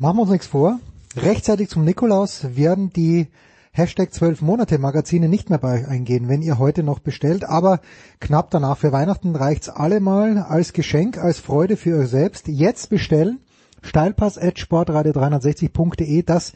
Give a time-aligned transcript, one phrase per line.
[0.00, 0.80] Machen wir uns nichts vor.
[1.14, 3.26] Rechtzeitig zum Nikolaus werden die
[3.70, 7.82] Hashtag 12 Monate Magazine nicht mehr bei euch eingehen, wenn ihr heute noch bestellt, aber
[8.18, 12.48] knapp danach für Weihnachten reicht's allemal als Geschenk, als Freude für euch selbst.
[12.48, 13.40] Jetzt bestellen.
[13.82, 16.22] Steilpass at sportradio360.de.
[16.22, 16.54] Das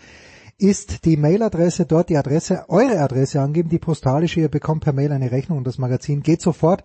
[0.56, 4.40] ist die Mailadresse, dort die Adresse, eure Adresse angeben, die postalische.
[4.40, 6.82] Ihr bekommt per Mail eine Rechnung und das Magazin geht sofort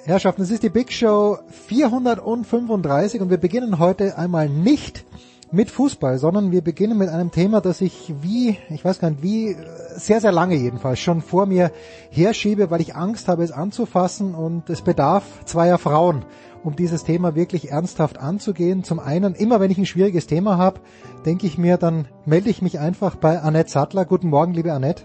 [0.06, 5.04] Herrschaften, es ist die Big Show 435 und wir beginnen heute einmal nicht
[5.50, 9.24] mit Fußball, sondern wir beginnen mit einem Thema, das ich wie, ich weiß gar nicht
[9.24, 9.56] wie,
[9.96, 11.72] sehr, sehr lange jedenfalls schon vor mir
[12.10, 16.24] herschiebe, weil ich Angst habe, es anzufassen und es bedarf zweier Frauen,
[16.62, 18.84] um dieses Thema wirklich ernsthaft anzugehen.
[18.84, 20.78] Zum einen, immer wenn ich ein schwieriges Thema habe,
[21.24, 24.04] denke ich mir, dann melde ich mich einfach bei Annette Sattler.
[24.04, 25.02] Guten Morgen, liebe Annette.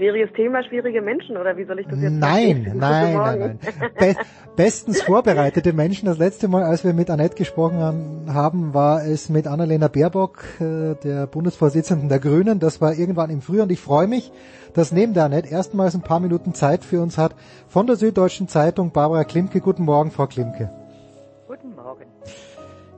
[0.00, 2.78] Schwieriges Thema, schwierige Menschen, oder wie soll ich das jetzt Nein, verstehen?
[2.78, 3.58] nein, nein, nein.
[3.98, 4.16] Be
[4.56, 6.06] bestens vorbereitete Menschen.
[6.06, 10.94] Das letzte Mal, als wir mit Annette gesprochen haben, war es mit Annalena Baerbock, äh,
[11.04, 12.60] der Bundesvorsitzenden der Grünen.
[12.60, 14.32] Das war irgendwann im Frühjahr und ich freue mich,
[14.72, 17.34] dass neben der Annette erstmals ein paar Minuten Zeit für uns hat.
[17.68, 19.60] Von der Süddeutschen Zeitung Barbara Klimke.
[19.60, 20.70] Guten Morgen, Frau Klimke.
[21.46, 22.06] Guten Morgen.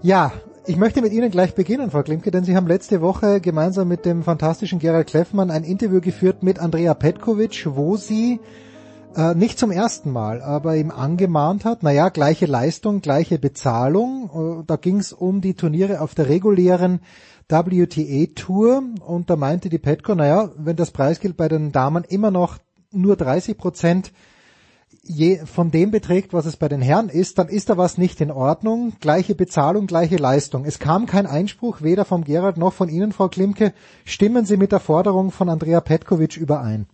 [0.03, 0.31] Ja,
[0.67, 4.05] ich möchte mit Ihnen gleich beginnen, Frau Klimke, denn Sie haben letzte Woche gemeinsam mit
[4.05, 8.39] dem fantastischen Gerald Kleffmann ein Interview geführt mit Andrea Petkovic, wo sie
[9.17, 14.61] äh, nicht zum ersten Mal, aber ihm angemahnt hat, naja, gleiche Leistung, gleiche Bezahlung.
[14.61, 17.01] Äh, da ging es um die Turniere auf der regulären
[17.49, 22.59] WTA-Tour und da meinte die Petko, naja, wenn das Preisgeld bei den Damen immer noch
[22.93, 24.13] nur 30 Prozent
[25.03, 28.21] je, von dem beträgt, was es bei den Herren ist, dann ist da was nicht
[28.21, 28.93] in Ordnung.
[29.01, 30.65] Gleiche Bezahlung, gleiche Leistung.
[30.65, 33.73] Es kam kein Einspruch, weder vom Gerald noch von Ihnen, Frau Klimke.
[34.05, 36.87] Stimmen Sie mit der Forderung von Andrea Petkovic überein?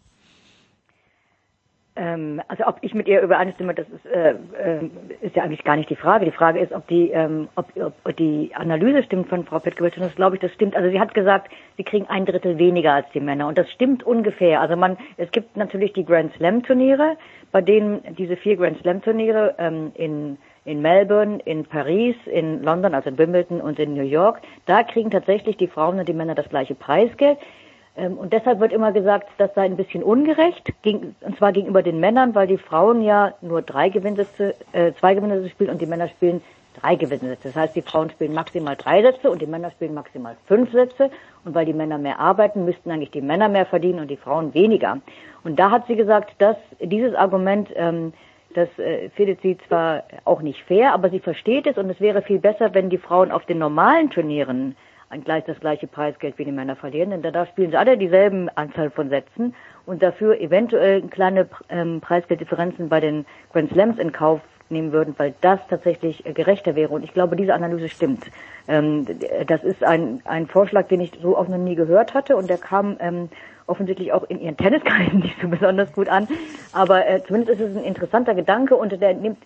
[1.98, 4.88] Ähm, also ob ich mit ihr übereinstimme, das ist, äh, äh,
[5.20, 6.24] ist ja eigentlich gar nicht die Frage.
[6.24, 9.96] Die Frage ist, ob die, ähm, ob, ob die Analyse stimmt von Frau Petkovic.
[9.96, 10.76] Und das glaube ich, das stimmt.
[10.76, 13.48] Also sie hat gesagt, sie kriegen ein Drittel weniger als die Männer.
[13.48, 14.60] Und das stimmt ungefähr.
[14.60, 17.16] Also man, es gibt natürlich die Grand Slam Turniere,
[17.52, 20.38] bei denen diese vier Grand Slam Turniere ähm, in
[20.68, 25.10] in Melbourne, in Paris, in London, also in Wimbledon und in New York, da kriegen
[25.10, 27.38] tatsächlich die Frauen und die Männer das gleiche Preisgeld.
[27.96, 31.82] Ähm, Und deshalb wird immer gesagt, das sei ein bisschen ungerecht, gegen, und zwar gegenüber
[31.82, 35.86] den Männern, weil die Frauen ja nur drei Gewinnsätze, äh, zwei Gewinnsätze spielen und die
[35.86, 36.42] Männer spielen
[36.80, 37.48] drei Gewinnsätze.
[37.48, 41.10] Das heißt, die Frauen spielen maximal drei Sätze und die Männer spielen maximal fünf Sätze.
[41.44, 44.54] Und weil die Männer mehr arbeiten, müssten eigentlich die Männer mehr verdienen und die Frauen
[44.54, 44.98] weniger.
[45.44, 48.12] Und da hat sie gesagt, dass dieses Argument, ähm,
[48.54, 52.22] das äh, findet sie zwar auch nicht fair, aber sie versteht es und es wäre
[52.22, 54.76] viel besser, wenn die Frauen auf den normalen Turnieren
[55.10, 58.50] ein gleich das gleiche Preisgeld wie die Männer verlieren, denn da spielen sie alle dieselben
[58.56, 59.54] Anzahl von Sätzen
[59.86, 65.34] und dafür eventuell kleine ähm, Preisgelddifferenzen bei den Grand Slams in Kauf nehmen würden, weil
[65.40, 66.92] das tatsächlich äh, gerechter wäre.
[66.92, 68.24] Und ich glaube, diese Analyse stimmt.
[68.66, 69.06] Ähm,
[69.46, 72.58] das ist ein, ein Vorschlag, den ich so auch noch nie gehört hatte und der
[72.58, 73.28] kam ähm,
[73.68, 76.28] offensichtlich auch in ihren Tenniskreisen nicht so besonders gut an.
[76.72, 79.38] Aber äh, zumindest ist es ein interessanter Gedanke und der nimmt,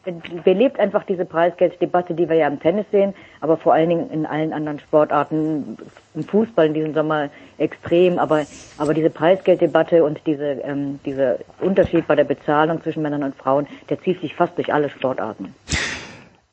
[0.45, 4.27] belebt einfach diese Preisgelddebatte, die wir ja im Tennis sehen, aber vor allen Dingen in
[4.27, 5.77] allen anderen Sportarten,
[6.15, 8.19] im Fußball in diesem Sommer extrem.
[8.19, 8.45] Aber,
[8.79, 13.67] aber diese Preisgelddebatte und diese, ähm, dieser Unterschied bei der Bezahlung zwischen Männern und Frauen,
[13.89, 15.55] der zieht sich fast durch alle Sportarten.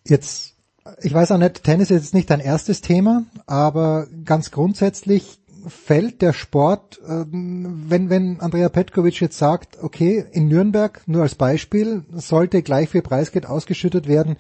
[0.06, 0.56] Jetzt,
[1.01, 6.21] ich weiß auch nicht, Tennis ist jetzt nicht dein erstes Thema, aber ganz grundsätzlich fällt
[6.21, 12.03] der Sport, ähm, wenn, wenn Andrea Petkovic jetzt sagt, okay, in Nürnberg, nur als Beispiel,
[12.11, 14.38] sollte gleich viel Preisgeld ausgeschüttet werden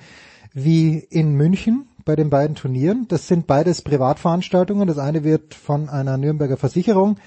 [0.53, 3.07] wie in München bei den beiden Turnieren.
[3.07, 4.87] Das sind beides Privatveranstaltungen.
[4.87, 7.17] Das eine wird von einer Nürnberger Versicherung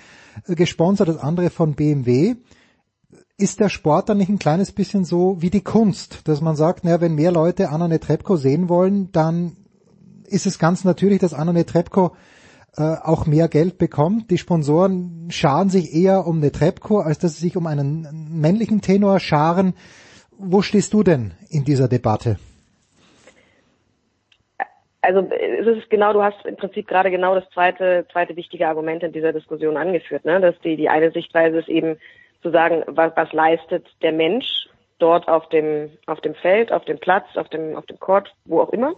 [0.46, 2.36] äh, gesponsert, das andere von BMW.
[3.38, 6.84] Ist der Sport dann nicht ein kleines bisschen so wie die Kunst, dass man sagt,
[6.84, 9.56] naja, wenn mehr Leute Anna Netrebko sehen wollen, dann
[10.24, 12.12] ist es ganz natürlich, dass Anna Netrebko
[12.76, 14.30] äh, auch mehr Geld bekommt.
[14.30, 19.20] Die Sponsoren scharen sich eher um Netrebko, als dass sie sich um einen männlichen Tenor
[19.20, 19.74] scharen.
[20.38, 22.38] Wo stehst du denn in dieser Debatte?
[25.02, 29.02] Also es ist genau, du hast im Prinzip gerade genau das zweite, zweite wichtige Argument
[29.02, 30.40] in dieser Diskussion angeführt, ne?
[30.40, 31.98] dass die, die eine Sichtweise ist eben
[32.40, 34.68] zu sagen, was, was leistet der Mensch
[34.98, 38.60] dort auf dem, auf dem Feld, auf dem Platz, auf dem, auf dem Court, wo
[38.60, 38.94] auch immer.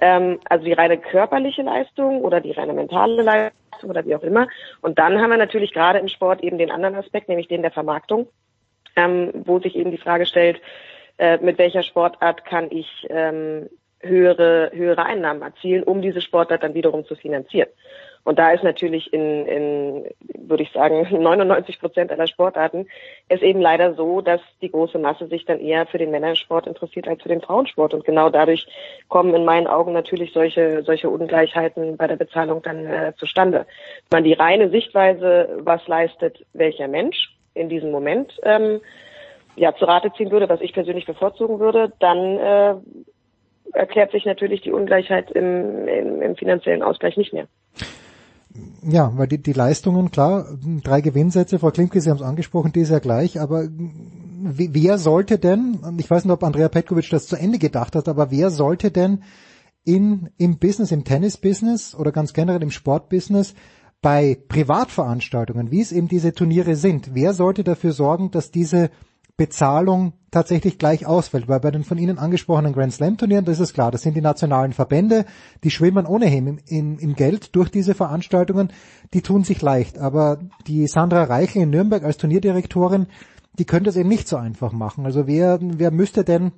[0.00, 4.48] Ähm, also die reine körperliche Leistung oder die reine mentale Leistung oder wie auch immer.
[4.80, 7.70] Und dann haben wir natürlich gerade im Sport eben den anderen Aspekt, nämlich den der
[7.70, 8.28] Vermarktung,
[8.96, 10.60] ähm, wo sich eben die Frage stellt,
[11.18, 13.68] äh, mit welcher Sportart kann ich ähm,
[14.00, 17.68] höhere, höhere Einnahmen erzielen, um diese Sportart dann wiederum zu finanzieren.
[18.28, 20.04] Und da ist natürlich in, in
[20.36, 22.86] würde ich sagen, 99 Prozent aller Sportarten
[23.30, 27.08] es eben leider so, dass die große Masse sich dann eher für den Männersport interessiert
[27.08, 27.94] als für den Frauensport.
[27.94, 28.68] Und genau dadurch
[29.08, 33.64] kommen in meinen Augen natürlich solche, solche Ungleichheiten bei der Bezahlung dann äh, zustande.
[34.10, 38.82] Wenn man die reine Sichtweise, was leistet welcher Mensch in diesem Moment, ähm,
[39.56, 42.74] ja, zu Rate ziehen würde, was ich persönlich bevorzugen würde, dann äh,
[43.72, 47.48] erklärt sich natürlich die Ungleichheit im, im, im finanziellen Ausgleich nicht mehr.
[48.82, 50.46] Ja, weil die, die Leistungen, klar,
[50.82, 53.68] drei Gewinnsätze, Frau Klimke, Sie haben es angesprochen, die ist ja gleich, aber
[54.40, 58.30] wer sollte denn, ich weiß nicht, ob Andrea Petkovic das zu Ende gedacht hat, aber
[58.30, 59.22] wer sollte denn
[59.84, 63.54] in, im Business, im Tennis-Business oder ganz generell im Sportbusiness
[64.00, 68.90] bei Privatveranstaltungen, wie es eben diese Turniere sind, wer sollte dafür sorgen, dass diese
[69.38, 73.72] Bezahlung tatsächlich gleich ausfällt, weil bei den von Ihnen angesprochenen Grand Slam Turnieren, das ist
[73.72, 75.24] klar, das sind die nationalen Verbände,
[75.62, 78.70] die schwimmen ohnehin im, im, im Geld durch diese Veranstaltungen,
[79.14, 83.06] die tun sich leicht, aber die Sandra Reichel in Nürnberg als Turnierdirektorin,
[83.58, 85.06] die könnte es eben nicht so einfach machen.
[85.06, 86.52] Also wer, wer müsste denn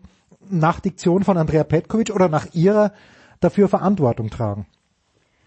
[0.48, 2.92] nach Diktion von Andrea Petkovic oder nach ihrer
[3.40, 4.66] dafür Verantwortung tragen?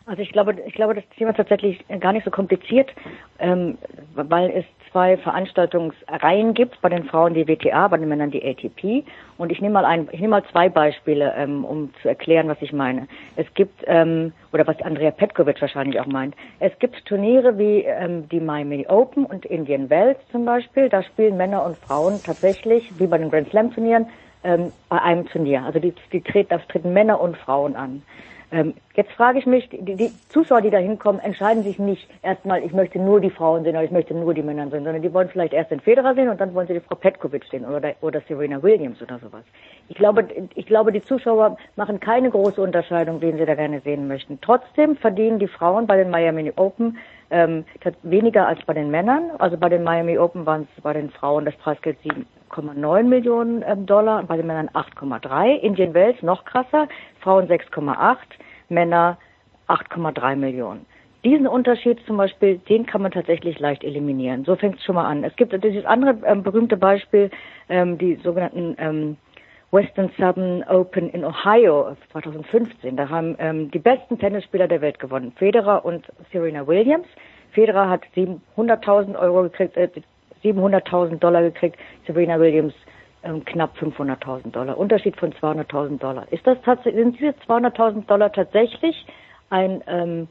[0.05, 2.91] Also ich glaube, ich glaube, das Thema ist tatsächlich gar nicht so kompliziert,
[3.39, 3.77] ähm,
[4.15, 9.03] weil es zwei Veranstaltungsreihen gibt, bei den Frauen die WTA, bei den Männern die ATP.
[9.37, 12.61] Und ich nehme mal ein, ich nehme mal zwei Beispiele, ähm, um zu erklären, was
[12.61, 13.07] ich meine.
[13.35, 18.29] Es gibt, ähm, oder was Andrea Petkovic wahrscheinlich auch meint, es gibt Turniere wie ähm,
[18.29, 20.87] die Miami Open und Indian Wells zum Beispiel.
[20.87, 24.05] Da spielen Männer und Frauen tatsächlich, wie bei den Grand Slam Turnieren,
[24.43, 25.63] ähm, bei einem Turnier.
[25.65, 28.03] Also die, die treten, das treten Männer und Frauen an.
[28.53, 32.63] Ähm, jetzt frage ich mich, die, die Zuschauer, die da hinkommen, entscheiden sich nicht erstmal,
[32.63, 35.11] ich möchte nur die Frauen sehen oder ich möchte nur die Männer sehen, sondern die
[35.11, 37.95] wollen vielleicht erst den Federer sehen und dann wollen sie die Frau Petkovic sehen oder,
[38.01, 39.41] oder Serena Williams oder sowas.
[39.89, 44.07] Ich glaube, ich glaube, die Zuschauer machen keine große Unterscheidung, wen sie da gerne sehen
[44.07, 44.37] möchten.
[44.39, 46.97] Trotzdem verdienen die Frauen bei den Miami Open
[47.29, 47.65] ähm,
[48.03, 49.31] weniger als bei den Männern.
[49.39, 51.97] Also bei den Miami Open waren es bei den Frauen das Preisgeld
[52.51, 55.57] 7,9 Millionen ähm, Dollar, bei den Männern 8,3.
[55.59, 56.87] Indian Wells noch krasser,
[57.21, 58.17] Frauen 6,8.
[58.69, 59.17] Männer
[59.67, 60.85] 8,3 Millionen.
[61.23, 64.43] Diesen Unterschied zum Beispiel, den kann man tatsächlich leicht eliminieren.
[64.43, 65.23] So fängt es schon mal an.
[65.23, 67.29] Es gibt dieses andere ähm, berühmte Beispiel,
[67.69, 69.17] ähm, die sogenannten ähm,
[69.73, 72.95] Western Southern Open in Ohio 2015.
[72.95, 77.07] Da haben ähm, die besten Tennisspieler der Welt gewonnen, Federer und Serena Williams.
[77.53, 79.89] Federer hat 700.000 Euro gekriegt, äh,
[80.43, 82.75] 700.000 Dollar gekriegt, Serena Williams
[83.23, 84.77] ähm, knapp 500.000 Dollar.
[84.77, 86.31] Unterschied von 200.000 Dollar.
[86.31, 89.07] Ist das tatsächlich, sind diese 200.000 Dollar tatsächlich
[89.49, 90.27] ein, ähm,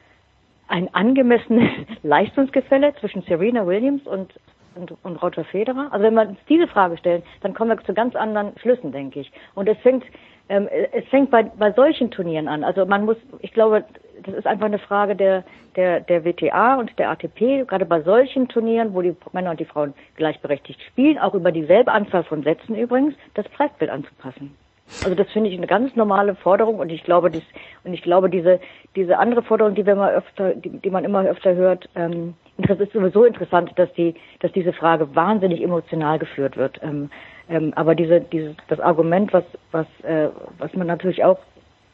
[0.69, 1.69] ein angemessenes
[2.05, 4.33] Leistungsgefälle zwischen Serena Williams und,
[4.75, 5.89] und, und Roger Federer?
[5.91, 9.21] Also wenn wir uns diese Frage stellen, dann kommen wir zu ganz anderen Schlüssen, denke
[9.21, 9.33] ich.
[9.55, 10.05] Und es fängt,
[10.49, 12.65] ähm, es fängt bei, bei solchen Turnieren an.
[12.65, 13.85] Also man muss, ich glaube,
[14.23, 15.45] das ist einfach eine Frage der,
[15.77, 19.65] der, der WTA und der ATP, gerade bei solchen Turnieren, wo die Männer und die
[19.65, 24.57] Frauen gleichberechtigt spielen, auch über dieselbe Anzahl von Sätzen übrigens, das Preisbild anzupassen.
[25.05, 27.43] Also das finde ich eine ganz normale Forderung und ich glaube, dies,
[27.85, 28.61] und ich glaube, diese,
[28.95, 32.79] diese andere Forderung, die wir mal öfter, die, die man immer öfter hört, ähm, das
[32.79, 36.81] ist sowieso interessant, dass die, dass diese Frage wahnsinnig emotional geführt wird.
[36.83, 37.11] Ähm,
[37.49, 41.39] ähm, aber diese, dieses, das Argument, was, was, äh, was man natürlich auch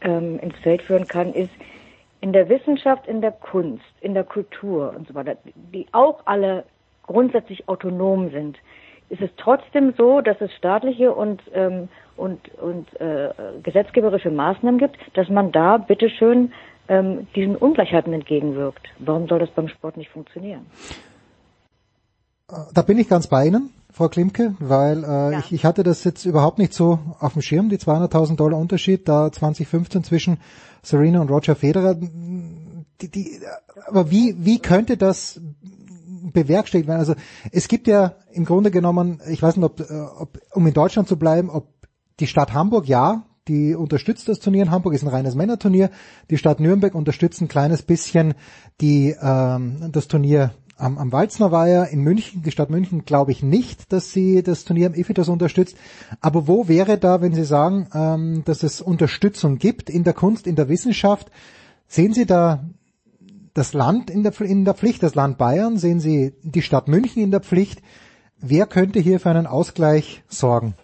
[0.00, 1.50] ähm, ins Feld führen kann, ist,
[2.20, 6.64] in der Wissenschaft, in der Kunst, in der Kultur und so weiter, die auch alle
[7.06, 8.58] grundsätzlich autonom sind,
[9.08, 13.30] ist es trotzdem so, dass es staatliche und ähm, und und äh,
[13.62, 16.52] gesetzgeberische Maßnahmen gibt, dass man da bitteschön
[16.88, 18.86] ähm, diesen Ungleichheiten entgegenwirkt.
[18.98, 20.66] Warum soll das beim Sport nicht funktionieren?
[22.72, 25.38] Da bin ich ganz bei Ihnen, Frau Klimke, weil äh, ja.
[25.38, 29.06] ich, ich hatte das jetzt überhaupt nicht so auf dem Schirm, die 200.000 Dollar Unterschied
[29.06, 30.38] da 2015 zwischen
[30.82, 31.94] Serena und Roger Federer.
[31.94, 33.40] Die, die,
[33.86, 35.40] aber wie, wie könnte das
[36.32, 37.00] bewerkstelligt werden?
[37.00, 37.14] Also
[37.52, 41.08] es gibt ja im Grunde genommen, ich weiß nicht, ob, äh, ob um in Deutschland
[41.08, 41.68] zu bleiben, ob
[42.20, 45.90] die Stadt Hamburg ja die unterstützt das Turnier in Hamburg, ist ein reines Männerturnier.
[46.30, 48.34] Die Stadt Nürnberg unterstützt ein kleines bisschen
[48.80, 51.88] die, ähm, das Turnier am, am Walzner Weiher.
[51.88, 55.76] In München, die Stadt München glaube ich nicht, dass sie das Turnier am Ephitos unterstützt.
[56.20, 60.46] Aber wo wäre da, wenn Sie sagen, ähm, dass es Unterstützung gibt in der Kunst,
[60.46, 61.30] in der Wissenschaft?
[61.88, 62.64] Sehen Sie da
[63.58, 65.76] das Land in der, in der Pflicht, das Land Bayern?
[65.76, 67.82] Sehen Sie die Stadt München in der Pflicht?
[68.40, 70.74] Wer könnte hier für einen Ausgleich sorgen?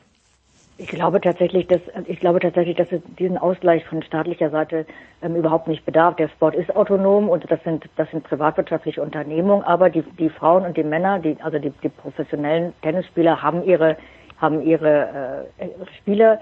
[0.77, 4.87] Ich glaube tatsächlich, dass ich glaube tatsächlich, dass es diesen Ausgleich von staatlicher Seite
[5.23, 6.17] ähm, überhaupt nicht bedarf.
[6.17, 10.65] Der Sport ist autonom und das sind das sind privatwirtschaftliche Unternehmungen, aber die die Frauen
[10.65, 13.97] und die Männer, die also die, die professionellen Tennisspieler haben ihre
[14.41, 16.41] haben ihre äh, Spieler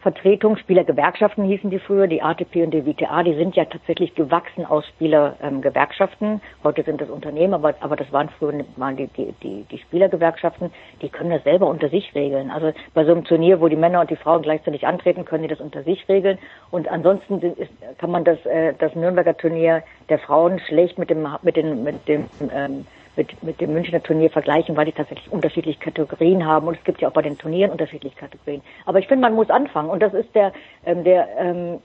[0.00, 4.64] Vertretung, Spielergewerkschaften hießen die früher, die ATP und die WTA, die sind ja tatsächlich gewachsen
[4.64, 6.40] aus Spielergewerkschaften.
[6.64, 10.70] Heute sind das Unternehmen, aber, aber das waren früher mal die, die, die, die Spielergewerkschaften,
[11.02, 12.50] die können das selber unter sich regeln.
[12.50, 15.50] Also bei so einem Turnier, wo die Männer und die Frauen gleichzeitig antreten, können die
[15.50, 16.38] das unter sich regeln.
[16.70, 21.28] Und ansonsten ist, kann man das, äh, das Nürnberger Turnier der Frauen schlecht mit dem,
[21.42, 25.78] mit den, mit dem, ähm, mit, mit dem Münchner Turnier vergleichen, weil die tatsächlich unterschiedliche
[25.78, 28.62] Kategorien haben und es gibt ja auch bei den Turnieren unterschiedliche Kategorien.
[28.86, 30.52] Aber ich finde, man muss anfangen und das ist der,
[30.86, 31.78] ähm, der, ähm,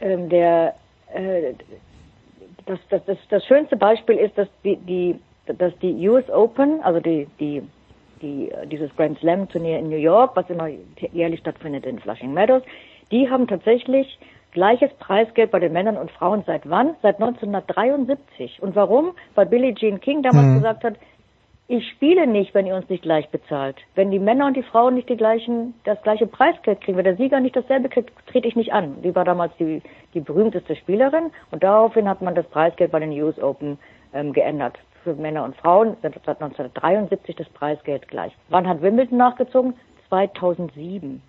[0.00, 0.74] ähm, der,
[1.12, 1.54] äh,
[2.66, 7.00] das, das, das, das schönste Beispiel ist, dass die, die, dass die US Open, also
[7.00, 7.62] die, die,
[8.22, 10.68] die, dieses Grand Slam Turnier in New York, was immer
[11.12, 12.62] jährlich stattfindet in Flushing Meadows,
[13.10, 14.18] die haben tatsächlich
[14.54, 16.94] Gleiches Preisgeld bei den Männern und Frauen seit wann?
[17.02, 18.62] Seit 1973.
[18.62, 19.12] Und warum?
[19.34, 20.54] Weil Billie Jean King damals mhm.
[20.54, 20.94] gesagt hat,
[21.66, 23.76] ich spiele nicht, wenn ihr uns nicht gleich bezahlt.
[23.94, 27.16] Wenn die Männer und die Frauen nicht die gleichen, das gleiche Preisgeld kriegen, wenn der
[27.16, 29.02] Sieger nicht dasselbe kriegt, trete ich nicht an.
[29.02, 29.82] Die war damals die,
[30.12, 33.78] die berühmteste Spielerin und daraufhin hat man das Preisgeld bei den US Open
[34.12, 34.78] ähm, geändert.
[35.02, 38.32] Für Männer und Frauen sind seit 1973 das Preisgeld gleich.
[38.50, 39.74] Wann hat Wimbledon nachgezogen?
[40.10, 41.22] 2007.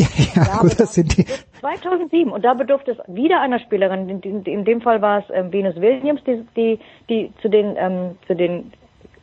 [0.00, 1.24] Ja, ja da gut, das sind die.
[1.60, 4.08] 2007 und da bedurfte es wieder einer Spielerin.
[4.08, 6.78] In, in, in dem Fall war es ähm, Venus Williams, die, die,
[7.08, 8.72] die zu den ähm, zu den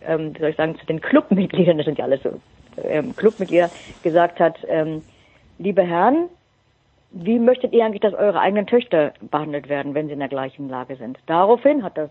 [0.06, 2.30] ähm, wie soll ich sagen zu den Clubmitgliedern, das sind ja alles so
[2.84, 3.70] ähm, Clubmitglieder,
[4.04, 5.02] gesagt hat: ähm,
[5.58, 6.30] Liebe Herren,
[7.12, 10.70] wie möchtet ihr eigentlich, dass eure eigenen Töchter behandelt werden, wenn sie in der gleichen
[10.70, 11.18] Lage sind?
[11.26, 12.10] Daraufhin hat das,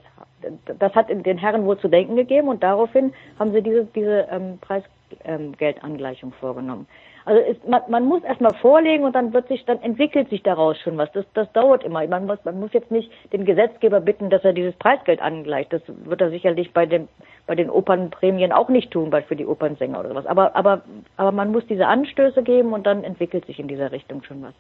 [0.79, 4.59] das hat den Herren wohl zu denken gegeben und daraufhin haben sie diese, diese ähm,
[4.61, 6.87] Preisgeldangleichung ähm, vorgenommen.
[7.27, 10.79] Also ist, man, man muss erstmal vorlegen und dann wird sich, dann entwickelt sich daraus
[10.79, 11.11] schon was.
[11.11, 12.07] Das, das dauert immer.
[12.07, 15.73] Man muss, man muss jetzt nicht den Gesetzgeber bitten, dass er dieses Preisgeld angleicht.
[15.73, 17.09] Das wird er sicherlich bei dem,
[17.49, 20.27] bei den Opernprämien auch nicht tun, weil für die Opernsänger oder sowas.
[20.27, 20.83] Aber, aber,
[21.17, 24.55] aber man muss diese Anstöße geben und dann entwickelt sich in dieser Richtung schon was.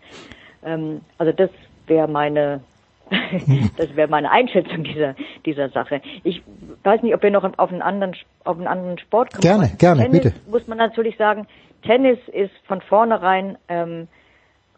[0.65, 1.51] Ähm, also das
[1.87, 2.63] wäre meine,
[3.77, 6.01] das wäre meine Einschätzung dieser, dieser Sache.
[6.25, 6.43] Ich
[6.83, 9.43] weiß nicht, ob wir noch auf einen anderen, auf einen anderen Sport kommen.
[9.43, 10.35] Gerne, gerne, Tennis bitte.
[10.51, 11.47] Muss man natürlich sagen,
[11.87, 14.09] Tennis ist von vornherein ähm,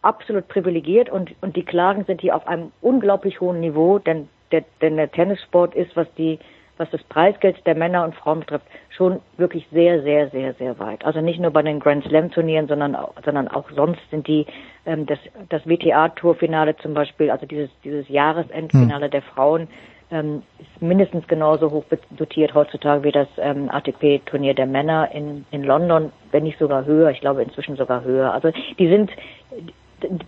[0.02, 4.64] absolut privilegiert und, und die Klagen sind hier auf einem unglaublich hohen Niveau, denn der,
[4.80, 6.38] denn der Tennissport ist, was die
[6.78, 11.04] was das Preisgeld der Männer und Frauen betrifft, schon wirklich sehr, sehr, sehr, sehr weit.
[11.04, 14.46] Also nicht nur bei den Grand Slam Turnieren, sondern auch, sondern auch sonst sind die
[14.86, 19.10] ähm, das das WTA Tourfinale zum Beispiel, also dieses dieses Jahresendfinale hm.
[19.10, 19.68] der Frauen
[20.10, 25.64] ähm, ist mindestens genauso hoch dotiert heutzutage wie das ähm, ATP-Turnier der Männer in, in
[25.64, 27.10] London, wenn nicht sogar höher.
[27.10, 28.32] Ich glaube inzwischen sogar höher.
[28.32, 29.10] Also die sind,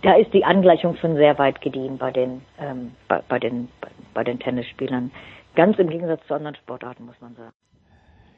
[0.02, 3.88] da ist die Angleichung schon sehr weit gediehen bei den, ähm, bei, bei den, bei,
[4.14, 5.10] bei den Tennisspielern.
[5.54, 7.54] Ganz im Gegensatz zu anderen Sportarten, muss man sagen.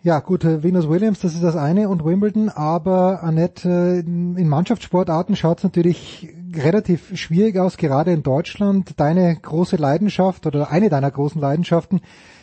[0.04, 5.58] Ja, gut, Venus Williams, das ist das eine und Wimbledon, aber Annette, in Mannschaftssportarten schaut
[5.58, 8.94] es natürlich relativ schwierig aus, gerade in Deutschland.
[8.96, 12.00] Deine große Leidenschaft oder eine deiner großen Leidenschaften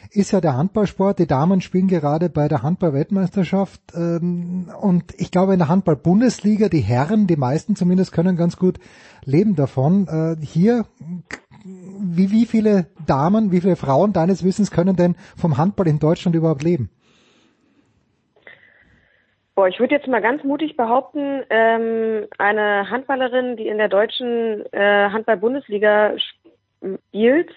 [0.09, 1.19] ist ja der Handballsport.
[1.19, 6.79] Die Damen spielen gerade bei der Handball-Weltmeisterschaft ähm, und ich glaube in der Handball-Bundesliga, die
[6.79, 8.79] Herren, die meisten zumindest, können ganz gut
[9.25, 10.07] leben davon.
[10.07, 10.85] Äh, hier
[11.65, 16.37] wie, wie viele Damen, wie viele Frauen deines Wissens können denn vom Handball in Deutschland
[16.37, 16.89] überhaupt leben?
[19.59, 24.63] Boah, ich würde jetzt mal ganz mutig behaupten, ähm, eine Handballerin, die in der deutschen
[24.71, 27.51] äh, Handball-Bundesliga spielt,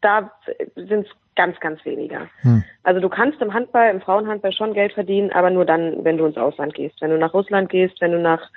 [0.00, 0.32] da
[0.76, 2.30] sind es ganz, ganz weniger.
[2.40, 2.64] Hm.
[2.84, 6.24] Also du kannst im Handball, im Frauenhandball schon Geld verdienen, aber nur dann, wenn du
[6.24, 7.02] ins Ausland gehst.
[7.02, 8.48] Wenn du nach Russland gehst, wenn du nach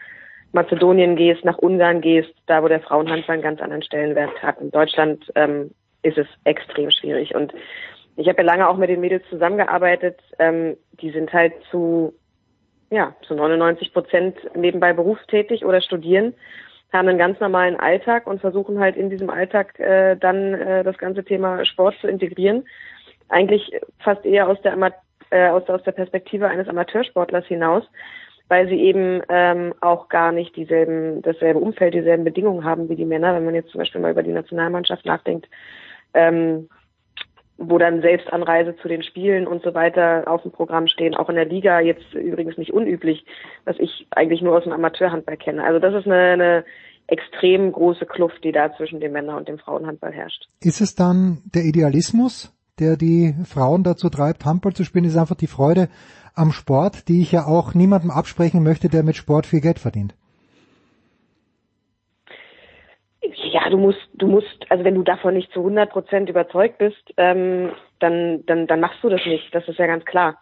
[0.54, 4.62] Mazedonien gehst, nach Ungarn gehst, da wo der Frauenhandball einen ganz anderen Stellenwert hat.
[4.62, 5.72] In Deutschland ähm,
[6.02, 7.36] ist es extrem schwierig.
[7.36, 7.54] Und
[8.16, 10.18] ich habe ja lange auch mit den Mädels zusammengearbeitet.
[10.40, 12.14] Ähm, die sind halt zu,
[12.90, 16.34] ja, zu 99 Prozent nebenbei berufstätig oder studieren,
[16.94, 20.98] haben einen ganz normalen Alltag und versuchen halt in diesem Alltag äh, dann äh, das
[20.98, 22.66] ganze Thema Sport zu integrieren.
[23.28, 24.92] Eigentlich fast eher aus der, Ama
[25.32, 27.84] äh, aus, aus der Perspektive eines Amateursportlers hinaus
[28.48, 33.06] weil sie eben ähm, auch gar nicht dieselben, dasselbe Umfeld, dieselben Bedingungen haben wie die
[33.06, 33.34] Männer.
[33.34, 35.48] Wenn man jetzt zum Beispiel mal über die Nationalmannschaft nachdenkt,
[36.14, 36.70] ähm,
[37.58, 41.36] wo dann Selbstanreise zu den Spielen und so weiter auf dem Programm stehen, auch in
[41.36, 43.26] der Liga jetzt übrigens nicht unüblich,
[43.64, 45.64] was ich eigentlich nur aus dem Amateurhandball kenne.
[45.64, 46.66] Also das ist eine, eine
[47.08, 50.48] extrem große Kluft, die da zwischen dem Männer- und dem Frauenhandball herrscht.
[50.62, 55.06] Ist es dann der Idealismus, der die Frauen dazu treibt, Handball zu spielen?
[55.06, 55.88] Ist es einfach die Freude
[56.34, 60.14] am Sport, die ich ja auch niemandem absprechen möchte, der mit Sport viel Geld verdient.
[63.70, 67.72] Du musst, du musst, also wenn du davon nicht zu 100 Prozent überzeugt bist, ähm,
[68.00, 69.54] dann, dann, dann machst du das nicht.
[69.54, 70.38] Das ist ja ganz klar.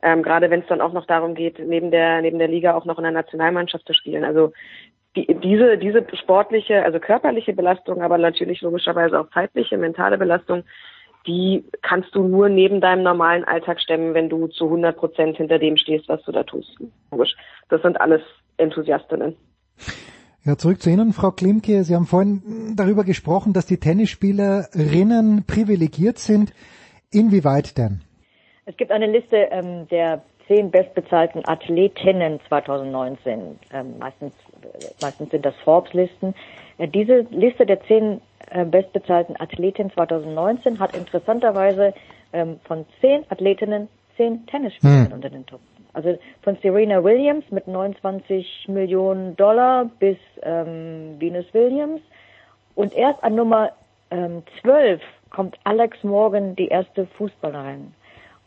[0.00, 2.84] Ähm, gerade wenn es dann auch noch darum geht, neben der, neben der Liga auch
[2.84, 4.24] noch in der Nationalmannschaft zu spielen.
[4.24, 4.52] Also
[5.16, 10.62] die, diese, diese sportliche, also körperliche Belastung, aber natürlich logischerweise auch zeitliche, mentale Belastung,
[11.26, 15.58] die kannst du nur neben deinem normalen Alltag stemmen, wenn du zu 100 Prozent hinter
[15.58, 16.76] dem stehst, was du da tust.
[17.10, 17.34] Logisch.
[17.68, 18.22] Das sind alles
[18.56, 19.36] Enthusiastinnen.
[20.48, 21.84] Ja, zurück zu Ihnen, Frau Klimke.
[21.84, 26.54] Sie haben vorhin darüber gesprochen, dass die Tennisspielerinnen privilegiert sind.
[27.12, 28.00] Inwieweit denn?
[28.64, 33.58] Es gibt eine Liste ähm, der zehn bestbezahlten Athletinnen 2019.
[33.74, 34.32] Ähm, meistens,
[35.02, 36.34] meistens sind das Forbes-Listen.
[36.78, 41.92] Äh, diese Liste der zehn äh, bestbezahlten Athletinnen 2019 hat interessanterweise
[42.32, 45.12] ähm, von zehn Athletinnen zehn Tennisspielerinnen hm.
[45.12, 45.60] unter den Top.
[45.92, 52.00] Also von Serena Williams mit 29 Millionen Dollar bis ähm, Venus Williams.
[52.74, 53.72] Und erst an Nummer
[54.10, 57.92] ähm, 12 kommt Alex Morgan, die erste Fußballerin.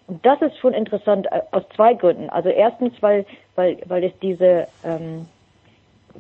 [0.08, 2.30] Und das ist schon interessant äh, aus zwei Gründen.
[2.30, 5.28] Also erstens, weil, weil, weil es diese, ähm,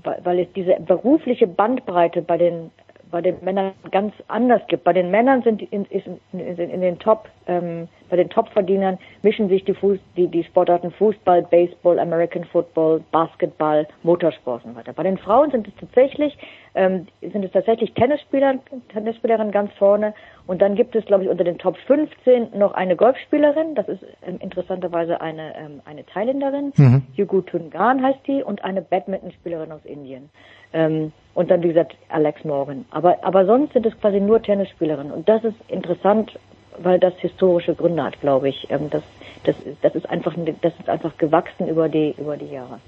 [0.04, 2.72] weil, weil es diese berufliche Bandbreite bei den
[3.12, 4.84] bei den Männern ganz anders gibt.
[4.84, 9.50] Bei den Männern sind in, in, in, in den Top, ähm, bei den Topverdienern mischen
[9.50, 14.94] sich die, Fuß, die, die Sportarten Fußball, Baseball, American Football, Basketball, Motorsport und so weiter.
[14.94, 16.38] Bei den Frauen sind es tatsächlich
[16.74, 18.56] ähm, sind es tatsächlich Tennisspieler,
[18.90, 20.14] Tennisspielerinnen ganz vorne.
[20.48, 23.76] Und dann gibt es, glaube ich, unter den Top 15 noch eine Golfspielerin.
[23.76, 26.72] Das ist ähm, interessanterweise eine, ähm, eine Thailänderin.
[26.76, 27.04] Mhm.
[27.16, 30.30] Yugu Tungan heißt die und eine Badmintonspielerin aus Indien.
[30.74, 32.86] Ähm, und dann, wie gesagt, Alex Morgan.
[32.92, 35.12] Aber, aber sonst sind es quasi nur Tennisspielerinnen.
[35.12, 36.38] Und das ist interessant,
[36.78, 38.68] weil das historische Gründe hat, glaube ich.
[38.70, 39.04] Ähm, das,
[39.44, 42.80] das, das ist einfach, das ist einfach gewachsen über die, über die Jahre.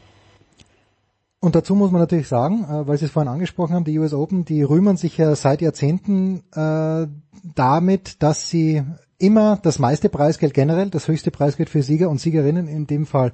[1.40, 4.14] Und dazu muss man natürlich sagen, äh, weil Sie es vorhin angesprochen haben, die US
[4.14, 7.08] Open, die rühmen sich ja seit Jahrzehnten äh,
[7.56, 8.82] damit, dass sie
[9.18, 13.34] immer das meiste Preisgeld generell, das höchste Preisgeld für Sieger und Siegerinnen in dem Fall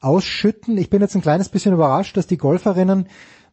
[0.00, 0.78] ausschütten.
[0.78, 3.06] Ich bin jetzt ein kleines bisschen überrascht, dass die Golferinnen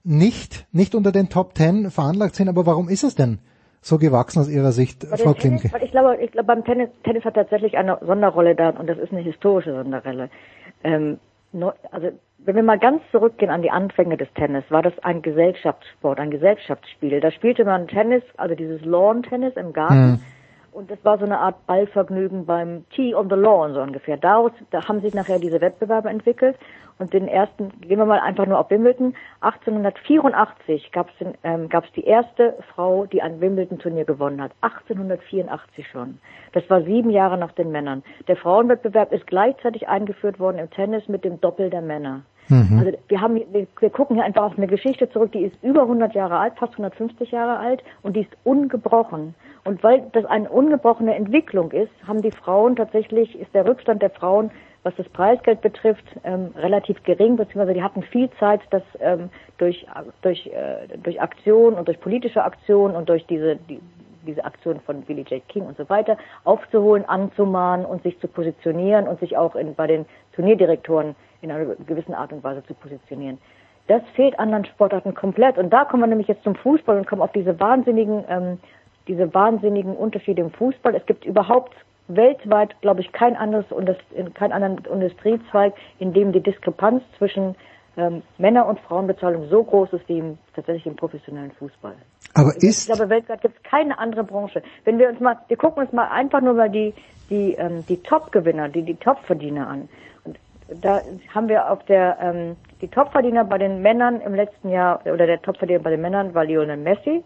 [0.03, 3.39] nicht, nicht unter den Top Ten veranlagt sind, aber warum ist es denn
[3.81, 5.85] so gewachsen aus Ihrer Sicht, Frau Tennis, Klimke?
[5.85, 9.11] Ich glaube, ich glaube, beim Tennis, Tennis hat tatsächlich eine Sonderrolle da und das ist
[9.11, 10.29] eine historische Sonderrolle.
[10.83, 11.19] Ähm,
[11.91, 16.19] also wenn wir mal ganz zurückgehen an die Anfänge des Tennis, war das ein Gesellschaftssport,
[16.19, 17.19] ein Gesellschaftsspiel.
[17.19, 20.11] Da spielte man Tennis, also dieses Lawn-Tennis im Garten.
[20.11, 20.19] Mhm.
[20.71, 24.17] Und das war so eine Art Ballvergnügen beim Tee on the Lawn so ungefähr.
[24.17, 26.55] Daraus da haben sich nachher diese Wettbewerbe entwickelt.
[26.99, 29.15] Und den ersten, gehen wir mal einfach nur auf Wimbledon.
[29.39, 34.51] 1884 gab es ähm, gab's die erste Frau, die ein Wimbledon-Turnier gewonnen hat.
[34.61, 36.19] 1884 schon.
[36.51, 38.03] Das war sieben Jahre nach den Männern.
[38.27, 42.23] Der Frauenwettbewerb ist gleichzeitig eingeführt worden im Tennis mit dem Doppel der Männer.
[42.49, 42.79] Mhm.
[42.79, 45.83] Also wir haben, wir, wir gucken hier einfach auf eine Geschichte zurück, die ist über
[45.83, 49.35] 100 Jahre alt, fast 150 Jahre alt und die ist ungebrochen.
[49.63, 54.09] Und weil das eine ungebrochene Entwicklung ist, haben die Frauen tatsächlich, ist der Rückstand der
[54.09, 54.51] Frauen
[54.83, 59.85] was das Preisgeld betrifft, ähm, relativ gering, beziehungsweise die hatten viel Zeit, das ähm, durch,
[60.21, 63.81] durch, äh, durch Aktion und durch politische Aktion und durch diese, die,
[64.25, 65.45] diese Aktion von Billy J.
[65.49, 69.87] King und so weiter aufzuholen, anzumahnen und sich zu positionieren und sich auch in, bei
[69.87, 73.37] den Turnierdirektoren in einer gewissen Art und Weise zu positionieren.
[73.87, 75.57] Das fehlt anderen Sportarten komplett.
[75.57, 78.59] Und da kommen wir nämlich jetzt zum Fußball und kommen auf diese wahnsinnigen, ähm,
[79.07, 80.95] diese wahnsinnigen Unterschiede im Fußball.
[80.95, 81.73] Es gibt überhaupt
[82.09, 83.65] weltweit, glaube ich, kein anderes
[84.33, 87.55] kein anderen Industriezweig, in dem die Diskrepanz zwischen
[87.97, 91.95] ähm, Männer- und Frauenbezahlung so groß ist wie im, tatsächlich im professionellen Fußball.
[92.33, 94.61] Aber Ich ist, glaube, weltweit gibt es keine andere Branche.
[94.85, 96.93] Wenn wir uns mal, wir gucken uns mal einfach nur mal die,
[97.29, 99.89] die, ähm, die Top-Gewinner, die, die Top-Verdiener an.
[100.23, 100.39] Und
[100.81, 101.01] da
[101.33, 105.41] haben wir auf der, ähm, die Top-Verdiener bei den Männern im letzten Jahr, oder der
[105.41, 107.23] Top-Verdiener bei den Männern war Lionel Messi.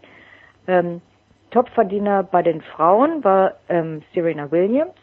[0.66, 1.00] Ähm,
[1.50, 4.94] Top-Verdiener bei den Frauen war ähm, Serena Williams.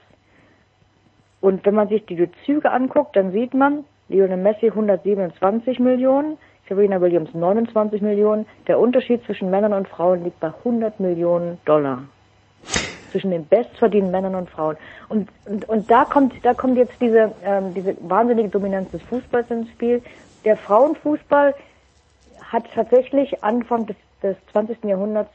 [1.40, 7.02] Und wenn man sich die Züge anguckt, dann sieht man, Lionel Messi 127 Millionen, Serena
[7.02, 8.46] Williams 29 Millionen.
[8.68, 12.04] Der Unterschied zwischen Männern und Frauen liegt bei 100 Millionen Dollar.
[13.12, 14.78] Zwischen den bestverdienenden Männern und Frauen.
[15.10, 19.50] Und, und, und da kommt, da kommt jetzt diese, ähm, diese wahnsinnige Dominanz des Fußballs
[19.52, 20.02] ins Spiel.
[20.46, 21.56] Der Frauenfußball
[22.42, 24.84] hat tatsächlich Anfang des, des 20.
[24.86, 25.32] Jahrhunderts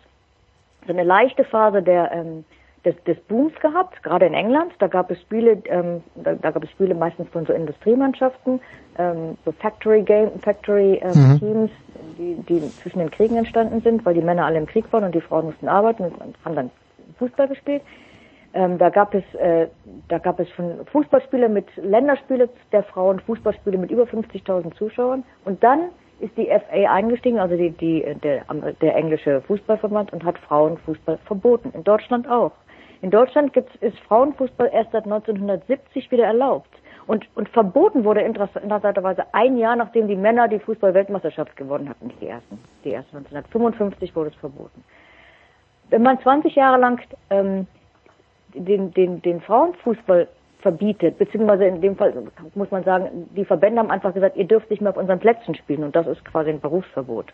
[0.86, 2.44] so eine leichte Phase der, ähm,
[2.84, 4.72] des, des Booms gehabt, gerade in England.
[4.78, 8.60] Da gab es Spiele, ähm, da, da gab es Spiele meistens von so Industriemannschaften,
[8.98, 11.38] ähm, so Factory Game, Factory ähm, Mhm.
[11.38, 11.70] Teams,
[12.18, 15.14] die, die zwischen den Kriegen entstanden sind, weil die Männer alle im Krieg waren und
[15.14, 16.70] die Frauen mussten arbeiten und haben dann
[17.18, 17.82] Fußball gespielt.
[18.54, 19.66] Ähm, da gab es, äh,
[20.08, 25.24] da gab es schon Fußballspiele mit Länderspiele der Frauen, Fußballspiele mit über 50.000 Zuschauern.
[25.44, 28.44] Und dann ist die FA eingestiegen, also die, die, der,
[28.80, 31.72] der englische Fußballverband und hat Frauenfußball verboten.
[31.74, 32.52] In Deutschland auch.
[33.02, 36.70] In Deutschland gibt's, ist Frauenfußball erst seit 1970 wieder erlaubt.
[37.06, 42.08] Und, und verboten wurde interess- interessanterweise ein Jahr, nachdem die Männer die Fußball-Weltmeisterschaft gewonnen hatten,
[42.08, 42.58] nicht die ersten.
[42.84, 44.82] Die ersten 1955 wurde es verboten.
[45.90, 47.00] Wenn man 20 Jahre lang
[47.30, 47.66] ähm,
[48.54, 50.26] den, den, den Frauenfußball
[50.66, 52.12] verbietet, beziehungsweise in dem Fall
[52.56, 55.54] muss man sagen, die Verbände haben einfach gesagt, ihr dürft nicht mehr auf unseren Plätzen
[55.54, 57.26] spielen und das ist quasi ein Berufsverbot.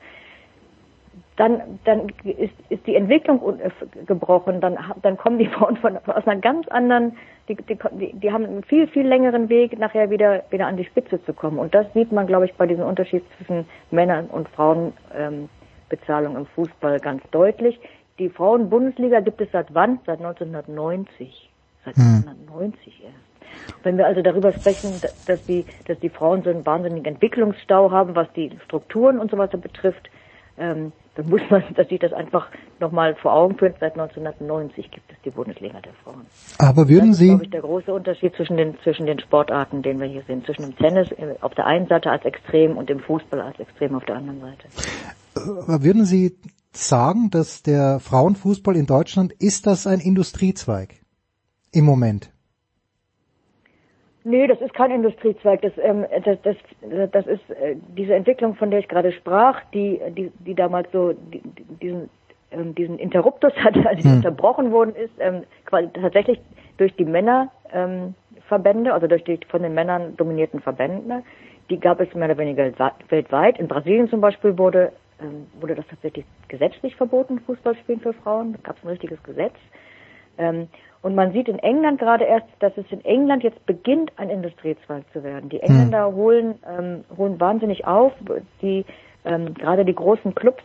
[1.37, 3.71] Dann, dann ist, ist die Entwicklung un- äh,
[4.05, 7.16] gebrochen, dann, dann kommen die Frauen von, aus einer ganz anderen,
[7.49, 11.25] die, die, die, haben einen viel, viel längeren Weg, nachher wieder, wieder an die Spitze
[11.25, 11.59] zu kommen.
[11.59, 15.49] Und das sieht man, glaube ich, bei diesem Unterschied zwischen Männern und Frauen ähm,
[15.88, 17.81] im Fußball ganz deutlich.
[18.18, 20.01] Die Frauen-Bundesliga gibt es seit wann?
[20.05, 21.52] Seit 1990.
[21.85, 23.16] Seit 1990 erst.
[23.83, 27.90] Wenn wir also darüber sprechen, da- dass die, dass die Frauen so einen wahnsinnigen Entwicklungsstau
[27.90, 30.09] haben, was die Strukturen und so weiter betrifft,
[30.59, 32.49] ähm, dann muss man dass sich das einfach
[32.81, 33.75] nochmal vor Augen führen.
[33.81, 36.27] Seit 1990 gibt es die Bundesliga der Frauen.
[36.59, 39.83] aber würden das ist, Sie, glaube ich, der große Unterschied zwischen den, zwischen den Sportarten,
[39.83, 40.45] den wir hier sehen.
[40.45, 43.95] Zwischen dem Tennis äh, auf der einen Seite als Extrem und dem Fußball als Extrem
[43.95, 44.68] auf der anderen Seite.
[45.35, 46.37] aber würden Sie
[46.73, 50.95] sagen, dass der Frauenfußball in Deutschland, ist das ein Industriezweig?
[51.72, 52.30] Im Moment.
[54.24, 55.62] Nee, das ist kein Industriezweig.
[55.62, 56.56] Das, ähm, das, das,
[57.11, 61.12] das ist äh, diese Entwicklung, von der ich gerade sprach, die, die, die damals so
[61.12, 62.11] die, die- diesen,
[62.52, 66.40] ähm, diesen Interruptus hatte, als die unterbrochen worden ist, ähm, quasi tatsächlich
[66.76, 71.24] durch die Männerverbände, ähm, also durch die von den Männern dominierten Verbände.
[71.70, 72.70] Die gab es mehr oder weniger
[73.08, 73.58] weltweit.
[73.58, 78.52] In Brasilien zum Beispiel wurde, ähm, wurde das tatsächlich gesetzlich verboten, Fußballspielen für Frauen.
[78.52, 79.54] Da gab es ein richtiges Gesetz.
[80.38, 80.68] Ähm,
[81.03, 85.03] und man sieht in England gerade erst, dass es in England jetzt beginnt, ein Industriezweig
[85.12, 85.49] zu werden.
[85.49, 88.12] Die Engländer holen, ähm, holen wahnsinnig auf.
[88.61, 88.85] Die,
[89.25, 90.62] ähm, gerade die großen Clubs,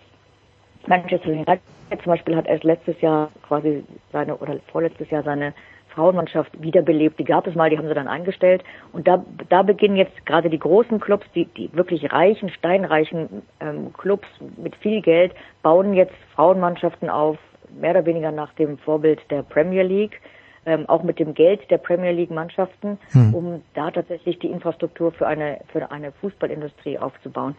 [0.86, 5.54] Manchester United zum Beispiel hat erst letztes Jahr quasi seine, oder vorletztes Jahr seine
[5.98, 7.18] Frauenmannschaft wiederbelebt.
[7.20, 8.64] Die gab es mal, die haben sie dann eingestellt.
[8.94, 13.92] Und da, da beginnen jetzt gerade die großen Clubs, die, die wirklich reichen, steinreichen ähm,
[13.94, 14.28] Clubs
[14.58, 17.38] mit viel Geld, bauen jetzt Frauenmannschaften auf,
[17.80, 20.22] mehr oder weniger nach dem Vorbild der Premier League,
[20.66, 22.98] ähm, auch mit dem Geld der Premier League Mannschaften,
[23.34, 27.56] um da tatsächlich die Infrastruktur für eine, für eine Fußballindustrie aufzubauen.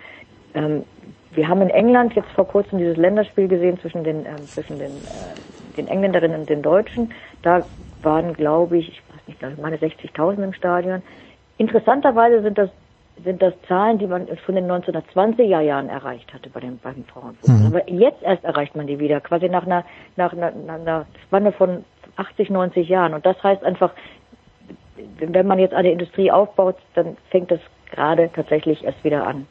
[0.55, 0.85] Ähm,
[1.33, 4.91] wir haben in England jetzt vor kurzem dieses Länderspiel gesehen zwischen den, ähm, zwischen den,
[4.91, 7.13] äh, den Engländerinnen und den Deutschen.
[7.43, 7.65] Da
[8.03, 11.03] waren, glaube ich, ich weiß nicht, ich meine 60.000 im Stadion.
[11.59, 12.71] Interessanterweise sind das
[13.25, 17.67] sind das Zahlen, die man in den 1920er Jahren erreicht hatte bei den beiden Frauenfußball.
[17.67, 19.85] Aber jetzt erst erreicht man die wieder, quasi nach einer,
[20.17, 21.85] nach einer, einer Spanne von
[22.17, 23.15] 80, 90 Jahren.
[23.15, 23.93] Und das heißt einfach,
[25.19, 29.47] wenn man jetzt eine Industrie aufbaut, dann fängt das gerade tatsächlich erst wieder an.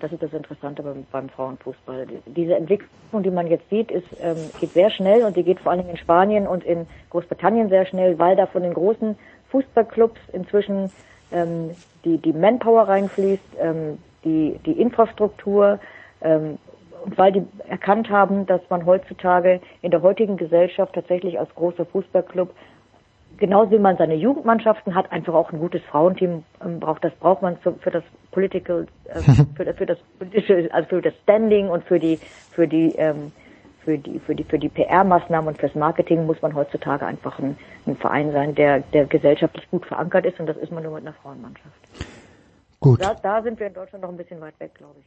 [0.00, 2.08] Das ist das Interessante beim, beim Frauenfußball.
[2.26, 5.70] Diese Entwicklung, die man jetzt sieht, ist, ähm, geht sehr schnell und die geht vor
[5.70, 9.16] allen Dingen in Spanien und in Großbritannien sehr schnell, weil da von den großen
[9.50, 10.90] Fußballclubs inzwischen
[11.32, 11.70] ähm,
[12.04, 15.78] die, die Manpower reinfließt, ähm, die, die Infrastruktur,
[16.20, 16.58] ähm,
[17.04, 21.84] und weil die erkannt haben, dass man heutzutage in der heutigen Gesellschaft tatsächlich als großer
[21.84, 22.54] Fußballclub
[23.38, 27.04] genauso wie man seine Jugendmannschaften hat, einfach auch ein gutes Frauenteam ähm, braucht.
[27.04, 29.20] Das braucht man für, für das Political, äh,
[29.56, 32.20] für, für das politische, also für das Standing und für die,
[32.52, 33.32] für die, ähm,
[33.84, 37.56] für die, für die, für die PR-Maßnahmen und fürs Marketing muss man heutzutage einfach ein,
[37.86, 41.06] ein Verein sein, der, der gesellschaftlich gut verankert ist und das ist man nur mit
[41.06, 41.76] einer Frauenmannschaft.
[42.80, 43.00] Gut.
[43.00, 45.06] Da, da sind wir in Deutschland noch ein bisschen weit weg, glaube ich.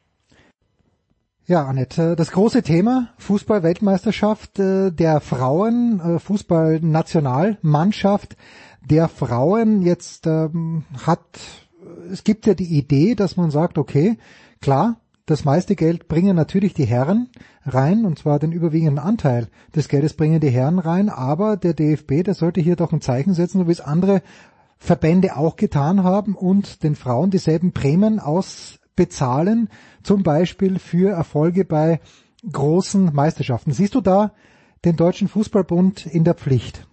[1.48, 8.36] Ja, Annette, das große Thema Fußball-Weltmeisterschaft äh, der Frauen, äh, Fußball-Nationalmannschaft
[8.82, 9.84] der Frauen.
[9.84, 11.22] Jetzt ähm, hat,
[12.12, 14.18] es gibt ja die Idee, dass man sagt, okay,
[14.60, 17.30] klar, das meiste Geld bringen natürlich die Herren
[17.66, 22.24] rein, und zwar den überwiegenden Anteil des Geldes bringen die Herren rein, aber der DFB,
[22.24, 24.22] der sollte hier doch ein Zeichen setzen, so wie es andere
[24.78, 29.70] Verbände auch getan haben und den Frauen dieselben Prämien ausbezahlen,
[30.04, 32.02] zum Beispiel für Erfolge bei
[32.52, 33.72] großen Meisterschaften.
[33.72, 34.32] Siehst du da
[34.84, 36.86] den Deutschen Fußballbund in der Pflicht?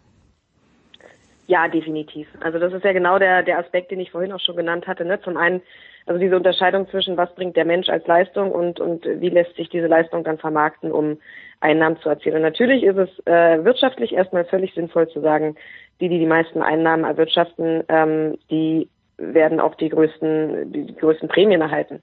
[1.52, 2.26] Ja, definitiv.
[2.40, 5.04] Also das ist ja genau der, der Aspekt, den ich vorhin auch schon genannt hatte.
[5.04, 5.20] Ne?
[5.20, 5.60] Zum einen,
[6.06, 9.68] also diese Unterscheidung zwischen was bringt der Mensch als Leistung und, und wie lässt sich
[9.68, 11.18] diese Leistung dann vermarkten, um
[11.60, 12.36] Einnahmen zu erzielen.
[12.36, 15.56] Und natürlich ist es äh, wirtschaftlich erstmal völlig sinnvoll zu sagen,
[16.00, 18.88] die, die die meisten Einnahmen erwirtschaften, ähm, die
[19.18, 22.00] werden auch die größten, die, größten Prämien erhalten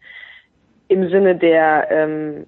[0.89, 2.45] im Sinne der, ähm,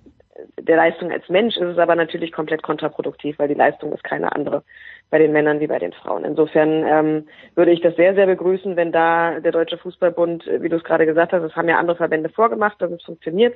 [0.60, 4.34] der Leistung als Mensch ist es aber natürlich komplett kontraproduktiv, weil die Leistung ist keine
[4.34, 4.64] andere
[5.10, 6.24] bei den Männern wie bei den Frauen.
[6.24, 10.78] Insofern ähm, würde ich das sehr, sehr begrüßen, wenn da der Deutsche Fußballbund, wie du
[10.78, 13.56] es gerade gesagt hast, das haben ja andere Verbände vorgemacht, dass es funktioniert,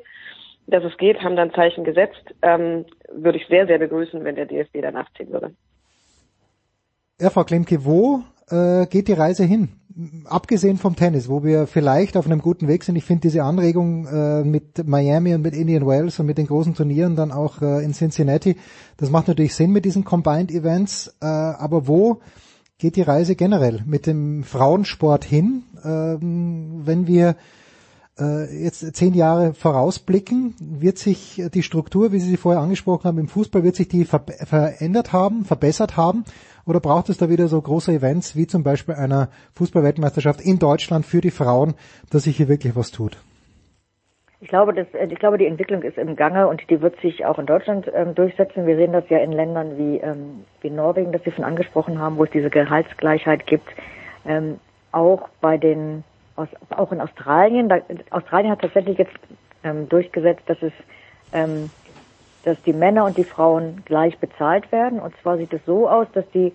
[0.67, 4.45] dass es geht, haben dann Zeichen gesetzt, ähm, würde ich sehr, sehr begrüßen, wenn der
[4.45, 5.51] DFB danach ziehen würde.
[7.19, 9.69] Ja, Frau Klemke, wo äh, geht die Reise hin?
[10.25, 12.97] Abgesehen vom Tennis, wo wir vielleicht auf einem guten Weg sind.
[12.97, 16.75] Ich finde diese Anregung äh, mit Miami und mit Indian Wells und mit den großen
[16.75, 18.57] Turnieren dann auch äh, in Cincinnati,
[18.97, 21.15] das macht natürlich Sinn mit diesen Combined Events.
[21.21, 22.19] Äh, aber wo
[22.77, 27.37] geht die Reise generell mit dem Frauensport hin, ähm, wenn wir
[28.19, 33.17] äh, jetzt zehn Jahre vorausblicken, wird sich die Struktur, wie Sie sie vorher angesprochen haben,
[33.17, 36.25] im Fußball, wird sich die ver verändert haben, verbessert haben?
[36.65, 41.05] Oder braucht es da wieder so große Events wie zum Beispiel einer Fußballweltmeisterschaft in Deutschland
[41.05, 41.75] für die Frauen,
[42.09, 43.17] dass sich hier wirklich was tut?
[44.41, 47.25] Ich glaube, das, äh, ich glaube, die Entwicklung ist im Gange und die wird sich
[47.25, 48.67] auch in Deutschland ähm, durchsetzen.
[48.67, 52.17] Wir sehen das ja in Ländern wie, ähm, wie Norwegen, das Sie schon angesprochen haben,
[52.17, 53.67] wo es diese Gehaltsgleichheit gibt.
[54.25, 54.59] Ähm,
[54.91, 56.03] auch bei den,
[56.35, 57.69] aus, auch in Australien.
[57.69, 57.79] Da,
[58.11, 59.17] Australien hat tatsächlich jetzt
[59.63, 60.73] ähm, durchgesetzt, dass es
[61.31, 61.69] ähm,
[62.45, 64.99] dass die Männer und die Frauen gleich bezahlt werden.
[64.99, 66.53] Und zwar sieht es so aus, dass die,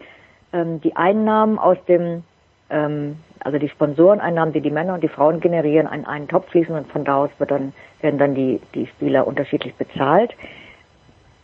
[0.52, 2.22] ähm, die Einnahmen aus dem,
[2.70, 6.74] ähm, also die Sponsoreneinnahmen, die die Männer und die Frauen generieren, an einen Topf fließen
[6.74, 10.32] und von da aus wird dann, werden dann die, die Spieler unterschiedlich bezahlt.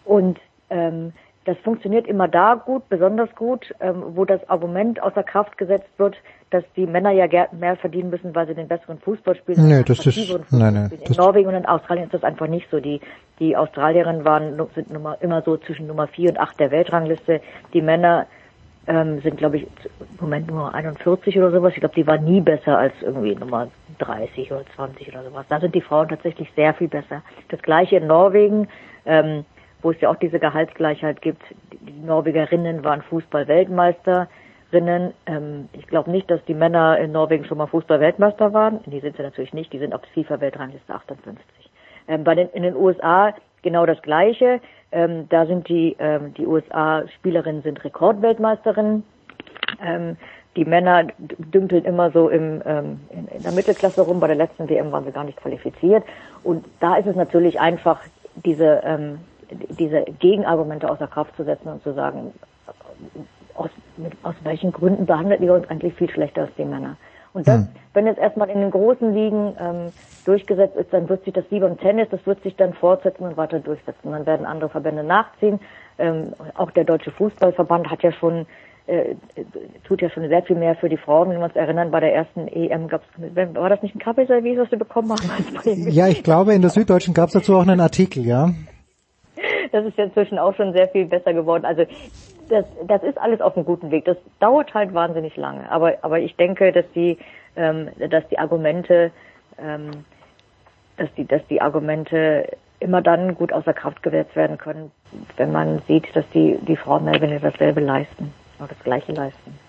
[0.05, 0.39] Und
[0.71, 1.13] ähm,
[1.47, 6.17] das funktioniert immer da gut, besonders gut, ähm, wo das Argument außer Kraft gesetzt wird,
[6.51, 9.69] dass die Männer ja mehr verdienen müssen, weil sie den besseren Fußball spielen.
[9.69, 12.81] Nee, das ist, nein, nein, in Norwegen und in Australien ist das einfach nicht so.
[12.81, 13.01] Die,
[13.39, 17.41] die Australierinnen waren, sind Nummer, immer so zwischen Nummer 4 und 8 der Weltrangliste.
[17.73, 18.27] Die Männer
[18.89, 19.69] ähm, sind, glaube ich, im
[20.21, 21.75] Moment Nummer 41 oder sowas.
[21.75, 25.47] Ich glaube, die waren nie besser als irgendwie Nummer 30 oder 20 oder sowas.
[25.49, 27.23] Da sind die Frauen tatsächlich sehr viel besser.
[27.49, 28.67] Das gleiche in Norwegen.
[29.05, 29.45] Ähm,
[29.83, 31.43] wo es ja auch diese Gehaltsgleichheit gibt.
[31.73, 35.13] Die Norwegerinnen waren Fußball-Weltmeisterinnen.
[35.27, 38.81] Ähm, ich glaube nicht, dass die Männer in Norwegen schon mal Fußball-Weltmeister waren.
[38.87, 39.73] Die sind sie natürlich nicht.
[39.73, 41.45] Die sind auf FIFA-Weltrangliste 58.
[42.09, 44.61] Ähm, bei den, in den USA genau das Gleiche.
[44.93, 49.03] Ähm, da sind die, ähm, die USA-Spielerinnen sind Rekordweltmeisterinnen.
[49.85, 50.17] Ähm,
[50.57, 54.21] die Männer dümpeln immer so im, ähm, in, der Mittelklasse rum.
[54.21, 56.03] Bei der letzten WM waren sie gar nicht qualifiziert.
[56.45, 58.01] Und da ist es natürlich einfach,
[58.45, 59.19] diese ähm,
[59.51, 62.33] diese Gegenargumente außer Kraft zu setzen und zu sagen,
[63.55, 66.97] aus, mit, aus welchen Gründen behandelt ihr uns eigentlich viel schlechter als die Männer?
[67.33, 67.69] Und das, hm.
[67.93, 69.93] wenn jetzt erstmal in den großen Ligen ähm,
[70.25, 73.37] durchgesetzt ist, dann wird sich das wie beim Tennis, das wird sich dann fortsetzen und
[73.37, 74.13] weiter durchsetzen.
[74.13, 75.61] Dann werden andere Verbände nachziehen.
[75.99, 78.47] Ähm, auch der Deutsche Fußballverband hat ja schon
[78.87, 79.17] äh,
[79.85, 81.31] tut ja schon sehr viel mehr für die Frauen.
[81.31, 84.59] Wenn wir uns erinnern, bei der ersten EM gab es, war das nicht ein Kaffeeservice,
[84.59, 85.11] was wir bekommen
[85.65, 85.91] haben?
[85.91, 88.51] Ja, ich glaube, in der Süddeutschen gab es dazu auch einen Artikel, ja.
[89.73, 91.65] Das ist ja inzwischen auch schon sehr viel besser geworden.
[91.65, 91.85] Also
[92.49, 94.05] das, das ist alles auf einem guten Weg.
[94.05, 95.71] Das dauert halt wahnsinnig lange.
[95.71, 97.19] Aber, aber ich denke, dass die,
[97.57, 99.11] ähm, dass die Argumente,
[99.59, 99.91] ähm,
[100.97, 102.49] dass die, dass die Argumente
[102.81, 104.91] immer dann gut außer Kraft gesetzt werden können,
[105.37, 109.66] wenn man sieht, dass die, die Frauen Melvin dasselbe leisten oder das Gleiche leisten.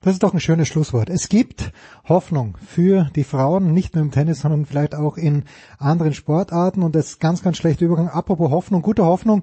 [0.00, 1.10] Das ist doch ein schönes Schlusswort.
[1.10, 1.72] Es gibt
[2.08, 5.42] Hoffnung für die Frauen, nicht nur im Tennis, sondern vielleicht auch in
[5.78, 6.84] anderen Sportarten.
[6.84, 8.08] Und das ist ganz, ganz schlechter Übergang.
[8.08, 9.42] Apropos Hoffnung, gute Hoffnung.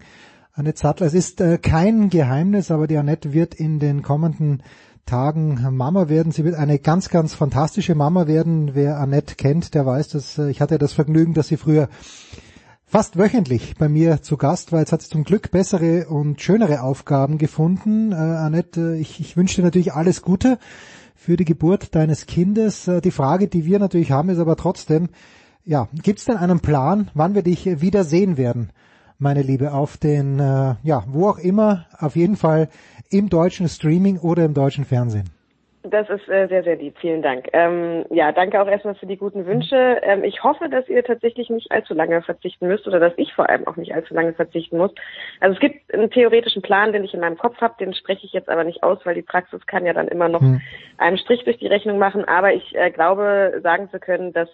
[0.54, 4.64] Annette Sattler, es ist äh, kein Geheimnis, aber die Annette wird in den kommenden
[5.06, 6.32] Tagen Mama werden.
[6.32, 8.74] Sie wird eine ganz, ganz fantastische Mama werden.
[8.74, 11.90] Wer Annette kennt, der weiß, dass äh, ich hatte das Vergnügen, dass sie früher
[12.86, 14.80] fast wöchentlich bei mir zu Gast war.
[14.80, 18.12] Jetzt hat sie zum Glück bessere und schönere Aufgaben gefunden.
[18.12, 20.60] Äh, Annette, ich, ich wünsche dir natürlich alles Gute
[21.16, 22.88] für die Geburt deines Kindes.
[22.88, 25.10] Äh, die Frage, die wir natürlich haben, ist aber trotzdem,
[25.66, 28.70] ja, gibt es denn einen Plan, wann wir dich wieder sehen werden,
[29.18, 32.70] meine Liebe, auf den, äh, ja, wo auch immer, auf jeden Fall
[33.10, 35.35] im deutschen Streaming oder im deutschen Fernsehen?
[35.90, 36.96] Das ist äh, sehr, sehr lieb.
[37.00, 37.48] Vielen Dank.
[37.54, 40.00] Ähm, ja, danke auch erstmal für die guten Wünsche.
[40.04, 43.50] Ähm, ich hoffe, dass ihr tatsächlich nicht allzu lange verzichten müsst oder dass ich vor
[43.50, 44.92] allem auch nicht allzu lange verzichten muss.
[45.40, 48.34] Also es gibt einen theoretischen Plan, den ich in meinem Kopf habe, den spreche ich
[48.34, 50.62] jetzt aber nicht aus, weil die Praxis kann ja dann immer noch hm.
[50.98, 52.26] einen Strich durch die Rechnung machen.
[52.26, 54.50] Aber ich äh, glaube, sagen zu können, dass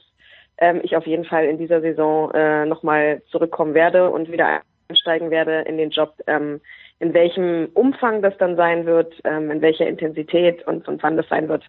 [0.57, 5.31] ähm, ich auf jeden Fall in dieser Saison äh, nochmal zurückkommen werde und wieder einsteigen
[5.31, 6.13] werde in den Job.
[6.27, 6.61] Ähm,
[7.01, 11.27] in welchem Umfang das dann sein wird, ähm, in welcher Intensität und, und wann das
[11.29, 11.63] sein wird,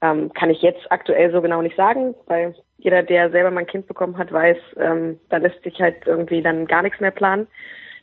[0.00, 3.66] ähm, kann ich jetzt aktuell so genau nicht sagen, weil jeder, der selber mal ein
[3.66, 7.46] Kind bekommen hat, weiß, ähm, da lässt sich halt irgendwie dann gar nichts mehr planen.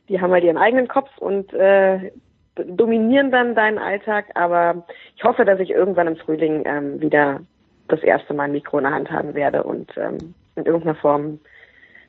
[0.09, 2.11] Die haben halt ihren eigenen Kopf und äh,
[2.55, 4.85] dominieren dann deinen Alltag, aber
[5.17, 7.41] ich hoffe, dass ich irgendwann im Frühling ähm, wieder
[7.87, 11.39] das erste Mal ein Mikro in der Hand haben werde und ähm, in irgendeiner Form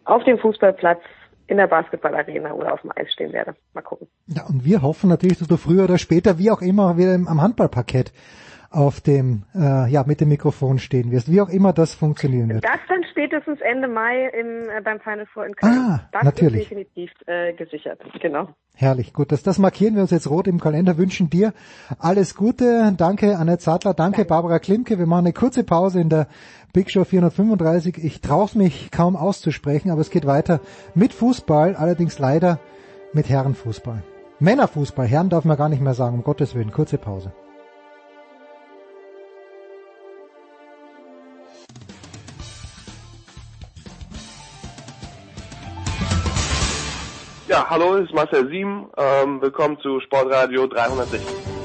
[0.04, 1.00] auf dem Fußballplatz
[1.46, 3.54] in der Basketballarena oder auf dem Eis stehen werde.
[3.74, 4.08] Mal gucken.
[4.26, 7.40] Ja, und wir hoffen natürlich, dass du früher oder später, wie auch immer, wieder am
[7.40, 8.12] Handballparkett
[8.70, 12.64] auf dem, äh, ja, mit dem Mikrofon stehen wirst, wie auch immer das funktionieren wird.
[12.64, 15.72] Das dann spätestens Ende Mai im, äh, beim Final Four in Köln.
[15.72, 16.62] Ah, das natürlich.
[16.62, 18.48] ist definitiv äh, gesichert, genau.
[18.74, 21.54] Herrlich, gut, das, das markieren wir uns jetzt rot im Kalender, wünschen dir
[21.98, 24.28] alles Gute, danke Annette Sattler, danke, danke.
[24.28, 26.26] Barbara Klimke, wir machen eine kurze Pause in der
[26.72, 30.60] Big Show 435, ich traue mich kaum auszusprechen, aber es geht weiter
[30.94, 32.60] mit Fußball, allerdings leider
[33.12, 34.02] mit Herrenfußball.
[34.38, 37.32] Männerfußball, Herren darf man gar nicht mehr sagen, um Gottes Willen, kurze Pause.
[47.48, 48.90] Ja, hallo, ich ist Marcel Sieben.
[48.98, 51.55] Ähm, willkommen zu Sportradio 360.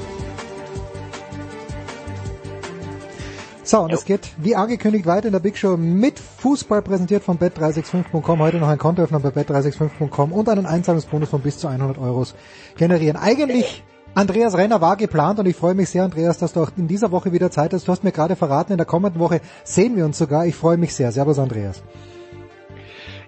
[3.72, 3.96] So, und jo.
[3.96, 8.38] es geht wie angekündigt weiter in der Big Show mit Fußball präsentiert von bet365.com.
[8.38, 12.34] Heute noch ein Kontoöffner bei bet365.com und einen Einzahlungsbonus von bis zu 100 Euros
[12.76, 13.16] generieren.
[13.16, 13.82] Eigentlich
[14.14, 17.12] Andreas Renner war geplant und ich freue mich sehr, Andreas, dass du auch in dieser
[17.12, 17.88] Woche wieder Zeit hast.
[17.88, 20.44] Du hast mir gerade verraten, in der kommenden Woche sehen wir uns sogar.
[20.44, 21.10] Ich freue mich sehr.
[21.10, 21.82] Servus, Andreas.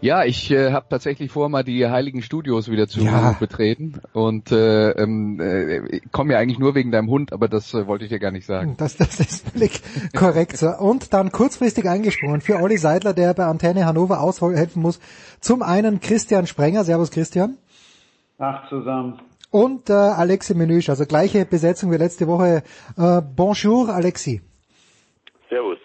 [0.04, 3.34] Ja, ich äh, habe tatsächlich vor, mal die heiligen Studios wieder zu ja.
[3.40, 7.86] betreten und äh, ähm, äh, komme ja eigentlich nur wegen deinem Hund, aber das äh,
[7.86, 8.74] wollte ich dir gar nicht sagen.
[8.76, 9.80] Das, das ist völlig
[10.14, 10.58] korrekt.
[10.58, 10.68] So.
[10.68, 15.00] Und dann kurzfristig eingesprungen für Olli Seidler, der bei Antenne Hannover aushelfen muss.
[15.40, 16.84] Zum einen Christian Sprenger.
[16.84, 17.56] Servus Christian.
[18.38, 19.22] Ach zusammen.
[19.50, 22.62] Und äh, Alexi Menüsch, also gleiche Besetzung wie letzte Woche.
[22.98, 24.42] Äh, bonjour Alexi.
[25.48, 25.78] Servus.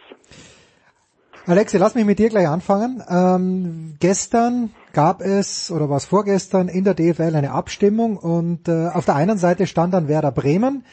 [1.50, 3.02] Alexi, lass mich mit dir gleich anfangen.
[3.10, 8.90] Ähm, gestern gab es, oder war es vorgestern, in der DFL eine Abstimmung und äh,
[8.90, 10.84] auf der einen Seite stand dann Werder Bremen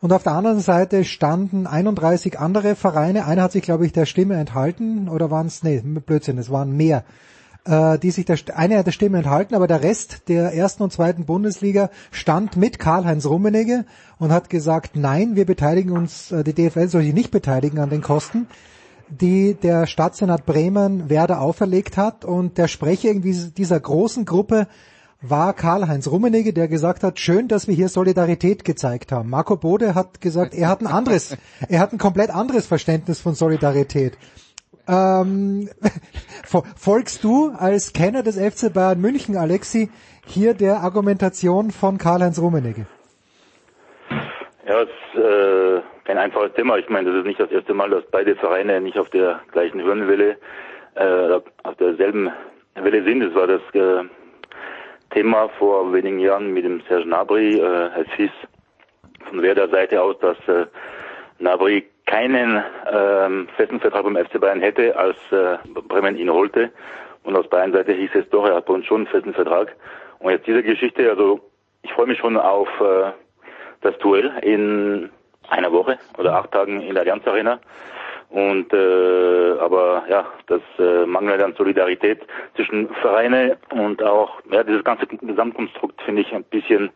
[0.00, 3.26] und auf der anderen Seite standen 31 andere Vereine.
[3.26, 6.74] Einer hat sich, glaube ich, der Stimme enthalten oder waren es, nee, Blödsinn, es waren
[6.74, 7.04] mehr,
[7.66, 11.26] äh, die sich der, eine der Stimme enthalten, aber der Rest der ersten und zweiten
[11.26, 13.84] Bundesliga stand mit Karl-Heinz Rummenigge
[14.18, 17.90] und hat gesagt, nein, wir beteiligen uns, äh, die DFL soll sich nicht beteiligen an
[17.90, 18.46] den Kosten
[19.10, 22.24] die der Stadtsenat Bremen Werder auferlegt hat.
[22.24, 24.66] Und der Sprecher irgendwie dieser großen Gruppe
[25.20, 29.30] war Karl-Heinz Rummenigge, der gesagt hat, schön, dass wir hier Solidarität gezeigt haben.
[29.30, 31.36] Marco Bode hat gesagt, er hat ein anderes,
[31.68, 34.16] er hat ein komplett anderes Verständnis von Solidarität.
[34.86, 35.68] Ähm,
[36.76, 39.90] folgst du als Kenner des FC Bayern München, Alexi,
[40.24, 42.86] hier der Argumentation von Karl-Heinz Rummenigge?
[44.66, 46.78] Ja, es, äh kein einfaches Thema.
[46.78, 49.82] Ich meine, das ist nicht das erste Mal, dass beide Vereine nicht auf der gleichen
[49.82, 50.38] Höhenwelle,
[50.94, 52.30] äh, auf derselben
[52.76, 53.20] Welle sind.
[53.20, 54.04] Das war das äh,
[55.10, 57.58] Thema vor wenigen Jahren mit dem Serge Nabri.
[57.58, 58.30] Äh, es hieß
[59.28, 60.64] von Werder Seite aus, dass äh,
[61.40, 66.72] Nabri keinen ähm, festen Vertrag beim FC Bayern hätte, als äh, Bremen ihn holte.
[67.22, 69.76] Und aus Bayern Seite hieß es doch, er hat bei uns schon einen festen Vertrag.
[70.20, 71.40] Und jetzt diese Geschichte, also
[71.82, 73.12] ich freue mich schon auf äh,
[73.82, 75.10] das Duell in
[75.50, 77.58] einer Woche oder acht Tagen in der Allianz Arena.
[78.30, 82.20] Und äh, aber ja, das äh, Mangel an Solidarität
[82.56, 86.90] zwischen Vereine und auch ja dieses ganze Gesamtkonstrukt finde ich ein bisschen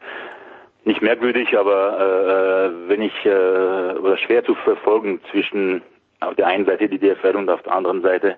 [0.84, 5.80] nicht merkwürdig, aber äh, wenn ich äh, oder schwer zu verfolgen zwischen
[6.20, 8.36] auf der einen Seite die DFL und auf der anderen Seite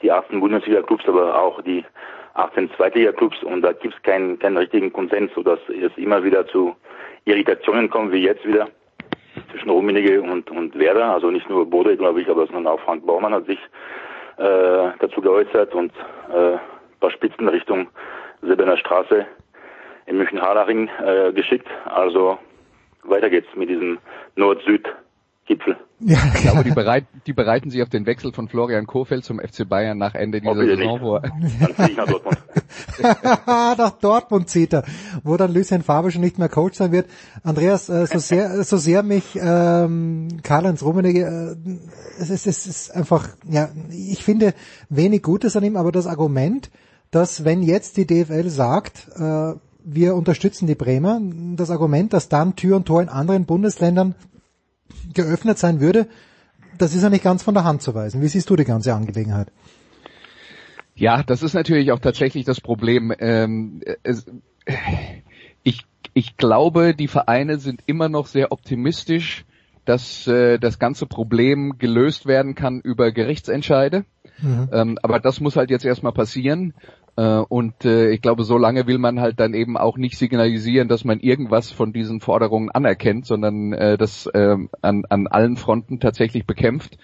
[0.00, 1.84] die 18 Bundesliga-Clubs, aber auch die
[2.34, 6.74] 18 Zweitliga-Clubs und da gibt es keinen, keinen richtigen Konsens, sodass es immer wieder zu
[7.26, 8.68] Irritationen kommt, wie jetzt wieder
[9.50, 13.06] zwischen Rummenigge und, und Werder, also nicht nur Bode, glaube ich, aber sondern auch Frank
[13.06, 13.58] Baumann hat sich
[14.36, 15.92] äh, dazu geäußert und
[16.32, 16.60] äh, ein
[17.00, 17.88] paar Spitzen Richtung
[18.42, 19.26] Silberner Straße
[20.06, 21.68] in München-Harlaching äh, geschickt.
[21.84, 22.38] Also
[23.04, 23.98] weiter geht's mit diesem
[24.36, 24.88] Nord-Süd
[25.50, 25.76] Gipfel.
[25.98, 29.40] Ja, ich glaube, die, bereit, die bereiten sich auf den Wechsel von Florian Kohfeldt zum
[29.40, 31.22] FC Bayern nach Ende dieser Saison vor.
[31.22, 32.38] Dann ziehe ich nach Dortmund.
[33.46, 34.84] nach Dortmund zieht er,
[35.24, 37.06] wo dann Lucien Faber schon nicht mehr Coach sein wird.
[37.42, 41.70] Andreas, äh, so sehr, so sehr mich ähm, Karl-Heinz Rummenigge, äh,
[42.20, 44.54] es, ist, es ist einfach, ja, ich finde
[44.88, 46.70] wenig Gutes an ihm, aber das Argument,
[47.10, 51.20] dass wenn jetzt die DFL sagt, äh, wir unterstützen die Bremer,
[51.56, 54.14] das Argument, dass dann Tür und Tor in anderen Bundesländern
[55.14, 56.06] geöffnet sein würde,
[56.78, 58.22] das ist ja nicht ganz von der Hand zu weisen.
[58.22, 59.52] Wie siehst du die ganze Angelegenheit?
[60.94, 63.12] Ja, das ist natürlich auch tatsächlich das Problem.
[63.18, 64.26] Ähm, es,
[65.62, 65.84] ich,
[66.14, 69.44] ich glaube, die Vereine sind immer noch sehr optimistisch,
[69.84, 74.04] dass äh, das ganze Problem gelöst werden kann über Gerichtsentscheide.
[74.42, 74.68] Mhm.
[74.72, 76.74] Ähm, aber das muss halt jetzt erstmal passieren.
[77.16, 80.88] Äh, und äh, ich glaube, so lange will man halt dann eben auch nicht signalisieren,
[80.88, 86.00] dass man irgendwas von diesen Forderungen anerkennt, sondern äh, das äh, an, an allen Fronten
[86.00, 86.98] tatsächlich bekämpft.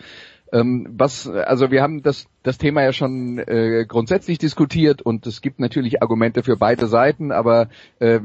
[0.52, 5.40] Ähm, was, also wir haben das, das Thema ja schon äh, grundsätzlich diskutiert und es
[5.40, 8.20] gibt natürlich Argumente für beide Seiten, aber äh,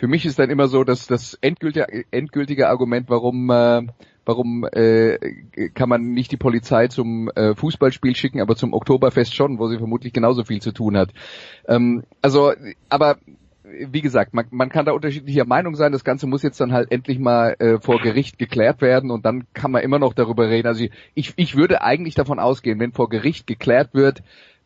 [0.00, 3.82] für mich ist dann immer so, dass das endgültige, endgültige Argument, warum äh,
[4.24, 5.18] warum äh,
[5.74, 9.76] kann man nicht die Polizei zum äh, Fußballspiel schicken, aber zum Oktoberfest schon, wo sie
[9.76, 11.10] vermutlich genauso viel zu tun hat.
[11.68, 12.52] Ähm, also,
[12.88, 13.18] aber
[13.62, 15.92] wie gesagt, man, man kann da unterschiedlicher Meinung sein.
[15.92, 19.44] Das Ganze muss jetzt dann halt endlich mal äh, vor Gericht geklärt werden und dann
[19.52, 20.66] kann man immer noch darüber reden.
[20.66, 24.22] Also ich, ich würde eigentlich davon ausgehen, wenn vor Gericht geklärt wird,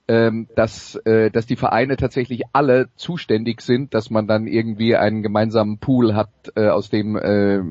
[0.07, 5.23] ähm, dass, äh, dass die Vereine tatsächlich alle zuständig sind, dass man dann irgendwie einen
[5.23, 7.63] gemeinsamen Pool hat, äh, aus dem äh,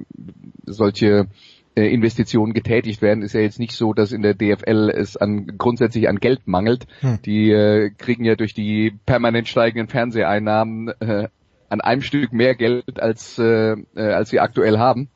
[0.66, 1.28] solche
[1.76, 5.58] äh, Investitionen getätigt werden, ist ja jetzt nicht so, dass in der DFL es an
[5.58, 6.88] grundsätzlich an Geld mangelt.
[7.02, 7.20] Hm.
[7.24, 11.28] Die äh, kriegen ja durch die permanent steigenden Fernseheinnahmen äh,
[11.70, 15.10] an einem Stück mehr Geld als äh, äh als sie aktuell haben.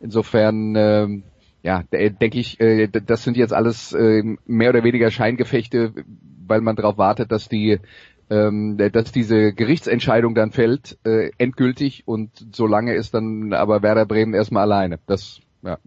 [0.00, 1.08] Insofern äh,
[1.62, 5.92] ja, denke ich, äh, das sind jetzt alles äh, mehr oder weniger Scheingefechte,
[6.50, 7.78] weil man darauf wartet, dass die
[8.28, 14.34] ähm, dass diese Gerichtsentscheidung dann fällt, äh, endgültig und solange ist dann aber Werder Bremen
[14.34, 15.00] erstmal alleine.
[15.06, 15.78] Das ja.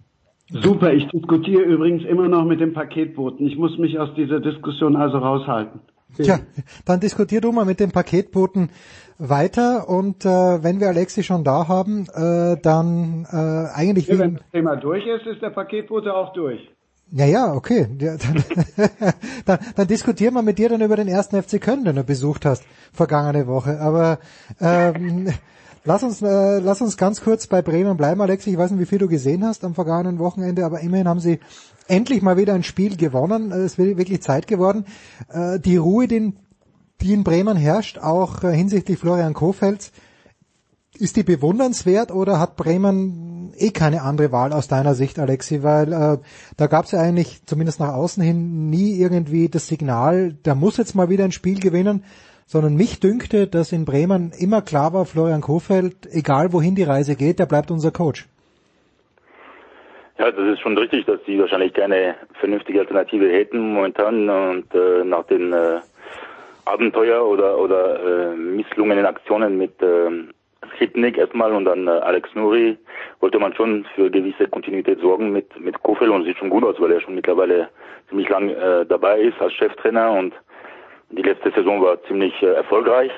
[0.50, 3.48] Super, ich diskutiere übrigens immer noch mit dem Paketboten.
[3.48, 5.80] Ich muss mich aus dieser Diskussion also raushalten.
[6.16, 6.40] Tja,
[6.86, 8.70] dann diskutier du mal mit dem Paketboten
[9.18, 14.08] weiter und äh, wenn wir Alexi schon da haben, äh, dann äh, eigentlich...
[14.08, 16.73] Ja, wenn das Thema durch ist, ist der Paketbote auch durch.
[17.16, 17.88] Ja, ja, okay.
[18.00, 18.44] Ja, dann,
[19.46, 22.46] dann, dann diskutieren wir mit dir dann über den ersten FC Köln, den du besucht
[22.46, 23.80] hast, vergangene Woche.
[23.80, 24.20] Aber
[24.60, 25.32] ähm,
[25.86, 28.52] Lass uns, äh, lass uns ganz kurz bei Bremen bleiben, Alexi.
[28.52, 31.42] Ich weiß nicht, wie viel du gesehen hast am vergangenen Wochenende, aber immerhin haben sie
[31.90, 33.52] endlich mal wieder ein Spiel gewonnen.
[33.52, 34.86] Äh, es ist wirklich Zeit geworden.
[35.28, 36.34] Äh, die Ruhe, die
[37.14, 39.92] in Bremen herrscht, auch äh, hinsichtlich Florian Kofeld,
[41.00, 45.64] ist die bewundernswert oder hat Bremen eh keine andere Wahl aus deiner Sicht, Alexi?
[45.64, 46.18] Weil äh,
[46.58, 50.78] da gab es ja eigentlich, zumindest nach außen hin, nie irgendwie das Signal, der muss
[50.78, 52.04] jetzt mal wieder ein Spiel gewinnen
[52.46, 57.16] sondern mich dünkte, dass in Bremen immer klar war, Florian Kofeld, egal wohin die Reise
[57.16, 58.28] geht, der bleibt unser Coach.
[60.20, 65.04] Ja, das ist schon richtig, dass sie wahrscheinlich keine vernünftige Alternative hätten momentan und äh,
[65.04, 65.80] nach den äh,
[66.66, 70.12] Abenteuer oder oder äh, misslungenen Aktionen mit äh,
[70.72, 72.78] Skripnik erstmal und dann äh, Alex Nuri
[73.20, 76.80] wollte man schon für gewisse Kontinuität sorgen mit mit Kofeld und sieht schon gut aus,
[76.80, 77.70] weil er schon mittlerweile
[78.10, 80.34] ziemlich lang äh, dabei ist als Cheftrainer und
[81.12, 83.12] die letzte Saison war ziemlich äh, erfolgreich.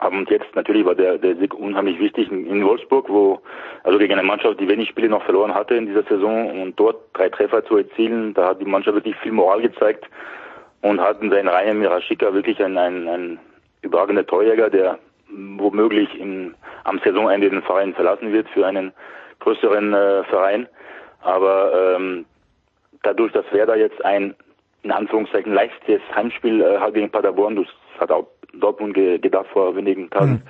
[0.00, 3.40] Und jetzt natürlich war der, der Sieg unheimlich wichtig in Wolfsburg, wo
[3.84, 6.96] also gegen eine Mannschaft, die wenig Spiele noch verloren hatte in dieser Saison und dort
[7.14, 10.06] drei Treffer zu erzielen, da hat die Mannschaft wirklich viel Moral gezeigt
[10.82, 13.40] und hat in seinen Reihen Mirashika wirklich einen, einen, einen
[13.82, 14.98] überragender Torjäger, der
[15.58, 16.54] womöglich im,
[16.84, 18.92] am Saisonende den Verein verlassen wird für einen
[19.40, 20.68] größeren äh, Verein.
[21.22, 22.24] Aber ähm,
[23.02, 24.34] dadurch, dass Werder jetzt ein
[24.82, 27.66] in Anführungszeichen leichtes Heimspiel äh, halt gegen Paderborn, das
[27.98, 30.32] hat auch Dortmund ge gedacht vor wenigen Tagen.
[30.32, 30.42] Mhm.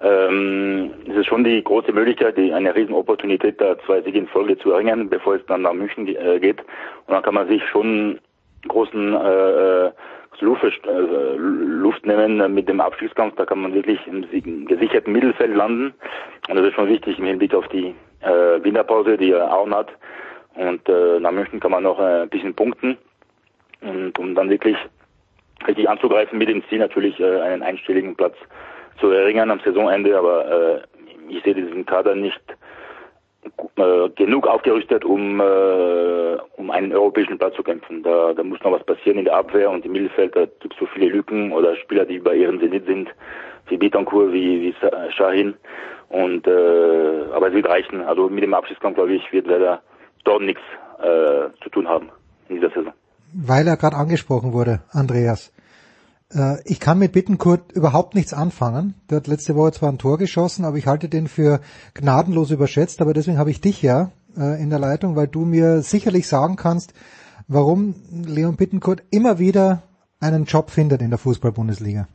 [0.00, 4.58] Ähm, es ist schon die große Möglichkeit, die, eine Riesenopportunität, da zwei Siege in Folge
[4.58, 6.60] zu erringen, bevor es dann nach München äh, geht.
[6.60, 8.18] Und dann kann man sich schon
[8.66, 9.92] großen äh, äh
[10.40, 13.36] Luft, äh, Luft nehmen mit dem Abstiegskampf.
[13.36, 15.94] Da kann man wirklich im, im gesicherten Mittelfeld landen.
[16.48, 19.88] Und das ist schon wichtig im Hinblick auf die äh, Winterpause, die er auch hat.
[20.54, 22.96] Und äh, nach München kann man noch äh, ein bisschen punkten.
[23.80, 24.76] Und um dann wirklich
[25.66, 28.36] richtig anzugreifen mit dem Ziel natürlich äh, einen einstelligen Platz
[29.00, 30.80] zu erringen am Saisonende, aber äh,
[31.28, 32.40] ich sehe diesen Kader nicht
[33.76, 38.02] äh, genug aufgerüstet, um äh, um einen europäischen Platz zu kämpfen.
[38.02, 40.80] Da, da muss noch was passieren in der Abwehr und im Mittelfeld, da gibt es
[40.80, 43.08] so viele Lücken oder Spieler, die bei ihrem Zenit sind,
[43.68, 44.74] wie Betancourt, wie, wie
[45.16, 45.54] Shahin.
[46.08, 48.02] Und äh, aber es wird reichen.
[48.02, 49.82] Also mit dem Abschlusskampf, glaube ich, wird leider
[50.24, 50.62] dort nichts
[50.98, 52.10] äh, zu tun haben
[52.48, 52.92] in dieser Saison.
[53.34, 55.52] Weil er gerade angesprochen wurde, Andreas.
[56.34, 58.94] Äh, ich kann mit Bittenkurt überhaupt nichts anfangen.
[59.10, 61.60] Der hat letzte Woche zwar ein Tor geschossen, aber ich halte den für
[61.94, 63.00] gnadenlos überschätzt.
[63.00, 66.56] Aber deswegen habe ich dich ja äh, in der Leitung, weil du mir sicherlich sagen
[66.56, 66.94] kannst,
[67.48, 69.82] warum Leon Bittenkurt immer wieder
[70.20, 72.06] einen Job findet in der Fußball-Bundesliga.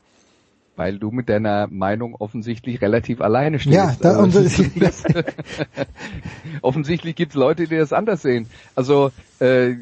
[0.78, 3.76] Weil du mit deiner Meinung offensichtlich relativ alleine stehst.
[3.76, 4.42] Ja, da, Also,
[6.62, 8.46] offensichtlich gibt es Leute, die das anders sehen.
[8.76, 9.10] Also
[9.40, 9.74] äh,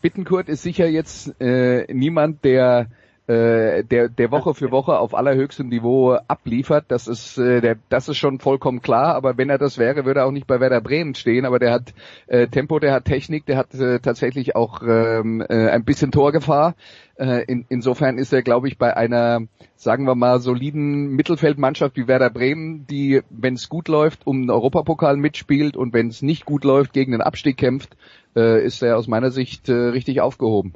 [0.00, 2.88] Bittenkurt ist sicher jetzt äh, niemand, der
[3.28, 8.08] äh, der, der Woche für Woche auf allerhöchstem Niveau abliefert, das ist, äh, der, das
[8.08, 10.80] ist schon vollkommen klar, aber wenn er das wäre, würde er auch nicht bei Werder
[10.80, 11.94] Bremen stehen, aber der hat
[12.26, 16.74] äh, Tempo, der hat Technik, der hat äh, tatsächlich auch ähm, äh, ein bisschen Torgefahr.
[17.14, 19.42] Äh, in, insofern ist er, glaube ich, bei einer,
[19.76, 24.50] sagen wir mal, soliden Mittelfeldmannschaft wie Werder Bremen, die, wenn es gut läuft, um den
[24.50, 27.96] Europapokal mitspielt und wenn es nicht gut läuft, gegen den Abstieg kämpft,
[28.34, 30.72] äh, ist er aus meiner Sicht äh, richtig aufgehoben.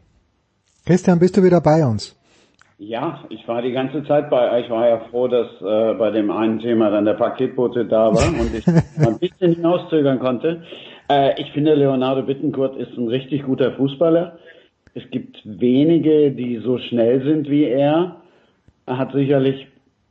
[0.84, 2.14] Christian, bist du wieder bei uns?
[2.79, 6.31] Ja, ich war die ganze Zeit bei, ich war ja froh, dass äh, bei dem
[6.31, 10.62] einen Thema dann der Paketbote da war und ich ein bisschen hinauszögern konnte.
[11.09, 14.39] Äh, ich finde, Leonardo Bittenkurt ist ein richtig guter Fußballer.
[14.93, 18.16] Es gibt wenige, die so schnell sind wie er.
[18.85, 19.68] Er hat sicherlich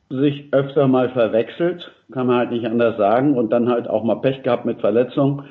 [0.09, 4.15] sich öfter mal verwechselt, kann man halt nicht anders sagen, und dann halt auch mal
[4.15, 5.43] Pech gehabt mit Verletzungen.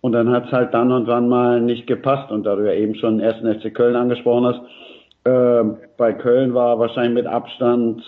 [0.00, 2.30] Und dann hat es halt dann und wann mal nicht gepasst.
[2.32, 4.60] Und da du ja eben schon den ersten FC Köln angesprochen hast,
[5.24, 5.64] äh,
[5.96, 8.02] bei Köln war wahrscheinlich mit Abstand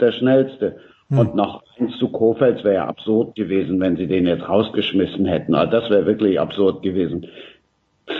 [0.00, 0.76] der schnellste.
[1.08, 1.18] Hm.
[1.18, 5.54] Und noch eins zu Kofeld wäre ja absurd gewesen, wenn sie den jetzt rausgeschmissen hätten.
[5.54, 7.26] Also das wäre wirklich absurd gewesen.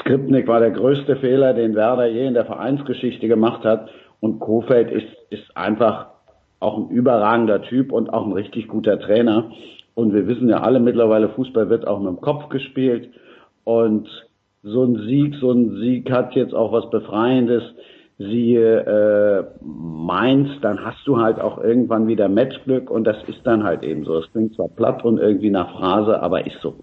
[0.00, 3.88] Skripnik war der größte Fehler, den Werder je in der Vereinsgeschichte gemacht hat.
[4.20, 6.06] Und Kofeld ist, ist einfach
[6.60, 9.50] auch ein überragender Typ und auch ein richtig guter Trainer.
[9.94, 13.10] Und wir wissen ja alle mittlerweile, Fußball wird auch mit dem Kopf gespielt.
[13.64, 14.08] Und
[14.62, 17.62] so ein Sieg, so ein Sieg hat jetzt auch was Befreiendes.
[18.18, 23.64] Siehe äh, Mainz, dann hast du halt auch irgendwann wieder Matchglück und das ist dann
[23.64, 24.18] halt eben so.
[24.18, 26.76] Es klingt zwar platt und irgendwie nach Phrase, aber ist so.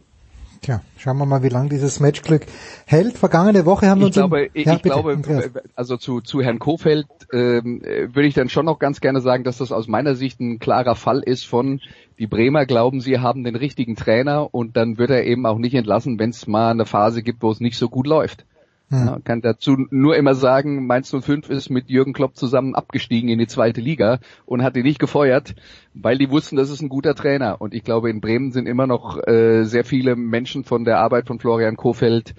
[0.61, 2.45] Tja, schauen wir mal, wie lange dieses Matchglück
[2.85, 3.17] hält.
[3.17, 4.17] Vergangene Woche haben wir uns...
[4.17, 5.51] im- glaube, ich, Ja, ich bitte, glaube, Andreas.
[5.75, 9.45] also zu, zu Herrn Kofeld ähm, äh, würde ich dann schon noch ganz gerne sagen,
[9.45, 11.79] dass das aus meiner Sicht ein klarer Fall ist von
[12.17, 15.75] die Bremer glauben, sie haben den richtigen Trainer und dann wird er eben auch nicht
[15.75, 18.43] entlassen, wenn es mal eine Phase gibt, wo es nicht so gut läuft.
[18.89, 19.23] Hm.
[19.23, 23.47] Kann dazu nur immer sagen, Mainz 05 ist mit Jürgen Klopp zusammen abgestiegen in die
[23.47, 25.53] zweite Liga und hat ihn nicht gefeuert,
[25.93, 27.61] weil die wussten, das ist ein guter Trainer.
[27.61, 31.27] Und ich glaube, in Bremen sind immer noch äh, sehr viele Menschen von der Arbeit
[31.27, 32.33] von Florian Kofeld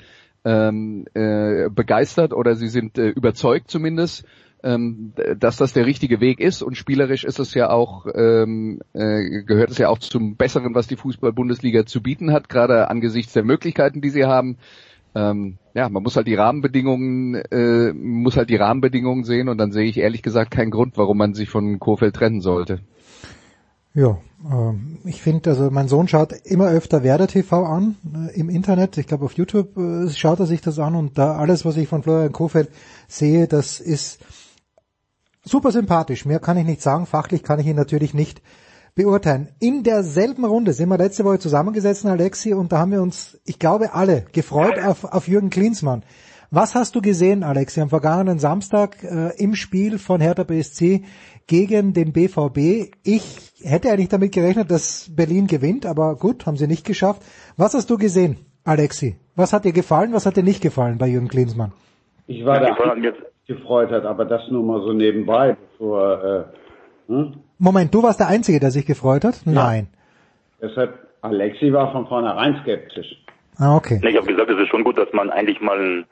[0.44, 4.24] ähm, äh, begeistert oder sie sind äh, überzeugt zumindest,
[4.64, 6.62] ähm, dass das der richtige Weg ist.
[6.62, 10.88] Und spielerisch ist es ja auch, ähm, äh, gehört es ja auch zum Besseren, was
[10.88, 14.58] die Fußball-Bundesliga zu bieten hat, gerade angesichts der Möglichkeiten, die sie haben
[15.14, 19.72] ähm, ja, man muss halt die Rahmenbedingungen, äh, muss halt die Rahmenbedingungen sehen und dann
[19.72, 22.80] sehe ich ehrlich gesagt keinen Grund, warum man sich von Kofeld trennen sollte.
[23.92, 28.48] Ja, ähm, ich finde, also mein Sohn schaut immer öfter Werder TV an äh, im
[28.48, 28.98] Internet.
[28.98, 31.88] Ich glaube auf YouTube äh, schaut er sich das an und da alles, was ich
[31.88, 32.70] von Florian Kofeld
[33.08, 34.20] sehe, das ist
[35.42, 36.24] super sympathisch.
[36.24, 37.06] Mehr kann ich nicht sagen.
[37.06, 38.42] Fachlich kann ich ihn natürlich nicht
[38.94, 39.48] beurteilen.
[39.60, 43.58] In derselben Runde sind wir letzte Woche zusammengesessen, Alexi, und da haben wir uns, ich
[43.58, 46.02] glaube, alle gefreut auf, auf Jürgen Klinsmann.
[46.50, 51.02] Was hast du gesehen, Alexi, am vergangenen Samstag äh, im Spiel von Hertha BSC
[51.46, 52.92] gegen den BVB?
[53.04, 57.22] Ich hätte eigentlich damit gerechnet, dass Berlin gewinnt, aber gut, haben sie nicht geschafft.
[57.56, 59.16] Was hast du gesehen, Alexi?
[59.36, 61.72] Was hat dir gefallen, was hat dir nicht gefallen bei Jürgen Klinsmann?
[62.26, 63.12] Ich war Ja, da
[63.46, 67.34] gefreut hat, aber das nur mal so nebenbei, bevor äh, hm?
[67.60, 69.42] Moment, du warst der Einzige, der sich gefreut hat?
[69.44, 69.88] Nein.
[70.62, 73.14] deshalb Alexi war von vornherein skeptisch.
[73.58, 74.00] Ah, okay.
[74.02, 76.06] Ich habe gesagt, es ist schon gut, dass man eigentlich mal einen,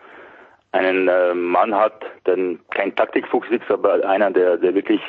[0.72, 2.36] einen äh, Mann hat, der
[2.70, 5.00] kein Taktikfuchs ist, aber einer, der, der wirklich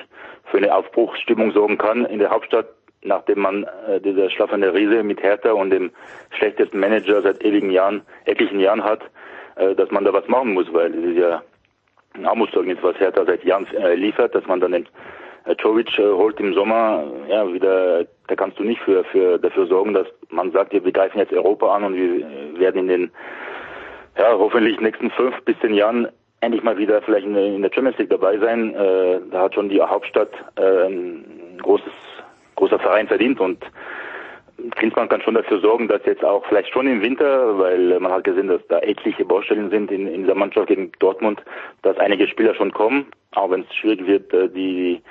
[0.46, 2.68] für eine Aufbruchsstimmung sorgen kann in der Hauptstadt,
[3.04, 5.92] nachdem man äh, diese schlafende Riese mit Hertha und dem
[6.38, 9.02] schlechtesten Manager seit ewigen Jahren, etlichen Jahren hat,
[9.58, 11.44] äh, dass man da was machen muss, weil es ist ja
[12.14, 14.88] ein Armutszeugnis, was Hertha seit Jahren äh, liefert, dass man dann den
[15.58, 19.94] Jovic äh, holt im Sommer, ja, wieder, da kannst du nicht für, für, dafür sorgen,
[19.94, 23.12] dass man sagt, wir greifen jetzt Europa an und wir äh, werden in den,
[24.18, 26.08] ja, hoffentlich nächsten fünf bis zehn Jahren
[26.42, 28.74] endlich mal wieder vielleicht in, der- Champions League dabei sein.
[28.76, 31.92] Äh, da hat schon die Hauptstadt äh, ein großes,
[32.56, 33.64] großer Verein verdient und
[34.72, 38.24] Klinsmann kann schon dafür sorgen, dass jetzt auch vielleicht schon im Winter, weil man hat
[38.24, 41.42] gesehen, dass da etliche Baustellen sind in, in dieser Mannschaft gegen Dortmund,
[41.82, 45.02] dass einige Spieler schon kommen, auch wenn es schwierig wird, äh, die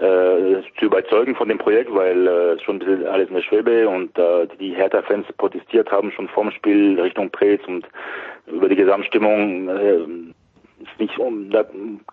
[0.00, 3.88] äh, zu überzeugen von dem Projekt, weil äh, schon ein bisschen alles in der Schwebe
[3.88, 7.86] und äh, die Hertha-Fans protestiert haben schon vorm Spiel Richtung Prez und
[8.46, 9.98] über die Gesamtstimmung äh,
[10.98, 11.14] nicht,
[11.50, 11.64] da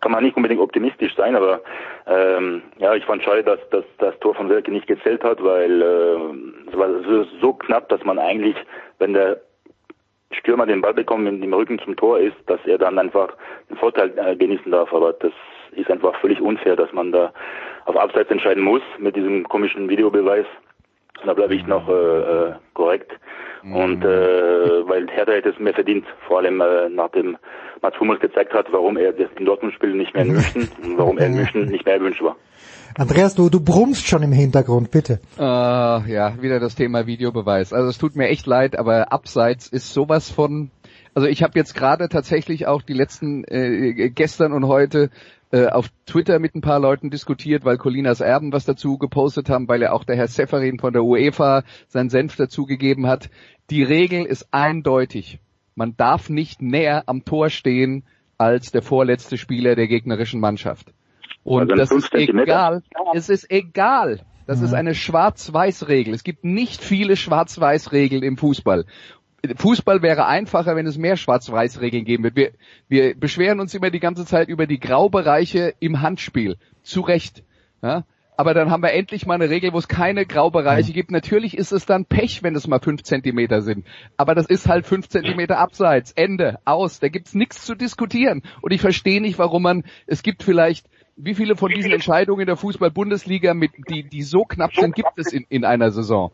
[0.02, 1.62] kann man nicht unbedingt optimistisch sein, aber
[2.06, 5.82] ähm, ja, ich fand schade, dass, dass das Tor von Selke nicht gezählt hat, weil
[5.82, 6.90] äh, es war
[7.42, 8.56] so knapp, dass man eigentlich,
[9.00, 9.42] wenn der
[10.32, 13.30] Stürmer den Ball bekommt mit dem Rücken zum Tor ist, dass er dann einfach
[13.70, 14.94] den Vorteil äh, genießen darf.
[14.94, 15.32] Aber das
[15.72, 17.32] ist einfach völlig unfair, dass man da
[17.86, 20.46] auf Abseits entscheiden muss mit diesem komischen Videobeweis.
[21.26, 23.12] Da bleibe ich noch äh, äh, korrekt.
[23.64, 27.38] Und äh, weil Hertha hätte es mehr verdient, vor allem äh, nachdem
[27.82, 30.98] Mats Hummels gezeigt hat, warum er das in Dortmund spielt nicht mehr in München und
[30.98, 32.36] warum er in München nicht mehr erwünscht war.
[32.96, 35.20] Andreas, du, du brummst schon im Hintergrund, bitte.
[35.38, 37.74] Äh, ja, wieder das Thema Videobeweis.
[37.74, 40.72] Also es tut mir echt leid, aber abseits ist sowas von.
[41.14, 45.10] Also ich habe jetzt gerade tatsächlich auch die letzten äh, gestern und heute
[45.52, 49.68] äh, auf Twitter mit ein paar Leuten diskutiert, weil Colinas Erben was dazu gepostet haben,
[49.68, 53.30] weil ja auch der Herr Seferin von der UEFA seinen Senf dazugegeben hat.
[53.70, 55.40] Die Regel ist eindeutig.
[55.76, 58.04] Man darf nicht näher am Tor stehen
[58.38, 60.94] als der vorletzte Spieler der gegnerischen Mannschaft.
[61.44, 62.84] Und also das ist egal.
[63.14, 64.22] Es ist egal.
[64.48, 66.14] Das ist eine Schwarz-Weiß-Regel.
[66.14, 68.86] Es gibt nicht viele Schwarz-Weiß-Regeln im Fußball.
[69.56, 72.36] Fußball wäre einfacher, wenn es mehr Schwarz-Weiß-Regeln geben würde.
[72.36, 72.52] Wir,
[72.88, 76.58] wir beschweren uns immer die ganze Zeit über die Graubereiche im Handspiel.
[76.84, 77.44] Zu Recht.
[77.82, 78.06] Ja?
[78.36, 81.10] Aber dann haben wir endlich mal eine Regel, wo es keine Graubereiche gibt.
[81.10, 83.86] Natürlich ist es dann Pech, wenn es mal fünf Zentimeter sind.
[84.16, 86.12] Aber das ist halt fünf Zentimeter abseits.
[86.12, 86.60] Ende.
[86.64, 87.00] Aus.
[87.00, 88.44] Da gibt's nichts zu diskutieren.
[88.62, 90.88] Und ich verstehe nicht, warum man, es gibt vielleicht
[91.18, 95.18] wie viele von diesen Entscheidungen in der Fußball-Bundesliga, mit, die, die so knapp sind, gibt
[95.18, 96.32] es in, in einer Saison?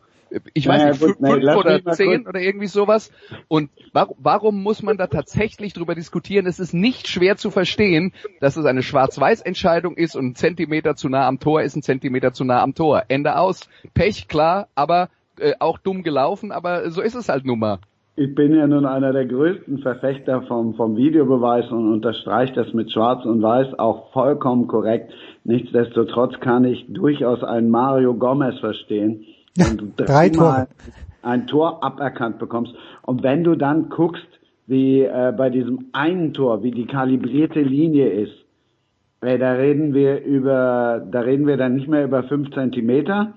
[0.53, 3.11] Ich weiß naja, nicht, fünf, fünf oder zehn oder irgendwie sowas.
[3.47, 6.47] Und warum, warum muss man da tatsächlich drüber diskutieren?
[6.47, 11.09] Es ist nicht schwer zu verstehen, dass es eine Schwarz-Weiß-Entscheidung ist und ein Zentimeter zu
[11.09, 13.03] nah am Tor ist ein Zentimeter zu nah am Tor.
[13.07, 13.69] Ende aus.
[13.93, 15.09] Pech, klar, aber
[15.39, 17.79] äh, auch dumm gelaufen, aber so ist es halt nun mal.
[18.15, 22.91] Ich bin ja nun einer der größten Verfechter vom, vom Videobeweis und unterstreiche das mit
[22.91, 25.11] Schwarz und Weiß auch vollkommen korrekt.
[25.43, 29.25] Nichtsdestotrotz kann ich durchaus einen Mario Gomez verstehen,
[29.55, 30.67] wenn du drei Tore.
[31.21, 32.73] ein Tor aberkannt bekommst.
[33.03, 34.27] Und wenn du dann guckst,
[34.67, 38.33] wie äh, bei diesem einen Tor, wie die kalibrierte Linie ist,
[39.21, 43.33] äh, da reden wir über, da reden wir dann nicht mehr über fünf Zentimeter,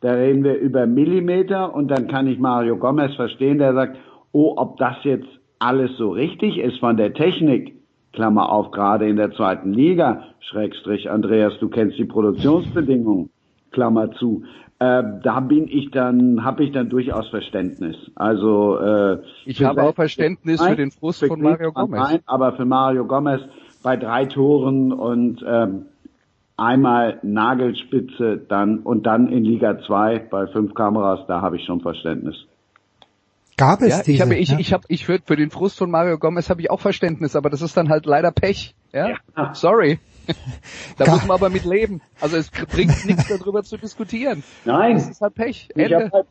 [0.00, 3.98] da reden wir über Millimeter und dann kann ich Mario Gomez verstehen, der sagt,
[4.32, 7.74] oh, ob das jetzt alles so richtig ist von der Technik,
[8.12, 13.30] Klammer auf, gerade in der zweiten Liga, Schrägstrich, Andreas, du kennst die Produktionsbedingungen,
[13.70, 14.42] Klammer zu,
[14.80, 17.96] äh, da bin ich dann, habe ich dann durchaus Verständnis.
[18.14, 22.00] Also äh, ich habe auch Verständnis für den Frust von Mario Gomez.
[22.00, 23.42] Nein, aber für Mario Gomez
[23.82, 25.86] bei drei Toren und ähm,
[26.56, 31.82] einmal Nagelspitze dann und dann in Liga 2 bei fünf Kameras, da habe ich schon
[31.82, 32.36] Verständnis.
[33.58, 34.58] Gab es ja, diese, ich habe ich, ja?
[34.58, 37.50] ich habe ich für, für den Frust von Mario Gomez habe ich auch Verständnis, aber
[37.50, 38.74] das ist dann halt leider Pech.
[38.94, 39.54] Ja, ja.
[39.54, 39.98] sorry.
[40.96, 42.00] da Gar muss man aber mit leben.
[42.20, 44.42] Also es bringt nichts darüber zu diskutieren.
[44.64, 45.68] Nein, das ist halt Pech.
[45.74, 46.10] Ende.
[46.12, 46.26] Halt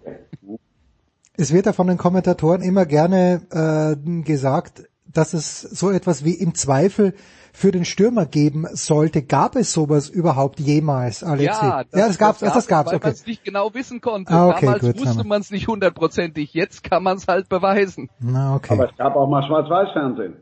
[1.37, 6.33] es wird ja von den Kommentatoren immer gerne äh, gesagt, dass es so etwas wie
[6.33, 7.13] im Zweifel
[7.53, 9.23] für den Stürmer geben sollte.
[9.23, 11.65] Gab es sowas überhaupt jemals, Alexi?
[11.65, 13.07] Ja, das, ja, das gab's, das, das gab's, weil okay.
[13.07, 14.33] man es nicht genau wissen konnte.
[14.33, 16.53] Ah, okay, Damals gut, wusste man es nicht hundertprozentig.
[16.53, 18.09] Jetzt kann man es halt beweisen.
[18.19, 18.73] Na, okay.
[18.73, 20.35] Aber es gab auch mal Schwarz-Weiß-Fernsehen.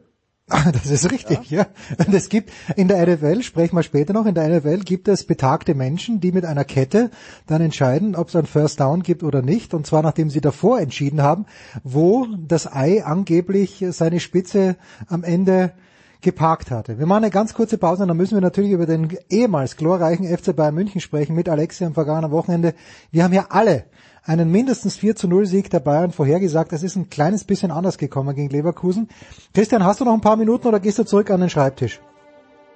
[0.49, 1.63] Ah, das ist richtig, ja.
[1.63, 2.05] ja.
[2.05, 5.25] Und es gibt in der NFL, sprechen wir später noch, in der NFL gibt es
[5.25, 7.11] betagte Menschen, die mit einer Kette
[7.47, 9.73] dann entscheiden, ob es ein First Down gibt oder nicht.
[9.73, 11.47] Und zwar nachdem sie davor entschieden haben,
[11.83, 14.77] wo das Ei angeblich seine Spitze
[15.09, 15.73] am Ende
[16.21, 16.97] geparkt hatte.
[16.97, 20.25] Wir machen eine ganz kurze Pause und dann müssen wir natürlich über den ehemals glorreichen
[20.25, 22.73] FC Bayern München sprechen mit Alexi am vergangenen Wochenende.
[23.11, 23.83] Wir haben ja alle
[24.27, 26.73] einen mindestens 4 zu 0 Sieg der Bayern vorhergesagt.
[26.73, 29.07] Das ist ein kleines bisschen anders gekommen gegen Leverkusen.
[29.53, 32.01] Christian, hast du noch ein paar Minuten oder gehst du zurück an den Schreibtisch?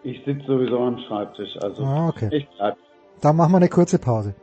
[0.04, 2.30] Ich sitze sowieso am Schreibtisch, also ah, okay.
[2.32, 2.78] ich bleib.
[3.20, 4.34] Dann machen wir eine kurze Pause.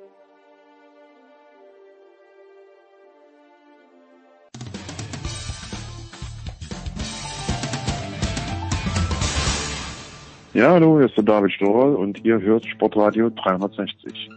[10.52, 14.28] Ja, hallo, hier ist der David Storer und ihr hört Sportradio 360.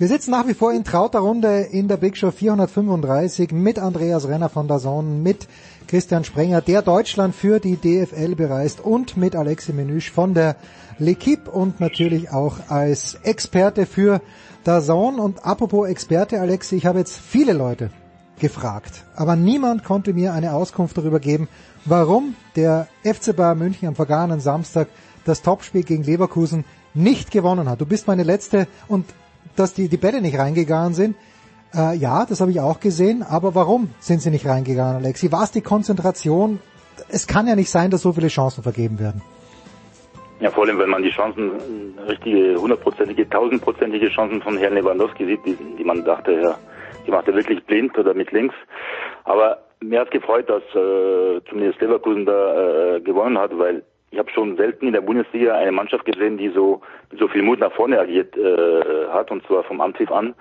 [0.00, 4.26] Wir sitzen nach wie vor in trauter Runde in der Big Show 435 mit Andreas
[4.26, 5.46] Renner von der Zone, mit
[5.88, 10.56] Christian Sprenger, der Deutschland für die DFL bereist und mit Alexi Menüsch von der
[10.98, 14.22] L'Equipe und natürlich auch als Experte für
[14.64, 15.20] der Zone.
[15.20, 17.90] Und apropos Experte, Alexi, ich habe jetzt viele Leute
[18.38, 19.04] gefragt.
[19.16, 21.46] Aber niemand konnte mir eine Auskunft darüber geben,
[21.84, 24.88] warum der FC Bayern München am vergangenen Samstag
[25.26, 27.82] das Topspiel gegen Leverkusen nicht gewonnen hat.
[27.82, 29.04] Du bist meine letzte und
[29.56, 31.16] dass die, die Bälle nicht reingegangen sind,
[31.74, 35.30] äh, ja, das habe ich auch gesehen, aber warum sind sie nicht reingegangen, Alexi?
[35.30, 36.58] War es die Konzentration?
[37.08, 39.22] Es kann ja nicht sein, dass so viele Chancen vergeben werden.
[40.40, 41.52] Ja, vor allem, wenn man die Chancen,
[42.08, 46.58] richtige, hundertprozentige, tausendprozentige Chancen von Herrn Lewandowski sieht, die, die man dachte, ja,
[47.06, 48.54] die macht er wirklich blind oder mit links.
[49.24, 54.30] Aber mir hat gefreut, dass äh, zumindest Leverkusen da äh, gewonnen hat, weil ich habe
[54.30, 56.80] schon selten in der Bundesliga eine Mannschaft gesehen, die so
[57.18, 60.34] so viel Mut nach vorne agiert äh, hat und zwar vom Anpfiff an.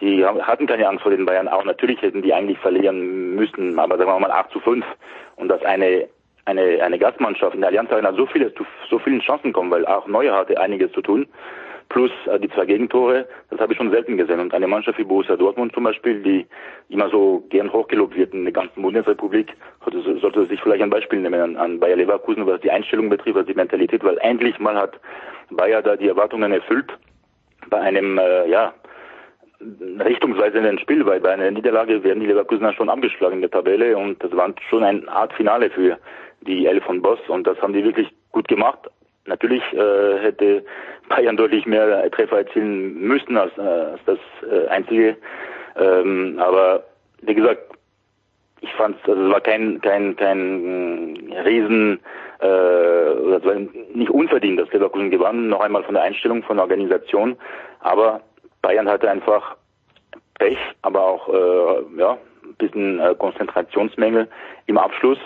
[0.00, 1.64] Die hatten keine Angst vor den Bayern auch.
[1.64, 4.84] Natürlich hätten die eigentlich verlieren müssen, aber sagen wir mal 8 zu 5.
[5.34, 6.08] Und dass eine
[6.44, 8.52] eine eine Gastmannschaft in der Allianz Arena so viele
[8.88, 11.26] so vielen Chancen kommen, weil auch Neuer hatte einiges zu tun
[11.88, 14.40] plus äh, die zwei Gegentore, das habe ich schon selten gesehen.
[14.40, 16.46] Und eine Mannschaft wie Borussia Dortmund zum Beispiel, die
[16.88, 19.52] immer so gern hochgelobt wird in der ganzen Bundesrepublik,
[19.84, 23.36] sollte, sollte sich vielleicht ein Beispiel nehmen an, an Bayer Leverkusen, was die Einstellung betrifft,
[23.36, 24.98] was die Mentalität, weil endlich mal hat
[25.50, 26.92] Bayer da die Erwartungen erfüllt
[27.70, 28.74] bei einem, äh, ja,
[29.60, 34.22] richtungsweisenden Spiel, weil bei einer Niederlage werden die Leverkusener schon abgeschlagen in der Tabelle und
[34.22, 35.98] das war schon eine Art Finale für
[36.42, 38.88] die Elf von Boss und das haben die wirklich gut gemacht.
[39.28, 40.64] Natürlich äh, hätte
[41.08, 44.18] Bayern deutlich mehr Treffer erzielen müssen als, äh, als das
[44.50, 45.16] äh, einzige.
[45.76, 46.84] Ähm, aber
[47.22, 47.62] wie gesagt,
[48.60, 52.00] ich fand, also es war kein kein kein äh, Riesen,
[52.40, 53.54] äh, es war
[53.94, 55.48] nicht unverdient, dass Leverkusen gewann.
[55.48, 57.36] Noch einmal von der Einstellung, von der Organisation.
[57.80, 58.20] Aber
[58.62, 59.56] Bayern hatte einfach
[60.38, 64.28] Pech, aber auch äh, ja ein bisschen äh, Konzentrationsmängel
[64.66, 65.18] im Abschluss.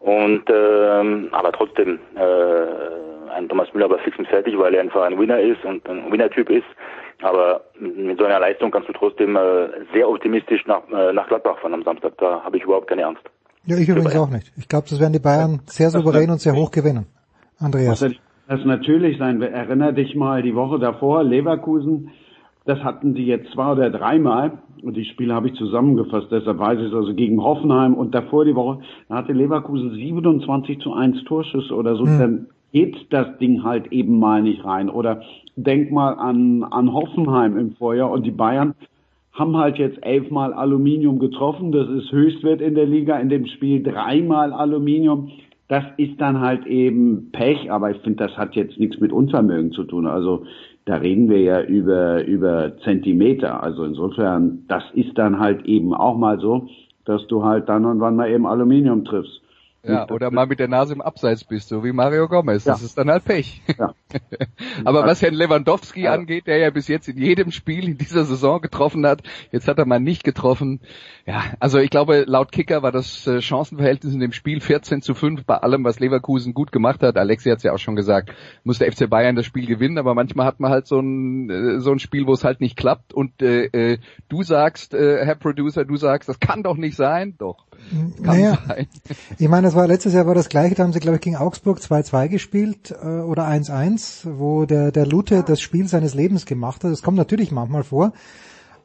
[0.00, 5.02] Und ähm, aber trotzdem äh, ein Thomas Müller aber fix und fertig, weil er einfach
[5.02, 6.66] ein Winner ist und ein Winner-Typ ist.
[7.22, 11.58] Aber mit so einer Leistung kannst du trotzdem äh, sehr optimistisch nach, äh, nach Gladbach
[11.60, 12.14] fahren am Samstag.
[12.18, 13.22] Da habe ich überhaupt keine Angst.
[13.64, 14.52] Ja, ich übrigens auch nicht.
[14.56, 17.06] Ich glaube, das werden die Bayern sehr souverän und sehr hoch gewinnen.
[17.58, 18.04] Andreas.
[18.48, 19.40] Das natürlich sein.
[19.40, 22.10] Erinner dich mal die Woche davor, Leverkusen,
[22.64, 26.78] das hatten die jetzt zwei oder dreimal und die Spiele habe ich zusammengefasst, deshalb weiß
[26.80, 31.24] ich es also gegen Hoffenheim und davor die Woche, da hatte Leverkusen 27 zu 1
[31.24, 32.04] Torschüsse oder so.
[32.04, 32.18] Hm.
[32.18, 34.88] Dann geht das Ding halt eben mal nicht rein.
[34.88, 35.22] Oder
[35.56, 38.74] denk mal an, an Hoffenheim im Vorjahr und die Bayern
[39.32, 41.72] haben halt jetzt elfmal Aluminium getroffen.
[41.72, 43.18] Das ist Höchstwert in der Liga.
[43.18, 45.30] In dem Spiel dreimal Aluminium.
[45.68, 49.72] Das ist dann halt eben Pech, aber ich finde, das hat jetzt nichts mit Unvermögen
[49.72, 50.06] zu tun.
[50.06, 50.44] Also
[50.84, 53.62] da reden wir ja über, über Zentimeter.
[53.62, 56.68] Also insofern, das ist dann halt eben auch mal so,
[57.04, 59.41] dass du halt dann und wann mal eben Aluminium triffst.
[59.84, 62.62] Ja, oder mal mit der Nase im Abseits bist, so wie Mario Gomez.
[62.62, 62.86] Das ja.
[62.86, 63.62] ist dann halt Pech.
[63.78, 63.94] Ja.
[64.84, 66.12] Aber was Herrn Lewandowski ja.
[66.12, 69.78] angeht, der ja bis jetzt in jedem Spiel in dieser Saison getroffen hat, jetzt hat
[69.78, 70.80] er mal nicht getroffen.
[71.26, 75.14] Ja, also ich glaube, laut Kicker war das äh, Chancenverhältnis in dem Spiel 14 zu
[75.14, 77.16] 5 bei allem, was Leverkusen gut gemacht hat.
[77.16, 80.14] Alexi hat es ja auch schon gesagt, muss der FC Bayern das Spiel gewinnen, aber
[80.14, 83.12] manchmal hat man halt so ein, äh, so ein Spiel, wo es halt nicht klappt.
[83.12, 87.34] Und äh, äh, du sagst, äh, Herr Producer, du sagst, das kann doch nicht sein.
[87.38, 87.66] Doch.
[87.90, 88.86] Kann naja, sein.
[89.38, 91.36] ich meine, das war letztes Jahr war das gleiche, da haben sie glaube ich gegen
[91.36, 96.84] Augsburg 2-2 gespielt äh, oder 1-1, wo der der Lute das Spiel seines Lebens gemacht
[96.84, 96.92] hat.
[96.92, 98.12] Das kommt natürlich manchmal vor.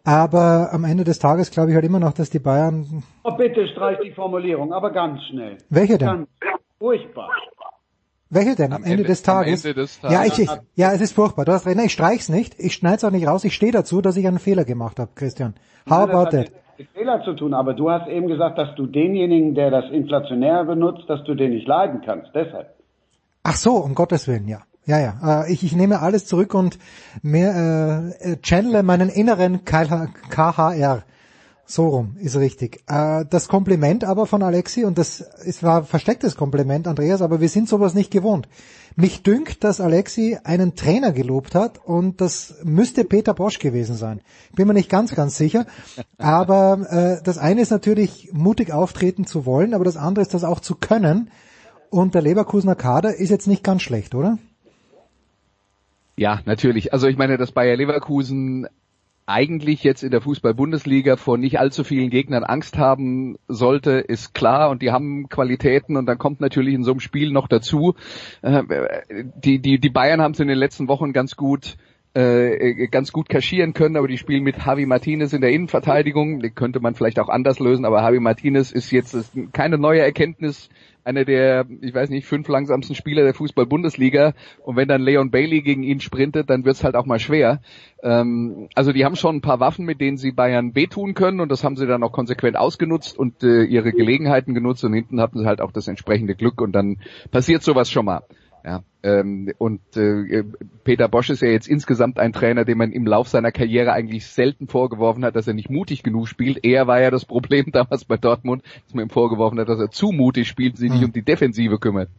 [0.06, 3.04] Aber am Ende des Tages glaube ich halt immer noch, dass die Bayern.
[3.26, 5.58] Oh, bitte streich die Formulierung, aber ganz schnell.
[5.70, 6.08] Welche denn?
[6.08, 6.30] Ganz
[6.80, 7.32] furchtbar.
[8.30, 8.72] Welche denn?
[8.72, 9.66] Am, am Ende, Ende, des Tages?
[9.66, 10.18] Ende des Tages.
[10.18, 11.44] Ja, ich, ich, ja, es ist furchtbar.
[11.44, 11.76] Du hast recht.
[11.76, 12.58] Nein, ich streich's nicht.
[12.60, 13.44] Ich schneid's auch nicht raus.
[13.44, 15.56] Ich stehe dazu, dass ich einen Fehler gemacht habe, Christian.
[15.90, 16.52] How Nein, about that?
[16.78, 20.64] Mit Fehler zu tun, aber du hast eben gesagt, dass du denjenigen, der das inflationär
[20.66, 22.30] benutzt, dass du den nicht leiden kannst.
[22.34, 22.68] Deshalb.
[23.44, 24.60] Ach so, um Gottes Willen, ja.
[24.86, 25.44] Ja, ja.
[25.44, 26.80] Äh, ich, ich nehme alles zurück und
[27.22, 31.04] mehr äh, channele meinen inneren KHR.
[31.70, 32.82] So rum ist richtig.
[32.88, 37.50] Äh, das Kompliment aber von Alexi, und das ist, war verstecktes Kompliment, Andreas, aber wir
[37.50, 38.48] sind sowas nicht gewohnt.
[38.96, 44.22] Mich dünkt, dass Alexi einen Trainer gelobt hat und das müsste Peter Bosch gewesen sein.
[44.56, 45.66] Bin mir nicht ganz, ganz sicher.
[46.18, 50.46] Aber äh, das eine ist natürlich mutig auftreten zu wollen, aber das andere ist das
[50.46, 51.30] auch zu können.
[51.90, 54.38] Und der Leverkusener Kader ist jetzt nicht ganz schlecht, oder?
[56.16, 56.94] Ja, natürlich.
[56.94, 58.68] Also ich meine, dass Bayer Leverkusen
[59.28, 64.70] eigentlich jetzt in der Fußball-Bundesliga vor nicht allzu vielen Gegnern Angst haben sollte, ist klar
[64.70, 67.96] und die haben Qualitäten und dann kommt natürlich in so einem Spiel noch dazu,
[68.42, 68.64] äh,
[69.36, 71.76] die, die, die Bayern haben es in den letzten Wochen ganz gut
[72.14, 76.50] äh, ganz gut kaschieren können, aber die spielen mit Javi Martinez in der Innenverteidigung, die
[76.50, 80.70] könnte man vielleicht auch anders lösen, aber Javi Martinez ist jetzt keine neue Erkenntnis
[81.08, 84.34] einer der, ich weiß nicht, fünf langsamsten Spieler der Fußball-Bundesliga.
[84.64, 87.62] Und wenn dann Leon Bailey gegen ihn sprintet, dann wird's halt auch mal schwer.
[88.04, 91.50] Ähm, also die haben schon ein paar Waffen, mit denen sie Bayern wehtun können und
[91.50, 95.40] das haben sie dann auch konsequent ausgenutzt und äh, ihre Gelegenheiten genutzt und hinten hatten
[95.40, 96.98] sie halt auch das entsprechende Glück und dann
[97.32, 98.24] passiert sowas schon mal.
[98.66, 100.44] Ja, ähm, und äh,
[100.84, 104.26] Peter Bosch ist ja jetzt insgesamt ein Trainer, dem man im Lauf seiner Karriere eigentlich
[104.26, 106.66] selten vorgeworfen hat, dass er nicht mutig genug spielt.
[106.66, 109.92] Er war ja das Problem damals bei Dortmund, dass man ihm vorgeworfen hat, dass er
[109.92, 112.10] zu mutig spielt, sich nicht um die Defensive kümmert.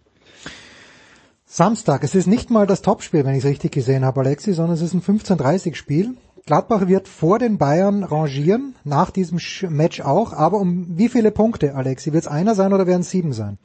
[1.44, 4.74] Samstag, es ist nicht mal das Topspiel, wenn ich es richtig gesehen habe, Alexi, sondern
[4.74, 6.14] es ist ein 15:30 Spiel.
[6.46, 9.38] Gladbach wird vor den Bayern rangieren, nach diesem
[9.70, 12.12] Match auch, aber um wie viele Punkte, Alexi?
[12.12, 13.58] Wird es einer sein oder werden es sieben sein?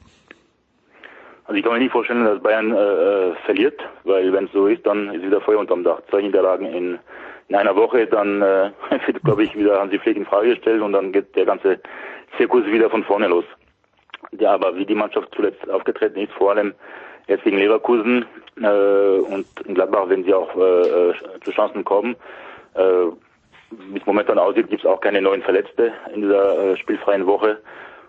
[1.44, 4.66] Also ich kann mir nicht vorstellen, dass Bayern äh, äh verliert, weil wenn es so
[4.66, 6.00] ist, dann ist wieder Feuer unterm Dach.
[6.08, 6.98] Zwei Niederlagen in,
[7.48, 8.70] in einer Woche, dann äh,
[9.06, 11.80] wird, glaube ich, wieder Hansi Flick in Frage gestellt und dann geht der ganze
[12.36, 13.44] Zirkus wieder von vorne los.
[14.32, 16.74] Ja, aber wie die Mannschaft zuletzt aufgetreten ist, vor allem
[17.26, 18.24] jetzt gegen Leverkusen
[18.60, 21.14] äh, und in Gladbach, wenn sie auch äh, äh
[21.44, 22.16] zu Chancen kommen,
[22.74, 23.06] äh,
[23.70, 27.58] wie es momentan aussieht, gibt es auch keine neuen Verletzte in dieser äh, spielfreien Woche.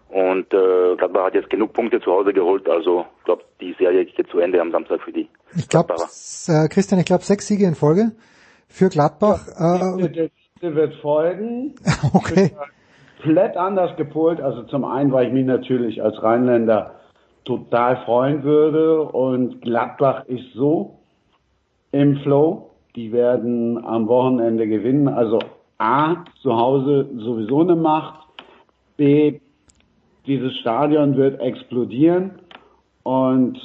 [0.09, 4.05] Und äh, Gladbach hat jetzt genug Punkte zu Hause geholt, also ich glaube, die Serie
[4.05, 5.27] geht zu Ende am Samstag für die.
[5.55, 8.11] Ich glaube, äh, Christian, ich glaube sechs Siege in Folge
[8.67, 9.47] für Gladbach.
[9.59, 10.29] Ja, äh, der,
[10.61, 11.75] der wird folgen.
[12.13, 12.51] okay.
[13.21, 14.39] Komplett anders gepolt.
[14.39, 16.95] Also zum einen, weil ich mich natürlich als Rheinländer
[17.45, 20.99] total freuen würde und Gladbach ist so
[21.91, 22.71] im Flow.
[22.95, 25.07] Die werden am Wochenende gewinnen.
[25.07, 25.39] Also
[25.77, 28.27] A, zu Hause sowieso eine Macht.
[28.97, 29.39] B,
[30.27, 32.31] dieses Stadion wird explodieren
[33.03, 33.59] und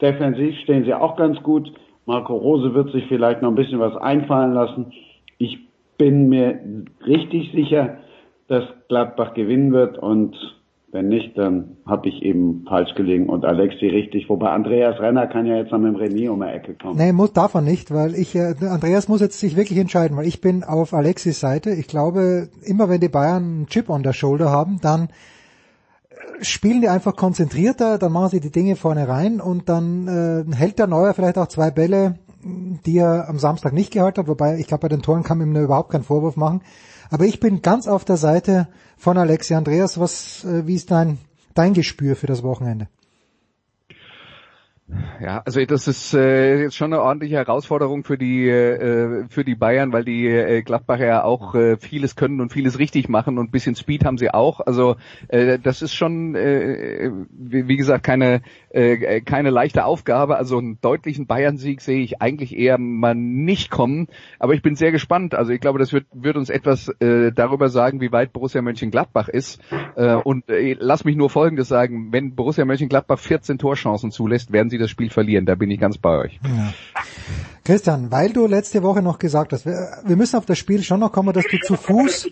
[0.00, 1.72] defensiv stehen sie auch ganz gut.
[2.06, 4.92] Marco Rose wird sich vielleicht noch ein bisschen was einfallen lassen.
[5.38, 5.58] Ich
[5.96, 6.60] bin mir
[7.06, 7.98] richtig sicher,
[8.48, 10.36] dass Gladbach gewinnen wird und
[10.94, 14.28] wenn nicht, dann habe ich eben falsch gelegen und Alexi richtig.
[14.28, 16.96] Wobei Andreas Renner kann ja jetzt mit dem Remis um die Ecke kommen.
[16.96, 20.28] Nee, muss, darf er nicht, weil ich, äh, Andreas muss jetzt sich wirklich entscheiden, weil
[20.28, 21.70] ich bin auf Alexis Seite.
[21.70, 25.08] Ich glaube, immer wenn die Bayern einen Chip on der Shoulder haben, dann
[26.10, 30.54] äh, spielen die einfach konzentrierter, dann machen sie die Dinge vorne rein und dann äh,
[30.54, 32.20] hält der Neuer vielleicht auch zwei Bälle,
[32.86, 35.48] die er am Samstag nicht gehalten hat, wobei ich glaube, bei den Toren kann man
[35.48, 36.60] ihm überhaupt keinen Vorwurf machen.
[37.10, 39.98] Aber ich bin ganz auf der Seite von Alexi Andreas.
[39.98, 41.18] Was, äh, wie ist dein,
[41.54, 42.88] dein Gespür für das Wochenende?
[45.18, 49.54] Ja, also das ist äh, jetzt schon eine ordentliche Herausforderung für die äh, für die
[49.54, 53.50] Bayern, weil die äh, Gladbacher ja auch äh, vieles können und vieles richtig machen und
[53.50, 54.60] bisschen Speed haben sie auch.
[54.60, 54.96] Also
[55.28, 60.36] äh, das ist schon äh, wie, wie gesagt keine äh, keine leichte Aufgabe.
[60.36, 64.08] Also einen deutlichen Bayern-Sieg sehe ich eigentlich eher mal nicht kommen.
[64.38, 65.34] Aber ich bin sehr gespannt.
[65.34, 69.28] Also ich glaube, das wird wird uns etwas äh, darüber sagen, wie weit Borussia Mönchengladbach
[69.28, 69.62] ist.
[69.96, 74.68] Äh, und äh, lass mich nur Folgendes sagen: Wenn Borussia Mönchengladbach 14 Torchancen zulässt, werden
[74.68, 75.46] sie das Spiel verlieren.
[75.46, 76.40] Da bin ich ganz bei euch.
[76.42, 76.72] Ja.
[77.64, 81.00] Christian, weil du letzte Woche noch gesagt hast, wir, wir müssen auf das Spiel schon
[81.00, 82.28] noch kommen, dass du zu Fuß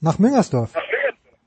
[0.00, 0.72] nach Müngersdorf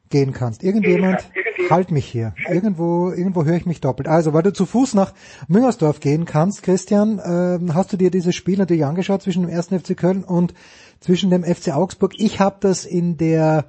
[0.09, 0.63] gehen kannst.
[0.63, 1.29] Irgendjemand
[1.69, 2.33] halt mich hier.
[2.49, 4.07] Irgendwo, irgendwo höre ich mich doppelt.
[4.07, 5.13] Also, weil du zu Fuß nach
[5.47, 9.79] Müngersdorf gehen kannst, Christian, äh, hast du dir dieses Spiel natürlich angeschaut zwischen dem ersten
[9.79, 10.53] FC Köln und
[10.99, 12.13] zwischen dem FC Augsburg.
[12.17, 13.65] Ich habe das in der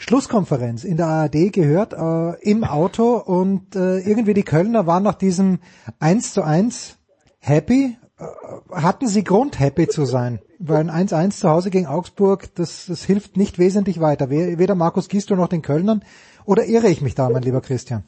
[0.00, 5.14] Schlusskonferenz in der ARD gehört, äh, im Auto und äh, irgendwie die Kölner waren nach
[5.14, 5.58] diesem
[6.00, 6.98] 1 zu 1
[7.38, 7.98] happy.
[8.18, 8.24] Äh,
[8.74, 10.38] hatten sie Grund, happy zu sein?
[10.58, 14.30] Weil ein 1-1 zu Hause gegen Augsburg, das, das hilft nicht wesentlich weiter.
[14.30, 16.02] Weder Markus Gisto noch den Kölnern.
[16.46, 18.04] Oder irre ich mich da, mein lieber Christian?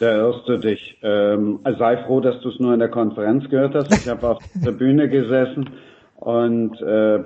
[0.00, 0.98] Da irrst du dich.
[1.02, 3.92] Ähm, sei froh, dass du es nur in der Konferenz gehört hast.
[3.92, 5.70] Ich habe auf der Bühne gesessen
[6.16, 7.22] und äh,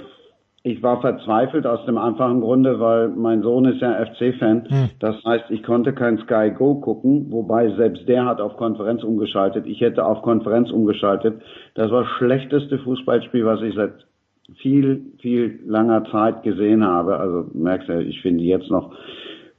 [0.65, 4.65] ich war verzweifelt aus dem einfachen Grunde, weil mein Sohn ist ja FC-Fan.
[4.69, 4.91] Hm.
[5.01, 9.67] Das heißt, ich konnte kein Sky Go gucken, wobei selbst der hat auf Konferenz umgeschaltet.
[9.67, 11.43] Ich hätte auf Konferenz umgeschaltet.
[11.75, 14.07] Das war das schlechteste Fußballspiel, was ich seit
[14.59, 17.19] viel, viel langer Zeit gesehen habe.
[17.19, 18.93] Also merkst du, ich finde jetzt noch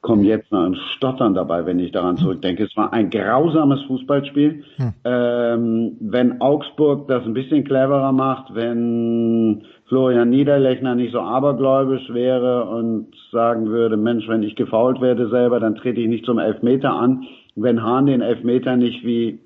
[0.03, 2.65] komme jetzt noch ein Stottern dabei, wenn ich daran zurückdenke.
[2.65, 4.63] Es war ein grausames Fußballspiel.
[4.75, 4.93] Hm.
[5.05, 12.65] Ähm, wenn Augsburg das ein bisschen cleverer macht, wenn Florian Niederlechner nicht so abergläubisch wäre
[12.65, 16.91] und sagen würde, Mensch, wenn ich gefault werde selber, dann trete ich nicht zum Elfmeter
[16.91, 17.25] an.
[17.55, 19.37] Wenn Hahn den Elfmeter nicht wie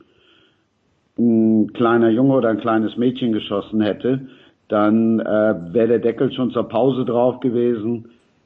[1.20, 4.30] ein kleiner Junge oder ein kleines Mädchen geschossen hätte,
[4.70, 8.06] dann äh, wäre der Deckel schon zur Pause drauf gewesen.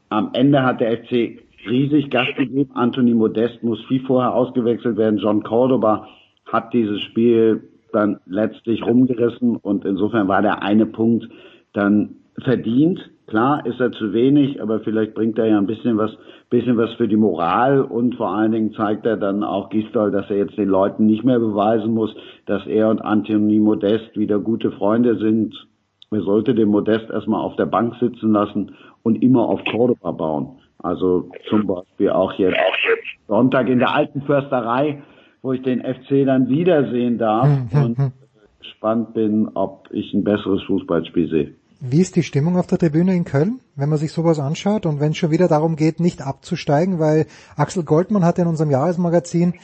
[0.10, 2.72] Am Ende hat der FC riesig Gas gegeben.
[2.74, 5.20] Anthony Modest muss viel vorher ausgewechselt werden.
[5.20, 6.08] John Cordoba
[6.52, 7.62] hat dieses Spiel
[7.94, 11.30] dann letztlich rumgerissen und insofern war der eine Punkt
[11.74, 16.12] dann verdient, Klar ist er zu wenig, aber vielleicht bringt er ja ein bisschen was,
[16.50, 20.30] bisschen was für die Moral und vor allen Dingen zeigt er dann auch Gistol, dass
[20.30, 22.14] er jetzt den Leuten nicht mehr beweisen muss,
[22.46, 25.56] dass er und Anthony Modest wieder gute Freunde sind.
[26.12, 30.60] Er sollte den Modest erstmal auf der Bank sitzen lassen und immer auf Cordoba bauen.
[30.80, 32.58] Also zum Beispiel auch jetzt
[33.30, 35.04] Sonntag in der alten Försterei,
[35.42, 37.98] wo ich den FC dann wiedersehen darf und
[38.60, 41.61] gespannt bin, ob ich ein besseres Fußballspiel sehe.
[41.84, 45.00] Wie ist die Stimmung auf der Tribüne in Köln, wenn man sich sowas anschaut und
[45.00, 47.26] wenn es schon wieder darum geht, nicht abzusteigen, weil
[47.56, 49.56] Axel Goldmann hat in unserem Jahresmagazin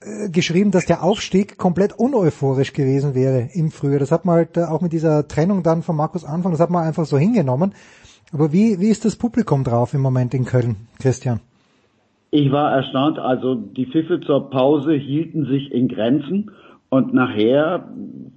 [0.00, 3.98] äh, geschrieben, dass der Aufstieg komplett uneuphorisch gewesen wäre im Frühjahr.
[3.98, 6.70] Das hat man halt äh, auch mit dieser Trennung dann von Markus Anfang, das hat
[6.70, 7.74] man einfach so hingenommen.
[8.32, 11.40] Aber wie, wie ist das Publikum drauf im Moment in Köln, Christian?
[12.30, 16.52] Ich war erstaunt, also die Pfiffe zur Pause hielten sich in Grenzen
[16.90, 17.88] und nachher,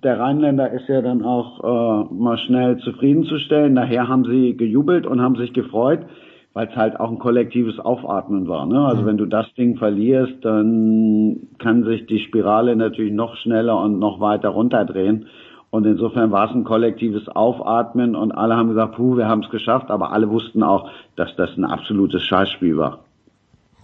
[0.03, 5.21] der Rheinländer ist ja dann auch äh, mal schnell zufriedenzustellen, nachher haben sie gejubelt und
[5.21, 6.05] haben sich gefreut,
[6.53, 8.67] weil es halt auch ein kollektives Aufatmen war.
[8.67, 8.79] Ne?
[8.85, 9.05] Also mhm.
[9.07, 14.19] wenn du das Ding verlierst, dann kann sich die Spirale natürlich noch schneller und noch
[14.19, 15.25] weiter runterdrehen.
[15.71, 19.49] Und insofern war es ein kollektives Aufatmen und alle haben gesagt, puh, wir haben es
[19.49, 22.99] geschafft, aber alle wussten auch, dass das ein absolutes Scheißspiel war.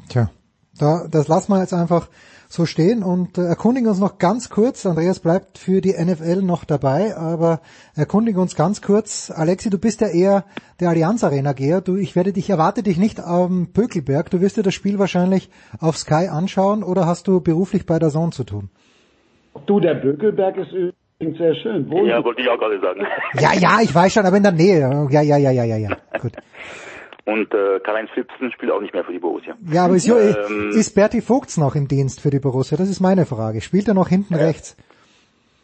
[0.09, 0.29] Tja,
[0.79, 2.07] da, das lassen wir jetzt einfach
[2.51, 4.85] so stehen und äh, erkundigen uns noch ganz kurz.
[4.87, 7.61] Andreas bleibt für die NFL noch dabei, aber
[7.95, 9.31] erkundigen uns ganz kurz.
[9.31, 10.45] Alexi, du bist ja eher
[10.79, 11.81] der Allianz Arena Geher.
[11.81, 14.31] Du, ich werde dich, erwarte dich nicht am Pökelberg.
[14.31, 18.09] Du wirst dir das Spiel wahrscheinlich auf Sky anschauen oder hast du beruflich bei der
[18.09, 18.69] Zone zu tun?
[19.67, 21.87] Du, der Bökelberg ist übrigens sehr schön.
[21.91, 23.01] Wo ja, wollte ich auch gerade sagen.
[23.39, 25.07] Ja, ja, ich weiß schon, aber in der Nähe.
[25.11, 25.89] Ja, ja, ja, ja, ja, ja.
[26.19, 26.33] Gut.
[27.29, 29.55] Und äh, Karl-Heinz Philipsen spielt auch nicht mehr für die Borussia.
[29.71, 32.77] Ja, aber ist, ähm, ist Berti Vogts noch im Dienst für die Borussia?
[32.77, 33.61] Das ist meine Frage.
[33.61, 34.45] Spielt er noch hinten ja.
[34.45, 34.75] rechts?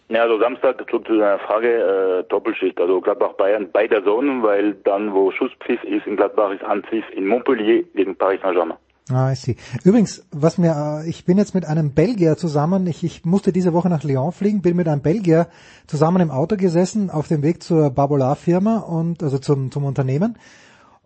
[0.07, 4.43] Ja, also Samstag zu, zu deiner Frage äh, Doppelschicht, also Gladbach Bayern bei der Zone,
[4.43, 8.77] weil dann wo Schusspfiff ist in Gladbach ist Anpfiff in Montpellier gegen Paris Saint-Germain.
[9.11, 9.55] Ah, ich sehe.
[9.83, 13.73] Übrigens, was mir, äh, ich bin jetzt mit einem Belgier zusammen, ich, ich musste diese
[13.73, 15.47] Woche nach Lyon fliegen, bin mit einem Belgier
[15.87, 20.37] zusammen im Auto gesessen auf dem Weg zur Babolat-Firma und also zum, zum Unternehmen.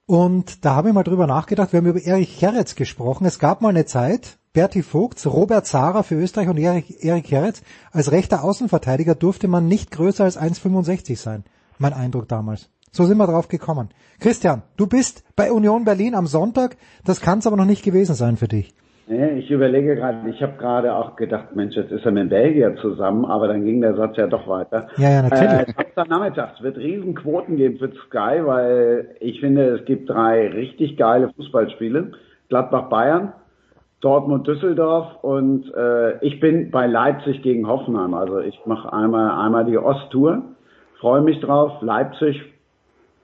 [0.09, 3.25] Und da habe ich mal drüber nachgedacht, wir haben über Erich Herretz gesprochen.
[3.25, 7.61] Es gab mal eine Zeit, Berti Vogts, Robert Zara für Österreich und Erich, Erich Herretz,
[7.91, 11.43] als rechter Außenverteidiger durfte man nicht größer als 1,65 sein.
[11.77, 12.69] Mein Eindruck damals.
[12.91, 13.89] So sind wir drauf gekommen.
[14.19, 18.15] Christian, du bist bei Union Berlin am Sonntag, das kann es aber noch nicht gewesen
[18.15, 18.73] sein für dich.
[19.11, 22.75] Nee, ich überlege gerade, ich habe gerade auch gedacht, Mensch, jetzt ist er mit Belgier
[22.75, 24.87] zusammen, aber dann ging der Satz ja doch weiter.
[24.97, 25.51] Ja, ja, natürlich.
[25.51, 30.95] Äh, Samstag Nachmittags wird Riesenquoten geben für Sky, weil ich finde, es gibt drei richtig
[30.95, 32.11] geile Fußballspiele.
[32.49, 33.33] Gladbach-Bayern,
[34.01, 38.13] Dortmund-Düsseldorf und äh, ich bin bei Leipzig gegen Hoffenheim.
[38.13, 40.43] Also ich mache einmal, einmal die Osttour,
[40.99, 41.81] freue mich drauf.
[41.81, 42.39] Leipzig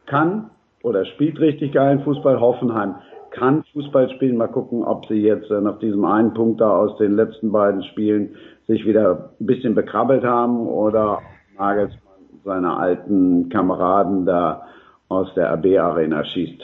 [0.08, 0.50] kann
[0.82, 2.96] oder spielt richtig geilen Fußball, Hoffenheim
[3.36, 4.38] kann Fußball spielen.
[4.38, 7.84] Mal gucken, ob sie jetzt äh, nach diesem einen Punkt da aus den letzten beiden
[7.84, 8.36] Spielen
[8.68, 11.22] sich wieder ein bisschen bekrabbelt haben oder
[11.58, 12.02] Nagelsmann
[12.44, 14.66] seine alten Kameraden da
[15.10, 16.62] aus der AB Arena schießt.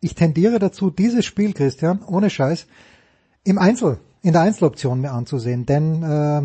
[0.00, 2.66] Ich tendiere dazu, dieses Spiel, Christian, ohne Scheiß,
[3.44, 6.42] im Einzel, in der Einzeloption mir anzusehen, denn äh,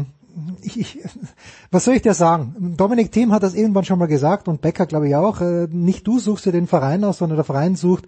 [0.62, 1.00] ich, ich,
[1.72, 2.76] was soll ich dir sagen?
[2.78, 5.42] Dominik Thiem hat das irgendwann schon mal gesagt und Becker glaube ich auch.
[5.42, 8.06] Äh, nicht du suchst dir den Verein aus, sondern der Verein sucht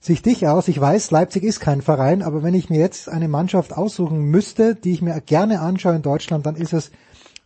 [0.00, 0.66] sich dich aus.
[0.68, 4.74] Ich weiß, Leipzig ist kein Verein, aber wenn ich mir jetzt eine Mannschaft aussuchen müsste,
[4.74, 6.90] die ich mir gerne anschaue in Deutschland, dann ist es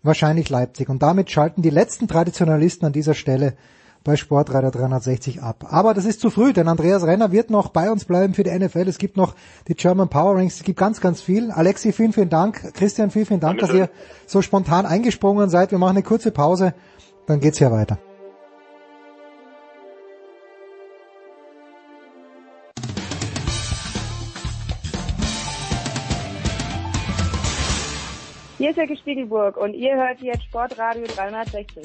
[0.03, 0.89] wahrscheinlich Leipzig.
[0.89, 3.55] Und damit schalten die letzten Traditionalisten an dieser Stelle
[4.05, 5.67] bei Sportreiter 360 ab.
[5.71, 8.57] Aber das ist zu früh, denn Andreas Renner wird noch bei uns bleiben für die
[8.57, 8.87] NFL.
[8.87, 9.35] Es gibt noch
[9.67, 11.51] die German Power Rings, es gibt ganz, ganz viel.
[11.51, 12.75] Alexi, vielen, vielen Dank.
[12.75, 13.89] Christian, vielen, vielen Dank, dass ihr
[14.27, 15.71] so spontan eingesprungen seid.
[15.71, 16.75] Wir machen eine kurze Pause,
[17.27, 17.99] dann geht's hier weiter.
[28.65, 31.85] Hier ist Jacke Spiegelburg und ihr hört jetzt Sportradio 360.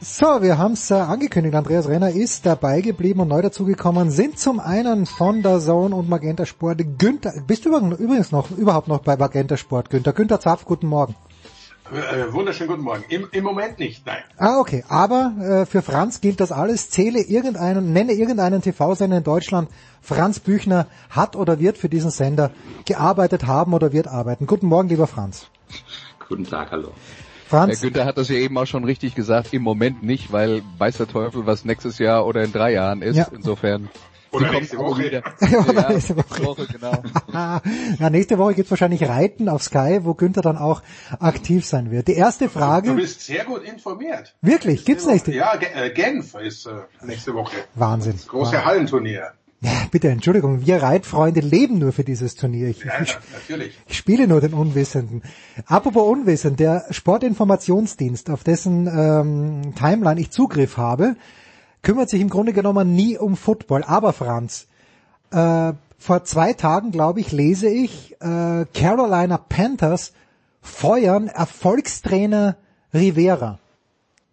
[0.00, 1.56] So, wir haben es äh, angekündigt.
[1.56, 6.08] Andreas Renner ist dabei geblieben und neu dazugekommen sind zum einen von der Zone und
[6.08, 7.32] Magenta Sport Günther.
[7.44, 10.12] Bist du übrigens noch überhaupt noch bei Magenta Sport, Günther?
[10.12, 11.16] Günther Zapf, guten Morgen.
[11.92, 13.04] Äh, wunderschönen guten Morgen.
[13.08, 14.22] Im, Im Moment nicht, nein.
[14.36, 14.84] Ah, okay.
[14.88, 16.88] Aber äh, für Franz gilt das alles.
[16.88, 19.68] Zähle irgendeinen, nenne irgendeinen TV-Sender in Deutschland.
[20.00, 22.52] Franz Büchner hat oder wird für diesen Sender
[22.84, 24.46] gearbeitet haben oder wird arbeiten.
[24.46, 25.48] Guten Morgen, lieber Franz.
[26.28, 26.92] Guten Tag, hallo.
[27.48, 27.80] Franz.
[27.80, 29.52] Herr Günther hat das ja eben auch schon richtig gesagt.
[29.52, 33.16] Im Moment nicht, weil weiß der Teufel, was nächstes Jahr oder in drei Jahren ist.
[33.16, 33.26] Ja.
[33.34, 33.88] Insofern.
[34.32, 35.04] Oder nächste Woche.
[35.04, 35.22] Wieder.
[35.40, 36.44] ja, nächste Woche.
[36.44, 37.02] Woche genau.
[37.98, 40.82] ja, nächste Woche gibt's wahrscheinlich Reiten auf Sky, wo Günther dann auch
[41.18, 42.08] aktiv sein wird.
[42.08, 42.90] Die erste Frage.
[42.90, 44.34] Du bist sehr gut informiert.
[44.40, 44.84] Wirklich?
[44.84, 45.32] Gibt's nächste?
[45.32, 46.72] Ja, äh, Genf ist äh,
[47.04, 47.56] nächste Woche.
[47.74, 48.12] Wahnsinn.
[48.12, 48.64] Das große Wahnsinn.
[48.64, 49.32] Hallenturnier.
[49.62, 52.68] Ja, bitte, Entschuldigung, wir Reitfreunde leben nur für dieses Turnier.
[52.68, 53.78] Ich, ja, ich, natürlich.
[53.86, 55.22] ich spiele nur den Unwissenden.
[55.66, 61.16] Apropos Unwissend, der Sportinformationsdienst, auf dessen ähm, Timeline ich Zugriff habe,
[61.82, 63.84] kümmert sich im Grunde genommen nie um Football.
[63.84, 64.66] Aber Franz,
[65.30, 70.12] äh, vor zwei Tagen, glaube ich, lese ich, äh, Carolina Panthers
[70.62, 72.56] feuern Erfolgstrainer
[72.92, 73.58] Rivera.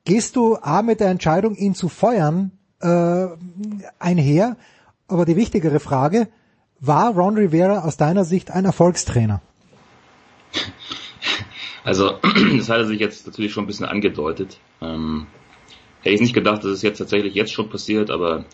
[0.06, 3.28] Gehst du A mit der Entscheidung, ihn zu feuern, äh,
[4.00, 4.56] einher?
[5.08, 6.28] Aber die wichtigere Frage,
[6.80, 9.42] war Ron Rivera aus deiner Sicht ein Erfolgstrainer?
[11.84, 12.20] Also,
[12.58, 14.60] das hat er sich jetzt natürlich schon ein bisschen angedeutet.
[14.82, 15.28] Ähm,
[16.08, 18.46] hätte ich nicht gedacht, dass es jetzt tatsächlich jetzt schon passiert, aber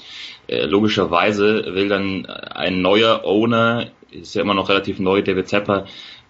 [0.47, 5.85] äh, logischerweise will dann ein neuer Owner, ist ja immer noch relativ neu, David Tepper,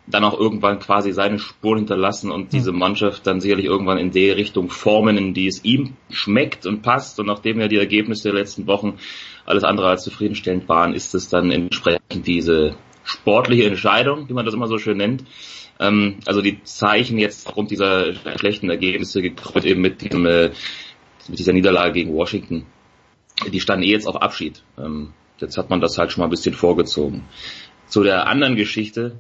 [0.06, 4.30] dann auch irgendwann quasi seine Spuren hinterlassen und diese Mannschaft dann sicherlich irgendwann in die
[4.32, 7.20] Richtung formen, in die es ihm schmeckt und passt.
[7.20, 8.98] Und nachdem ja die Ergebnisse der letzten Wochen
[9.46, 14.54] alles andere als zufriedenstellend waren, ist es dann entsprechend diese sportliche Entscheidung, wie man das
[14.54, 15.24] immer so schön nennt.
[15.80, 20.52] Ähm, also die Zeichen jetzt aufgrund dieser schlechten Ergebnisse gekrönt eben mit, diesem, äh,
[21.28, 22.66] mit dieser Niederlage gegen Washington,
[23.52, 24.64] die standen eh jetzt auf Abschied.
[24.78, 27.26] Ähm, jetzt hat man das halt schon mal ein bisschen vorgezogen.
[27.88, 29.16] Zu der anderen Geschichte,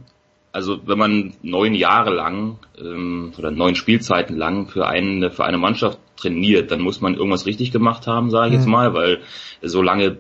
[0.51, 5.58] also wenn man neun Jahre lang ähm, oder neun Spielzeiten lang für eine für eine
[5.58, 9.22] Mannschaft trainiert, dann muss man irgendwas richtig gemacht haben, sage ich jetzt mal, weil
[9.62, 10.20] so lange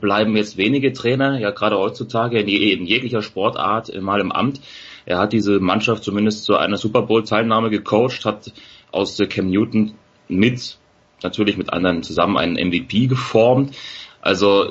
[0.00, 4.60] bleiben jetzt wenige Trainer, ja gerade heutzutage in, je, in jeglicher Sportart mal im Amt.
[5.06, 8.52] Er hat diese Mannschaft zumindest zu einer Super Bowl Teilnahme gecoacht, hat
[8.90, 9.94] aus Cam Newton
[10.28, 10.78] mit
[11.24, 13.74] natürlich mit anderen zusammen einen MVP geformt.
[14.20, 14.66] Also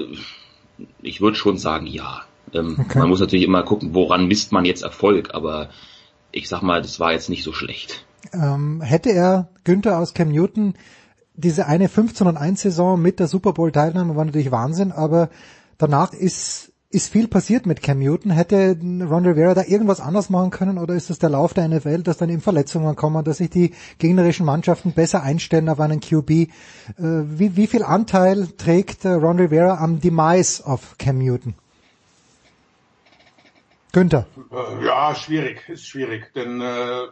[1.02, 2.22] ich würde schon sagen, ja.
[2.54, 3.00] Ähm, okay.
[3.00, 5.70] Man muss natürlich immer gucken, woran misst man jetzt Erfolg, aber
[6.32, 8.06] ich sag mal, das war jetzt nicht so schlecht.
[8.32, 10.76] Ähm, hätte er Günther aus Cam Newton
[11.36, 15.30] diese eine 15 und 1 Saison mit der Super Bowl Teilnahme war natürlich Wahnsinn, aber
[15.78, 18.32] danach ist ist viel passiert mit Cam Newton.
[18.32, 22.04] Hätte Ron Rivera da irgendwas anders machen können oder ist das der Lauf der NFL,
[22.04, 26.30] dass dann eben Verletzungen kommen, dass sich die gegnerischen Mannschaften besser einstellen auf einen QB?
[26.30, 26.48] Äh,
[26.98, 31.56] wie, wie viel Anteil trägt Ron Rivera am Demise of Cam Newton?
[33.92, 34.26] Günther.
[34.84, 37.08] Ja, schwierig, ist schwierig, denn äh,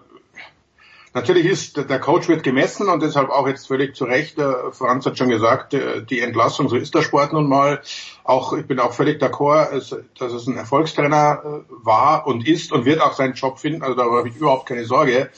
[1.14, 4.38] natürlich ist der Coach wird gemessen und deshalb auch jetzt völlig zu Recht.
[4.38, 7.82] Äh, Franz hat schon gesagt, äh, die Entlassung, so ist der Sport nun mal.
[8.24, 12.86] Auch ich bin auch völlig d'accord, dass es ein Erfolgstrainer äh, war und ist und
[12.86, 13.82] wird auch seinen Job finden.
[13.82, 15.30] Also darüber habe ich überhaupt keine Sorge.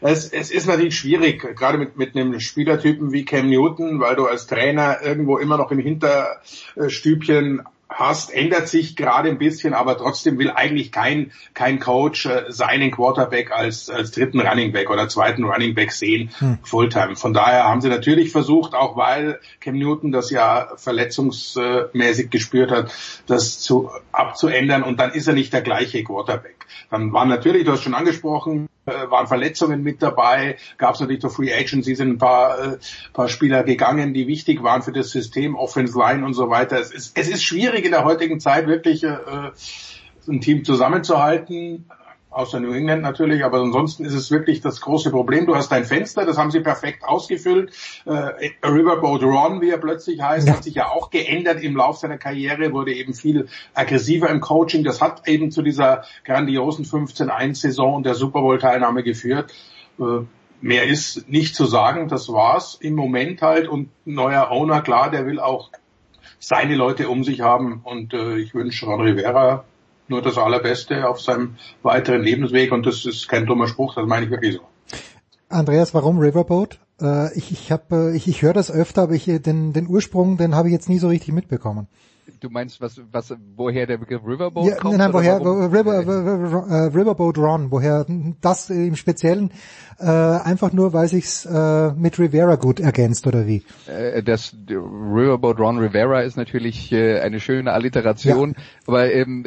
[0.00, 4.26] Es, es ist natürlich schwierig, gerade mit, mit einem Spielertypen wie Cam Newton, weil du
[4.26, 10.38] als Trainer irgendwo immer noch im Hinterstübchen hast, ändert sich gerade ein bisschen, aber trotzdem
[10.38, 15.44] will eigentlich kein, kein Coach äh, seinen Quarterback als, als dritten Running Back oder zweiten
[15.44, 16.58] Running Back sehen, hm.
[16.62, 17.16] Fulltime.
[17.16, 22.92] Von daher haben sie natürlich versucht, auch weil Cam Newton das ja verletzungsmäßig gespürt hat,
[23.26, 26.57] das zu, abzuändern und dann ist er nicht der gleiche Quarterback.
[26.90, 31.20] Dann waren natürlich, du hast schon angesprochen, äh, waren Verletzungen mit dabei, gab es natürlich
[31.20, 32.78] durch Free Agency sind ein paar, äh,
[33.12, 36.78] paar Spieler gegangen, die wichtig waren für das System, Offense Line und so weiter.
[36.78, 39.18] Es ist, es ist schwierig in der heutigen Zeit wirklich äh,
[40.28, 41.86] ein Team zusammenzuhalten
[42.30, 45.46] außer New England natürlich, aber ansonsten ist es wirklich das große Problem.
[45.46, 47.72] Du hast dein Fenster, das haben sie perfekt ausgefüllt.
[48.04, 50.54] Äh, Riverboat Ron, wie er plötzlich heißt, ja.
[50.54, 54.84] hat sich ja auch geändert im Lauf seiner Karriere, wurde eben viel aggressiver im Coaching.
[54.84, 59.52] Das hat eben zu dieser grandiosen 15-1-Saison und der Super Bowl-Teilnahme geführt.
[59.98, 60.20] Äh,
[60.60, 65.26] mehr ist nicht zu sagen, das war's im Moment halt und neuer Owner, klar, der
[65.26, 65.70] will auch
[66.40, 69.64] seine Leute um sich haben und äh, ich wünsche Ron Rivera
[70.10, 74.26] nur das Allerbeste auf seinem weiteren Lebensweg und das ist kein dummer Spruch, das meine
[74.26, 74.62] ich wirklich so.
[75.48, 76.78] Andreas, warum Riverboat?
[77.00, 80.54] Äh, ich ich, äh, ich, ich höre das öfter, aber ich, den, den Ursprung, den
[80.54, 81.88] habe ich jetzt nie so richtig mitbekommen.
[82.40, 84.98] Du meinst, was, was, woher der Begriff Riverboat ja, kommt?
[84.98, 85.94] Nein, woher, River,
[86.68, 88.04] äh, Riverboat Ron, woher
[88.40, 89.50] das im Speziellen
[89.98, 93.62] äh, einfach nur, weil sich's äh, mit Rivera gut ergänzt oder wie?
[93.86, 98.64] Äh, das Riverboat Ron Rivera ist natürlich äh, eine schöne Alliteration, ja.
[98.86, 99.44] aber ähm,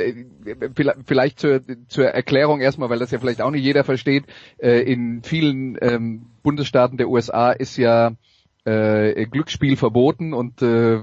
[1.06, 4.26] vielleicht zur, zur Erklärung erstmal, weil das ja vielleicht auch nicht jeder versteht.
[4.58, 8.14] Äh, in vielen ähm, Bundesstaaten der USA ist ja
[8.66, 11.02] äh, Glücksspiel verboten und äh,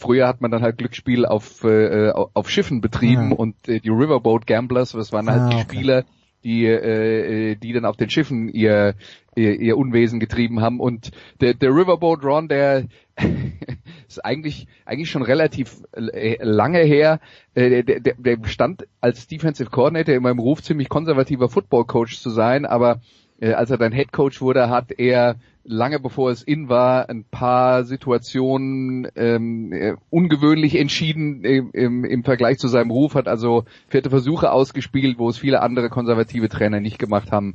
[0.00, 3.32] früher hat man dann halt Glücksspiel auf, äh, auf Schiffen betrieben mhm.
[3.32, 5.64] und äh, die Riverboat Gamblers, das waren halt ah, die okay.
[5.64, 6.04] Spieler,
[6.42, 8.94] die, äh, die dann auf den Schiffen ihr,
[9.36, 10.80] ihr, ihr Unwesen getrieben haben.
[10.80, 11.10] Und
[11.40, 12.86] der, der Riverboat Ron, der
[14.08, 17.20] ist eigentlich eigentlich schon relativ äh, lange her.
[17.54, 22.20] Äh, der, der, der stand als Defensive Coordinator in meinem Ruf ziemlich konservativer Football Coach
[22.20, 23.00] zu sein, aber
[23.38, 27.24] äh, als er dann Head Coach wurde, hat er lange bevor es in war, ein
[27.24, 33.64] paar Situationen ähm, äh, ungewöhnlich entschieden im, im, im Vergleich zu seinem Ruf, hat also
[33.88, 37.54] vierte Versuche ausgespielt, wo es viele andere konservative Trainer nicht gemacht haben.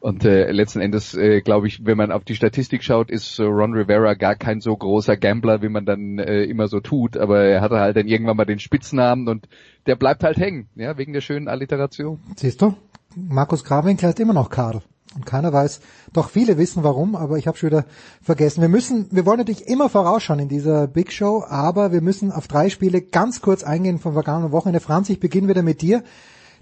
[0.00, 3.44] Und äh, letzten Endes, äh, glaube ich, wenn man auf die Statistik schaut, ist äh,
[3.44, 7.16] Ron Rivera gar kein so großer Gambler, wie man dann äh, immer so tut.
[7.16, 9.48] Aber er hatte halt dann irgendwann mal den Spitznamen und
[9.86, 12.20] der bleibt halt hängen, ja, wegen der schönen Alliteration.
[12.36, 12.74] Siehst du?
[13.14, 14.82] Markus Grawinkler heißt immer noch Karl.
[15.16, 15.80] Und keiner weiß,
[16.12, 17.86] doch viele wissen warum, aber ich habe schon wieder
[18.20, 18.60] vergessen.
[18.60, 22.48] Wir müssen, wir wollen natürlich immer vorausschauen in dieser Big Show, aber wir müssen auf
[22.48, 24.80] drei Spiele ganz kurz eingehen vom vergangenen Wochenende.
[24.80, 26.04] Franz, ich beginne wieder mit dir.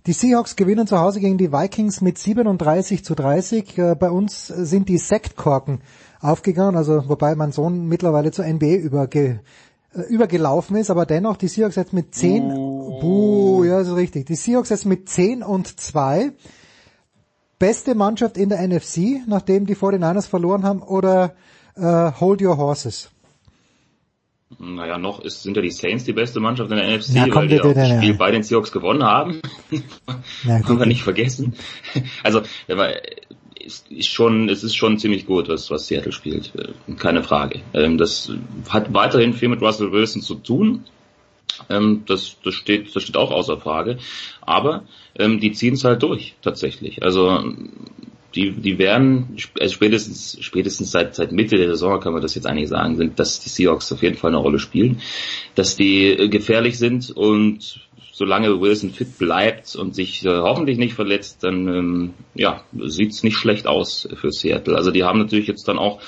[0.07, 3.79] Die Seahawks gewinnen zu Hause gegen die Vikings mit 37 zu 30.
[3.79, 5.81] Äh, bei uns sind die Sektkorken
[6.21, 9.41] aufgegangen, also wobei mein Sohn mittlerweile zur NBA überge,
[9.95, 13.01] äh, übergelaufen ist, aber dennoch die Seahawks jetzt mit 10, oh.
[13.01, 14.27] buh, ja, das ist richtig.
[14.27, 16.33] Die Seahawks jetzt mit 10 und 2
[17.65, 21.35] beste Mannschaft in der NFC, nachdem die 49ers verloren haben, oder
[21.77, 23.11] äh, Hold Your Horses?
[24.59, 27.49] Naja, noch ist, sind ja die Saints die beste Mannschaft in der NFC, ja, weil
[27.49, 28.17] die auch das Spiel ja.
[28.17, 29.41] bei den Seahawks gewonnen haben.
[30.45, 31.55] Können wir nicht vergessen.
[32.23, 32.91] Also, wenn man,
[33.59, 36.53] ist, ist schon, es ist schon ziemlich gut, was, was Seattle spielt.
[36.55, 37.63] Äh, keine Frage.
[37.73, 38.31] Ähm, das
[38.69, 40.85] hat weiterhin viel mit Russell Wilson zu tun.
[41.69, 43.99] Ähm, das, das, steht, das steht auch außer Frage.
[44.41, 44.85] Aber
[45.19, 47.03] ähm, die ziehen es halt durch, tatsächlich.
[47.03, 47.43] Also
[48.35, 52.47] die, die werden also spätestens, spätestens seit, seit Mitte der Saison kann man das jetzt
[52.47, 55.01] eigentlich sagen, sind, dass die Seahawks auf jeden Fall eine Rolle spielen,
[55.55, 57.81] dass die äh, gefährlich sind und
[58.13, 63.37] solange Wilson fit bleibt und sich äh, hoffentlich nicht verletzt, dann ähm, ja, sieht's nicht
[63.37, 64.77] schlecht aus für Seattle.
[64.77, 66.01] Also die haben natürlich jetzt dann auch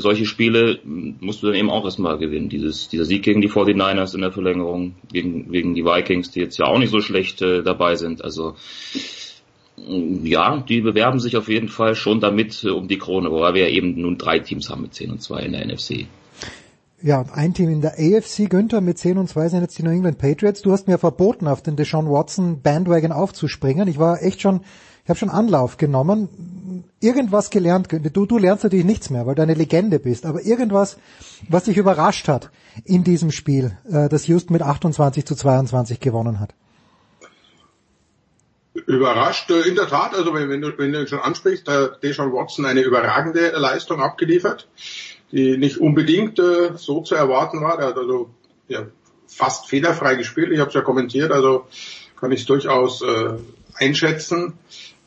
[0.00, 2.48] solche Spiele musst du dann eben auch erstmal gewinnen.
[2.48, 6.58] Dieses, dieser Sieg gegen die 49ers in der Verlängerung, gegen, gegen die Vikings, die jetzt
[6.58, 8.24] ja auch nicht so schlecht äh, dabei sind.
[8.24, 8.54] Also
[9.76, 13.68] ja, die bewerben sich auf jeden Fall schon damit äh, um die Krone, wobei wir
[13.68, 16.06] eben nun drei Teams haben mit 10 und 2 in der NFC.
[17.02, 19.90] Ja, ein Team in der AFC, Günther, mit 10 und 2 sind jetzt die New
[19.90, 20.62] England Patriots.
[20.62, 23.88] Du hast mir verboten, auf den Deshaun Watson Bandwagon aufzuspringen.
[23.88, 24.60] Ich war echt schon,
[25.02, 26.28] ich habe schon Anlauf genommen
[27.00, 30.98] irgendwas gelernt, du, du lernst natürlich nichts mehr, weil du eine Legende bist, aber irgendwas,
[31.48, 32.50] was dich überrascht hat
[32.84, 36.54] in diesem Spiel, äh, das Houston mit 28 zu 22 gewonnen hat?
[38.74, 42.32] Überrascht, äh, in der Tat, also wenn, wenn, du, wenn du schon ansprichst, hat Deshaun
[42.32, 44.68] Watson eine überragende Leistung abgeliefert,
[45.30, 47.78] die nicht unbedingt äh, so zu erwarten war.
[47.78, 48.30] Er hat also
[48.68, 48.86] ja,
[49.26, 51.66] fast fehlerfrei gespielt, ich habe es ja kommentiert, also
[52.18, 53.34] kann ich es durchaus äh,
[53.74, 54.54] einschätzen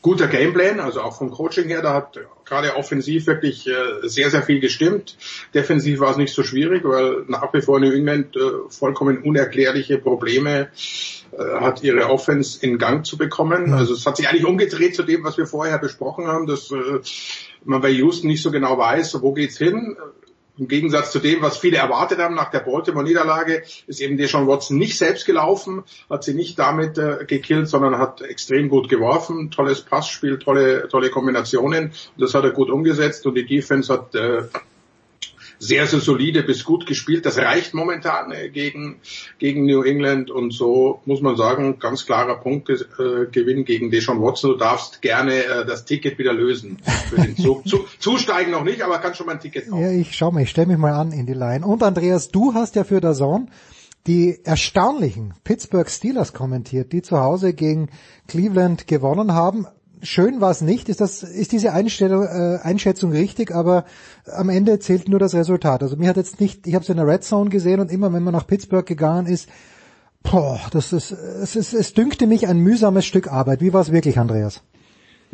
[0.06, 4.44] guter Gameplan, also auch vom Coaching her, da hat gerade offensiv wirklich äh, sehr, sehr
[4.44, 5.16] viel gestimmt.
[5.52, 9.98] Defensiv war es nicht so schwierig, weil nach wie vor New England äh, vollkommen unerklärliche
[9.98, 10.68] Probleme
[11.32, 13.72] äh, hat, ihre Offense in Gang zu bekommen.
[13.74, 17.00] Also es hat sich eigentlich umgedreht zu dem, was wir vorher besprochen haben, dass äh,
[17.64, 19.96] man bei Houston nicht so genau weiß, wo geht's hin.
[20.58, 24.78] Im Gegensatz zu dem, was viele erwartet haben nach der Baltimore-Niederlage, ist eben Deshaun Watson
[24.78, 29.82] nicht selbst gelaufen, hat sie nicht damit äh, gekillt, sondern hat extrem gut geworfen, tolles
[29.82, 31.92] Passspiel, tolle, tolle Kombinationen.
[32.16, 34.44] Das hat er gut umgesetzt und die Defense hat äh,
[35.58, 37.26] sehr, sehr solide bis gut gespielt.
[37.26, 38.96] Das reicht momentan äh, gegen,
[39.38, 44.52] gegen New England und so muss man sagen, ganz klarer Punktgewinn äh, gegen Deshaun Watson.
[44.52, 46.78] Du darfst gerne äh, das Ticket wieder lösen.
[47.10, 47.66] Für den Zug.
[47.66, 49.82] Zu, zusteigen noch nicht, aber kannst schon mal ein Ticket kaufen.
[49.82, 51.66] Ja, ich schau mal, ich stelle mich mal an in die Line.
[51.66, 53.46] Und Andreas, du hast ja für der Zone
[54.06, 57.88] die erstaunlichen Pittsburgh Steelers kommentiert, die zu Hause gegen
[58.28, 59.66] Cleveland gewonnen haben
[60.06, 60.88] schön war es nicht.
[60.88, 63.54] Ist das, ist diese Einstellung, äh, Einschätzung richtig?
[63.54, 63.84] Aber
[64.26, 65.82] am Ende zählt nur das Resultat.
[65.82, 68.12] Also mir hat jetzt nicht, ich habe es in der Red Zone gesehen und immer
[68.12, 69.48] wenn man nach Pittsburgh gegangen ist,
[70.22, 73.60] boah, das ist, es ist, es dünkte mich ein mühsames Stück Arbeit.
[73.60, 74.62] Wie war es wirklich, Andreas?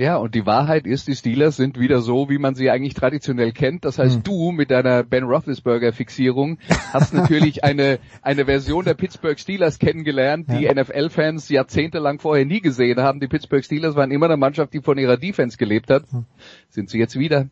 [0.03, 3.53] Ja, und die Wahrheit ist, die Steelers sind wieder so, wie man sie eigentlich traditionell
[3.53, 3.85] kennt.
[3.85, 4.23] Das heißt, hm.
[4.25, 6.59] du mit deiner Ben Roethlisberger-Fixierung
[6.93, 10.75] hast natürlich eine, eine Version der Pittsburgh Steelers kennengelernt, die ja.
[10.75, 13.21] NFL-Fans jahrzehntelang vorher nie gesehen haben.
[13.21, 16.11] Die Pittsburgh Steelers waren immer eine Mannschaft, die von ihrer Defense gelebt hat.
[16.11, 16.25] Hm.
[16.69, 17.49] Sind sie jetzt wieder.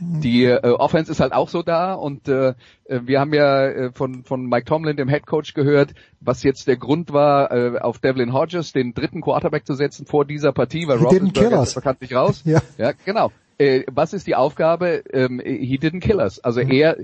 [0.00, 2.54] Die äh, Offense ist halt auch so da und äh,
[2.84, 6.68] äh, wir haben ja äh, von, von Mike Tomlin, dem Head Coach, gehört, was jetzt
[6.68, 10.86] der Grund war, äh, auf Devlin Hodges den dritten Quarterback zu setzen vor dieser Partie,
[10.86, 12.42] weil Roethlisberger ist bekanntlich raus.
[12.44, 12.60] ja.
[12.78, 13.32] ja, genau.
[13.58, 15.02] Äh, was ist die Aufgabe?
[15.12, 16.38] Ähm, he didn't kill us.
[16.40, 16.70] Also mhm.
[16.70, 16.96] er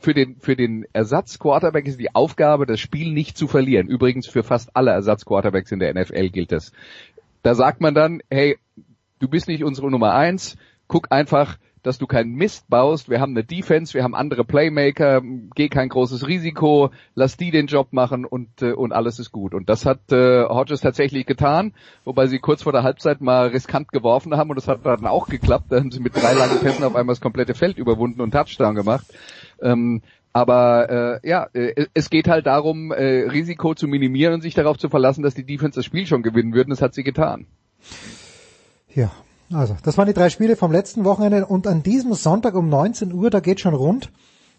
[0.00, 3.88] für den für den Ersatz-Quarterback ist die Aufgabe, das Spiel nicht zu verlieren.
[3.88, 6.72] Übrigens für fast alle Ersatz-Quarterbacks in der NFL gilt das.
[7.42, 8.58] Da sagt man dann, hey,
[9.18, 10.56] du bist nicht unsere Nummer eins,
[10.88, 13.08] guck einfach, dass du keinen Mist baust.
[13.08, 15.22] Wir haben eine Defense, wir haben andere Playmaker,
[15.54, 19.54] geh kein großes Risiko, lass die den Job machen und äh, und alles ist gut.
[19.54, 21.72] Und das hat äh, Hodges tatsächlich getan,
[22.04, 25.28] wobei sie kurz vor der Halbzeit mal riskant geworfen haben und das hat dann auch
[25.28, 25.66] geklappt.
[25.70, 28.74] Da haben sie mit drei langen Pässen auf einmal das komplette Feld überwunden und Touchdown
[28.74, 29.06] gemacht.
[29.62, 30.02] Ähm,
[30.32, 34.76] aber äh, ja, äh, es geht halt darum, äh, Risiko zu minimieren und sich darauf
[34.76, 36.70] zu verlassen, dass die Defense das Spiel schon gewinnen würden.
[36.70, 37.46] Das hat sie getan.
[38.94, 39.10] Ja,
[39.52, 43.12] also das waren die drei Spiele vom letzten Wochenende und an diesem Sonntag um 19
[43.12, 44.10] Uhr, da geht schon rund.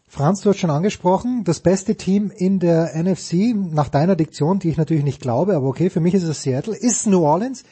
[0.09, 4.69] Franz, du hast schon angesprochen, das beste Team in der NFC, nach deiner Diktion, die
[4.69, 7.63] ich natürlich nicht glaube, aber okay, für mich ist es Seattle, ist New Orleans.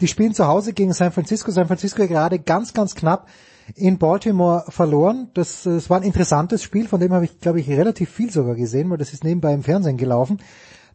[0.00, 1.50] Die spielen zu Hause gegen San Francisco.
[1.50, 3.28] San Francisco gerade ganz, ganz knapp
[3.76, 5.28] in Baltimore verloren.
[5.34, 8.54] Das, das war ein interessantes Spiel, von dem habe ich, glaube ich, relativ viel sogar
[8.54, 10.38] gesehen, weil das ist nebenbei im Fernsehen gelaufen.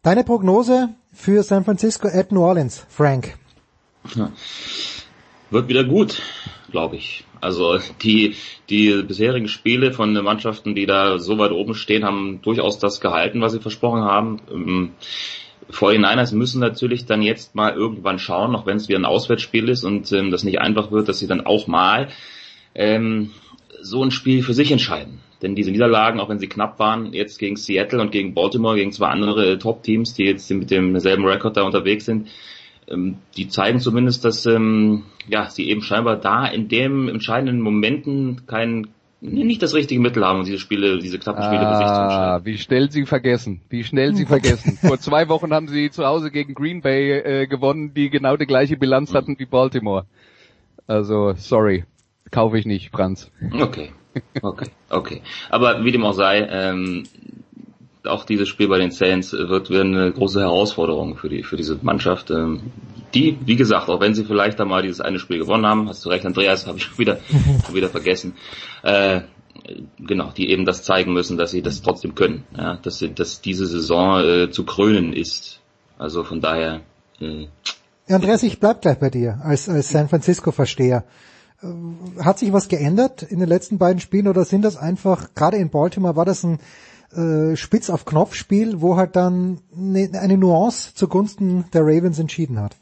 [0.02, 3.36] Deine Prognose für San Francisco at New Orleans, Frank?
[5.50, 6.20] Wird wieder gut,
[6.70, 7.24] glaube ich.
[7.40, 8.34] Also die,
[8.68, 13.00] die bisherigen Spiele von den Mannschaften, die da so weit oben stehen, haben durchaus das
[13.00, 14.40] gehalten, was sie versprochen haben.
[14.52, 14.90] Ähm,
[15.70, 19.84] 49ers müssen natürlich dann jetzt mal irgendwann schauen, auch wenn es wieder ein Auswärtsspiel ist
[19.84, 22.08] und ähm, das nicht einfach wird, dass sie dann auch mal
[22.74, 23.30] ähm,
[23.80, 25.20] so ein Spiel für sich entscheiden.
[25.40, 28.92] Denn diese Niederlagen, auch wenn sie knapp waren, jetzt gegen Seattle und gegen Baltimore, gegen
[28.92, 32.28] zwei andere Top-Teams, die jetzt mit demselben Rekord da unterwegs sind,
[32.90, 38.46] ähm, die zeigen zumindest, dass ähm, ja, sie eben scheinbar da in dem entscheidenden Momenten
[38.46, 38.88] kein
[39.20, 42.02] nicht das richtige Mittel haben, um diese Spiele, diese knappen Spiele ah, für sich zu
[42.02, 42.46] entscheiden.
[42.46, 44.78] Wie schnell sie vergessen, wie schnell sie vergessen.
[44.80, 48.46] Vor zwei Wochen haben sie zu Hause gegen Green Bay äh, gewonnen, die genau die
[48.46, 50.06] gleiche Bilanz hatten wie Baltimore.
[50.86, 51.84] Also, sorry,
[52.30, 53.30] kaufe ich nicht, Franz.
[53.52, 53.90] Okay,
[54.40, 55.22] okay, okay.
[55.50, 57.04] Aber wie dem auch sei, ähm,
[58.08, 61.78] auch dieses Spiel bei den Saints wird wieder eine große Herausforderung für die für diese
[61.82, 62.30] Mannschaft.
[62.30, 62.72] Ähm,
[63.14, 66.08] die, wie gesagt, auch wenn sie vielleicht einmal dieses eine Spiel gewonnen haben, hast du
[66.08, 67.18] recht, Andreas, habe ich schon wieder
[67.64, 68.34] schon wieder vergessen.
[68.82, 69.22] Äh,
[69.98, 73.40] genau, die eben das zeigen müssen, dass sie das trotzdem können, ja, dass sie, dass
[73.40, 75.60] diese Saison äh, zu krönen ist.
[75.98, 76.80] Also von daher.
[77.20, 77.48] Äh,
[78.08, 81.04] Andreas, ich bleib gleich bei dir als, als San Francisco Versteher.
[81.62, 85.56] Äh, hat sich was geändert in den letzten beiden Spielen oder sind das einfach, gerade
[85.56, 86.58] in Baltimore war das ein
[87.12, 92.60] äh, Spitz auf Knopf Spiel, wo halt dann ne, eine Nuance zugunsten der Ravens entschieden
[92.60, 92.76] hat?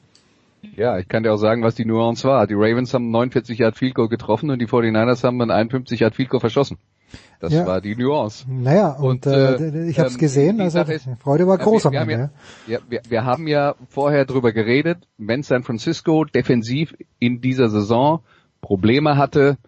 [0.74, 2.46] Ja, ich kann dir auch sagen, was die Nuance war.
[2.46, 6.14] Die Ravens haben 49 Yard Field Goal getroffen und die 49ers haben ein 51 Yard
[6.14, 6.78] Field Goal verschossen.
[7.38, 7.66] Das ja.
[7.66, 8.44] war die Nuance.
[8.48, 11.92] Naja, und, und äh, ich habe es ähm, gesehen, also ist, Freude war groß ja,
[11.92, 12.30] wir, am Ende.
[12.66, 18.20] Ja, wir, wir haben ja vorher drüber geredet, wenn San Francisco defensiv in dieser Saison
[18.60, 19.58] Probleme hatte,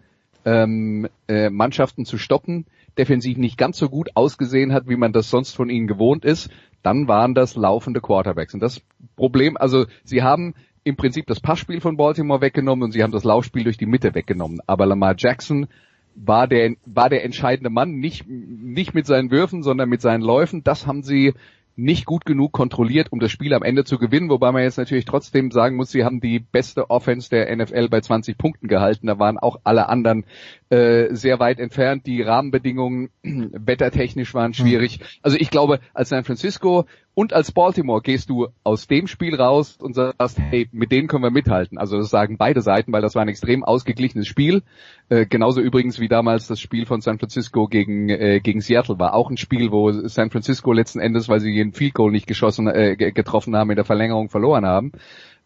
[0.44, 2.66] ähm, äh, Mannschaften zu stoppen,
[2.99, 6.51] defensiv nicht ganz so gut ausgesehen hat, wie man das sonst von ihnen gewohnt ist,
[6.83, 8.55] dann waren das laufende Quarterbacks.
[8.55, 8.83] Und das
[9.16, 10.55] Problem, also sie haben
[10.85, 14.15] im Prinzip das Passspiel von Baltimore weggenommen und sie haben das Laufspiel durch die Mitte
[14.15, 14.61] weggenommen.
[14.66, 15.69] Aber Lamar Jackson
[16.15, 20.65] war der, war der entscheidende Mann, nicht, nicht mit seinen Würfen, sondern mit seinen Läufen.
[20.65, 21.35] Das haben sie
[21.79, 25.05] nicht gut genug kontrolliert, um das Spiel am Ende zu gewinnen, wobei man jetzt natürlich
[25.05, 29.07] trotzdem sagen muss, sie haben die beste Offense der NFL bei 20 Punkten gehalten.
[29.07, 30.25] Da waren auch alle anderen
[30.70, 32.07] äh, sehr weit entfernt.
[32.07, 35.01] Die Rahmenbedingungen wettertechnisch waren schwierig.
[35.23, 36.85] Also ich glaube, als San Francisco
[37.15, 41.24] und als Baltimore gehst du aus dem Spiel raus und sagst, hey, mit denen können
[41.24, 41.78] wir mithalten.
[41.78, 44.62] Also das sagen beide Seiten, weil das war ein extrem ausgeglichenes Spiel.
[45.09, 49.15] Äh, genauso übrigens wie damals das Spiel von San Francisco gegen, äh, gegen Seattle war
[49.15, 52.69] auch ein Spiel, wo San Francisco letzten Endes, weil sie ihren Field Goal nicht geschossen,
[52.69, 54.93] äh, getroffen haben, in der Verlängerung verloren haben.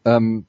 [0.04, 0.46] Ähm,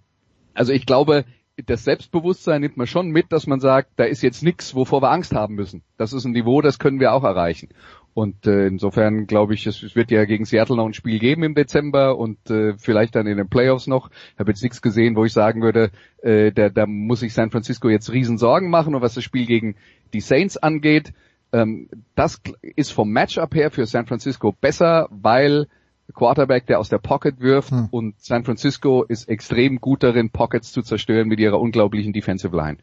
[0.54, 1.26] also ich glaube,
[1.58, 5.12] das Selbstbewusstsein nimmt man schon mit, dass man sagt, da ist jetzt nichts, wovor wir
[5.12, 5.84] Angst haben müssen.
[5.98, 7.70] Das ist ein Niveau, das können wir auch erreichen.
[8.16, 11.56] Und äh, insofern glaube ich, es wird ja gegen Seattle noch ein Spiel geben im
[11.56, 14.10] Dezember und äh, vielleicht dann in den Playoffs noch.
[14.34, 17.52] Ich habe jetzt nichts gesehen, wo ich sagen würde, äh, da, da muss sich San
[17.52, 18.96] Francisco jetzt riesen Sorgen machen.
[18.96, 19.76] Und was das Spiel gegen
[20.14, 21.14] die Saints angeht,
[21.52, 25.68] ähm, das ist vom Matchup her für San Francisco besser, weil
[26.14, 27.88] Quarterback, der aus der Pocket wirft hm.
[27.92, 32.78] und San Francisco ist extrem gut darin, Pockets zu zerstören mit ihrer unglaublichen Defensive Line.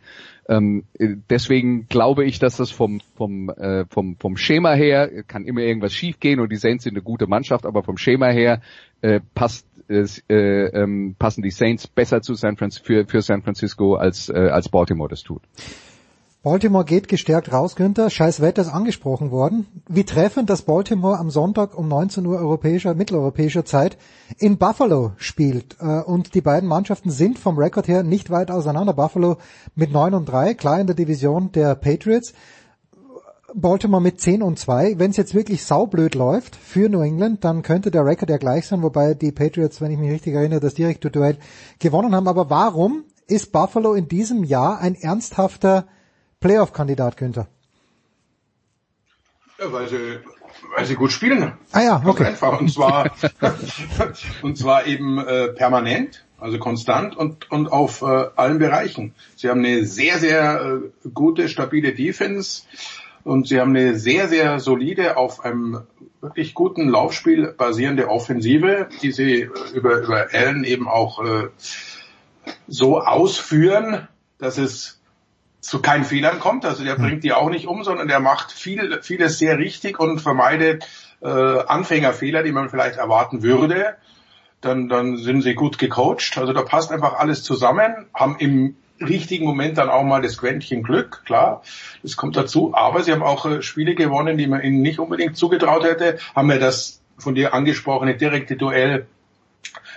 [0.48, 5.60] Ähm, deswegen glaube ich, dass das vom, vom, äh, vom, vom Schema her kann immer
[5.60, 8.60] irgendwas schiefgehen und die Saints sind eine gute Mannschaft, aber vom Schema her
[9.02, 13.96] äh, passt äh, ähm, passen die Saints besser zu San Francisco, für, für San Francisco
[13.96, 15.42] als, äh, als Baltimore das tut.
[16.42, 18.08] Baltimore geht gestärkt raus, Günther.
[18.08, 19.66] Scheiß Wetter ist angesprochen worden.
[19.86, 23.98] Wie treffend, dass Baltimore am Sonntag um 19 Uhr europäischer, mitteleuropäischer Zeit
[24.38, 25.76] in Buffalo spielt.
[25.80, 28.94] Äh, und die beiden Mannschaften sind vom Rekord her nicht weit auseinander.
[28.94, 29.36] Buffalo
[29.74, 32.32] mit 9 und 3, klar in der Division der Patriots.
[33.54, 34.98] Baltimore mit 10 und 2.
[34.98, 38.66] Wenn es jetzt wirklich saublöd läuft für New England, dann könnte der Rekord ja gleich
[38.66, 41.36] sein, wobei die Patriots, wenn ich mich richtig erinnere, das direkte Duell
[41.80, 42.28] gewonnen haben.
[42.28, 45.84] Aber warum ist Buffalo in diesem Jahr ein ernsthafter
[46.40, 47.48] Playoff-Kandidat, Günther?
[49.58, 50.18] Ja, weil sie,
[50.74, 51.52] weil sie gut spielen.
[51.72, 52.24] Ah ja, okay.
[52.24, 52.58] Einfach.
[52.60, 53.10] Und zwar,
[54.42, 59.14] und zwar eben äh, permanent, also konstant und, und auf äh, allen Bereichen.
[59.36, 62.62] Sie haben eine sehr, sehr äh, gute, stabile Defense
[63.22, 65.82] und sie haben eine sehr, sehr solide, auf einem
[66.22, 71.48] wirklich guten Laufspiel basierende Offensive, die sie äh, über, über Allen eben auch äh,
[72.66, 74.08] so ausführen,
[74.38, 74.99] dass es
[75.60, 76.64] zu keinen Fehlern kommt.
[76.64, 80.20] Also der bringt die auch nicht um, sondern der macht viel, vieles sehr richtig und
[80.20, 80.86] vermeidet
[81.20, 83.96] äh, Anfängerfehler, die man vielleicht erwarten würde.
[84.60, 86.36] Dann, dann sind sie gut gecoacht.
[86.36, 90.82] Also da passt einfach alles zusammen, haben im richtigen Moment dann auch mal das Quäntchen
[90.82, 91.62] Glück, klar,
[92.02, 92.74] das kommt dazu.
[92.74, 96.18] Aber sie haben auch äh, Spiele gewonnen, die man ihnen nicht unbedingt zugetraut hätte.
[96.34, 99.06] Haben ja das von dir angesprochene direkte Duell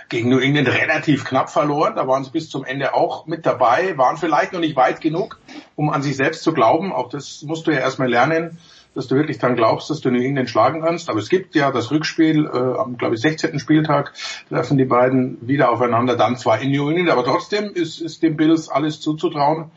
[0.08, 1.94] gegen New England relativ knapp verloren.
[1.96, 5.38] Da waren sie bis zum Ende auch mit dabei, waren vielleicht noch nicht weit genug,
[5.76, 6.92] um an sich selbst zu glauben.
[6.92, 8.58] Auch das musst du ja erstmal lernen,
[8.94, 11.10] dass du wirklich dann glaubst, dass du New England schlagen kannst.
[11.10, 13.58] Aber es gibt ja das Rückspiel, äh, am, glaube ich, 16.
[13.58, 14.12] Spieltag
[14.48, 18.36] treffen die beiden wieder aufeinander, dann zwar in New England, aber trotzdem ist, ist dem
[18.36, 19.70] Bills alles zuzutrauen.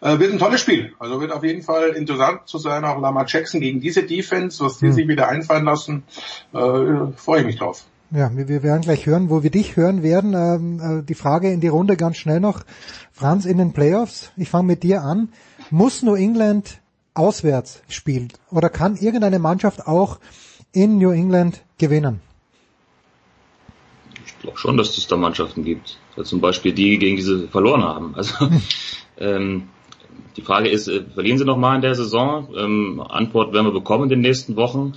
[0.00, 0.92] Äh, wird ein tolles Spiel.
[0.98, 4.78] Also wird auf jeden Fall interessant zu sein, auch Lama Jackson gegen diese Defense, was
[4.78, 4.92] die hm.
[4.92, 6.04] sich wieder einfallen lassen.
[6.52, 7.84] Äh, Freue ich mich drauf.
[8.10, 10.32] Ja, wir, werden gleich hören, wo wir dich hören werden.
[10.32, 12.62] Ähm, äh, die Frage in die Runde ganz schnell noch.
[13.12, 15.28] Franz, in den Playoffs, ich fange mit dir an.
[15.70, 16.80] Muss New England
[17.12, 20.20] auswärts spielen oder kann irgendeine Mannschaft auch
[20.72, 22.20] in New England gewinnen?
[24.24, 25.98] Ich glaube schon, dass es da Mannschaften gibt.
[26.16, 28.14] Also zum Beispiel die, gegen die sie verloren haben.
[28.14, 28.48] Also
[29.18, 29.68] ähm,
[30.38, 32.48] die Frage ist, äh, verlieren sie nochmal in der Saison?
[32.56, 34.94] Ähm, Antwort werden wir bekommen in den nächsten Wochen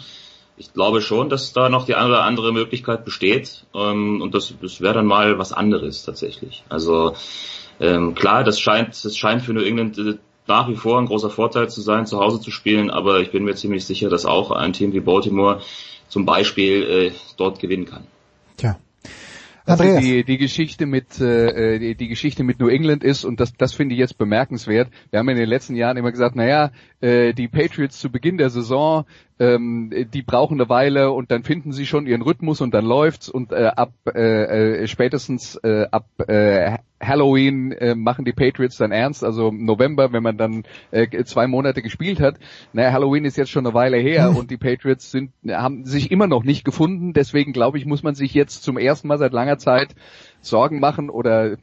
[0.61, 4.53] ich glaube schon, dass da noch die eine oder andere Möglichkeit besteht ähm, und das,
[4.61, 6.63] das wäre dann mal was anderes tatsächlich.
[6.69, 7.15] Also
[7.79, 11.31] ähm, klar, das scheint, das scheint für New England äh, nach wie vor ein großer
[11.31, 14.51] Vorteil zu sein, zu Hause zu spielen, aber ich bin mir ziemlich sicher, dass auch
[14.51, 15.61] ein Team wie Baltimore
[16.07, 18.05] zum Beispiel äh, dort gewinnen kann.
[18.57, 18.77] Tja.
[19.65, 23.53] Also die, die Geschichte mit äh, die, die Geschichte mit New England ist und das
[23.53, 24.89] das finde ich jetzt bemerkenswert.
[25.11, 28.49] Wir haben in den letzten Jahren immer gesagt, naja, äh, die Patriots zu Beginn der
[28.49, 29.05] Saison
[29.41, 33.27] ähm, die brauchen eine Weile und dann finden sie schon ihren Rhythmus und dann läuft's
[33.27, 38.91] und äh, ab äh, äh, spätestens äh, ab äh, Halloween äh, machen die Patriots dann
[38.91, 40.61] ernst, also November, wenn man dann
[40.91, 42.35] äh, zwei Monate gespielt hat.
[42.71, 44.37] Naja, Halloween ist jetzt schon eine Weile her mhm.
[44.37, 47.13] und die Patriots sind haben sich immer noch nicht gefunden.
[47.13, 49.95] Deswegen glaube ich, muss man sich jetzt zum ersten Mal seit langer Zeit
[50.41, 51.57] Sorgen machen oder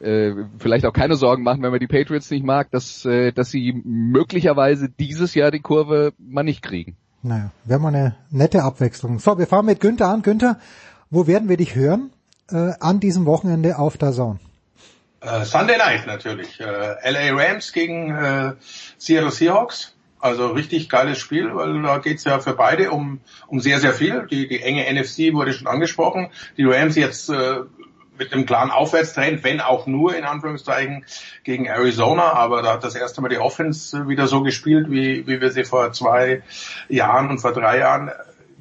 [0.00, 3.50] äh, vielleicht auch keine Sorgen machen, wenn man die Patriots nicht mag, dass, äh, dass
[3.50, 6.98] sie möglicherweise dieses Jahr die Kurve mal nicht kriegen.
[7.24, 9.18] Naja, wäre mal eine nette Abwechslung.
[9.18, 10.20] So, wir fahren mit Günther an.
[10.20, 10.58] Günther,
[11.08, 12.10] wo werden wir dich hören
[12.50, 14.40] äh, an diesem Wochenende auf der Zone?
[15.24, 16.60] Uh, Sunday Night natürlich.
[16.60, 16.64] Äh,
[17.10, 18.52] LA Rams gegen uh,
[18.98, 19.94] Seattle Seahawks.
[20.20, 24.26] Also richtig geiles Spiel, weil da geht's ja für beide um, um sehr, sehr viel.
[24.30, 26.28] Die, die enge NFC wurde schon angesprochen.
[26.58, 27.30] Die Rams jetzt
[28.18, 31.04] mit einem klaren Aufwärtstrend, wenn auch nur in Anführungszeichen
[31.42, 35.40] gegen Arizona, aber da hat das erste Mal die Offense wieder so gespielt, wie, wie
[35.40, 36.42] wir sie vor zwei
[36.88, 38.10] Jahren und vor drei Jahren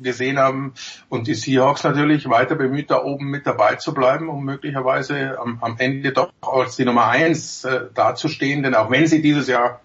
[0.01, 0.73] gesehen haben
[1.09, 5.59] und die Seahawks natürlich weiter bemüht, da oben mit dabei zu bleiben, um möglicherweise am,
[5.61, 9.81] am Ende doch als die Nummer eins äh, dazustehen, denn auch wenn sie dieses Jahr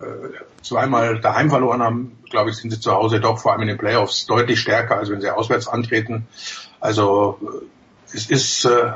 [0.00, 0.04] äh,
[0.62, 3.78] zweimal daheim verloren haben, glaube ich, sind sie zu Hause doch vor allem in den
[3.78, 6.26] Playoffs deutlich stärker, als wenn sie auswärts antreten.
[6.80, 8.92] Also äh, es ist äh,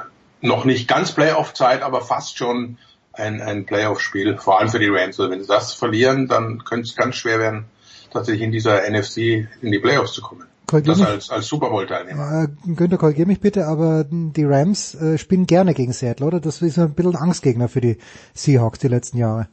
[0.46, 2.78] noch nicht ganz Playoff-Zeit, aber fast schon
[3.12, 5.18] ein, ein Playoff-Spiel, vor allem für die Rams.
[5.18, 7.64] Also wenn sie das verlieren, dann könnte es ganz schwer werden,
[8.12, 10.46] tatsächlich in dieser NFC in die Playoffs zu kommen.
[10.66, 12.48] Korrigier das als, als Super Bowl-Teilnehmer.
[12.66, 16.40] Äh, Günther, korrigier mich bitte, aber die Rams äh, spielen gerne gegen Seattle, oder?
[16.40, 17.98] Das ist ein bisschen Angstgegner für die
[18.34, 19.48] Seahawks die letzten Jahre.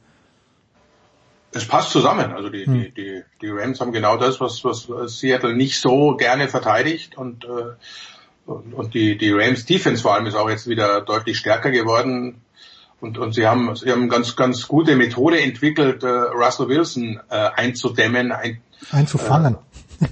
[1.52, 2.32] Es passt zusammen.
[2.34, 2.74] Also die, hm.
[2.74, 4.88] die, die, die Rams haben genau das, was, was
[5.20, 7.76] Seattle nicht so gerne verteidigt und äh,
[8.46, 12.42] und, und die, die Rams Defense vor allem ist auch jetzt wieder deutlich stärker geworden.
[13.00, 17.36] Und, und sie haben, sie haben ganz, ganz gute Methode entwickelt, äh, Russell Wilson äh,
[17.36, 18.62] einzudämmen, ein,
[18.92, 19.58] einzufangen.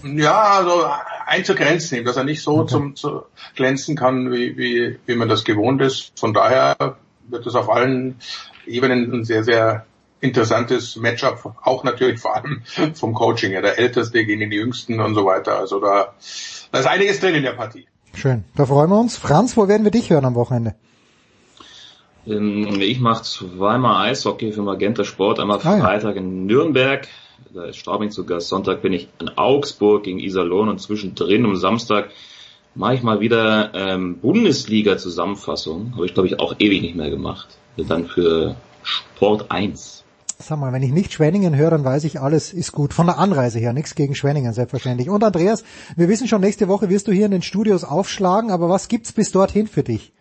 [0.03, 0.85] Äh, ja, also
[1.25, 2.69] einzugrenzen, dass er nicht so okay.
[2.69, 3.23] zum zu
[3.55, 6.11] glänzen kann, wie, wie, wie man das gewohnt ist.
[6.19, 6.97] Von daher
[7.27, 8.19] wird es auf allen
[8.65, 9.85] Ebenen ein sehr, sehr
[10.19, 12.61] interessantes Matchup, auch natürlich vor allem
[12.93, 15.57] vom Coaching her, der Älteste gegen den Jüngsten und so weiter.
[15.57, 16.13] Also da,
[16.71, 17.87] da ist einiges drin in der Partie.
[18.13, 19.17] Schön, da freuen wir uns.
[19.17, 20.75] Franz, wo werden wir dich hören am Wochenende?
[22.27, 26.21] Ähm, ich mache zweimal Eishockey für Magenta Sport, einmal ah, Freitag ja.
[26.21, 27.07] in Nürnberg,
[27.53, 31.55] da ist Straubing zu Gast, Sonntag bin ich in Augsburg gegen Iserlohn und zwischendrin um
[31.55, 32.09] Samstag
[32.75, 37.47] mache ich mal wieder ähm, Bundesliga-Zusammenfassung, habe ich glaube ich auch ewig nicht mehr gemacht,
[37.75, 40.00] dann für Sport 1.
[40.47, 42.93] sag mal, wenn ich nicht Schwenningen höre, dann weiß ich, alles ist gut.
[42.93, 45.09] Von der Anreise her, nichts gegen Schwenningen, selbstverständlich.
[45.09, 45.63] Und Andreas,
[45.95, 49.11] wir wissen schon, nächste Woche wirst du hier in den Studios aufschlagen, aber was gibt's
[49.11, 50.13] bis dorthin für dich?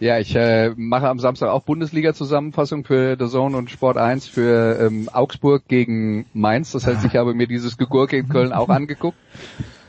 [0.00, 4.80] Ja, ich äh, mache am Samstag auch Bundesliga-Zusammenfassung für The Zone und Sport 1 für
[4.80, 6.72] ähm, Augsburg gegen Mainz.
[6.72, 9.18] Das heißt, ich habe mir dieses Gegurke in Köln auch angeguckt.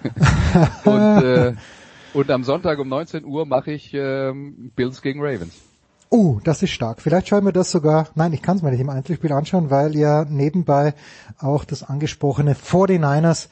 [0.84, 1.54] und, äh,
[2.14, 5.71] und am Sonntag um 19 Uhr mache ich ähm, Bills gegen Ravens.
[6.14, 7.02] Oh, das ist stark.
[7.02, 9.96] Vielleicht schauen wir das sogar, nein, ich kann es mir nicht im Einzelspiel anschauen, weil
[9.96, 10.94] ja nebenbei
[11.40, 13.48] auch das angesprochene 49ers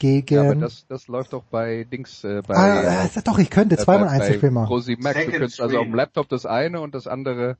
[0.00, 0.34] gegen...
[0.34, 2.56] Ja, aber das, das läuft doch bei Dings, äh, bei...
[2.56, 4.66] Ah, äh, doch, ich könnte zweimal äh, Einzelspiel machen.
[4.66, 7.56] Rosi Max, du könntest also auf dem Laptop das eine und das andere...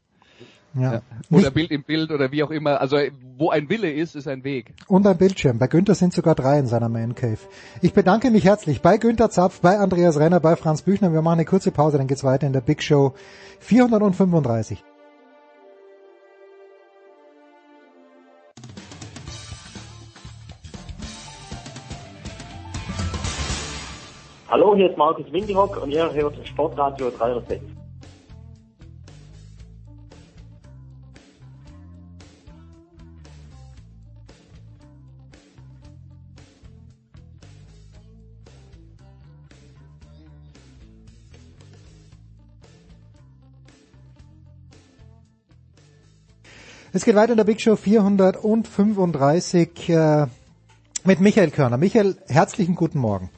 [0.74, 0.94] Ja.
[0.94, 1.02] ja.
[1.30, 2.80] Oder Bild im Bild oder wie auch immer.
[2.80, 2.97] Also
[3.36, 4.72] wo ein Wille ist, ist ein Weg.
[4.86, 5.59] Und ein Bildschirm.
[5.59, 7.38] Bei Günther sind sogar drei in seiner Man Cave.
[7.82, 11.12] Ich bedanke mich herzlich bei Günther Zapf, bei Andreas Renner, bei Franz Büchner.
[11.12, 13.14] Wir machen eine kurze Pause, dann geht's weiter in der Big Show
[13.60, 14.84] 435.
[24.48, 27.80] Hallo, hier ist Markus Windihock und ihr hört Sportradio 306.
[46.92, 50.26] Es geht weiter in der Big Show 435 äh,
[51.04, 51.76] mit Michael Körner.
[51.76, 53.30] Michael, herzlichen guten Morgen.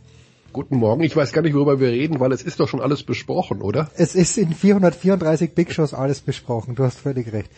[0.54, 1.02] Guten Morgen.
[1.02, 3.90] Ich weiß gar nicht, worüber wir reden, weil es ist doch schon alles besprochen, oder?
[3.94, 6.76] Es ist in 434 Big Shows alles besprochen.
[6.76, 7.50] Du hast völlig recht.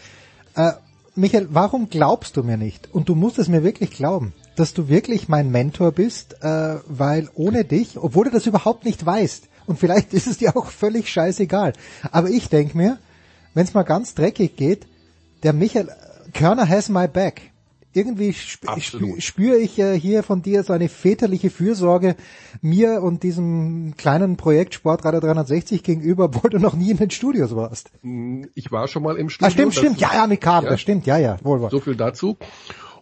[0.56, 0.72] Äh,
[1.14, 2.92] Michael, warum glaubst du mir nicht?
[2.92, 7.28] Und du musst es mir wirklich glauben, dass du wirklich mein Mentor bist, äh, weil
[7.34, 11.08] ohne dich, obwohl du das überhaupt nicht weißt, und vielleicht ist es dir auch völlig
[11.08, 11.72] scheißegal,
[12.10, 12.98] aber ich denk mir,
[13.54, 14.88] wenn es mal ganz dreckig geht,
[15.44, 15.88] der Michael
[16.32, 17.52] Körner has my back.
[17.96, 22.16] Irgendwie sp sp spüre ich äh, hier von dir so eine väterliche Fürsorge
[22.60, 27.54] mir und diesem kleinen Projekt Sportradio 360 gegenüber, obwohl du noch nie in den Studios
[27.54, 27.92] warst.
[28.02, 29.46] Hm, ich war schon mal im Studio.
[29.46, 30.76] Ah, stimmt, stimmt, ja, ja, mit Kabel, ja.
[30.76, 31.70] stimmt, ja, ja, wohl war.
[31.70, 32.36] So viel dazu.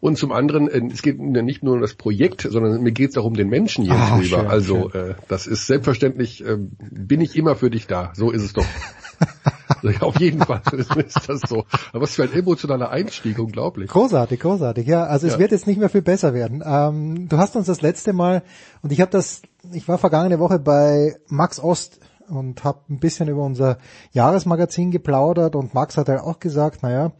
[0.01, 3.17] Und zum anderen, äh, es geht nicht nur um das Projekt, sondern mir geht es
[3.17, 4.41] auch um den Menschen hier ah, drüber.
[4.41, 5.11] Schön, also schön.
[5.13, 8.13] Äh, das ist selbstverständlich, äh, bin ich immer für dich da.
[8.15, 8.67] So ist es doch.
[9.83, 11.65] Ja, auf jeden Fall ist das so.
[11.93, 13.91] Aber was für ein emotionaler Einstieg, unglaublich.
[13.91, 14.87] Großartig, großartig.
[14.87, 15.39] Ja, also es ja.
[15.39, 16.63] wird jetzt nicht mehr viel besser werden.
[16.65, 18.43] Ähm, du hast uns das letzte Mal
[18.83, 19.43] und ich habe das,
[19.73, 21.99] ich war vergangene Woche bei Max Ost
[22.29, 23.79] und habe ein bisschen über unser
[24.13, 27.13] Jahresmagazin geplaudert und Max hat halt auch gesagt, naja,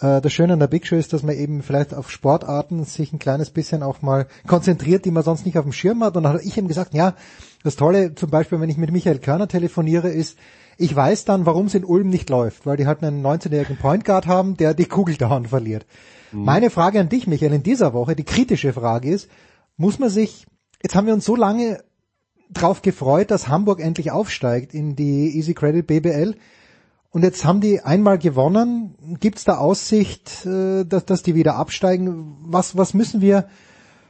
[0.00, 3.12] äh, das Schöne an der Big Show ist, dass man eben vielleicht auf Sportarten sich
[3.12, 6.16] ein kleines bisschen auch mal konzentriert, die man sonst nicht auf dem Schirm hat.
[6.16, 7.14] Und dann habe ich ihm gesagt, ja,
[7.64, 10.38] das Tolle zum Beispiel, wenn ich mit Michael Körner telefoniere, ist,
[10.78, 14.04] ich weiß dann, warum es in Ulm nicht läuft, weil die halt einen 19-jährigen Point
[14.04, 15.84] Guard haben, der die Kugel dauernd verliert.
[16.30, 16.44] Mhm.
[16.44, 19.28] Meine Frage an dich, Michael, in dieser Woche, die kritische Frage ist,
[19.76, 20.46] muss man sich,
[20.80, 21.82] jetzt haben wir uns so lange
[22.50, 26.36] drauf gefreut, dass Hamburg endlich aufsteigt in die Easy Credit BBL.
[27.10, 29.16] Und jetzt haben die einmal gewonnen.
[29.18, 32.36] Gibt es da Aussicht, äh, dass, dass die wieder absteigen?
[32.42, 33.48] Was, was müssen wir,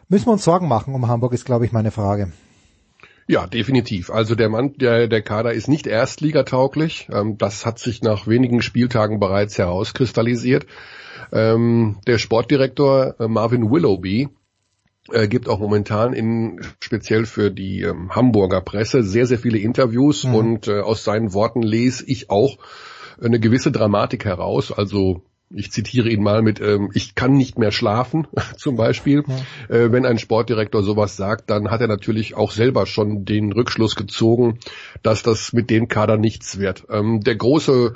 [0.08, 2.32] müssen wir uns Sorgen machen um Hamburg, ist, glaube ich, meine Frage.
[3.30, 4.10] Ja, definitiv.
[4.10, 7.08] Also der Mann, der, der Kader ist nicht erstligatauglich.
[7.12, 10.64] Ähm, das hat sich nach wenigen Spieltagen bereits herauskristallisiert.
[11.30, 14.30] Ähm, der Sportdirektor äh, Marvin Willoughby
[15.12, 20.24] äh, gibt auch momentan in speziell für die ähm, Hamburger Presse sehr, sehr viele Interviews
[20.24, 20.34] mhm.
[20.34, 22.56] und äh, aus seinen Worten lese ich auch
[23.20, 24.72] eine gewisse Dramatik heraus.
[24.72, 28.26] Also ich zitiere ihn mal mit, ähm, ich kann nicht mehr schlafen,
[28.56, 29.24] zum Beispiel.
[29.26, 29.76] Ja.
[29.76, 33.96] Äh, wenn ein Sportdirektor sowas sagt, dann hat er natürlich auch selber schon den Rückschluss
[33.96, 34.58] gezogen,
[35.02, 36.86] dass das mit dem Kader nichts wird.
[36.90, 37.94] Ähm, der große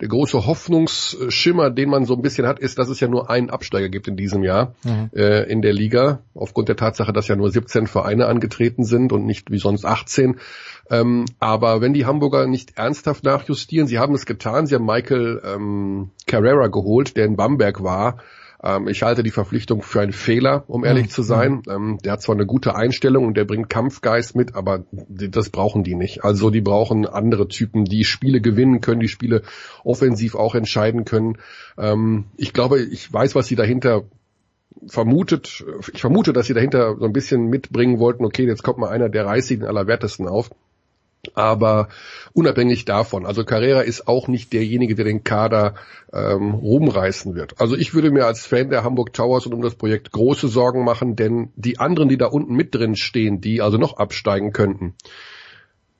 [0.00, 3.50] der große Hoffnungsschimmer, den man so ein bisschen hat, ist, dass es ja nur einen
[3.50, 5.10] Absteiger gibt in diesem Jahr mhm.
[5.14, 9.26] äh, in der Liga, aufgrund der Tatsache, dass ja nur 17 Vereine angetreten sind und
[9.26, 10.40] nicht wie sonst 18.
[10.92, 15.40] Ähm, aber wenn die Hamburger nicht ernsthaft nachjustieren, sie haben es getan, sie haben Michael
[15.42, 18.18] ähm, Carrera geholt, der in Bamberg war,
[18.62, 21.10] ähm, ich halte die Verpflichtung für einen Fehler, um ehrlich mhm.
[21.10, 21.62] zu sein.
[21.68, 25.82] Ähm, der hat zwar eine gute Einstellung und der bringt Kampfgeist mit, aber das brauchen
[25.82, 26.24] die nicht.
[26.24, 29.42] Also die brauchen andere Typen, die Spiele gewinnen können, die Spiele
[29.84, 31.38] offensiv auch entscheiden können.
[31.78, 34.04] Ähm, ich glaube, ich weiß, was sie dahinter
[34.86, 38.88] vermutet, ich vermute, dass sie dahinter so ein bisschen mitbringen wollten, okay, jetzt kommt mal
[38.90, 40.50] einer der reißigen allerwertesten auf.
[41.34, 41.88] Aber
[42.32, 45.74] unabhängig davon, also Carrera ist auch nicht derjenige, der den Kader
[46.12, 47.60] ähm, rumreißen wird.
[47.60, 50.84] Also ich würde mir als Fan der Hamburg Towers und um das Projekt große Sorgen
[50.84, 54.94] machen, denn die anderen, die da unten mit drin stehen, die also noch absteigen könnten,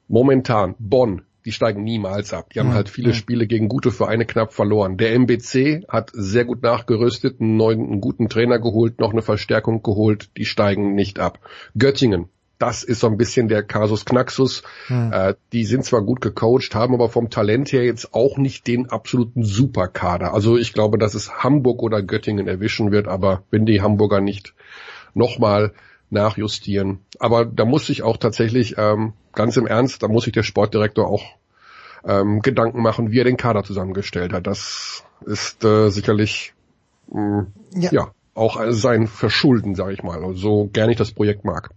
[0.09, 2.51] momentan Bonn, die steigen niemals ab.
[2.53, 4.97] Die haben halt viele Spiele gegen gute Vereine knapp verloren.
[4.97, 9.83] Der MBC hat sehr gut nachgerüstet, einen neuen, einen guten Trainer geholt, noch eine Verstärkung
[9.83, 10.31] geholt.
[10.37, 11.39] Die steigen nicht ab.
[11.77, 12.29] Göttingen.
[12.63, 14.63] Das ist so ein bisschen der Kasus Knaxus.
[14.87, 15.13] Hm.
[15.13, 18.89] Äh, die sind zwar gut gecoacht, haben aber vom Talent her jetzt auch nicht den
[18.89, 20.33] absoluten Superkader.
[20.33, 24.55] Also ich glaube, dass es Hamburg oder Göttingen erwischen wird, aber wenn die Hamburger nicht
[25.13, 25.73] nochmal
[26.11, 27.01] nachjustieren.
[27.19, 31.09] Aber da muss sich auch tatsächlich, ähm, ganz im Ernst, da muss sich der Sportdirektor
[31.09, 31.25] auch
[32.05, 34.47] ähm, Gedanken machen, wie er den Kader zusammengestellt hat.
[34.47, 36.55] Das ist äh, sicherlich
[37.11, 37.91] mh, Ja.
[37.91, 38.11] ja.
[38.35, 41.71] auch sein Verschulden, sage ich mal, so gern ich das Projekt mag.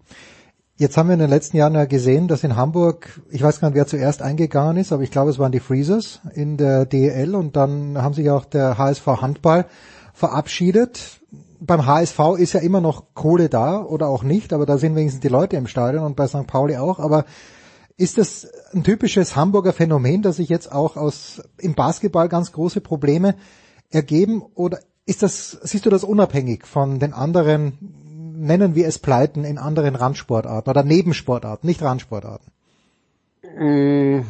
[0.77, 3.69] Jetzt haben wir in den letzten Jahren ja gesehen, dass in Hamburg, ich weiß gar
[3.69, 7.33] nicht, wer zuerst eingegangen ist, aber ich glaube, es waren die Freezers in der DEL
[7.33, 9.67] und dann haben sich auch der HSV Handball
[10.13, 11.21] verabschiedet.
[11.61, 15.21] Beim HSV ist ja immer noch Kohle da oder auch nicht, aber da sind wenigstens
[15.21, 16.45] die Leute im Stadion und bei St.
[16.45, 16.99] Pauli auch.
[16.99, 17.23] Aber
[17.95, 22.81] ist das ein typisches Hamburger Phänomen, dass sich jetzt auch aus im Basketball ganz große
[22.81, 23.35] Probleme
[23.91, 24.43] ergeben?
[24.55, 28.04] Oder ist das, siehst du das unabhängig von den anderen,
[28.35, 32.51] nennen wir es Pleiten in anderen Randsportarten oder Nebensportarten, nicht Randsportarten?
[33.57, 34.21] Mm,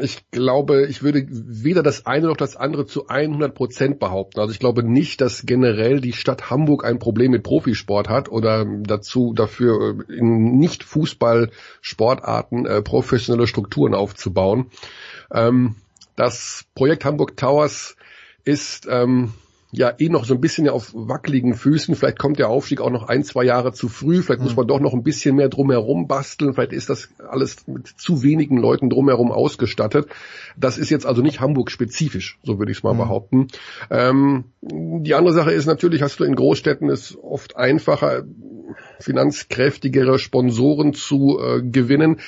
[0.00, 4.40] Ich glaube, ich würde weder das eine noch das andere zu 100 Prozent behaupten.
[4.40, 8.64] Also ich glaube nicht, dass generell die Stadt Hamburg ein Problem mit Profisport hat oder
[8.64, 14.66] dazu dafür äh, in nicht Fußball-Sportarten äh, professionelle Strukturen aufzubauen.
[15.32, 15.76] Ähm,
[16.16, 17.96] das Projekt Hamburg Towers
[18.44, 19.32] ist ähm,
[19.70, 21.94] ja eh noch so ein bisschen auf wackeligen Füßen.
[21.94, 24.22] Vielleicht kommt der Aufstieg auch noch ein, zwei Jahre zu früh.
[24.22, 26.54] Vielleicht muss man doch noch ein bisschen mehr drumherum basteln.
[26.54, 30.08] Vielleicht ist das alles mit zu wenigen Leuten drumherum ausgestattet.
[30.56, 33.48] Das ist jetzt also nicht Hamburg-spezifisch, so würde ich es mal behaupten.
[33.90, 38.24] Ähm, die andere Sache ist natürlich, hast du in Großstädten es oft einfacher,
[39.00, 42.20] finanzkräftigere Sponsoren zu äh, gewinnen.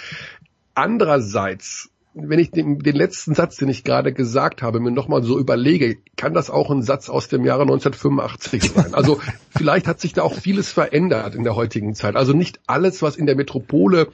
[0.74, 5.38] Andererseits wenn ich den, den letzten Satz, den ich gerade gesagt habe, mir nochmal so
[5.38, 8.94] überlege, kann das auch ein Satz aus dem Jahre 1985 sein.
[8.94, 9.20] Also
[9.50, 12.16] vielleicht hat sich da auch vieles verändert in der heutigen Zeit.
[12.16, 14.08] Also nicht alles, was in der Metropole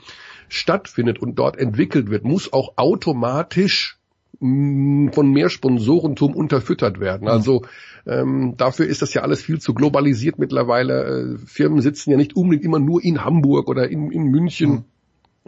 [0.48, 3.98] stattfindet und dort entwickelt wird, muss auch automatisch
[4.40, 7.28] mh, von mehr Sponsorentum unterfüttert werden.
[7.28, 7.62] Also
[8.06, 11.34] ähm, dafür ist das ja alles viel zu globalisiert mittlerweile.
[11.34, 14.84] Äh, Firmen sitzen ja nicht unbedingt immer nur in Hamburg oder in, in München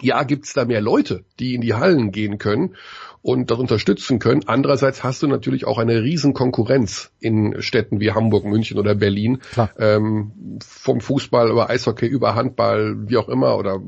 [0.03, 2.75] ja, gibt's da mehr Leute, die in die Hallen gehen können
[3.23, 4.43] und das unterstützen können.
[4.47, 9.41] Andererseits hast du natürlich auch eine riesen Konkurrenz in Städten wie Hamburg, München oder Berlin.
[9.79, 13.81] Ähm, vom Fußball über Eishockey, über Handball, wie auch immer oder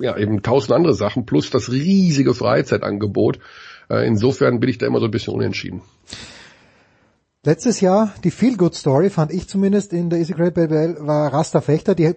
[0.00, 3.38] ja eben tausend andere Sachen plus das riesige Freizeitangebot.
[3.88, 5.82] Äh, insofern bin ich da immer so ein bisschen unentschieden.
[7.44, 11.94] Letztes Jahr, die Feel-Good-Story fand ich zumindest in der Easy Great BBL, war Rasta Fechter,
[11.94, 12.14] die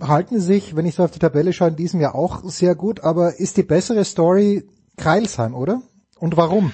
[0.00, 3.00] halten sich, wenn ich so auf die Tabelle schaue, in diesem Jahr auch sehr gut,
[3.00, 4.64] aber ist die bessere Story
[4.96, 5.82] Kreilsheim, oder?
[6.18, 6.72] Und warum?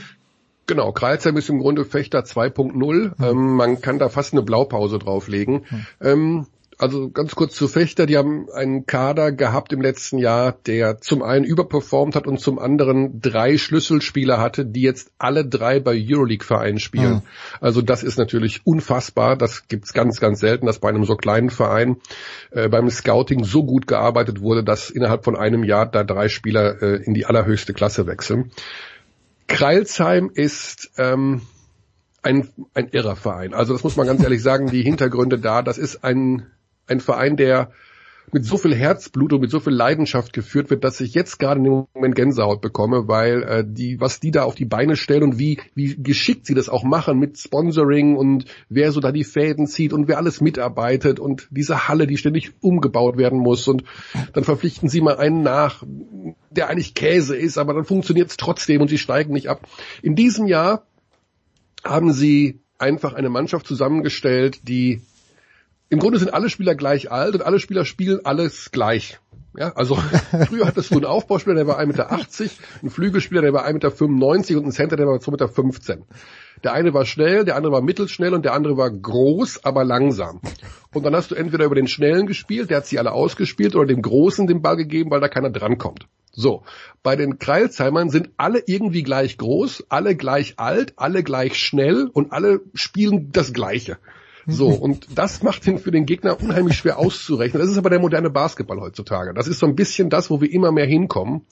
[0.66, 3.12] Genau, Kreilsheim ist im Grunde Fechter 2.0.
[3.22, 5.66] Ähm, man kann da fast eine Blaupause drauflegen.
[6.00, 6.46] Ähm,
[6.78, 11.22] also ganz kurz zu Fechter, die haben einen Kader gehabt im letzten Jahr, der zum
[11.22, 16.78] einen überperformt hat und zum anderen drei Schlüsselspieler hatte, die jetzt alle drei bei Euroleague-Vereinen
[16.78, 17.14] spielen.
[17.14, 17.22] Mhm.
[17.60, 19.36] Also das ist natürlich unfassbar.
[19.36, 21.96] Das gibt's ganz, ganz selten, dass bei einem so kleinen Verein
[22.50, 26.82] äh, beim Scouting so gut gearbeitet wurde, dass innerhalb von einem Jahr da drei Spieler
[26.82, 28.50] äh, in die allerhöchste Klasse wechseln.
[29.46, 31.42] Kreilsheim ist ähm,
[32.24, 33.54] ein, ein irrer Verein.
[33.54, 36.46] Also das muss man ganz ehrlich sagen, die Hintergründe da, das ist ein,
[36.86, 37.70] ein Verein, der
[38.32, 41.58] mit so viel Herzblut und mit so viel Leidenschaft geführt wird, dass ich jetzt gerade
[41.58, 45.22] in dem Moment Gänsehaut bekomme, weil äh, die, was die da auf die Beine stellen
[45.22, 49.24] und wie, wie geschickt sie das auch machen mit Sponsoring und wer so da die
[49.24, 53.84] Fäden zieht und wer alles mitarbeitet und diese Halle, die ständig umgebaut werden muss und
[54.32, 55.84] dann verpflichten sie mal einen nach,
[56.50, 59.60] der eigentlich Käse ist, aber dann funktioniert es trotzdem und sie steigen nicht ab.
[60.02, 60.86] In diesem Jahr
[61.84, 65.02] haben sie einfach eine Mannschaft zusammengestellt, die
[65.88, 69.18] im Grunde sind alle Spieler gleich alt und alle Spieler spielen alles gleich.
[69.56, 69.96] Ja, also
[70.48, 74.56] früher hattest du einen Aufbauspieler, der war 1,80 Meter, einen Flügelspieler, der war 1,95 Meter
[74.56, 76.06] und einen Center, der war 2,15 Meter.
[76.64, 80.40] Der eine war schnell, der andere war mittelschnell und der andere war groß, aber langsam.
[80.94, 83.86] Und dann hast du entweder über den Schnellen gespielt, der hat sie alle ausgespielt, oder
[83.86, 86.06] dem Großen den Ball gegeben, weil da keiner drankommt.
[86.32, 86.64] So,
[87.02, 92.32] bei den Kreilsheimern sind alle irgendwie gleich groß, alle gleich alt, alle gleich schnell und
[92.32, 93.98] alle spielen das Gleiche.
[94.46, 97.60] So, und das macht ihn für den Gegner unheimlich schwer auszurechnen.
[97.60, 99.32] Das ist aber der moderne Basketball heutzutage.
[99.34, 101.46] Das ist so ein bisschen das, wo wir immer mehr hinkommen.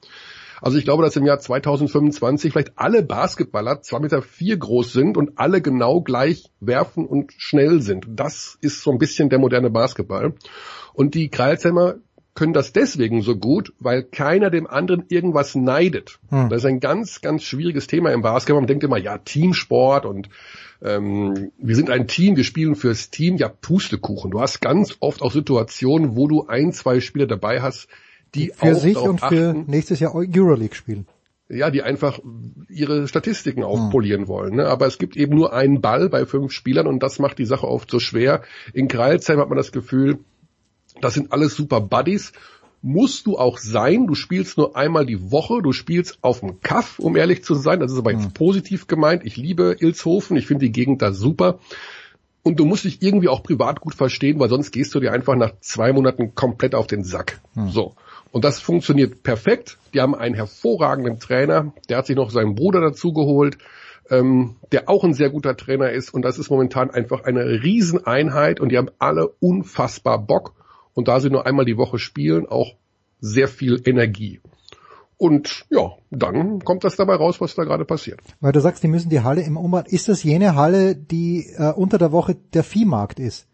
[0.63, 5.17] Also ich glaube, dass im Jahr 2025 vielleicht alle Basketballer zwei Meter vier groß sind
[5.17, 8.07] und alle genau gleich werfen und schnell sind.
[8.09, 10.35] Das ist so ein bisschen der moderne Basketball.
[10.95, 11.97] Und die Kreilsheimer
[12.35, 16.19] können das deswegen so gut, weil keiner dem anderen irgendwas neidet.
[16.31, 16.49] Hm.
[16.49, 18.63] Das ist ein ganz, ganz schwieriges Thema im Basketball.
[18.63, 20.29] Man denkt immer, ja, Teamsport und
[20.81, 23.37] ähm, wir sind ein Team, wir spielen fürs Team.
[23.37, 24.31] Ja, Pustekuchen.
[24.31, 27.89] Du hast ganz oft auch Situationen, wo du ein, zwei Spieler dabei hast,
[28.35, 31.07] die Für auch sich und für achten, nächstes Jahr Euroleague spielen.
[31.51, 32.19] ja, die einfach
[32.69, 34.57] ihre Statistiken aufpolieren wollen.
[34.57, 34.67] Ne?
[34.67, 37.69] Aber es gibt eben nur einen Ball bei fünf Spielern und das macht die Sache
[37.69, 38.43] oft so schwer.
[38.73, 40.19] In Kreilsheim hat man das Gefühl,
[41.03, 42.33] das sind alles super Buddies.
[42.81, 44.07] Musst du auch sein.
[44.07, 45.63] Du spielst nur einmal die Woche.
[45.63, 47.79] Du spielst auf dem Kaff, um ehrlich zu sein.
[47.79, 49.25] Das ist aber jetzt positiv gemeint.
[49.25, 50.37] Ich liebe Ilshofen.
[50.37, 51.61] Ich finde die Gegend da super.
[52.43, 55.37] Und du musst dich irgendwie auch privat gut verstehen, weil sonst gehst du dir einfach
[55.37, 57.41] nach zwei Monaten komplett auf den Sack.
[57.69, 57.95] So.
[58.33, 59.79] Und das funktioniert perfekt.
[59.95, 61.73] Die haben einen hervorragenden Trainer.
[61.89, 63.59] Der hat sich noch seinen Bruder dazu geholt,
[64.11, 66.13] ähm, der auch ein sehr guter Trainer ist.
[66.13, 68.59] Und das ist momentan einfach eine Rieseneinheit.
[68.59, 70.55] Und die haben alle unfassbar Bock.
[70.95, 72.75] Und da sie nur einmal die Woche spielen, auch
[73.21, 74.41] sehr viel Energie.
[75.17, 78.21] Und ja, dann kommt das dabei raus, was da gerade passiert.
[78.41, 79.83] Weil du sagst, die müssen die Halle im Umbau.
[79.87, 83.47] Ist das jene Halle, die äh, unter der Woche der Viehmarkt ist?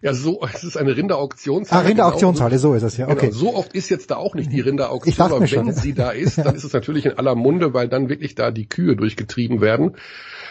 [0.00, 1.88] Ja, so, es ist eine Ah, Rinderauktionshalle.
[1.88, 3.08] Rinderauktionshalle, so ist es ja.
[3.08, 3.26] Okay.
[3.26, 5.72] Genau, so oft ist jetzt da auch nicht die Rinderauktion, aber wenn schon.
[5.72, 8.66] sie da ist, dann ist es natürlich in aller Munde, weil dann wirklich da die
[8.66, 9.96] Kühe durchgetrieben werden.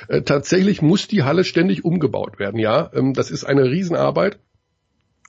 [0.08, 2.92] Äh, tatsächlich muss die Halle ständig umgebaut werden, ja.
[2.94, 4.38] Ähm, das ist eine Riesenarbeit.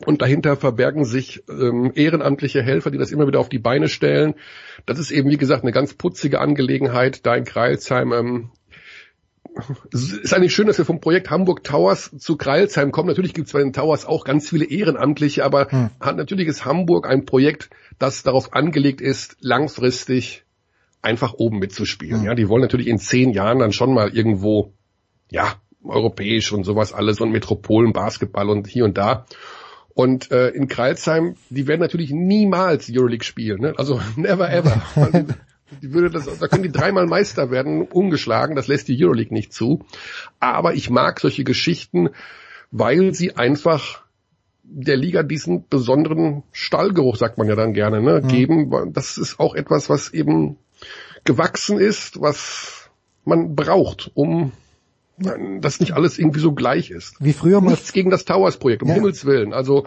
[0.05, 4.35] Und dahinter verbergen sich ähm, ehrenamtliche Helfer, die das immer wieder auf die Beine stellen.
[4.87, 8.13] Das ist eben, wie gesagt, eine ganz putzige Angelegenheit da in Kreilsheim.
[8.13, 8.51] Ähm,
[9.93, 13.09] es ist eigentlich schön, dass wir vom Projekt Hamburg Towers zu Kreilsheim kommen.
[13.09, 15.69] Natürlich gibt es bei den Towers auch ganz viele Ehrenamtliche, aber
[16.01, 20.45] hat, natürlich ist Hamburg ein Projekt, das darauf angelegt ist, langfristig
[21.03, 22.25] einfach oben mitzuspielen.
[22.25, 24.73] Ja, die wollen natürlich in zehn Jahren dann schon mal irgendwo,
[25.31, 25.55] ja,
[25.85, 29.27] europäisch und sowas alles und Metropolen, Basketball und hier und da.
[29.95, 33.61] Und äh, in Kreilsheim, die werden natürlich niemals Euroleague spielen.
[33.61, 33.75] Ne?
[33.77, 34.83] Also never ever.
[35.83, 38.57] Die, würde das, da können die dreimal Meister werden, ungeschlagen.
[38.57, 39.85] Das lässt die Euroleague nicht zu.
[40.41, 42.11] Aber ich mag solche Geschichten,
[42.71, 44.05] weil sie einfach
[44.65, 48.93] der Liga diesen besonderen Stallgeruch, sagt man ja dann gerne, ne, geben.
[48.93, 50.57] Das ist auch etwas, was eben
[51.25, 52.91] gewachsen ist, was
[53.25, 54.53] man braucht, um
[55.17, 57.15] dass nicht alles irgendwie so gleich ist.
[57.21, 57.71] Wie früher mal.
[57.71, 58.95] Nichts gegen das Towers-Projekt, um Ja.
[58.95, 59.53] Himmels Willen.
[59.53, 59.87] Also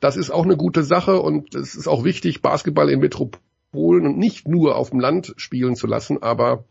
[0.00, 4.18] das ist auch eine gute Sache und es ist auch wichtig, Basketball in Metropolen und
[4.18, 6.64] nicht nur auf dem Land spielen zu lassen, aber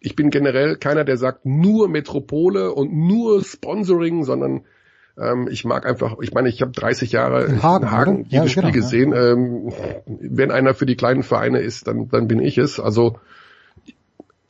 [0.00, 4.62] ich bin generell keiner, der sagt nur Metropole und nur Sponsoring, sondern
[5.18, 8.28] ähm, ich mag einfach, ich meine, ich habe 30 Jahre In Hagen, oder?
[8.28, 8.72] jedes Ja, Spiel genau, ja.
[8.74, 9.12] gesehen.
[9.14, 9.72] Ähm,
[10.06, 12.78] wenn einer für die kleinen Vereine ist, dann, dann bin ich es.
[12.78, 13.18] Also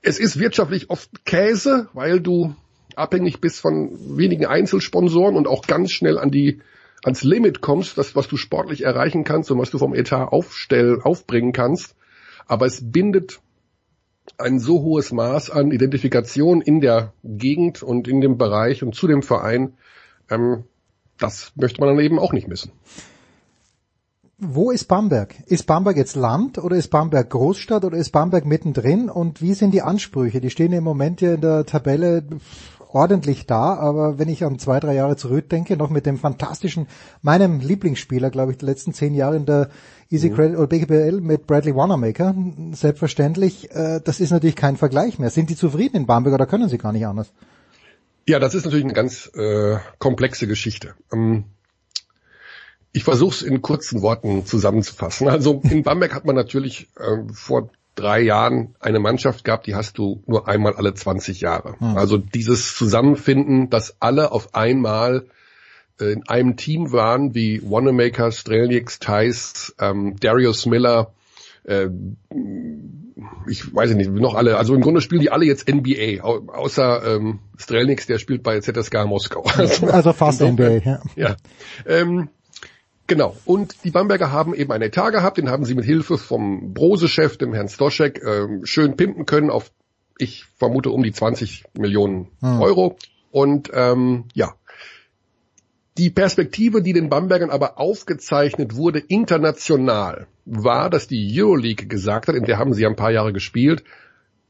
[0.03, 2.55] es ist wirtschaftlich oft Käse, weil du
[2.97, 6.61] abhängig bist von wenigen Einzelsponsoren und auch ganz schnell an die
[7.05, 11.01] ans Limit kommst, das, was du sportlich erreichen kannst und was du vom Etat aufstell,
[11.03, 11.95] aufbringen kannst.
[12.47, 13.41] Aber es bindet
[14.39, 19.07] ein so hohes Maß an Identifikation in der Gegend und in dem Bereich und zu
[19.07, 19.75] dem Verein,
[20.31, 20.65] ähm,
[21.19, 22.73] das möchte man dann eben auch nicht missen.
[24.39, 25.35] Wo ist Bamberg?
[25.47, 29.09] Ist Bamberg jetzt Land oder ist Bamberg Großstadt oder ist Bamberg mittendrin?
[29.09, 30.43] Und wie sind die Ansprüche?
[30.43, 32.23] Die stehen im Moment ja in der Tabelle
[32.93, 36.87] ordentlich da, aber wenn ich an zwei, drei Jahre zurückdenke, noch mit dem fantastischen,
[37.23, 39.71] meinem Lieblingsspieler, glaube ich, der letzten zehn Jahre in der
[40.11, 42.35] Easy Credit oder BGBL mit Bradley Wanamaker,
[42.73, 45.31] selbstverständlich, äh, das ist natürlich kein Vergleich mehr.
[45.31, 47.33] Sind die zufrieden in Bamberg oder können sie gar nicht anders?
[48.29, 50.95] Ja, das ist natürlich eine ganz äh, komplexe Geschichte.
[51.13, 51.45] Ähm,
[52.93, 55.29] ich versuche es in kurzen Worten zusammenzufassen.
[55.29, 59.99] Also in Bamberg hat man natürlich äh, vor drei Jahren eine Mannschaft gehabt, die hast
[59.99, 61.75] du nur einmal alle 20 Jahre.
[61.79, 61.97] Hm.
[61.97, 65.27] Also dieses Zusammenfinden, dass alle auf einmal
[66.01, 71.13] äh, in einem Team waren, wie Wanamaker, Strelnieks, Thais, ähm, Darius Miller,
[71.65, 71.89] äh,
[73.49, 77.17] ich weiß nicht, noch alle, also im Grunde spielen die alle jetzt NBA, au außer
[77.17, 79.43] ähm, Strelniks, der spielt bei ZSK Moskau.
[79.43, 81.01] Also fast NBA, ja.
[81.17, 81.37] Ja.
[81.87, 82.29] Ähm,
[83.07, 83.37] genau.
[83.45, 87.37] Und die Bamberger haben eben einen Etat gehabt, den haben sie mit Hilfe vom Brose-Chef,
[87.37, 89.71] dem Herrn Stoschek, ähm, schön pimpen können auf,
[90.19, 92.61] ich vermute, um die 20 Millionen Hm.
[92.61, 92.97] Euro.
[93.31, 94.55] Und ähm, ja,
[95.99, 102.35] die Perspektive, die den Bambergern aber aufgezeichnet wurde, international, war, dass die Euroleague gesagt hat,
[102.35, 103.83] in der haben sie ja ein paar Jahre gespielt,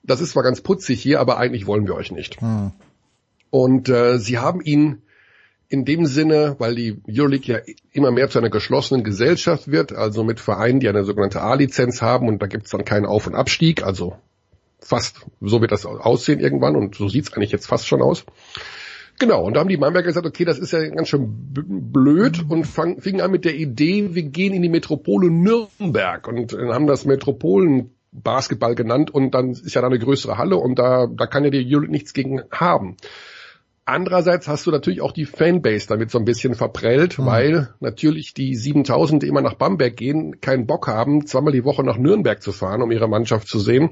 [0.03, 2.41] das ist zwar ganz putzig hier, aber eigentlich wollen wir euch nicht.
[2.41, 2.73] Hm.
[3.51, 5.03] Und äh, sie haben ihn
[5.69, 7.61] in dem Sinne, weil die Euroleague ja
[7.93, 12.29] immer mehr zu einer geschlossenen Gesellschaft wird, also mit Vereinen, die eine sogenannte A-Lizenz haben
[12.29, 14.17] und da gibt's dann keinen Auf- und Abstieg, also
[14.81, 18.25] fast so wird das aussehen irgendwann und so sieht's eigentlich jetzt fast schon aus.
[19.19, 22.65] Genau, und da haben die Bamberger gesagt, okay, das ist ja ganz schön blöd und
[22.65, 27.07] fang, fingen an mit der Idee, wir gehen in die Metropole Nürnberg und haben das
[27.07, 31.45] Metropolen Basketball genannt und dann ist ja da eine größere Halle und da, da kann
[31.45, 32.97] ja die Euroleague nichts gegen haben.
[33.89, 37.27] Andererseits hast du natürlich auch die Fanbase damit so ein bisschen verprellt, mhm.
[37.27, 41.85] weil natürlich die 7000, die immer nach Bamberg gehen, keinen Bock haben, zweimal die Woche
[41.85, 43.91] nach Nürnberg zu fahren, um ihre Mannschaft zu sehen,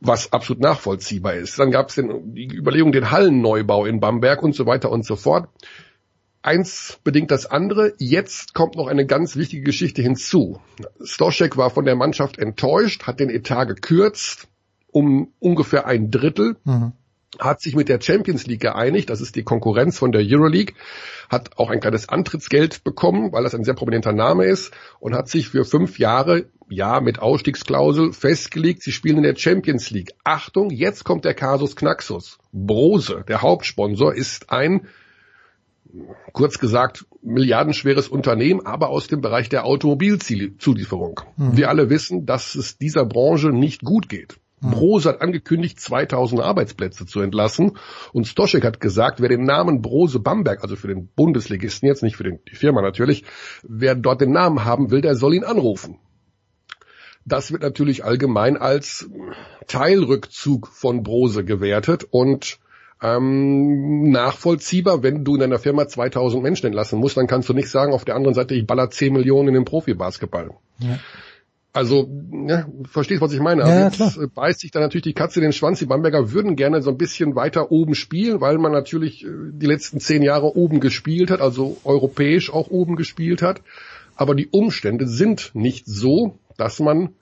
[0.00, 1.56] was absolut nachvollziehbar ist.
[1.60, 5.48] Dann gab es die Überlegung, den Hallenneubau in Bamberg und so weiter und so fort.
[6.42, 7.92] Eins bedingt das andere.
[7.98, 10.58] Jetzt kommt noch eine ganz wichtige Geschichte hinzu.
[11.04, 14.48] Stoschek war von der Mannschaft enttäuscht, hat den Etat gekürzt
[14.92, 16.56] um ungefähr ein Drittel.
[16.64, 16.94] Mhm
[17.38, 20.74] hat sich mit der Champions League geeinigt, das ist die Konkurrenz von der Euroleague,
[21.28, 25.28] hat auch ein kleines Antrittsgeld bekommen, weil das ein sehr prominenter Name ist und hat
[25.28, 30.12] sich für fünf Jahre, ja, mit Ausstiegsklausel festgelegt, sie spielen in der Champions League.
[30.24, 32.38] Achtung, jetzt kommt der Kasus Knaxus.
[32.52, 34.88] Brose, der Hauptsponsor, ist ein,
[36.32, 41.20] kurz gesagt, milliardenschweres Unternehmen, aber aus dem Bereich der Automobilzulieferung.
[41.36, 41.56] Mhm.
[41.56, 44.38] Wir alle wissen, dass es dieser Branche nicht gut geht.
[44.60, 44.70] Hm.
[44.70, 47.78] Brose hat angekündigt, 2000 Arbeitsplätze zu entlassen.
[48.12, 52.16] Und Stoschek hat gesagt, wer den Namen Brose Bamberg, also für den Bundesligisten jetzt, nicht
[52.16, 53.24] für den, die Firma natürlich,
[53.62, 55.98] wer dort den Namen haben will, der soll ihn anrufen.
[57.24, 59.08] Das wird natürlich allgemein als
[59.66, 62.58] Teilrückzug von Brose gewertet und
[63.02, 67.70] ähm, nachvollziehbar, wenn du in deiner Firma 2000 Menschen entlassen musst, dann kannst du nicht
[67.70, 70.50] sagen, auf der anderen Seite, ich baller 10 Millionen in den Profibasketball.
[70.78, 70.98] Ja.
[71.72, 72.08] Also,
[72.48, 73.62] ja, verstehst, was ich meine.
[73.62, 74.24] Also ja, jetzt klar.
[74.24, 75.78] äh, beißt sich da natürlich die Katze in den Schwanz.
[75.78, 79.66] Die Bamberger würden gerne so ein bisschen weiter oben spielen, weil man natürlich äh, die
[79.66, 83.62] letzten zehn Jahre oben gespielt hat, also europäisch auch oben gespielt hat.
[84.16, 87.14] Aber die Umstände sind nicht so, dass man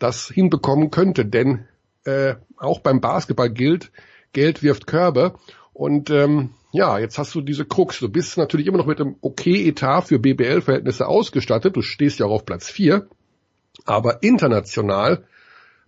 [0.00, 1.24] das hinbekommen könnte.
[1.24, 1.66] Denn
[2.04, 3.92] äh, auch beim Basketball gilt,
[4.32, 5.34] Geld wirft Körbe.
[5.72, 8.00] Und ähm, ja, jetzt hast du diese Krux.
[8.00, 11.76] Du bist natürlich immer noch mit einem okay Etat für BBL-Verhältnisse ausgestattet.
[11.76, 13.08] Du stehst ja auch auf Platz vier
[13.84, 15.24] aber international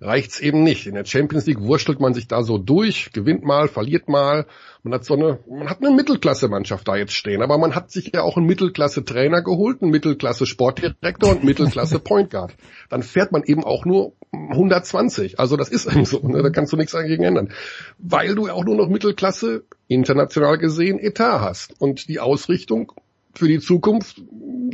[0.00, 0.86] reicht's eben nicht.
[0.86, 4.46] In der Champions League wurschtelt man sich da so durch, gewinnt mal, verliert mal.
[4.82, 8.12] Man hat so eine, man hat eine Mittelklasse-Mannschaft da jetzt stehen, aber man hat sich
[8.14, 12.54] ja auch einen Mittelklasse-Trainer geholt, einen Mittelklasse-Sportdirektor und Mittelklasse-Point Guard.
[12.90, 15.40] Dann fährt man eben auch nur 120.
[15.40, 16.42] Also das ist eben so, ne?
[16.42, 17.52] da kannst du nichts dagegen ändern.
[17.98, 21.80] Weil du ja auch nur noch Mittelklasse, international gesehen, Etat hast.
[21.80, 22.92] Und die Ausrichtung
[23.38, 24.22] für die Zukunft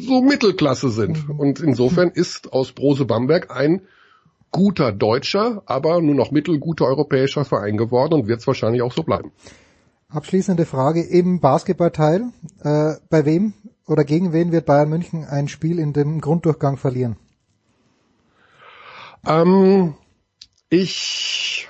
[0.01, 1.29] so Mittelklasse sind.
[1.29, 1.39] Mhm.
[1.39, 3.83] Und insofern ist aus Brose Bamberg ein
[4.51, 9.03] guter deutscher, aber nur noch mittelguter europäischer Verein geworden und wird es wahrscheinlich auch so
[9.03, 9.33] bleiben.
[10.09, 12.27] Abschließende Frage im Basketballteil.
[12.63, 13.55] Äh, bei wem
[13.87, 17.17] oder gegen wen wird Bayern München ein Spiel in dem Grunddurchgang verlieren?
[19.27, 19.95] Ähm,
[20.69, 21.69] ich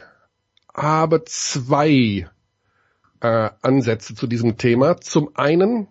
[0.74, 2.28] habe zwei
[3.20, 5.01] äh, Ansätze zu diesem Thema.
[5.01, 5.86] Zum einen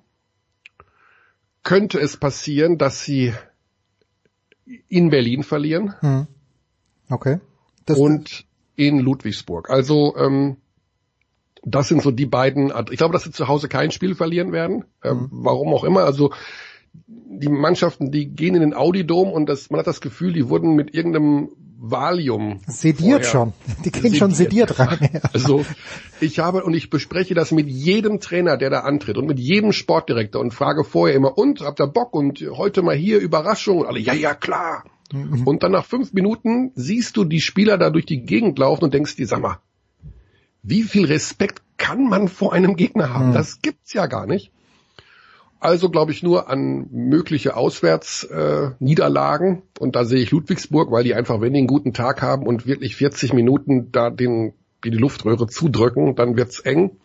[1.63, 3.33] könnte es passieren, dass sie
[4.88, 5.93] in Berlin verlieren.
[5.99, 6.27] Hm.
[7.09, 7.39] Okay.
[7.85, 9.69] Das und in Ludwigsburg.
[9.69, 10.57] Also ähm,
[11.63, 12.73] das sind so die beiden.
[12.91, 14.85] Ich glaube, dass sie zu Hause kein Spiel verlieren werden.
[15.03, 15.29] Ähm, hm.
[15.31, 16.01] Warum auch immer.
[16.03, 16.31] Also
[17.03, 20.75] die Mannschaften, die gehen in den Audi-Dom und das, man hat das Gefühl, die wurden
[20.75, 21.49] mit irgendeinem
[21.84, 22.60] Valium.
[22.68, 23.53] Sediert schon.
[23.84, 24.20] Die gehen sediert.
[24.20, 25.10] schon sediert rein.
[25.14, 25.22] Ja.
[25.34, 25.66] Also
[26.20, 29.72] ich habe und ich bespreche das mit jedem Trainer, der da antritt und mit jedem
[29.74, 33.80] Sportdirektor und frage vorher immer, und habt ihr Bock und heute mal hier Überraschung?
[33.80, 34.84] Und alle, ja, ja, klar.
[35.12, 35.48] Mhm.
[35.48, 38.94] Und dann nach fünf Minuten siehst du die Spieler da durch die Gegend laufen und
[38.94, 39.58] denkst dir, sag mal,
[40.62, 43.30] wie viel Respekt kann man vor einem Gegner haben?
[43.30, 43.34] Mhm.
[43.34, 44.52] Das gibt's ja gar nicht.
[45.61, 51.13] Also glaube ich nur an mögliche Auswärtsniederlagen äh, und da sehe ich Ludwigsburg, weil die
[51.13, 54.97] einfach, wenn die einen guten Tag haben und wirklich 40 Minuten da den die, die
[54.97, 56.97] Luftröhre zudrücken, dann wird's eng.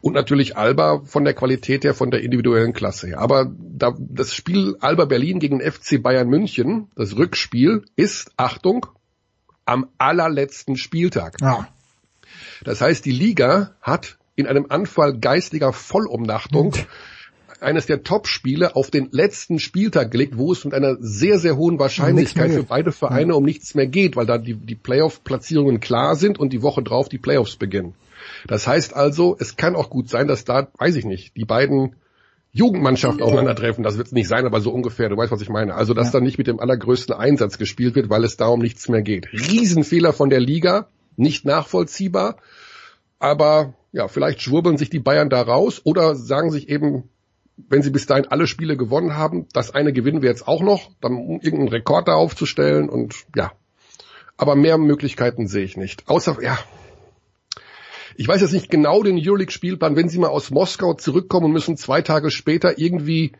[0.00, 3.20] Und natürlich Alba von der Qualität her, von der individuellen Klasse her.
[3.20, 8.86] Aber da, das Spiel Alba Berlin gegen FC Bayern München, das Rückspiel, ist, Achtung,
[9.64, 11.40] am allerletzten Spieltag.
[11.40, 11.68] Ja.
[12.64, 16.74] Das heißt, die Liga hat in einem Anfall geistiger Vollumnachtung
[17.64, 21.78] eines der Top-Spiele auf den letzten Spieltag gelegt, wo es mit einer sehr, sehr hohen
[21.78, 23.34] Wahrscheinlichkeit für beide Vereine ja.
[23.34, 27.08] um nichts mehr geht, weil da die, die Playoff-Platzierungen klar sind und die Woche drauf
[27.08, 27.94] die Playoffs beginnen.
[28.46, 31.96] Das heißt also, es kann auch gut sein, dass da, weiß ich nicht, die beiden
[32.52, 33.82] Jugendmannschaften aufeinandertreffen.
[33.82, 35.08] Das wird es nicht sein, aber so ungefähr.
[35.08, 35.74] Du weißt, was ich meine.
[35.74, 36.12] Also, dass ja.
[36.12, 39.26] da nicht mit dem allergrößten Einsatz gespielt wird, weil es darum nichts mehr geht.
[39.32, 40.86] Riesenfehler von der Liga,
[41.16, 42.36] nicht nachvollziehbar.
[43.18, 47.08] Aber ja, vielleicht schwurbeln sich die Bayern da raus oder sagen sich eben,
[47.56, 50.90] wenn sie bis dahin alle Spiele gewonnen haben, das eine gewinnen wir jetzt auch noch,
[51.00, 53.52] dann um irgendeinen Rekord da aufzustellen und ja.
[54.36, 56.08] Aber mehr Möglichkeiten sehe ich nicht.
[56.08, 56.58] Außer, ja.
[58.16, 61.76] ich weiß jetzt nicht genau den Euroleague-Spielplan, wenn sie mal aus Moskau zurückkommen und müssen
[61.76, 63.32] zwei Tage später irgendwie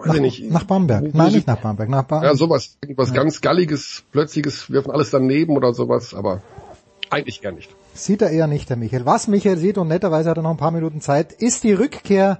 [0.00, 0.50] weiß nach, ich nicht.
[0.50, 1.14] Nach Bamberg.
[1.14, 2.30] Nein, nicht nach Bamberg, nach Bamberg.
[2.30, 3.14] Ja, sowas, irgendwas ja.
[3.14, 6.42] ganz Galliges, Plötzliches, wirfen alles daneben oder sowas, aber
[7.08, 7.70] eigentlich gar nicht.
[7.94, 9.06] Sieht er eher nicht, der Michael.
[9.06, 12.38] Was Michael sieht, und netterweise hat er noch ein paar Minuten Zeit, ist die Rückkehr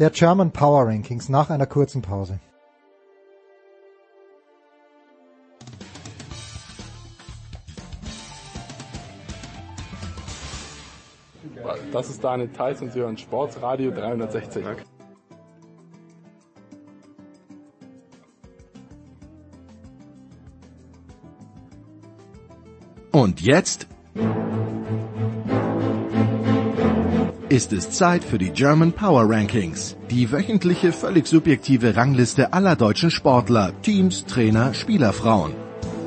[0.00, 2.40] der German Power Rankings nach einer kurzen Pause.
[11.92, 14.64] Das ist Daniel Theiss und Sie hören Sportsradio 360.
[23.12, 23.86] Und jetzt
[27.50, 33.10] ist es Zeit für die German Power Rankings, die wöchentliche völlig subjektive Rangliste aller deutschen
[33.10, 35.52] Sportler, Teams, Trainer, Spielerfrauen.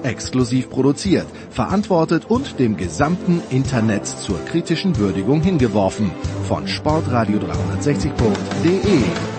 [0.03, 6.11] Exklusiv produziert, verantwortet und dem gesamten Internet zur kritischen Würdigung hingeworfen
[6.47, 9.32] von sportradio360.de.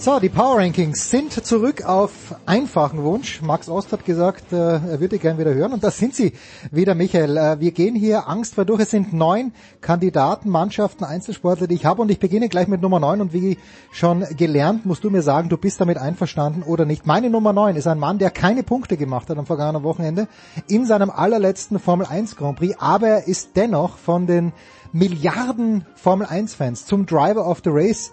[0.00, 2.12] So, die Power Rankings sind zurück auf
[2.46, 3.42] einfachen Wunsch.
[3.42, 6.34] Max Ost hat gesagt, äh, er würde gern wieder hören und das sind sie
[6.70, 7.36] wieder, Michael.
[7.36, 8.80] Äh, wir gehen hier angstfrei durch.
[8.80, 13.00] Es sind neun Kandidaten, Mannschaften, Einzelsportler, die ich habe und ich beginne gleich mit Nummer
[13.00, 13.58] neun und wie
[13.90, 17.04] schon gelernt, musst du mir sagen, du bist damit einverstanden oder nicht.
[17.04, 20.28] Meine Nummer neun ist ein Mann, der keine Punkte gemacht hat am vergangenen Wochenende
[20.68, 24.52] in seinem allerletzten Formel 1 Grand Prix, aber er ist dennoch von den
[24.92, 28.12] Milliarden Formel 1 Fans zum Driver of the Race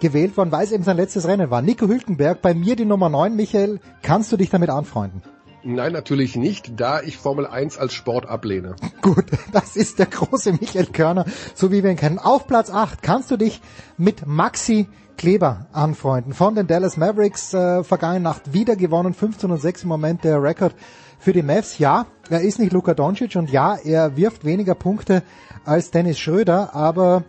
[0.00, 1.62] gewählt worden, weil es eben sein letztes Rennen war.
[1.62, 3.34] Nico Hülkenberg, bei mir die Nummer 9.
[3.34, 5.22] Michael, kannst du dich damit anfreunden?
[5.68, 8.76] Nein, natürlich nicht, da ich Formel 1 als Sport ablehne.
[9.02, 11.24] Gut, das ist der große Michael Körner,
[11.54, 12.20] so wie wir ihn kennen.
[12.20, 13.60] Auf Platz 8 kannst du dich
[13.96, 14.86] mit Maxi
[15.16, 16.34] Kleber anfreunden.
[16.34, 20.42] Von den Dallas Mavericks äh, vergangene Nacht wieder gewonnen, 15 und 6 im Moment der
[20.42, 20.74] Rekord
[21.18, 21.78] für die Mavs.
[21.78, 25.22] Ja, er ist nicht Luka Doncic und ja, er wirft weniger Punkte
[25.64, 27.24] als Dennis Schröder, aber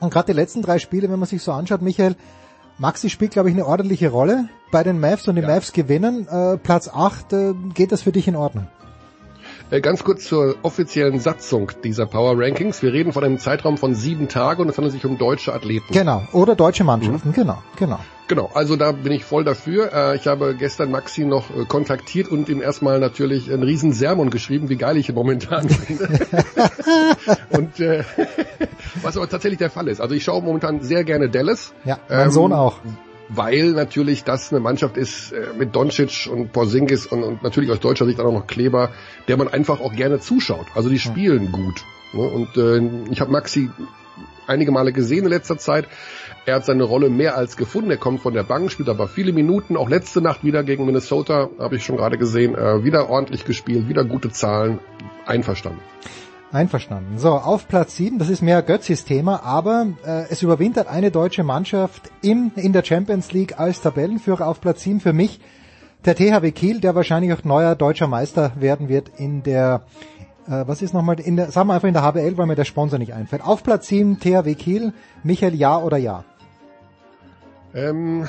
[0.00, 2.16] und gerade die letzten drei Spiele, wenn man sich so anschaut, Michael,
[2.78, 5.48] Maxi spielt, glaube ich, eine ordentliche Rolle bei den Mavs und die ja.
[5.48, 6.26] Mavs gewinnen.
[6.28, 8.68] Äh, Platz 8, äh, geht das für dich in Ordnung?
[9.70, 12.82] Äh, ganz kurz zur offiziellen Satzung dieser Power Rankings.
[12.82, 15.92] Wir reden von einem Zeitraum von sieben Tagen und es handelt sich um deutsche Athleten.
[15.92, 17.34] Genau, oder deutsche Mannschaften, mhm.
[17.34, 18.00] genau, genau.
[18.26, 19.92] Genau, also da bin ich voll dafür.
[19.92, 24.30] Äh, ich habe gestern Maxi noch äh, kontaktiert und ihm erstmal natürlich einen riesen Sermon
[24.30, 26.08] geschrieben, wie geil ich ihn momentan finde.
[27.50, 28.02] und äh,
[29.02, 30.00] was aber tatsächlich der Fall ist.
[30.00, 31.74] Also ich schaue momentan sehr gerne Dallas.
[31.84, 32.78] Ja, mein ähm, Sohn auch
[33.32, 37.80] weil natürlich das eine Mannschaft ist äh, mit Doncic und Porzingis und, und natürlich aus
[37.80, 38.90] deutscher Sicht auch noch Kleber,
[39.28, 40.66] der man einfach auch gerne zuschaut.
[40.74, 41.84] Also die spielen gut.
[42.12, 42.22] Ne?
[42.22, 43.70] Und äh, ich habe Maxi
[44.46, 45.86] einige Male gesehen in letzter Zeit.
[46.46, 47.90] Er hat seine Rolle mehr als gefunden.
[47.90, 49.76] Er kommt von der Bank, spielt aber viele Minuten.
[49.76, 53.88] Auch letzte Nacht wieder gegen Minnesota, habe ich schon gerade gesehen, äh, wieder ordentlich gespielt,
[53.88, 54.80] wieder gute Zahlen.
[55.26, 55.80] Einverstanden.
[56.52, 57.18] Einverstanden.
[57.18, 61.44] So, auf Platz 7, das ist mehr Götzis Thema, aber äh, es überwintert eine deutsche
[61.44, 65.40] Mannschaft im, in der Champions League als Tabellenführer auf Platz 7 für mich.
[66.04, 69.82] Der THW Kiel, der wahrscheinlich auch neuer deutscher Meister werden wird in der,
[70.48, 72.64] äh, was ist nochmal, in der, sagen wir einfach in der HBL, weil mir der
[72.64, 73.42] Sponsor nicht einfällt.
[73.42, 76.24] Auf Platz 7 THW Kiel, Michael, ja oder ja?
[77.74, 78.26] Ähm,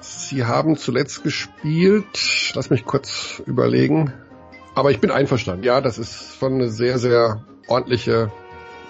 [0.00, 4.12] Sie haben zuletzt gespielt, lass mich kurz überlegen,
[4.76, 5.64] aber ich bin einverstanden.
[5.64, 8.30] Ja, das ist schon eine sehr, sehr ordentliche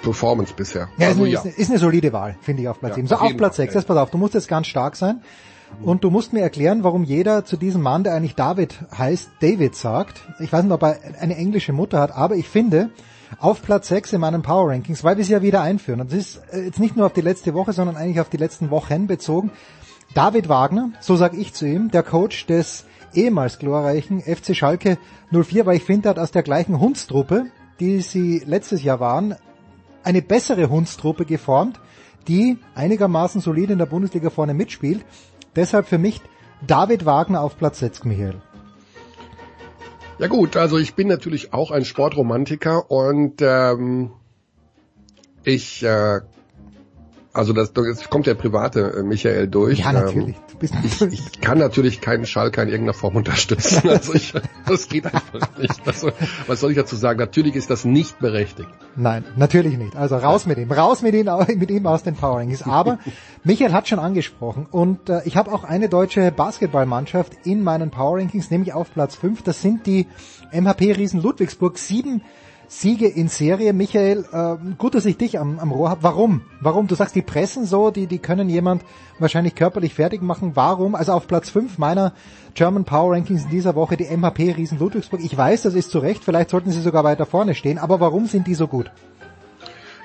[0.02, 0.88] Performance bisher.
[0.98, 1.50] Ja, also, ist, ja.
[1.50, 3.06] Ist, eine solide Wahl, finde ich, auf Platz ja, 7.
[3.08, 5.22] So, auf Platz 6, jetzt pass auf, du musst jetzt ganz stark sein.
[5.82, 9.74] Und du musst mir erklären, warum jeder zu diesem Mann, der eigentlich David heißt, David
[9.74, 10.22] sagt.
[10.38, 12.90] Ich weiß nicht, ob er eine englische Mutter hat, aber ich finde,
[13.40, 16.00] auf Platz 6 in meinen Power Rankings, weil wir sie ja wieder einführen.
[16.00, 18.36] Und das ist äh, jetzt nicht nur auf die letzte Woche, sondern eigentlich auf die
[18.36, 19.50] letzten Wochen bezogen.
[20.14, 22.84] David Wagner, so sag ich zu ihm, der Coach des
[23.14, 24.98] ehemals glorreichen FC Schalke
[25.32, 27.46] 04, weil ich finde, er hat aus der gleichen Hundstruppe,
[27.80, 29.34] die sie letztes Jahr waren,
[30.02, 31.80] eine bessere Hundstruppe geformt,
[32.28, 35.04] die einigermaßen solide in der Bundesliga vorne mitspielt.
[35.56, 36.20] Deshalb für mich
[36.66, 38.40] David Wagner auf Platz 6, Michael.
[40.18, 44.12] Ja gut, also ich bin natürlich auch ein Sportromantiker und ähm,
[45.42, 46.20] ich äh,
[47.34, 49.80] also das, das kommt der private äh, Michael durch.
[49.80, 50.36] Ja, natürlich.
[50.52, 51.20] Du bist natürlich.
[51.20, 53.82] Ich, ich kann natürlich keinen Schalke in irgendeiner Form unterstützen.
[53.94, 54.32] Also ich,
[54.66, 55.80] das geht einfach nicht.
[55.86, 56.10] Also,
[56.46, 57.18] was soll ich dazu sagen?
[57.18, 58.68] Natürlich ist das nicht berechtigt.
[58.96, 59.96] Nein, natürlich nicht.
[59.96, 60.70] Also raus mit ihm.
[60.70, 61.28] Raus mit ihm,
[61.58, 62.62] mit ihm aus den Power Rankings.
[62.62, 62.98] Aber
[63.44, 68.18] Michael hat schon angesprochen und äh, ich habe auch eine deutsche Basketballmannschaft in meinen Power
[68.18, 69.42] Rankings, nämlich auf Platz 5.
[69.42, 70.06] Das sind die
[70.52, 71.78] MHP Riesen Ludwigsburg.
[71.78, 72.22] Sieben
[72.68, 73.72] Siege in Serie.
[73.72, 76.02] Michael, äh, gut, dass ich dich am, am Rohr habe.
[76.02, 76.42] Warum?
[76.60, 76.86] Warum?
[76.86, 78.82] Du sagst, die pressen so, die, die können jemand
[79.18, 80.52] wahrscheinlich körperlich fertig machen.
[80.54, 80.94] Warum?
[80.94, 82.12] Also auf Platz 5 meiner
[82.54, 85.20] German Power Rankings in dieser Woche die MHP Riesen Ludwigsburg.
[85.22, 88.26] Ich weiß, das ist zu Recht, vielleicht sollten sie sogar weiter vorne stehen, aber warum
[88.26, 88.90] sind die so gut?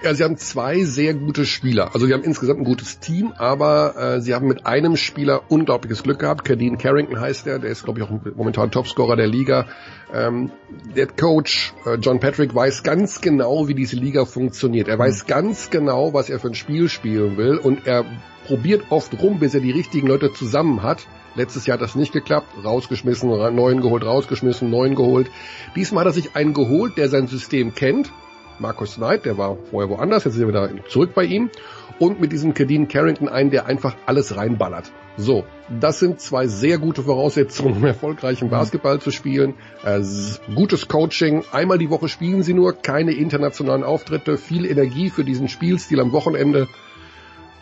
[0.02, 1.94] Ja, sie haben zwei sehr gute Spieler.
[1.94, 6.04] Also sie haben insgesamt ein gutes Team, aber äh, sie haben mit einem Spieler unglaubliches
[6.04, 6.46] Glück gehabt.
[6.46, 9.66] Kadeen Carrington heißt er, der ist glaube ich auch momentan Topscorer der Liga.
[10.14, 10.52] Ähm,
[10.96, 14.88] der Coach äh, John Patrick weiß ganz genau, wie diese Liga funktioniert.
[14.88, 18.06] Er weiß ganz genau, was er für ein Spiel spielen will und er
[18.46, 21.08] probiert oft rum, bis er die richtigen Leute zusammen hat.
[21.36, 25.30] Letztes Jahr hat das nicht geklappt, rausgeschmissen, neuen geholt, rausgeschmissen, neuen geholt.
[25.76, 28.12] Diesmal hat er sich einen geholt, der sein System kennt,
[28.60, 31.50] Markus Knight, der war vorher woanders, jetzt ist er wieder zurück bei ihm.
[32.00, 34.92] Und mit diesem Kadeen Carrington einen, der einfach alles reinballert.
[35.18, 35.44] So,
[35.82, 39.56] das sind zwei sehr gute Voraussetzungen, um erfolgreichen Basketball zu spielen.
[39.84, 40.02] Äh,
[40.56, 45.50] gutes Coaching, einmal die Woche spielen sie nur, keine internationalen Auftritte, viel Energie für diesen
[45.50, 46.70] Spielstil am Wochenende.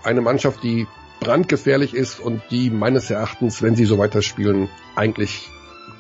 [0.04, 0.86] Eine Mannschaft, die
[1.20, 5.50] brandgefährlich ist und die meines Erachtens, wenn sie so weiterspielen, eigentlich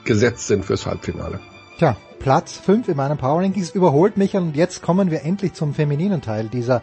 [0.04, 1.40] gesetzt sind fürs Halbfinale.
[1.80, 5.74] Tja, Platz 5 in meinen Power Rankings überholt mich und jetzt kommen wir endlich zum
[5.74, 6.82] femininen Teil dieser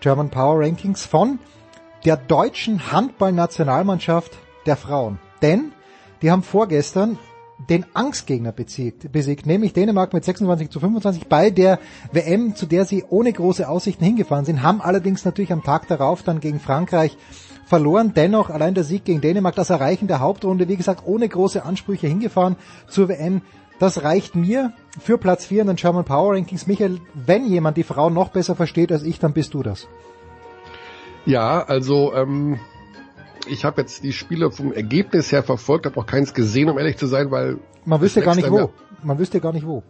[0.00, 1.38] German Power Rankings von
[2.04, 5.18] der deutschen Handballnationalmannschaft der Frauen.
[5.42, 5.72] Denn
[6.22, 7.18] die haben vorgestern
[7.68, 11.78] den Angstgegner besiegt, besiegt, nämlich Dänemark mit 26 zu 25 bei der
[12.12, 16.22] WM, zu der sie ohne große Aussichten hingefahren sind, haben allerdings natürlich am Tag darauf
[16.22, 17.18] dann gegen Frankreich
[17.66, 18.12] verloren.
[18.14, 22.06] Dennoch allein der Sieg gegen Dänemark, das Erreichen der Hauptrunde, wie gesagt, ohne große Ansprüche
[22.06, 22.56] hingefahren
[22.88, 23.42] zur WM.
[23.80, 26.66] Das reicht mir für Platz 4 in den German Power Rankings.
[26.66, 29.88] Michael, wenn jemand die Frau noch besser versteht als ich, dann bist du das.
[31.24, 32.60] Ja, also ähm,
[33.48, 36.98] ich habe jetzt die Spiele vom Ergebnis her verfolgt, habe auch keins gesehen, um ehrlich
[36.98, 38.70] zu sein, weil man wüsste gar nicht wo.
[39.02, 39.82] Man wüsste gar nicht wo.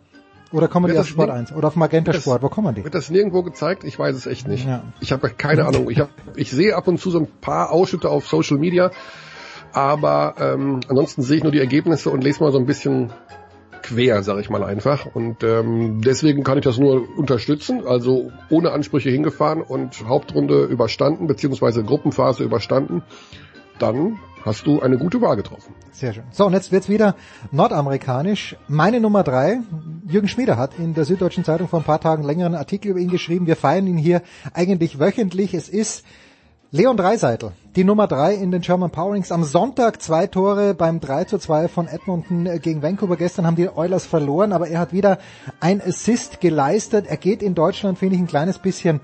[0.52, 2.42] Oder kommen wird die auf Sport 1 oder auf Magenta das, Sport?
[2.42, 2.84] Wo kommen die?
[2.84, 3.82] Wird das nirgendwo gezeigt?
[3.82, 4.68] Ich weiß es echt nicht.
[4.68, 4.84] Ja.
[5.00, 5.90] Ich habe keine Ahnung.
[5.90, 8.92] Ich, hab, ich sehe ab und zu so ein paar Ausschnitte auf Social Media,
[9.72, 13.12] aber ähm, ansonsten sehe ich nur die Ergebnisse und lese mal so ein bisschen
[13.82, 15.06] quer, sage ich mal einfach.
[15.06, 17.86] Und ähm, deswegen kann ich das nur unterstützen.
[17.86, 23.02] Also ohne Ansprüche hingefahren und Hauptrunde überstanden, beziehungsweise Gruppenphase überstanden.
[23.78, 25.74] Dann hast du eine gute Wahl getroffen.
[25.90, 26.24] Sehr schön.
[26.30, 27.14] So, und jetzt wird's wieder
[27.50, 28.56] nordamerikanisch.
[28.68, 29.60] Meine Nummer drei,
[30.06, 33.10] Jürgen Schmieder hat in der Süddeutschen Zeitung vor ein paar Tagen längeren Artikel über ihn
[33.10, 33.46] geschrieben.
[33.46, 34.22] Wir feiern ihn hier
[34.54, 35.54] eigentlich wöchentlich.
[35.54, 36.04] Es ist
[36.72, 39.32] Leon Dreiseitel, die Nummer drei in den German Powerings.
[39.32, 43.16] Am Sonntag zwei Tore beim 3 zu 2 von Edmonton gegen Vancouver.
[43.16, 45.18] Gestern haben die Oilers verloren, aber er hat wieder
[45.58, 47.06] ein Assist geleistet.
[47.08, 49.00] Er geht in Deutschland, finde ich, ein kleines bisschen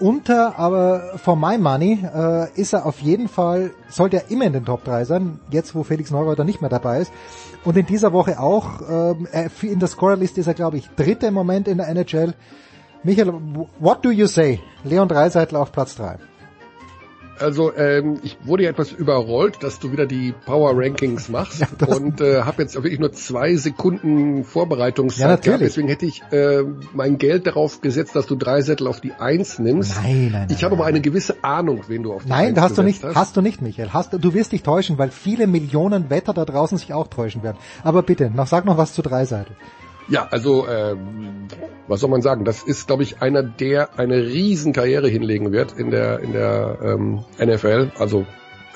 [0.00, 4.52] unter, aber for my money äh, ist er auf jeden Fall, sollte er immer in
[4.52, 7.12] den Top 3 sein, jetzt wo Felix Neureuter nicht mehr dabei ist.
[7.64, 11.68] Und in dieser Woche auch, äh, in der Scorerliste ist er, glaube ich, dritter Moment
[11.68, 12.34] in der NHL.
[13.04, 13.34] Michael,
[13.78, 14.58] what do you say?
[14.82, 16.18] Leon Dreiseitel auf Platz 3.
[17.38, 21.86] Also ähm, ich wurde ja etwas überrollt, dass du wieder die Power Rankings machst ja,
[21.86, 25.44] und äh, habe jetzt wirklich nur zwei Sekunden Vorbereitungszeit ja, natürlich.
[25.58, 25.62] gehabt.
[25.62, 26.62] Deswegen hätte ich äh,
[26.92, 29.96] mein Geld darauf gesetzt, dass du drei Sättel auf die Eins nimmst.
[30.02, 32.78] Nein, nein, Ich habe aber eine gewisse Ahnung, wen du auf die Nein, Eins hast
[32.78, 33.16] du nicht, hast.
[33.16, 33.92] hast du nicht, Michael.
[33.92, 37.58] Hast, du wirst dich täuschen, weil viele Millionen Wetter da draußen sich auch täuschen werden.
[37.82, 39.54] Aber bitte, noch sag noch was zu drei Seiten.
[40.08, 41.48] Ja, also ähm,
[41.88, 42.44] was soll man sagen?
[42.44, 46.78] Das ist, glaube ich, einer, der eine riesen Karriere hinlegen wird in der in der
[46.82, 47.92] ähm, NFL.
[47.98, 48.26] Also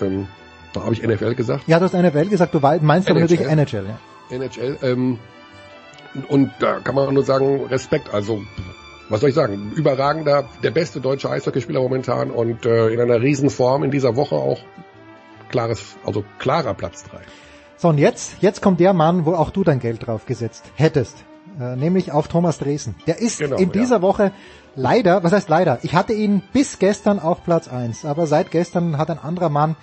[0.01, 0.27] ähm,
[0.73, 1.65] da habe ich NFL gesagt.
[1.67, 2.55] Ja, du hast NFL gesagt.
[2.55, 3.87] Du meinst aber natürlich NHL.
[4.31, 4.37] Ja.
[4.37, 4.79] NHL.
[4.83, 5.19] Ähm,
[6.29, 8.13] und da kann man nur sagen Respekt.
[8.13, 8.43] Also
[9.09, 9.73] was soll ich sagen?
[9.75, 14.35] Überragender, der beste deutsche Eishockeyspieler momentan und äh, in einer riesen Form in dieser Woche
[14.35, 14.61] auch
[15.49, 17.21] klares, also klarer Platz drei.
[17.81, 21.17] So, und jetzt, jetzt kommt der Mann, wo auch du dein Geld drauf gesetzt hättest.
[21.61, 22.97] Äh, nämlich auf Thomas Dresen.
[23.07, 24.03] Der ist genau, in dieser ja.
[24.03, 24.33] Woche
[24.75, 25.79] leider, was heißt leider?
[25.83, 29.77] Ich hatte ihn bis gestern auf Platz eins, aber seit gestern hat ein anderer Mann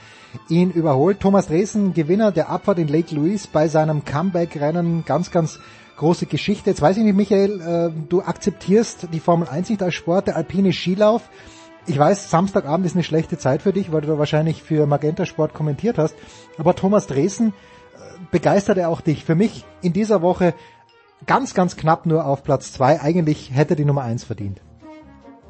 [0.50, 1.22] ihn überholt.
[1.22, 5.60] Thomas Dresen, Gewinner der Abfahrt in Lake Louise bei seinem Comeback-Rennen, ganz, ganz
[5.96, 6.70] große Geschichte.
[6.70, 10.36] Jetzt weiß ich nicht, Michael, äh, du akzeptierst die Formel 1 nicht als Sport, der
[10.36, 11.30] alpine Skilauf.
[11.88, 15.26] Ich weiß, Samstagabend ist eine schlechte Zeit für dich, weil du da wahrscheinlich für Magenta
[15.26, 16.16] Sport kommentiert hast.
[16.58, 17.54] Aber Thomas Dresen,
[18.32, 19.26] begeistert er auch dich.
[19.26, 20.54] Für mich in dieser Woche
[21.26, 23.02] ganz, ganz knapp nur auf Platz zwei.
[23.02, 24.62] Eigentlich hätte die Nummer eins verdient.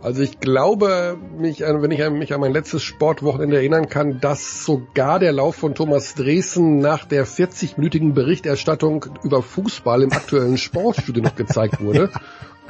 [0.02, 5.18] Also ich glaube, mich wenn ich mich an mein letztes Sportwochenende erinnern kann, dass sogar
[5.18, 11.36] der Lauf von Thomas Dresen nach der 40-minütigen Berichterstattung über Fußball im aktuellen Sportstudio noch
[11.36, 12.12] gezeigt wurde.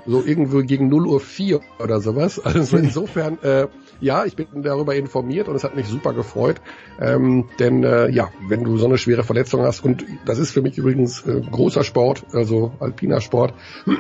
[0.08, 2.40] So irgendwo gegen 0 Uhr 4 oder sowas.
[2.40, 3.68] Also insofern, äh,
[4.02, 6.62] ja, ich bin darüber informiert und es hat mich super gefreut.
[7.00, 10.62] Ähm, denn äh, ja, wenn du so eine schwere Verletzung hast, und das ist für
[10.62, 13.54] mich übrigens äh, großer Sport, also alpiner Sport,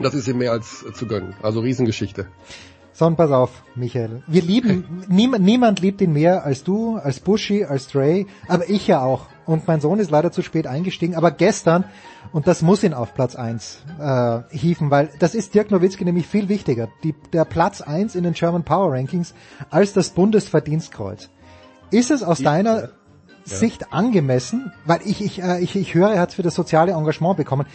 [0.00, 1.34] Das ist ihm mehr als zu gönnen.
[1.42, 2.26] Also Riesengeschichte.
[2.92, 4.22] So, und pass auf, Michael.
[4.26, 8.86] Wir lieben, niemand, niemand liebt ihn mehr als du, als Bushy, als Dre, aber ich
[8.86, 9.26] ja auch.
[9.46, 11.84] Und mein Sohn ist leider zu spät eingestiegen, aber gestern,
[12.32, 16.26] und das muss ihn auf Platz eins äh, hieven, weil das ist Dirk Nowitzki nämlich
[16.26, 16.88] viel wichtiger.
[17.02, 19.34] Die, der Platz eins in den German Power Rankings
[19.70, 21.30] als das Bundesverdienstkreuz.
[21.90, 22.88] Ist es aus deiner ja.
[23.44, 26.92] Sicht angemessen, weil ich, ich, äh, ich, ich höre, er hat es für das soziale
[26.92, 27.66] Engagement bekommen.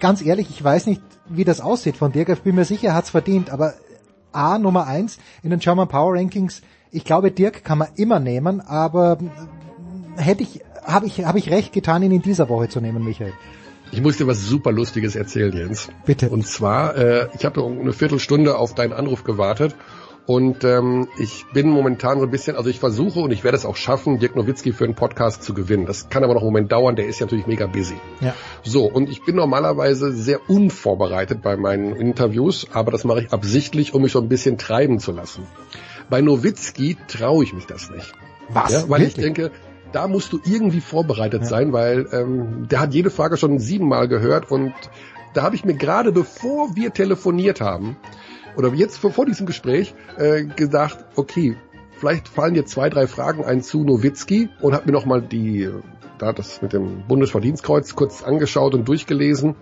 [0.00, 2.30] Ganz ehrlich, ich weiß nicht, wie das aussieht von Dirk.
[2.30, 3.74] Ich bin mir sicher, er hat es verdient, aber
[4.32, 6.62] A Nummer eins in den German Power Rankings.
[6.90, 9.18] Ich glaube, Dirk kann man immer nehmen, aber
[10.16, 13.34] hätte ich, habe ich, habe ich recht getan, ihn in dieser Woche zu nehmen, Michael.
[13.90, 15.88] Ich muss dir was super Lustiges erzählen, Jens.
[16.04, 16.28] Bitte.
[16.28, 19.74] Und zwar, äh, ich habe eine Viertelstunde auf deinen Anruf gewartet
[20.28, 23.64] und ähm, ich bin momentan so ein bisschen, also ich versuche und ich werde es
[23.64, 25.86] auch schaffen, Dirk Nowitzki für einen Podcast zu gewinnen.
[25.86, 27.96] Das kann aber noch einen Moment dauern, der ist ja natürlich mega busy.
[28.20, 28.34] Ja.
[28.62, 33.94] So, und ich bin normalerweise sehr unvorbereitet bei meinen Interviews, aber das mache ich absichtlich,
[33.94, 35.46] um mich so ein bisschen treiben zu lassen.
[36.10, 38.12] Bei Nowitzki traue ich mich das nicht.
[38.50, 38.72] Was?
[38.72, 39.16] Ja, weil Wirklich?
[39.16, 39.50] ich denke,
[39.92, 41.48] da musst du irgendwie vorbereitet ja.
[41.48, 44.74] sein, weil ähm, der hat jede Frage schon siebenmal gehört und
[45.34, 47.96] da habe ich mir gerade, bevor wir telefoniert haben,
[48.56, 51.56] oder jetzt vor, vor diesem Gespräch äh, gedacht, okay,
[51.92, 55.70] vielleicht fallen dir zwei, drei Fragen ein zu Nowitzki und habe mir nochmal die,
[56.18, 59.54] da das mit dem Bundesverdienstkreuz kurz angeschaut und durchgelesen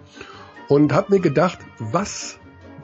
[0.68, 2.38] und habe mir gedacht, was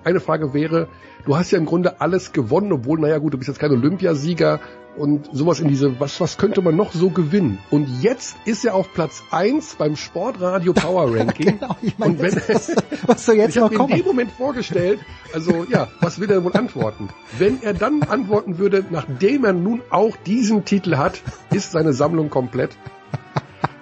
[0.05, 0.89] eine Frage wäre,
[1.25, 4.61] du hast ja im Grunde alles gewonnen, obwohl, naja gut, du bist jetzt kein Olympiasieger
[4.97, 7.59] und sowas in diese, was, was könnte man noch so gewinnen?
[7.71, 11.59] Und jetzt ist er auf Platz eins beim Sportradio Power Ranking.
[11.59, 12.77] genau, ich meine, und wenn, was,
[13.07, 13.91] was soll jetzt ich noch kommen?
[13.91, 15.01] in dem Moment vorgestellt,
[15.33, 17.09] also ja, was will er wohl antworten?
[17.39, 21.23] Wenn er dann antworten würde, nachdem er nun auch diesen Titel hat,
[21.53, 22.77] ist seine Sammlung komplett.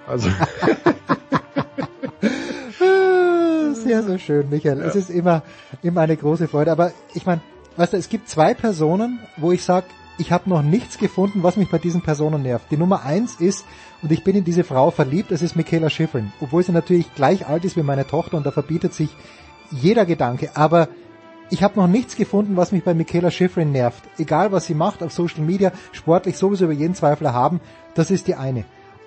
[0.07, 0.29] Also
[3.83, 4.79] sehr, sehr schön, Michael.
[4.79, 4.85] Ja.
[4.85, 5.43] Es ist immer,
[5.81, 6.71] immer eine große Freude.
[6.71, 7.41] Aber ich meine,
[7.77, 9.85] weißt du, es gibt zwei Personen, wo ich sage,
[10.17, 12.67] ich habe noch nichts gefunden, was mich bei diesen Personen nervt.
[12.69, 13.65] Die Nummer eins ist,
[14.01, 16.31] und ich bin in diese Frau verliebt, das ist Michaela Schifrin.
[16.41, 19.09] Obwohl sie natürlich gleich alt ist wie meine Tochter und da verbietet sich
[19.71, 20.51] jeder Gedanke.
[20.55, 20.89] Aber
[21.49, 24.03] ich habe noch nichts gefunden, was mich bei Michaela Schifrin nervt.
[24.17, 27.59] Egal was sie macht auf Social Media, sportlich sowieso über jeden Zweifel haben,
[27.95, 28.65] das ist die eine.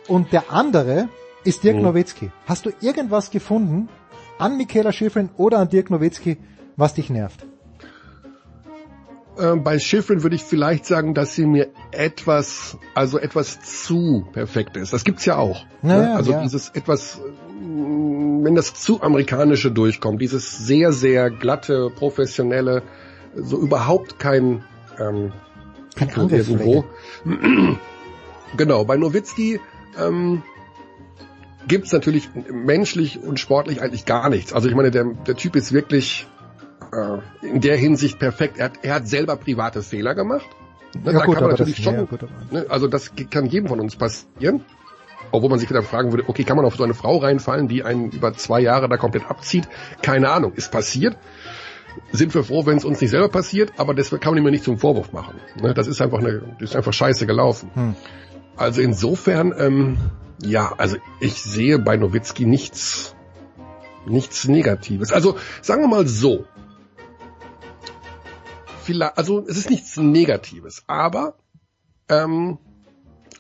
[0.09, 1.09] Und der andere
[1.45, 1.83] ist Dirk mhm.
[1.83, 2.31] Nowitzki.
[2.47, 3.89] Hast du irgendwas gefunden
[4.45, 6.37] an Michaela Schifrin oder an Dirk Nowitzki,
[6.77, 7.47] was dich nervt?
[9.39, 14.77] Ähm, bei Schifrin würde ich vielleicht sagen, dass sie mir etwas, also etwas zu perfekt
[14.77, 14.93] ist.
[14.93, 15.65] Das gibt's ja auch.
[15.81, 16.17] Naja, ne?
[16.17, 16.43] Also ja.
[16.43, 17.23] dieses etwas,
[17.59, 22.83] wenn das zu amerikanische durchkommt, dieses sehr, sehr glatte, professionelle,
[23.35, 24.63] so überhaupt kein,
[25.01, 25.33] ähm,
[25.97, 26.85] kein irgendwo.
[28.59, 29.59] genau, bei Nowitzki,
[29.99, 30.43] ähm,
[31.69, 34.53] gibt's natürlich menschlich und sportlich eigentlich gar nichts.
[34.53, 36.27] Also ich meine, der, der Typ ist wirklich
[36.93, 38.59] äh, in der Hinsicht perfekt.
[38.59, 40.47] Er hat, er hat selber private Fehler gemacht.
[40.95, 43.47] Ne, ja, da gut, kann man natürlich das, schon, ja, gut, ne, also das kann
[43.47, 44.65] jedem von uns passieren.
[45.33, 47.83] Obwohl man sich wieder fragen würde, okay, kann man auf so eine Frau reinfallen, die
[47.83, 49.69] einen über zwei Jahre da komplett abzieht?
[50.03, 51.17] Keine Ahnung, ist passiert.
[52.13, 54.65] Sind wir froh, wenn es uns nicht selber passiert, aber das kann man ihm nicht
[54.65, 55.41] zum Vorwurf machen.
[55.61, 57.71] Ne, das ist einfach eine, das ist einfach scheiße gelaufen.
[57.75, 57.97] Hm.
[58.57, 59.97] Also insofern, ähm,
[60.45, 63.15] ja, also ich sehe bei Nowitzki nichts,
[64.07, 65.13] nichts Negatives.
[65.13, 66.45] Also sagen wir mal so.
[68.83, 71.37] Vielleicht, also es ist nichts Negatives, aber
[72.09, 72.59] ähm,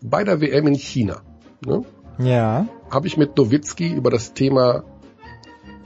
[0.00, 1.22] bei der WM in China
[1.64, 1.84] ne,
[2.18, 2.66] Ja.
[2.90, 4.84] habe ich mit Nowitzki über das Thema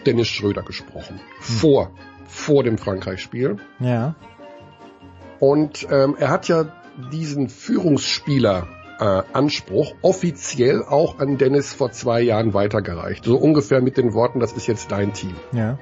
[0.06, 1.20] Dennis Schröder gesprochen.
[1.40, 1.90] Vor,
[2.26, 3.56] vor dem Frankreich-Spiel.
[3.80, 4.14] Ja.
[5.40, 6.72] Und ähm, er hat ja
[7.12, 8.66] diesen Führungsspieler
[8.98, 13.24] äh, Anspruch offiziell auch an Dennis vor zwei Jahren weitergereicht.
[13.24, 15.34] So ungefähr mit den Worten, das ist jetzt dein Team.
[15.52, 15.78] Ja.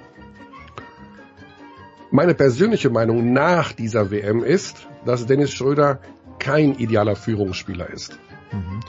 [2.10, 6.01] Meine persönliche Meinung nach dieser WM ist, dass Dennis Schröder
[6.38, 8.18] kein idealer Führungsspieler ist.
[8.52, 8.80] Mhm.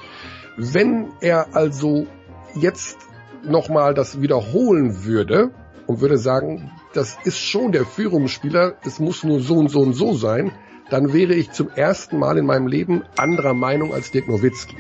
[0.57, 2.07] Wenn er also
[2.55, 2.97] jetzt
[3.43, 5.51] nochmal das wiederholen würde
[5.87, 9.93] und würde sagen, das ist schon der Führungsspieler, es muss nur so und so und
[9.93, 10.51] so sein,
[10.89, 14.77] dann wäre ich zum ersten Mal in meinem Leben anderer Meinung als Dirk Nowitzki.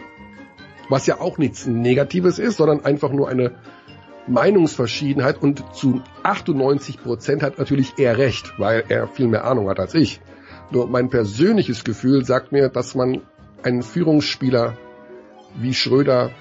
[0.89, 3.55] Was ja auch nichts Negatives ist, sondern einfach nur eine
[4.27, 9.79] Meinungsverschiedenheit und zu 98 Prozent hat natürlich er recht, weil er viel mehr Ahnung hat
[9.79, 10.19] als ich.
[10.71, 13.21] Nur mein persönliches Gefühl sagt mir, dass man
[13.63, 14.77] einen Führungsspieler
[15.55, 16.31] wie Schröder,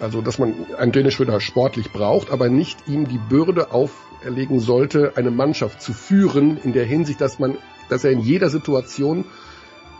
[0.00, 5.30] also dass man einen Schröder sportlich braucht, aber nicht ihm die Bürde auferlegen sollte, eine
[5.30, 9.24] Mannschaft zu führen in der Hinsicht, dass man, dass er in jeder Situation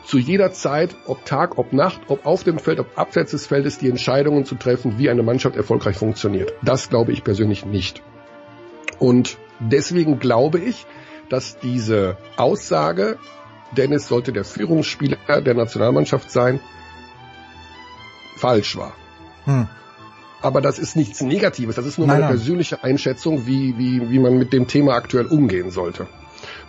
[0.04, 3.78] zu jeder Zeit, ob Tag, ob Nacht, ob auf dem Feld, ob abseits des Feldes,
[3.78, 6.52] die Entscheidungen zu treffen, wie eine Mannschaft erfolgreich funktioniert.
[6.62, 8.02] Das glaube ich persönlich nicht.
[8.98, 10.86] Und deswegen glaube ich,
[11.28, 13.18] dass diese Aussage,
[13.76, 16.60] Dennis sollte der Führungsspieler der Nationalmannschaft sein,
[18.36, 18.94] falsch war.
[19.44, 19.68] Hm.
[20.42, 22.36] Aber das ist nichts Negatives, das ist nur Nein, meine nein.
[22.36, 26.08] persönliche Einschätzung, wie, wie, wie man mit dem Thema aktuell umgehen sollte.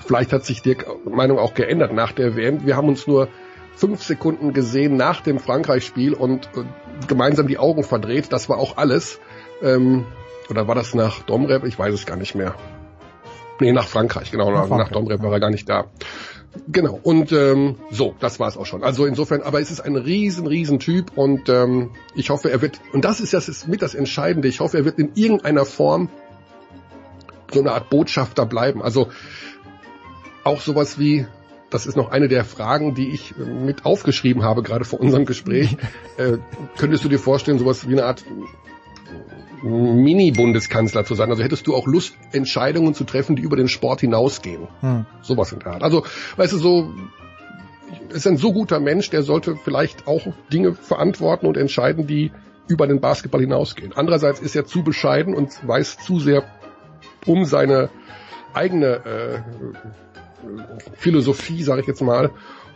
[0.04, 2.66] Vielleicht hat sich die Meinung auch geändert nach der WM.
[2.66, 3.30] Wir haben uns nur
[3.76, 6.64] fünf Sekunden gesehen nach dem Frankreich-Spiel und äh,
[7.08, 8.32] gemeinsam die Augen verdreht.
[8.32, 9.20] Das war auch alles.
[9.62, 10.06] Ähm,
[10.50, 11.66] oder war das nach Domrep?
[11.66, 12.56] Ich weiß es gar nicht mehr.
[13.60, 14.52] Nee, nach Frankreich, genau.
[14.52, 15.86] Nach, Frankreich, nach Domrep war er gar nicht da.
[16.68, 18.84] Genau, und ähm, so, das war es auch schon.
[18.84, 22.80] Also insofern, aber es ist ein riesen, riesen Typ und ähm, ich hoffe, er wird,
[22.92, 26.10] und das ist das ist mit das Entscheidende, ich hoffe, er wird in irgendeiner Form
[27.52, 28.84] so eine Art Botschafter bleiben.
[28.84, 29.10] Also
[30.44, 31.26] auch sowas wie,
[31.70, 35.26] das ist noch eine der Fragen, die ich äh, mit aufgeschrieben habe, gerade vor unserem
[35.26, 35.78] Gespräch.
[36.18, 36.38] äh,
[36.78, 38.24] könntest du dir vorstellen, sowas wie eine Art
[39.64, 41.30] Mini-Bundeskanzler zu sein?
[41.30, 44.68] Also hättest du auch Lust, Entscheidungen zu treffen, die über den Sport hinausgehen?
[44.82, 45.06] Hm.
[45.22, 45.84] Sowas in der Art.
[45.84, 46.06] Also,
[46.36, 46.94] weißt du, so,
[48.10, 52.32] ist ein so guter Mensch, der sollte vielleicht auch Dinge verantworten und entscheiden, die
[52.68, 53.94] über den Basketball hinausgehen.
[53.96, 56.44] Andererseits ist er zu bescheiden und weiß zu sehr
[57.26, 57.90] um seine
[58.54, 59.40] eigene äh,
[60.96, 62.32] Philosophie, sage ich jetzt mal,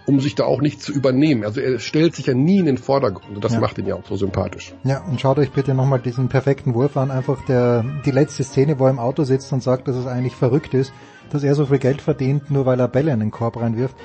[0.06, 1.44] um sich da auch nicht zu übernehmen.
[1.44, 3.60] Also er stellt sich ja nie in den Vordergrund und das Ja.
[3.60, 4.74] macht ihn ja auch so sympathisch.
[4.84, 8.80] Ja, und schaut euch bitte nochmal diesen perfekten Wurf an, einfach der, die letzte Szene,
[8.80, 10.94] wo er im Auto sitzt und sagt, dass es eigentlich verrückt ist,
[11.30, 13.96] dass er so viel Geld verdient, nur weil er Bälle in den Korb reinwirft.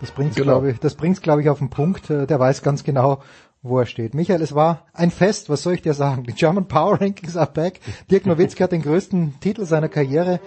[0.00, 0.52] Das bringt's, Genau.
[0.52, 2.08] glaube ich, das bringt's, glaube ich, auf den Punkt.
[2.10, 3.20] Der weiß ganz genau,
[3.62, 4.14] wo er steht.
[4.14, 6.24] Michael, es war ein Fest, was soll ich dir sagen?
[6.24, 7.80] Die German Power Rankings are back.
[8.10, 10.40] Dirk Nowitzki hat den größten Titel seiner Karriere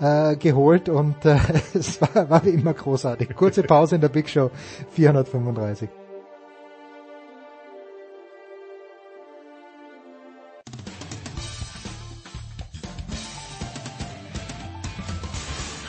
[0.00, 1.38] äh, geholt und äh,
[1.74, 3.34] es war, war wie immer großartig.
[3.36, 4.50] Kurze Pause in der Big Show
[4.90, 5.88] 435.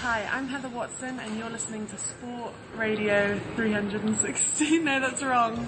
[0.03, 4.79] Hi, I'm Heather Watson, and you're listening to Sport Radio 360.
[4.83, 5.67] No, that's wrong.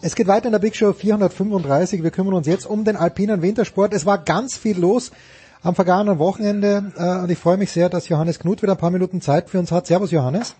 [0.00, 2.04] Es geht weiter in der Big Show 435.
[2.04, 3.92] Wir kümmern uns jetzt um den alpinen Wintersport.
[3.92, 5.10] Es war ganz viel los
[5.60, 8.92] am vergangenen Wochenende äh, und ich freue mich sehr, dass Johannes Knut wieder ein paar
[8.92, 9.88] Minuten Zeit für uns hat.
[9.88, 10.54] Servus Johannes.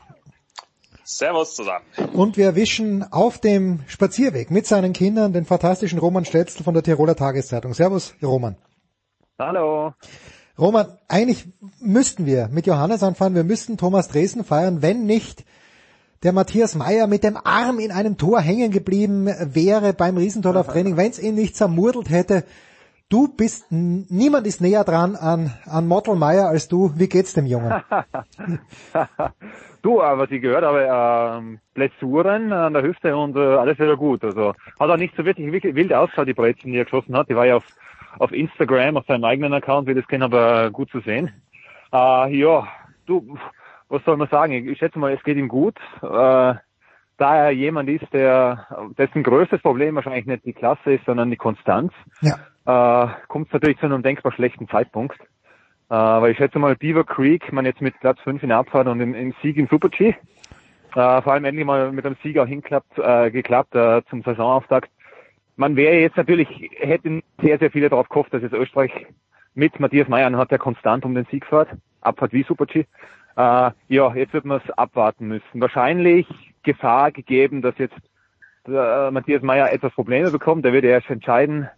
[1.04, 1.84] Servus zusammen.
[2.14, 6.82] Und wir erwischen auf dem Spazierweg mit seinen Kindern den fantastischen Roman Stetzel von der
[6.82, 7.74] Tiroler Tageszeitung.
[7.74, 8.56] Servus Roman.
[9.38, 9.94] Hallo.
[10.58, 11.46] Roman, eigentlich
[11.78, 13.36] müssten wir mit Johannes anfangen.
[13.36, 15.44] Wir müssten Thomas Dresden feiern, wenn nicht
[16.22, 21.10] der Matthias Meyer mit dem Arm in einem Tor hängen geblieben wäre beim Riesentorlauftraining, wenn
[21.10, 22.44] es ihn nicht zermurdelt hätte.
[23.10, 26.92] Du bist, niemand ist näher dran an, an Mottel Meyer als du.
[26.96, 27.72] Wie geht's dem Jungen?
[29.82, 33.96] du, äh, was ich gehört habe, ähm, Blessuren an der Hüfte und äh, alles wieder
[33.96, 34.22] gut.
[34.22, 37.30] Also hat auch nicht so wirklich, wirklich wild ausgeschaut, die Brezen, die er geschossen hat.
[37.30, 37.64] Die war ja auf,
[38.18, 41.30] auf Instagram, auf seinem eigenen Account, wie das kennen, aber gut zu sehen.
[41.90, 42.68] Äh, ja,
[43.06, 43.38] du,
[43.88, 44.52] was soll man sagen?
[44.52, 45.76] Ich, schätze mal, es geht ihm gut.
[46.02, 46.54] Äh,
[47.18, 48.66] da er jemand ist, der
[48.96, 52.36] dessen größtes Problem wahrscheinlich nicht die Klasse ist, sondern die Konstanz, ja.
[52.64, 55.18] äh, kommt es natürlich zu einem denkbar schlechten Zeitpunkt.
[55.90, 58.86] Äh, weil ich schätze mal, Beaver Creek, man jetzt mit Platz 5 in der Abfahrt
[58.86, 60.14] und im, im Sieg im Super-G, äh,
[60.92, 64.90] vor allem endlich mal mit einem Sieg auch hinklappt, äh, geklappt äh, zum Saisonauftakt.
[65.56, 66.48] Man wäre jetzt natürlich,
[66.78, 68.92] hätten sehr, sehr viele darauf gehofft, dass jetzt Österreich
[69.54, 71.68] mit Matthias Meyer hat der konstant um den Sieg fährt,
[72.00, 72.80] Abfahrt wie Super-G.
[72.80, 72.84] Äh,
[73.42, 75.60] ja, jetzt wird man es abwarten müssen.
[75.60, 76.26] Wahrscheinlich
[76.62, 77.96] Gefahr gegeben, dass jetzt
[78.66, 80.64] äh, Matthias Meyer etwas Probleme bekommt.
[80.64, 81.68] Der wird erst entscheiden,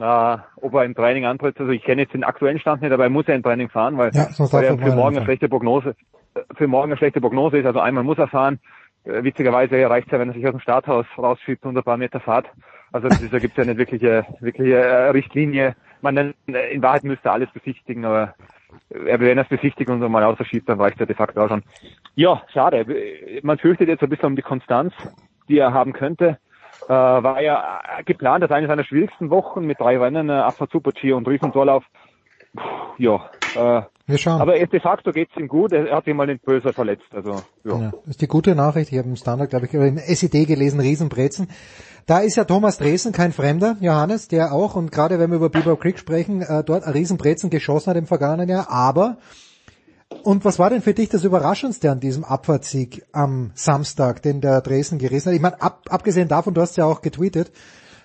[0.00, 1.58] äh, ob er im Training antritt.
[1.58, 3.96] Also ich kenne jetzt den aktuellen Stand nicht, aber er muss ja im Training fahren,
[3.98, 5.94] weil, Ja, weil er er für morgen eine schlechte Prognose,
[6.34, 7.66] äh, für morgen eine schlechte Prognose ist.
[7.66, 8.58] Also einmal muss er fahren.
[9.04, 11.96] Äh, witzigerweise reicht es ja, wenn er sich aus dem Starthaus rausschiebt und ein paar
[11.96, 12.46] Meter Fahrt.
[12.92, 15.74] Also da gibt es ja nicht wirkliche, wirkliche äh, Richtlinie.
[16.00, 16.32] Man, äh,
[16.72, 18.46] in Wahrheit müsste er alles besichtigen, aber äh,
[18.88, 21.62] wenn er es besichtigt und mal ausschiebt, dann reicht er de facto auch schon.
[22.14, 22.86] Ja, schade.
[23.42, 24.92] Man fürchtet jetzt ein bisschen um die Konstanz,
[25.48, 26.38] die er haben könnte.
[26.88, 30.70] Äh, war ja äh, geplant als eine seiner schwierigsten Wochen mit drei Rennen, äh, Abfahrt
[30.70, 31.84] Super G und Riesentorlauf.
[32.54, 32.62] Puh,
[32.98, 34.40] ja, äh, Wir schauen.
[34.40, 35.72] aber de facto geht's ihm gut.
[35.72, 37.06] Er hat sich mal den Böser verletzt.
[37.10, 37.80] Also ja.
[37.80, 38.92] Ja, das ist die gute Nachricht.
[38.92, 41.48] Ich habe im Standard, glaube ich, im SED gelesen, Riesenbrezen.
[42.06, 45.48] Da ist ja Thomas Dresen kein Fremder, Johannes, der auch, und gerade wenn wir über
[45.48, 48.70] Beaver Creek sprechen, äh, dort ein Riesenbrezen geschossen hat im vergangenen Jahr.
[48.70, 49.16] Aber,
[50.22, 54.60] und was war denn für dich das Überraschendste an diesem Abfahrtssieg am Samstag, den der
[54.60, 55.34] Dresden gerissen hat?
[55.34, 57.50] Ich meine, ab, abgesehen davon, du hast ja auch getweetet,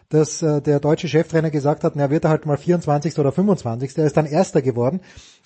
[0.10, 3.19] dass äh, der deutsche Cheftrainer gesagt hat, na, wird er halt mal 24.
[3.19, 3.98] oder 25.
[3.99, 5.02] Er ist dann Erster geworden.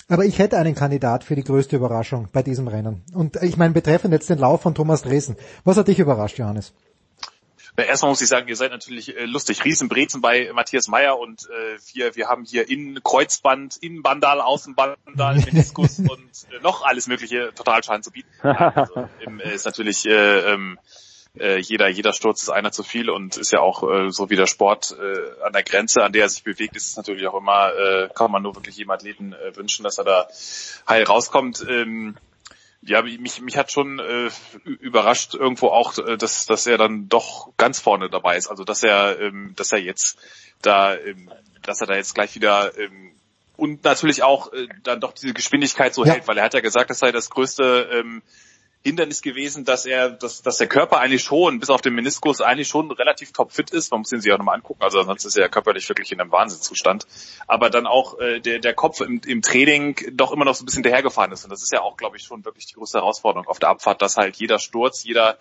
[0.08, 3.04] Aber ich hätte einen Kandidat für die größte Überraschung bei diesem Rennen.
[3.14, 5.36] Und äh, ich meine, betreffend jetzt den Lauf von Thomas Dresen.
[5.64, 6.74] Was hat dich überrascht, Johannes?
[7.78, 9.66] Na, Erstmal muss ich sagen, ihr seid natürlich äh, lustig.
[9.66, 16.00] Riesenbrezen bei Matthias Meyer und äh, wir, wir haben hier Innen Kreuzband, Innenbandal, Außenbandal, Meniskus
[16.00, 18.30] und äh, noch alles mögliche Totalschaden zu bieten.
[18.76, 19.10] Also,
[19.44, 20.80] ist natürlich äh, ähm,
[21.40, 24.36] äh, jeder, jeder Sturz ist einer zu viel und ist ja auch äh, so wie
[24.36, 27.36] der Sport äh, an der Grenze, an der er sich bewegt, ist es natürlich auch
[27.36, 30.28] immer, äh, kann man nur wirklich jedem Athleten äh, wünschen, dass er da
[30.88, 31.66] heil rauskommt.
[31.68, 32.16] Ähm,
[32.82, 34.30] ja, mich, mich hat schon äh,
[34.64, 38.48] überrascht irgendwo auch, äh, dass, dass er dann doch ganz vorne dabei ist.
[38.48, 40.18] Also dass er, ähm, dass er jetzt
[40.62, 41.32] da, ähm,
[41.64, 43.12] dass er da jetzt gleich wieder ähm,
[43.58, 46.14] und natürlich auch äh, dann doch diese Geschwindigkeit so Ja.
[46.14, 48.22] hält, weil er hat ja gesagt, das sei das größte ähm,
[48.86, 52.68] Hindernis gewesen, dass er, dass, dass der Körper eigentlich schon, bis auf den Meniskus, eigentlich
[52.68, 53.90] schon relativ topfit ist.
[53.90, 54.84] Man muss ihn sich auch nochmal angucken.
[54.84, 57.08] Also sonst ist er ja körperlich wirklich in einem Wahnsinnszustand.
[57.48, 60.68] Aber dann auch äh, der, der Kopf im, im Training doch immer noch so ein
[60.68, 61.44] bisschen dahergefahren ist.
[61.44, 64.04] Und das ist ja auch, glaube ich, schon wirklich die größte Herausforderung auf der Abfahrt,
[64.04, 65.40] dass halt jeder Sturz, jeder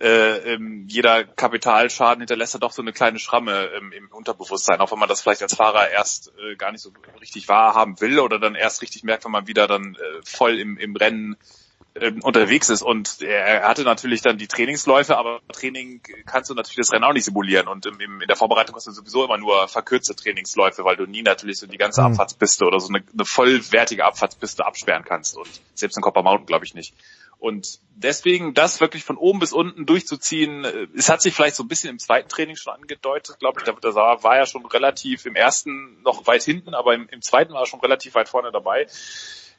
[0.00, 4.92] äh, ähm, jeder Kapitalschaden hinterlässt ja doch so eine kleine Schramme ähm, im Unterbewusstsein, auch
[4.92, 8.38] wenn man das vielleicht als Fahrer erst äh, gar nicht so richtig wahrhaben will oder
[8.38, 11.36] dann erst richtig merkt, wenn man wieder dann äh, voll im, im Rennen
[12.00, 12.82] ähm, unterwegs ist.
[12.82, 17.12] Und er hatte natürlich dann die Trainingsläufe, aber Training kannst du natürlich das Rennen auch
[17.12, 17.68] nicht simulieren.
[17.68, 21.06] Und im, im, in der Vorbereitung hast du sowieso immer nur verkürzte Trainingsläufe, weil du
[21.06, 22.08] nie natürlich so die ganze Mhm.
[22.08, 25.36] Abfahrtspiste oder so eine, eine vollwertige Abfahrtspiste absperren kannst.
[25.36, 26.94] Und selbst in Copper Mountain glaube ich nicht.
[27.38, 31.62] Und deswegen das wirklich von oben bis unten durchzuziehen, äh, es hat sich vielleicht so
[31.62, 33.64] ein bisschen im zweiten Training schon angedeutet, glaube ich.
[33.64, 37.22] Da da war, war ja schon relativ im ersten noch weit hinten, aber im, im
[37.22, 38.88] zweiten war er schon relativ weit vorne dabei.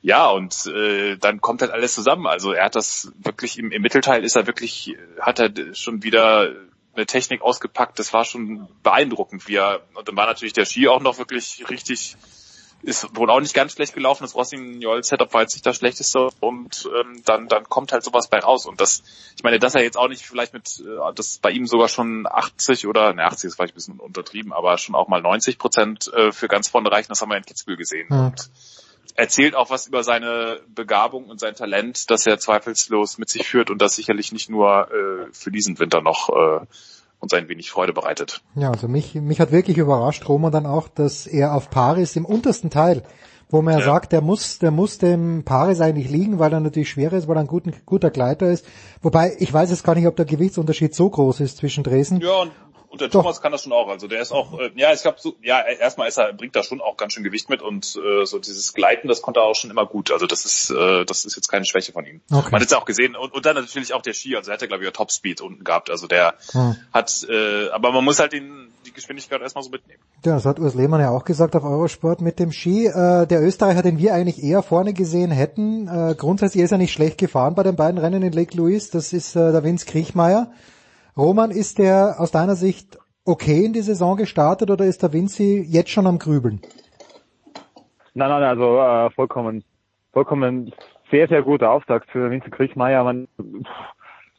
[0.01, 2.25] Ja, und äh, dann kommt halt alles zusammen.
[2.25, 6.53] Also er hat das wirklich im, im Mittelteil ist er wirklich, hat er schon wieder
[6.95, 7.99] eine Technik ausgepackt.
[7.99, 11.69] Das war schon beeindruckend, wie er, und dann war natürlich der Ski auch noch wirklich
[11.69, 12.15] richtig
[12.81, 14.23] ist wohl auch nicht ganz schlecht gelaufen.
[14.23, 18.29] Das Rossignol Setup war jetzt nicht das schlechteste und ähm, dann dann kommt halt sowas
[18.29, 19.03] bei raus und das
[19.35, 22.25] ich meine, dass er jetzt auch nicht vielleicht mit äh, das bei ihm sogar schon
[22.25, 26.11] 80 oder ne 80 ist vielleicht ein bisschen untertrieben, aber schon auch mal 90 Prozent
[26.13, 28.27] äh, für ganz vorne reichen, das haben wir in Kitzbühel gesehen Ja.
[28.27, 28.49] und
[29.15, 33.69] erzählt auch was über seine Begabung und sein Talent, das er zweifellos mit sich führt
[33.69, 36.65] und das sicherlich nicht nur äh, für diesen Winter noch äh,
[37.19, 38.41] uns ein wenig Freude bereitet.
[38.55, 42.25] Ja, also mich, mich hat wirklich überrascht, Roman, dann auch, dass er auf Paris im
[42.25, 43.03] untersten Teil,
[43.49, 43.85] wo man ja, Ja.
[43.85, 47.35] sagt, der muss, der muss dem Paris eigentlich liegen, weil er natürlich schwerer ist, weil
[47.35, 48.65] er ein guter, guter Gleiter ist.
[49.01, 52.21] Wobei, ich weiß jetzt gar nicht, ob der Gewichtsunterschied so groß ist zwischen Dresden.
[52.21, 52.51] Ja, und,
[52.89, 53.87] und der Thomas kann das schon auch.
[53.87, 56.63] Also der ist auch, äh, ja, ich glaube, so, ja, erstmal ist er, bringt da
[56.63, 59.55] schon auch ganz schön Gewicht mit und äh, so dieses Gleiten, das konnte er auch
[59.55, 60.11] schon immer gut.
[60.11, 62.21] Also das ist, äh, das ist jetzt keine Schwäche von ihm.
[62.31, 62.49] Okay.
[62.51, 64.35] Man hat es ja auch gesehen und, und dann natürlich auch der Ski.
[64.35, 65.89] Also er hat ja glaube ich Topspeed unten gehabt.
[65.89, 66.75] Also der Hm.
[66.93, 69.99] hat, äh, aber man muss halt den, die Geschwindigkeit erstmal so mitnehmen.
[70.25, 72.87] Ja, das hat Urs Lehmann ja auch gesagt auf Eurosport mit dem Ski.
[72.87, 76.93] Äh, der Österreicher, den wir eigentlich eher vorne gesehen hätten, äh, grundsätzlich ist er nicht
[76.93, 78.89] schlecht gefahren bei den beiden Rennen in Lake Louise.
[78.91, 80.51] Das ist äh, der Vince Kriechmeier.
[81.19, 85.61] Roman, ist der aus deiner Sicht okay in die Saison gestartet oder ist der Vinci
[85.67, 86.61] jetzt schon am Grübeln?
[88.13, 89.65] Nein, nein, also äh, vollkommen,
[90.13, 90.71] vollkommen
[91.11, 93.03] sehr, sehr guter Auftakt für Vincent Kriechmeier.
[93.03, 93.27] Man,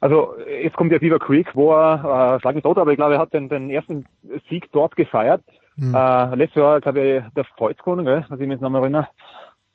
[0.01, 3.15] also jetzt kommt ja Beaver Creek, wo er, äh, schlag mich tot, aber ich glaube,
[3.15, 4.07] er hat den, den ersten
[4.49, 5.43] Sieg dort gefeiert.
[5.77, 5.95] Hm.
[5.95, 9.09] Äh, letztes Jahr, glaube ich, der Kreuzkrone, gell, was ich mich jetzt noch mal erinnere.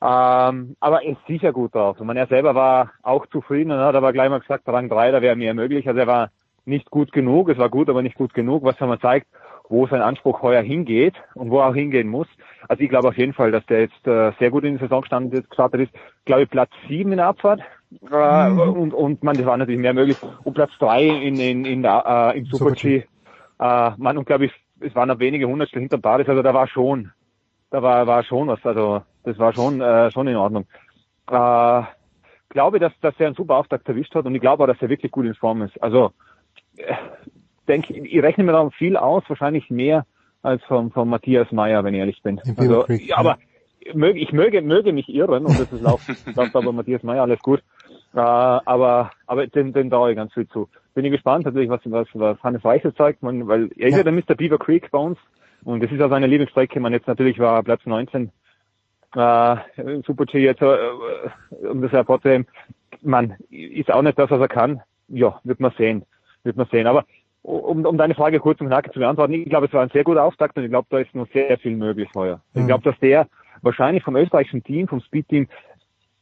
[0.02, 1.98] Ähm, aber er ist sicher gut drauf.
[2.00, 5.12] Ich meine, er selber war auch zufrieden und hat aber gleich mal gesagt, Rang 3,
[5.12, 5.86] da wäre mehr möglich.
[5.86, 6.30] Also er war
[6.66, 9.26] nicht gut genug, es war gut, aber nicht gut genug, was man zeigt,
[9.68, 12.28] wo sein Anspruch heuer hingeht und wo er auch hingehen muss.
[12.68, 15.00] Also ich glaube auf jeden Fall, dass der jetzt äh, sehr gut in die Saison
[15.00, 15.92] gestartet gestartet ist.
[16.24, 17.60] Glaube ich Platz 7 in der Abfahrt.
[18.10, 20.18] Äh, und, und man, das war natürlich mehr möglich.
[20.44, 23.04] Und Platz 3 in, in, in der, äh, im Super-G.
[23.58, 26.68] Äh, man, und glaube ich, es waren noch wenige Hundertstel hinter Paris, also da war
[26.68, 27.10] schon,
[27.70, 30.66] da war, war schon was, also das war schon, äh, schon in Ordnung.
[31.30, 31.82] Äh,
[32.50, 34.88] glaube, dass, dass er einen super Auftakt erwischt hat und ich glaube auch, dass er
[34.88, 35.80] wirklich gut in Form ist.
[35.82, 36.12] Also,
[37.68, 40.06] denke, ich rechne mir da viel aus, wahrscheinlich mehr
[40.42, 42.40] als von, von Matthias Meyer, wenn ich ehrlich bin.
[42.56, 43.38] Also, Creek, ja, aber
[43.94, 46.00] möge, ich möge, möge mich irren und das ist auch,
[46.34, 47.62] läuft aber Matthias Meyer alles gut.
[48.14, 50.68] Äh, aber, aber den, den traue ich ganz viel zu.
[50.94, 54.02] Bin ich gespannt natürlich, was, was, was Hannes Weichel zeigt, man, weil er ist ja.
[54.02, 54.34] Der Mr.
[54.34, 55.18] Beaver Creek bei uns
[55.64, 56.80] und das ist ja seine Lieblingsstrecke.
[56.80, 58.30] Man jetzt natürlich war Platz 19
[59.16, 60.76] äh, im Super-G jetzt, äh,
[61.68, 62.46] um das hervorzuheben.
[63.02, 64.80] Man ist auch nicht das, was er kann.
[65.08, 66.04] Ja, wird man sehen.
[66.46, 66.86] Wird man sehen.
[66.86, 67.04] Aber
[67.42, 70.04] um, um deine Frage kurz und knackig zu beantworten, ich glaube, es war ein sehr
[70.04, 72.40] guter Auftakt und ich glaube, da ist noch sehr viel möglich heuer.
[72.54, 72.66] Ich Mhm.
[72.68, 73.28] glaube, dass der
[73.62, 75.48] wahrscheinlich vom österreichischen Team, vom Speed-Team,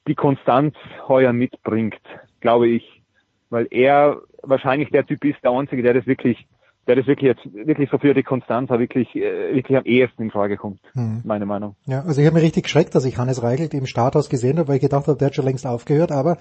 [0.08, 0.74] die Konstanz
[1.08, 2.00] heuer mitbringt,
[2.40, 3.02] glaube ich.
[3.50, 6.46] Weil er wahrscheinlich der Typ ist, der Einzige, der das wirklich,
[6.86, 10.30] der das wirklich jetzt, wirklich so für die Konstanz wirklich, äh, wirklich am ehesten in
[10.30, 10.80] Frage kommt.
[10.94, 11.22] Mhm.
[11.24, 11.76] Meine Meinung.
[11.86, 14.68] Ja, also ich habe mich richtig geschreckt, dass ich Hannes Reichelt im Starthaus gesehen habe,
[14.68, 16.36] weil ich gedacht habe, der hat schon längst aufgehört, aber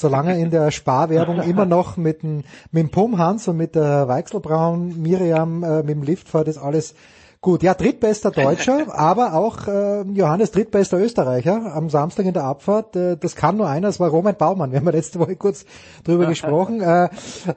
[0.00, 4.08] solange in der Sparwerbung immer noch mit dem, mit dem Pum Hans und mit der
[4.08, 6.94] Weichselbraun, Miriam, äh, mit dem Liftfahrt ist alles
[7.40, 7.62] gut.
[7.62, 12.96] Ja, drittbester Deutscher, aber auch äh, Johannes drittbester Österreicher am Samstag in der Abfahrt.
[12.96, 14.72] Äh, das kann nur einer, das war Roman Baumann.
[14.72, 15.64] Wir haben ja letzte Woche kurz
[16.04, 16.80] drüber gesprochen.
[16.80, 17.08] Äh, äh,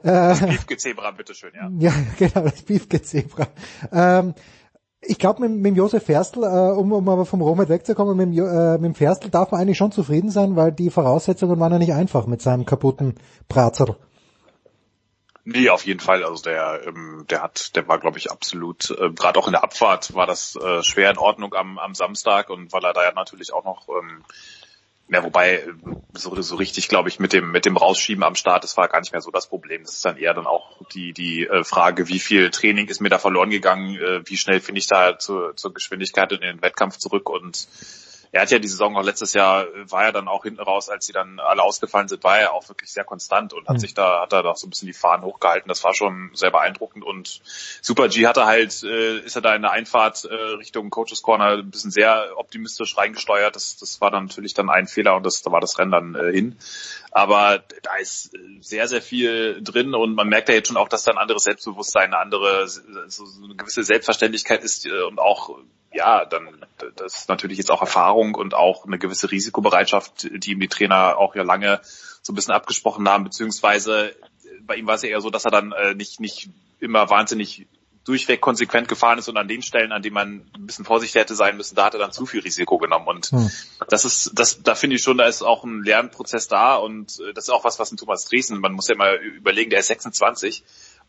[0.02, 1.70] Das Beefke-Zebra, bitteschön, ja.
[1.78, 3.46] ja, genau, das Beefke-Zebra.
[3.92, 4.34] Ähm,
[5.06, 8.78] ich glaube, mit, mit Josef Ferstl, äh, um, um aber vom Romet wegzukommen, mit äh,
[8.78, 12.26] mit Ferstl darf man eigentlich schon zufrieden sein, weil die Voraussetzungen waren ja nicht einfach
[12.26, 13.14] mit seinem kaputten
[13.48, 13.96] Brazerl.
[15.46, 16.24] Nee, auf jeden Fall.
[16.24, 19.62] Also der, ähm, der hat, der war, glaube ich, absolut, äh, gerade auch in der
[19.62, 23.12] Abfahrt war das äh, schwer in Ordnung am, am Samstag und weil er da ja
[23.12, 24.24] natürlich auch noch, ähm,
[25.08, 25.66] ja, wobei
[26.14, 29.00] so, so richtig, glaube ich, mit dem mit dem Rausschieben am Start, das war gar
[29.00, 29.82] nicht mehr so das Problem.
[29.82, 33.10] Das ist dann eher dann auch die die äh, Frage, wie viel Training ist mir
[33.10, 36.96] da verloren gegangen, äh, wie schnell finde ich da zur, zur Geschwindigkeit in den Wettkampf
[36.96, 37.68] zurück und
[38.34, 40.88] er hat ja die Saison auch letztes Jahr, äh, war er dann auch hinten raus,
[40.88, 43.78] als sie dann alle ausgefallen sind, war er auch wirklich sehr konstant und hat Mhm.
[43.78, 45.68] sich da, hat er da so ein bisschen die Fahnen hochgehalten.
[45.68, 47.40] Das war schon sehr beeindruckend und
[47.80, 51.58] Super G hatte halt, äh, ist er da in der Einfahrt äh, Richtung Coaches Corner
[51.58, 53.54] ein bisschen sehr optimistisch reingesteuert.
[53.54, 56.14] Das, das war dann natürlich dann ein Fehler und das, da war das Rennen dann
[56.16, 56.58] äh, hin.
[57.12, 60.88] Aber da ist äh, sehr, sehr viel drin und man merkt ja jetzt schon auch,
[60.88, 65.20] dass da ein anderes Selbstbewusstsein, eine andere, so, so eine gewisse Selbstverständlichkeit ist äh, und
[65.20, 65.56] auch
[65.94, 66.66] ja, dann
[66.96, 71.16] das ist natürlich jetzt auch Erfahrung und auch eine gewisse Risikobereitschaft, die ihm die Trainer
[71.16, 71.80] auch ja lange
[72.22, 74.14] so ein bisschen abgesprochen haben, beziehungsweise
[74.62, 76.50] bei ihm war es ja eher so, dass er dann äh, nicht nicht
[76.80, 77.66] immer wahnsinnig
[78.04, 81.34] durchweg konsequent gefahren ist und an den Stellen, an denen man ein bisschen vorsichtig hätte
[81.34, 83.50] sein müssen, da hat er dann zu viel Risiko genommen und Hm.
[83.88, 87.32] das ist, das, da finde ich schon, da ist auch ein Lernprozess da und äh,
[87.32, 89.86] das ist auch was, was ein Thomas Dresden, man muss ja mal überlegen, der ist
[89.86, 90.64] 26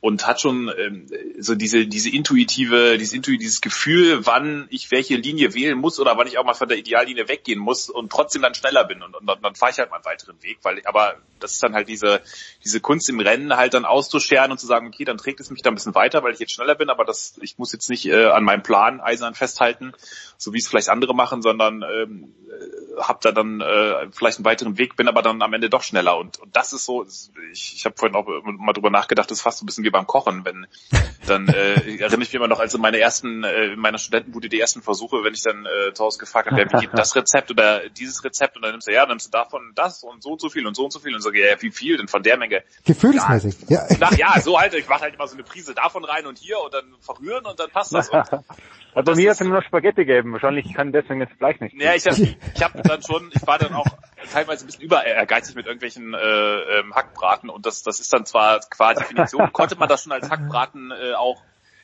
[0.06, 1.08] und hat schon ähm,
[1.40, 6.16] so diese diese intuitive dieses intuitive dieses Gefühl, wann ich welche Linie wählen muss oder
[6.16, 9.16] wann ich auch mal von der Ideallinie weggehen muss und trotzdem dann schneller bin und,
[9.16, 11.74] und dann, dann fahre ich halt mal einen weiteren Weg, weil aber das ist dann
[11.74, 12.22] halt diese
[12.64, 15.64] diese Kunst im Rennen halt dann auszuscheren und zu sagen, okay, dann trägt es mich
[15.64, 18.06] da ein bisschen weiter, weil ich jetzt schneller bin, aber das ich muss jetzt nicht
[18.06, 19.94] äh, an meinem Plan eisern festhalten,
[20.38, 24.46] so wie es vielleicht andere machen, sondern ähm, äh, hab da dann äh, vielleicht einen
[24.46, 27.08] weiteren Weg, bin aber dann am Ende doch schneller und, und das ist so,
[27.52, 29.95] ich, ich habe vorhin auch mal drüber nachgedacht, das ist fast so ein bisschen wie
[29.96, 30.68] beim Kochen, wenn
[31.28, 34.50] dann äh, erinnere ich mich immer noch, als in meine ersten, äh, in meiner Studentenbude
[34.50, 37.16] die ersten Versuche, wenn ich dann äh, zu Hause gefragt habe, ja, wie geht das
[37.16, 40.22] Rezept oder dieses Rezept und dann nimmst du, ja, dann nimmst du davon das und
[40.22, 42.08] so und so viel und so und so viel und so, ja, wie viel denn
[42.08, 42.64] von der Menge?
[42.86, 43.56] Gefühlsmäßig.
[43.70, 43.88] Ja.
[44.00, 46.60] Na, ja, so halt, ich mache halt immer so eine Prise davon rein und hier
[46.60, 48.10] und dann verrühren und dann passt das.
[48.10, 48.26] Und,
[48.96, 50.32] Also bei mir hat es immer noch Spaghetti gegeben.
[50.32, 51.76] Wahrscheinlich kann deswegen das Fleisch nicht.
[51.76, 52.16] Ja, ich habe
[52.56, 53.86] ich hab dann schon, ich war dann auch
[54.32, 58.26] teilweise ein bisschen über ehrgeizig mit irgendwelchen äh, ähm, Hackbraten und das, das ist dann
[58.26, 61.42] zwar qua Definition, konnte man das schon als Hackbraten äh, auch,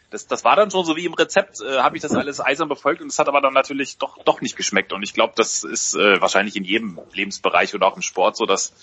[0.09, 2.67] das, das war dann schon so wie im Rezept, äh, habe ich das alles eisern
[2.67, 5.63] befolgt und es hat aber dann natürlich doch, doch nicht geschmeckt und ich glaube, das
[5.63, 8.73] ist äh, wahrscheinlich in jedem Lebensbereich oder auch im Sport so, dass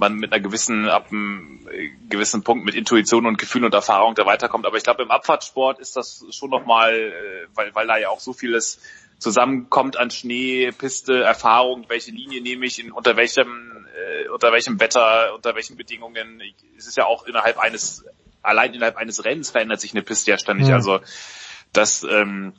[0.00, 4.14] man mit einer gewissen, ab einem äh, gewissen Punkt mit Intuition und Gefühl und Erfahrung
[4.14, 4.66] da weiterkommt.
[4.66, 8.20] Aber ich glaube, im Abfahrtsport ist das schon nochmal, äh, weil, weil da ja auch
[8.20, 8.80] so vieles
[9.18, 14.80] zusammenkommt an Schnee, Piste, Erfahrung, welche Linie nehme ich, in, unter welchem, äh, unter welchem
[14.80, 16.42] Wetter, unter welchen Bedingungen.
[16.76, 18.04] Es ist ja auch innerhalb eines,
[18.42, 20.68] allein innerhalb eines Rennens verändert sich eine Piste ja ständig.
[20.68, 20.76] Ja.
[20.76, 21.00] Also
[21.72, 22.52] das ähm,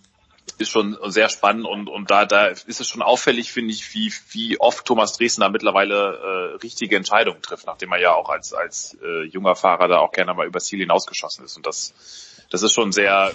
[0.58, 4.14] ist schon sehr spannend und, und da, da ist es schon auffällig, finde ich, wie,
[4.30, 8.54] wie oft Thomas Dresden da mittlerweile äh, richtige Entscheidungen trifft, nachdem er ja auch als,
[8.54, 11.58] als äh, junger Fahrer da auch gerne mal übers Ziel hinausgeschossen ist.
[11.58, 11.94] Und das,
[12.50, 13.32] das ist schon sehr,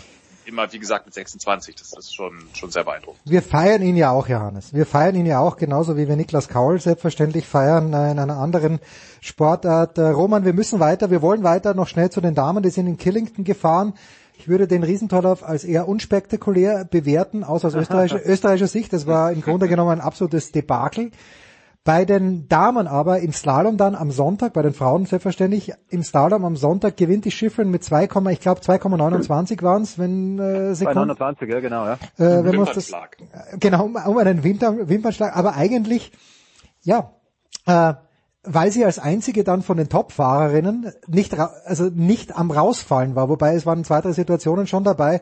[0.47, 3.20] immer wie gesagt mit 26, das ist schon, schon sehr beeindruckend.
[3.24, 4.73] Wir feiern ihn ja auch, Johannes.
[4.73, 8.36] Wir feiern ihn ja auch, genauso wie wir Niklas Kaul selbstverständlich feiern äh, in einer
[8.36, 8.81] anderen
[9.20, 9.98] Sportart.
[9.98, 12.86] Äh, Roman, wir müssen weiter, wir wollen weiter noch schnell zu den Damen, die sind
[12.86, 13.94] in Killington gefahren.
[14.39, 18.93] Ich würde den Riesentorlauf als eher unspektakulär bewerten, aus aus österreichischer, österreichischer Sicht.
[18.93, 21.10] Das war im Grunde genommen ein absolutes Debakel.
[21.86, 26.44] Bei den Damen aber im Slalom dann am Sonntag, bei den Frauen selbstverständlich, im Slalom
[26.44, 30.98] am Sonntag gewinnt die Schifferin mit 2, ich glaube 2,29 waren es, wenn äh, Sekunden.
[31.10, 31.92] 29, ja genau, ja.
[32.18, 32.92] Äh, wenn das,
[33.60, 36.10] genau, um, um einen Winter, Wimpernschlag, aber eigentlich,
[36.82, 37.12] ja,
[37.66, 37.94] äh,
[38.42, 43.54] weil sie als einzige dann von den Top-Fahrerinnen nicht, also nicht am rausfallen war, wobei
[43.54, 45.20] es waren zwei, drei Situationen schon dabei,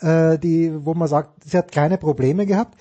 [0.00, 2.74] äh, die, wo man sagt, sie hat keine Probleme gehabt.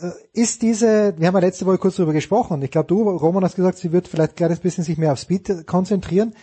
[0.00, 3.02] Äh, Ist diese, wir haben ja letzte Woche kurz darüber gesprochen, und ich glaube du,
[3.02, 6.34] Roman, hast gesagt, sie wird vielleicht ein kleines bisschen sich mehr auf Speed konzentrieren.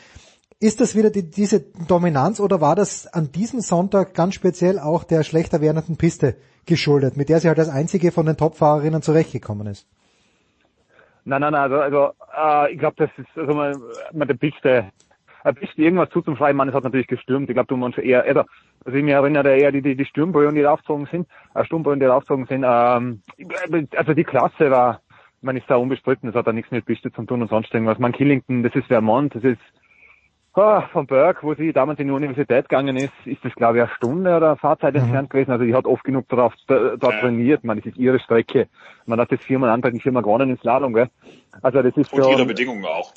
[0.60, 5.04] Ist das wieder die, diese Dominanz oder war das an diesem Sonntag ganz speziell auch
[5.04, 6.36] der schlechter werdenden Piste
[6.66, 9.88] geschuldet, mit der sie halt als einzige von den Top-Fahrerinnen zurechtgekommen ist?
[11.26, 13.76] Nein, nein, nein, also, also äh, ich glaube, das ist, also man,
[14.14, 14.92] man der Piste,
[15.44, 17.50] ein Piste irgendwas zuzuschreiben, man, es hat natürlich gestürmt.
[17.50, 18.44] Ich glaube, du meinst eher, also,
[18.88, 22.06] also ich mich erinnere eher die, die, die Sturmböen, die raufgezogen sind, äh, Sturmböen, die
[22.06, 23.22] raufgezogen sind, ähm,
[23.96, 25.02] also die Klasse war,
[25.42, 28.00] man ist da unbestritten, das hat da nichts mit Piste zu tun und sonst irgendwas.
[28.00, 29.60] Man Killington, das ist Vermont, das ist
[30.56, 33.84] oh, von Berg, wo sie damals in die Universität gegangen ist, ist das glaube ich
[33.84, 35.02] eine Stunde oder Fahrzeit Mhm.
[35.02, 35.52] entfernt gewesen.
[35.52, 37.64] Also die hat oft genug darauf dort trainiert.
[37.64, 38.68] Man, das ist ihre Strecke.
[39.06, 41.10] Man hat das viermal antreten, viermal gewonnen im Slalom, gell?
[41.62, 43.14] Also das ist Und schon, ihre Bedingungen auch.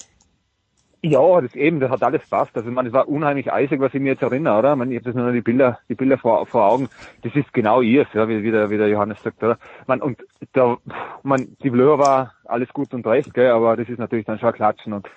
[1.02, 2.56] Ja, das eben, das hat alles passt.
[2.56, 4.76] Also man, es war unheimlich eisig, was ich mir jetzt erinnere, oder?
[4.76, 6.88] Man, ich habe das nur noch die Bilder, die Bilder vor, vor Augen.
[7.22, 9.58] Das ist genau ihrs, ja, wie, wie, der, wie der Johannes sagt, oder?
[9.86, 10.18] Man, und
[10.52, 10.76] da,
[11.22, 14.50] man, die Blöhr war alles gut und recht, gell, aber das ist natürlich dann schon
[14.50, 15.08] ein Klatschen und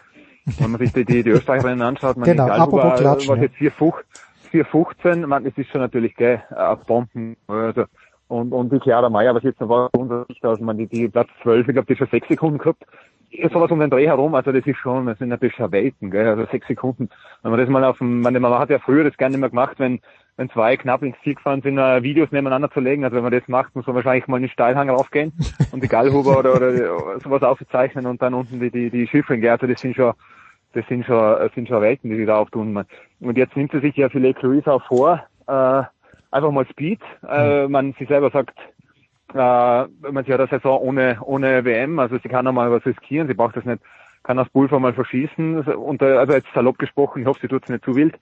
[0.60, 3.56] wenn man sich die, die, die Österreicherinnen anschaut, man Genau, apropos war, Klatschen, war jetzt
[3.56, 7.86] 4,15, man, das ist schon natürlich, gell, äh, Bomben, also,
[8.28, 11.08] und, und die Clara Meyer, was jetzt noch war, unser Sicht aus, man, die, die
[11.08, 12.84] Platz 12, ich glaube, die hat schon sechs Sekunden gehabt.
[13.52, 16.28] Sowas um den Dreh herum, also das ist schon, das sind natürlich schon Welten, gell,
[16.28, 17.10] also sechs Sekunden.
[17.42, 19.80] Wenn man das mal auf dem, man, hat ja früher das gerne nicht mehr gemacht,
[19.80, 20.02] wenn,
[20.38, 23.04] wenn zwei knapp ins Ziel gefahren sind, äh, Videos nebeneinander zu legen.
[23.04, 25.34] Also wenn man das macht, muss man wahrscheinlich mal in den Steilhang raufgehen
[25.72, 29.52] und die Gallhuber oder, oder sowas aufzeichnen und dann unten die, die, die Schiffringe.
[29.52, 30.14] Also das sind schon,
[30.74, 32.86] das sind schon, das sind schon Welten, die sie da auftun.
[33.20, 34.42] Und jetzt nimmt sie sich ja für Lake
[34.72, 35.84] auch vor, äh,
[36.34, 37.00] einfach mal Speed.
[37.28, 38.58] Äh, man, sie selber sagt,
[39.34, 43.28] äh, man sie hat eine Saison ohne, ohne WM, also sie kann einmal was riskieren,
[43.28, 43.82] sie braucht das nicht,
[44.24, 47.64] kann das Pulver mal verschießen, und, äh, also jetzt salopp gesprochen, ich hoffe, sie tut
[47.64, 48.16] es nicht zu wild,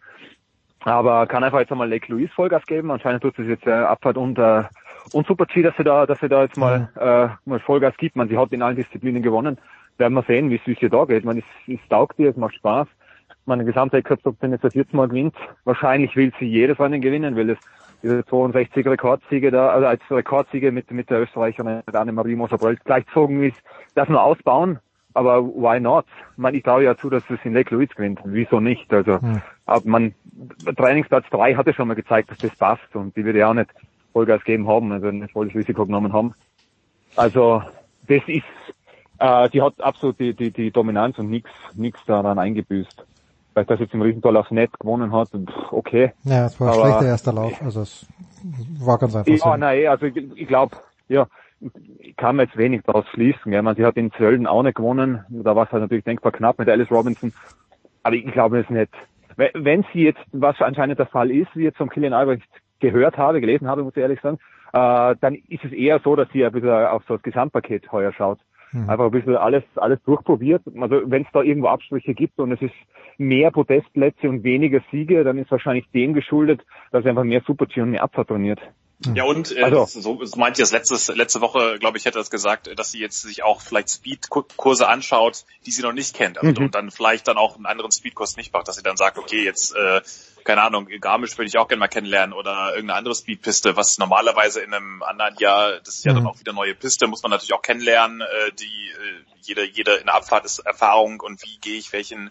[0.81, 4.17] aber kann einfach jetzt einmal Lake Louise Vollgas geben, anscheinend tut sie jetzt äh, Abfahrt
[4.17, 4.63] und, äh,
[5.13, 8.15] und Super G, dass sie da, dass sie da jetzt mal, äh, mal Vollgas gibt,
[8.15, 9.57] man, sie hat in allen Disziplinen gewonnen,
[9.97, 12.55] werden wir sehen, wie es hier da geht, man, es, es taugt ihr, es macht
[12.55, 12.87] Spaß,
[13.45, 15.35] meine Gesamtweltcup-Top wenn jetzt das jetzt mal gewinnt,
[15.65, 17.57] wahrscheinlich will sie jedes Rennen gewinnen, weil das
[18.03, 23.57] diese 62 Rekordsiege da, also als Rekordsiege mit, mit der Österreicherin Annemarie Moser-Brölt gleichzogen ist,
[23.95, 24.79] das nur ausbauen,
[25.13, 26.05] aber why not?
[26.37, 28.19] Man, ich traue ja zu, dass es in Lake Louise gewinnt.
[28.23, 28.91] Wieso nicht?
[28.93, 29.19] Also,
[29.65, 30.13] aber man,
[30.77, 33.69] Trainingsplatz 3 hatte schon mal gezeigt, dass das passt und die würde ja auch nicht
[34.13, 36.33] Vollgas geben haben, also nicht volles Risiko genommen haben.
[37.15, 37.61] Also,
[38.07, 38.43] das ist,
[39.19, 43.05] äh, die hat absolut die, die, die Dominanz und nichts nix daran eingebüßt.
[43.53, 45.29] Weil das jetzt im Riesental aufs Net gewonnen hat,
[45.71, 46.13] okay.
[46.23, 47.61] Ja, es war ein schlechter erster Lauf.
[47.61, 48.07] Also es
[48.79, 49.49] war ganz einfach so.
[49.49, 50.77] Ja, nein, also ich, ich glaube,
[51.09, 51.27] ja,
[51.99, 53.51] ich kann mir jetzt wenig daraus schließen.
[53.51, 53.61] Ja.
[53.61, 55.25] Man, sie hat in Zölden auch nicht gewonnen.
[55.29, 57.33] Da war es halt natürlich denkbar knapp mit Alice Robinson.
[58.03, 58.91] Aber ich glaube es nicht.
[59.35, 62.47] Wenn- sie jetzt, was anscheinend der Fall ist, wie ich jetzt von Kilian Albrecht
[62.79, 64.39] gehört habe, gelesen habe, muss ich ehrlich sagen,
[64.73, 68.13] äh, dann ist es eher so, dass sie ein bisschen auf so das Gesamtpaket heuer
[68.13, 68.39] schaut.
[68.71, 68.89] Mhm.
[68.89, 70.61] Einfach ein bisschen alles, alles durchprobiert.
[70.79, 72.73] Also wenn es da irgendwo Abstriche gibt und es ist
[73.17, 76.61] mehr Podestplätze und weniger Siege, dann ist wahrscheinlich dem geschuldet,
[76.91, 78.59] dass einfach mehr Super-G und mehr Abfahrt trainiert.
[79.15, 82.19] Ja, und äh, Also- so, so meinte ich das letztes, letzte Woche, glaube ich, hätte
[82.19, 86.37] das gesagt, dass sie jetzt sich auch vielleicht Speedkurse anschaut, die sie noch nicht kennt.
[86.37, 86.65] Also, Mhm.
[86.67, 89.43] Und dann vielleicht dann auch einen anderen Speedkurs nicht macht, dass sie dann sagt, okay,
[89.43, 90.01] jetzt, äh,
[90.43, 94.61] keine Ahnung, Garmisch würde ich auch gerne mal kennenlernen oder irgendeine andere Speedpiste, was normalerweise
[94.61, 96.29] in einem anderen Jahr, das ist ja dann Mhm.
[96.29, 98.21] auch wieder neue Piste, muss man natürlich auch kennenlernen.
[98.21, 102.29] Äh, die äh, jede, jede in der Abfahrt ist Erfahrung und wie gehe ich welchen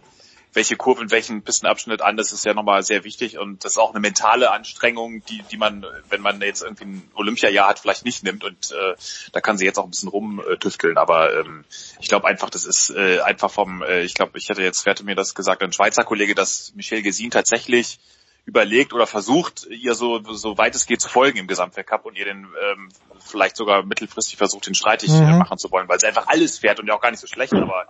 [0.52, 3.38] welche Kurve in welchen Pistenabschnitt an, das ist ja nochmal sehr wichtig.
[3.38, 7.10] Und das ist auch eine mentale Anstrengung, die, die man, wenn man jetzt irgendwie ein
[7.14, 8.44] Olympiajahr hat, vielleicht nicht nimmt.
[8.44, 8.94] Und äh,
[9.32, 11.64] da kann sie jetzt auch ein bisschen rumtüfteln, aber ähm,
[12.00, 14.92] ich glaube einfach, das ist äh, einfach vom, äh, ich glaube, ich hätte jetzt, wer
[14.92, 18.00] hätte mir das gesagt, ein Schweizer Kollege, dass Michel Gesin tatsächlich
[18.46, 22.24] überlegt oder versucht, ihr so, so weit es geht zu folgen im Gesamtweltcup und ihr
[22.24, 22.88] den ähm,
[23.24, 25.38] vielleicht sogar mittelfristig versucht, den streitig äh, Mhm.
[25.38, 27.54] machen zu wollen, weil sie einfach alles fährt und ja auch gar nicht so schlecht,
[27.54, 27.86] aber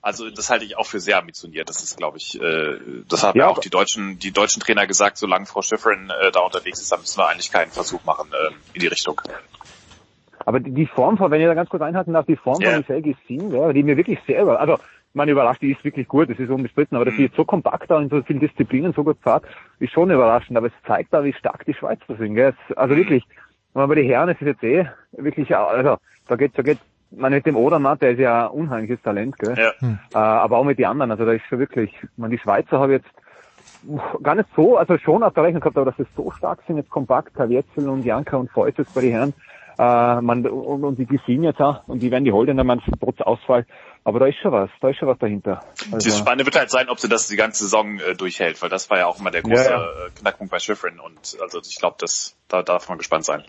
[0.00, 1.68] also das halte ich auch für sehr ambitioniert.
[1.68, 5.18] Das ist, glaube ich, äh, das haben ja, auch die deutschen, die deutschen Trainer gesagt,
[5.18, 8.52] solange Frau Schifrin äh, da unterwegs ist, dann müssen wir eigentlich keinen Versuch machen äh,
[8.74, 9.20] in die Richtung.
[10.44, 12.70] Aber die, die Form von, wenn ich da ganz kurz einhalten darf, die Form Ja.
[12.70, 14.78] von Michelle Gessin, ja, die mir wirklich sehr über, also
[15.14, 17.90] man überrascht, die ist wirklich gut, das ist unbestritten, aber dass sie jetzt so kompakt
[17.90, 19.44] da in so vielen Disziplinen so gut fährt,
[19.80, 22.54] ist schon überraschend, aber es zeigt da, wie stark die Schweizer sind, gell.
[22.76, 23.24] Also wirklich,
[23.72, 25.96] wenn man bei den Herren, es ist jetzt eh wirklich, also
[26.28, 26.78] da geht, da geht,
[27.10, 29.54] man mit dem Odermatt, der ist ja ein unheimliches Talent, gell.
[29.56, 29.72] Ja.
[30.12, 32.92] Äh, aber auch mit den anderen, also da ist schon wirklich, man, die Schweizer habe
[32.92, 33.08] jetzt
[34.22, 36.76] gar nicht so, also schon auf der Rechnung gehabt, aber dass sie so stark sind,
[36.76, 39.34] jetzt kompakt, Kavietzel und Janka und jetzt bei den Herren,
[39.78, 43.20] äh, man, und, und die Gesine jetzt auch, und die werden die Holländer, man, trotz
[43.20, 43.66] Ausfall,
[44.04, 45.60] aber da ist schon was, da ist schon was dahinter.
[45.92, 48.68] Also, Das Spannende wird halt sein, ob sie das die ganze Saison äh, durchhält, weil
[48.70, 49.82] das war ja auch immer der große Ja, ja.
[49.82, 53.44] äh, Knackpunkt bei Schifrin und also ich glaube, das da darf man gespannt sein.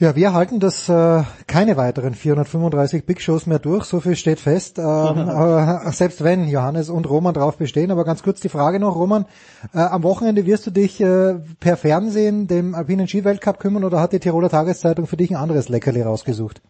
[0.00, 4.38] Ja, wir halten das äh, keine weiteren 435 Big Shows mehr durch, so viel steht
[4.38, 4.78] fest.
[4.78, 8.94] Ähm, aber selbst wenn Johannes und Roman drauf bestehen, aber ganz kurz die Frage noch,
[8.94, 9.26] Roman,
[9.74, 14.12] äh, am Wochenende wirst du dich äh, per Fernsehen dem Alpinen Ski-Weltcup kümmern oder hat
[14.12, 16.62] die Tiroler Tageszeitung für dich ein anderes Leckerli rausgesucht?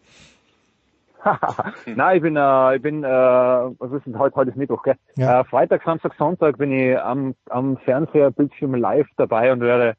[1.85, 4.95] Nein, ich bin, äh, ich bin, äh, was ist denn heute, heute ist Mittwoch, gell?
[5.17, 5.41] Ja.
[5.41, 9.95] Äh, Freitag, Samstag, Sonntag bin ich am, am Fernseherbildschirm live dabei und werde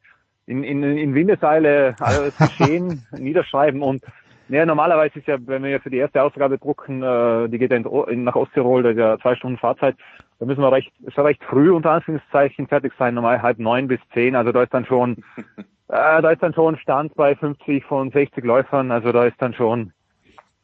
[0.51, 4.03] in, in, in Windeseile alles geschehen niederschreiben und
[4.49, 7.71] Ja, normalerweise ist ja, wenn wir ja für die erste Ausgabe drucken, äh, die geht
[7.71, 9.95] ja in, in, nach Osttirol, da ist ja zwei Stunden Fahrzeit,
[10.41, 14.01] da müssen wir recht, schon recht früh unter Anführungszeichen fertig sein, normal halb neun bis
[14.13, 15.19] zehn, also da ist dann schon,
[15.89, 19.55] äh, da ist dann schon Stand bei 50 von 60 Läufern, also da ist dann
[19.55, 19.93] schon,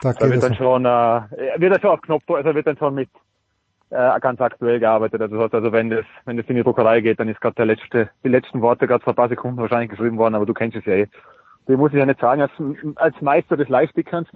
[0.00, 2.94] da, da wird dann schon, äh, wird dann schon auf Knopf, also wird dann schon
[2.96, 3.08] mit
[3.90, 5.20] äh, ganz aktuell gearbeitet.
[5.20, 8.10] Also, also wenn das, wenn das in die Druckerei geht, dann ist gerade der letzte,
[8.24, 10.84] die letzten Worte gerade vor ein paar Sekunden wahrscheinlich geschrieben worden, aber du kennst es
[10.84, 11.06] ja eh.
[11.68, 12.52] Die muss ich ja nicht sagen als,
[12.96, 14.28] als Meister des Live-Stickerns.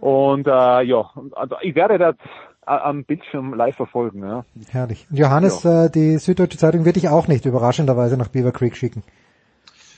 [0.00, 2.16] Und äh, ja, also ich werde das
[2.66, 4.22] am Bildschirm live verfolgen.
[4.22, 4.44] Ja.
[4.70, 5.06] Herrlich.
[5.10, 5.86] Johannes, ja.
[5.86, 9.02] äh, die Süddeutsche Zeitung wird dich auch nicht überraschenderweise nach Beaver Creek schicken.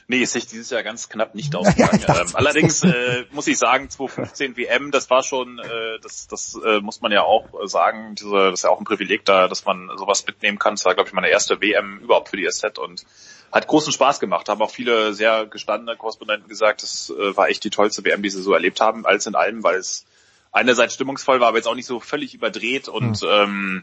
[0.09, 2.01] Nee, ist sich dieses Jahr ganz knapp nicht ausgegangen.
[2.07, 6.57] Ja, ähm, allerdings äh, muss ich sagen, 2015 WM, das war schon, äh, das, das
[6.65, 9.65] äh, muss man ja auch sagen, diese, das ist ja auch ein Privileg da, dass
[9.65, 10.75] man sowas mitnehmen kann.
[10.75, 13.05] Das war, glaube ich, meine erste WM überhaupt für die SZ und
[13.51, 14.49] hat großen Spaß gemacht.
[14.49, 18.31] Haben auch viele sehr gestandene Korrespondenten gesagt, das äh, war echt die tollste WM, die
[18.31, 20.05] sie so erlebt haben, alles in allem, weil es
[20.52, 23.28] einerseits stimmungsvoll war, aber jetzt auch nicht so völlig überdreht und mhm.
[23.28, 23.83] ähm,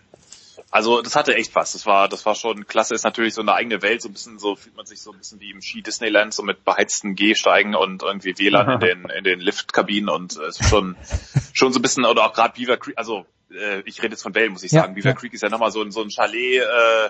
[0.74, 1.74] also das hatte echt was.
[1.74, 2.96] Das war, das war schon klasse.
[2.96, 4.02] Ist natürlich so eine eigene Welt.
[4.02, 6.42] So ein bisschen so fühlt man sich so ein bisschen wie im Ski Disneyland, so
[6.42, 10.96] mit beheizten Gehsteigen und irgendwie WLAN in den in den Liftkabinen und es ist schon
[11.54, 12.98] schon so ein bisschen oder auch gerade Beaver Creek.
[12.98, 14.94] Also äh, ich rede jetzt von Bell, muss ich sagen.
[14.94, 15.16] Ja, Beaver ja.
[15.16, 16.64] Creek ist ja nochmal so ein so ein Chalet.
[16.64, 17.10] Äh,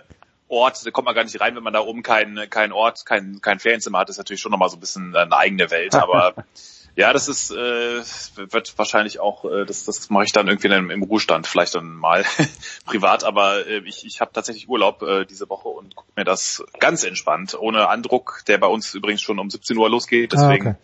[0.50, 3.40] Ort, da kommt man gar nicht rein, wenn man da oben keinen kein Ort, kein,
[3.42, 6.36] kein Ferienzimmer hat, das ist natürlich schon nochmal so ein bisschen eine eigene Welt, aber
[6.96, 8.02] Ja, das ist äh,
[8.36, 11.96] wird wahrscheinlich auch, äh, das, das mache ich dann irgendwie im, im Ruhestand, vielleicht dann
[11.96, 12.24] mal
[12.86, 16.64] privat, aber äh, ich, ich habe tatsächlich Urlaub äh, diese Woche und gucke mir das
[16.80, 20.78] ganz entspannt, ohne Andruck, der bei uns übrigens schon um 17 Uhr losgeht, deswegen ah,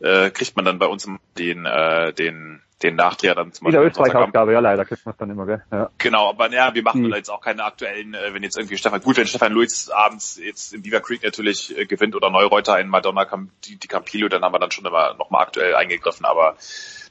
[0.00, 0.26] okay.
[0.26, 1.06] äh, kriegt man dann bei uns
[1.36, 3.80] den, äh, den den Nachdreher dann zum Beispiel.
[3.80, 5.62] In der Österreich-Ausgabe, ja leider kriegt man es dann immer, gell?
[5.70, 5.90] Ja.
[5.98, 7.14] Genau, aber ja, wir machen hm.
[7.14, 10.72] jetzt auch keine aktuellen, äh, wenn jetzt irgendwie Stefan, gut, wenn Stefan Luiz abends jetzt
[10.74, 13.26] in Beaver Creek natürlich äh, gewinnt oder Neureuter in Madonna
[13.64, 16.56] die, die Campillo, dann haben wir dann schon immer nochmal aktuell eingegriffen, aber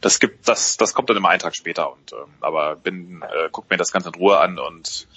[0.01, 3.50] das gibt, das, das kommt dann immer einen Tag später und, ähm, aber bin, äh,
[3.51, 5.08] guck mir das Ganze in Ruhe an und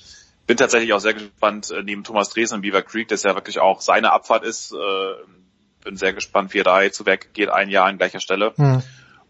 [0.46, 3.60] bin tatsächlich auch sehr gespannt, äh, neben Thomas Dresen und Beaver Creek, das ja wirklich
[3.60, 5.14] auch seine Abfahrt ist, äh,
[5.84, 8.52] bin sehr gespannt, wie er da jetzt zu Werk geht, ein Jahr an gleicher Stelle.
[8.56, 8.82] Hm.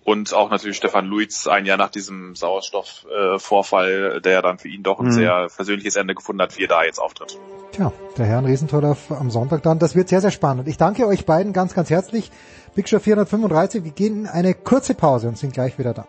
[0.05, 4.83] Und auch natürlich Stefan Luiz ein Jahr nach diesem Sauerstoffvorfall, äh, der dann für ihn
[4.83, 5.12] doch ein mhm.
[5.12, 7.39] sehr versöhnliches Ende gefunden hat, wie er da jetzt auftritt.
[7.73, 9.78] Tja, der Herrn Riesentoller am Sonntag dann.
[9.78, 10.68] Das wird sehr, sehr spannend.
[10.68, 12.31] Ich danke euch beiden ganz, ganz herzlich.
[12.74, 13.83] Big Show 435.
[13.83, 16.07] Wir gehen in eine kurze Pause und sind gleich wieder da.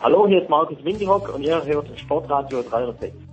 [0.00, 3.25] Hallo, hier ist Markus Windihock und ihr hört Sportradio 306.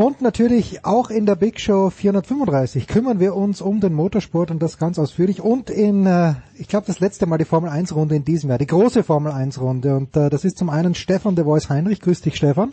[0.00, 4.62] Und natürlich auch in der Big Show 435 kümmern wir uns um den Motorsport und
[4.62, 5.42] das ganz ausführlich.
[5.42, 8.58] Und in, äh, ich glaube, das letzte Mal die Formel 1 Runde in diesem Jahr,
[8.58, 9.94] die große Formel 1 Runde.
[9.94, 12.00] Und äh, das ist zum einen Stefan de Voice Heinrich.
[12.00, 12.72] Grüß dich, Stefan.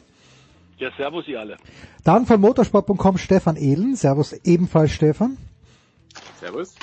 [0.78, 1.58] Ja, servus ihr alle.
[2.06, 3.98] Dann von motorsport.com Stefan Ehlen.
[3.98, 5.36] Servus ebenfalls, Stefan.
[6.40, 6.76] Servus.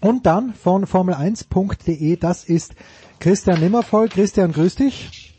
[0.00, 2.72] Und dann von Formel1.de, das ist
[3.18, 4.08] Christian Nimmervoll.
[4.08, 5.34] Christian, grüß dich.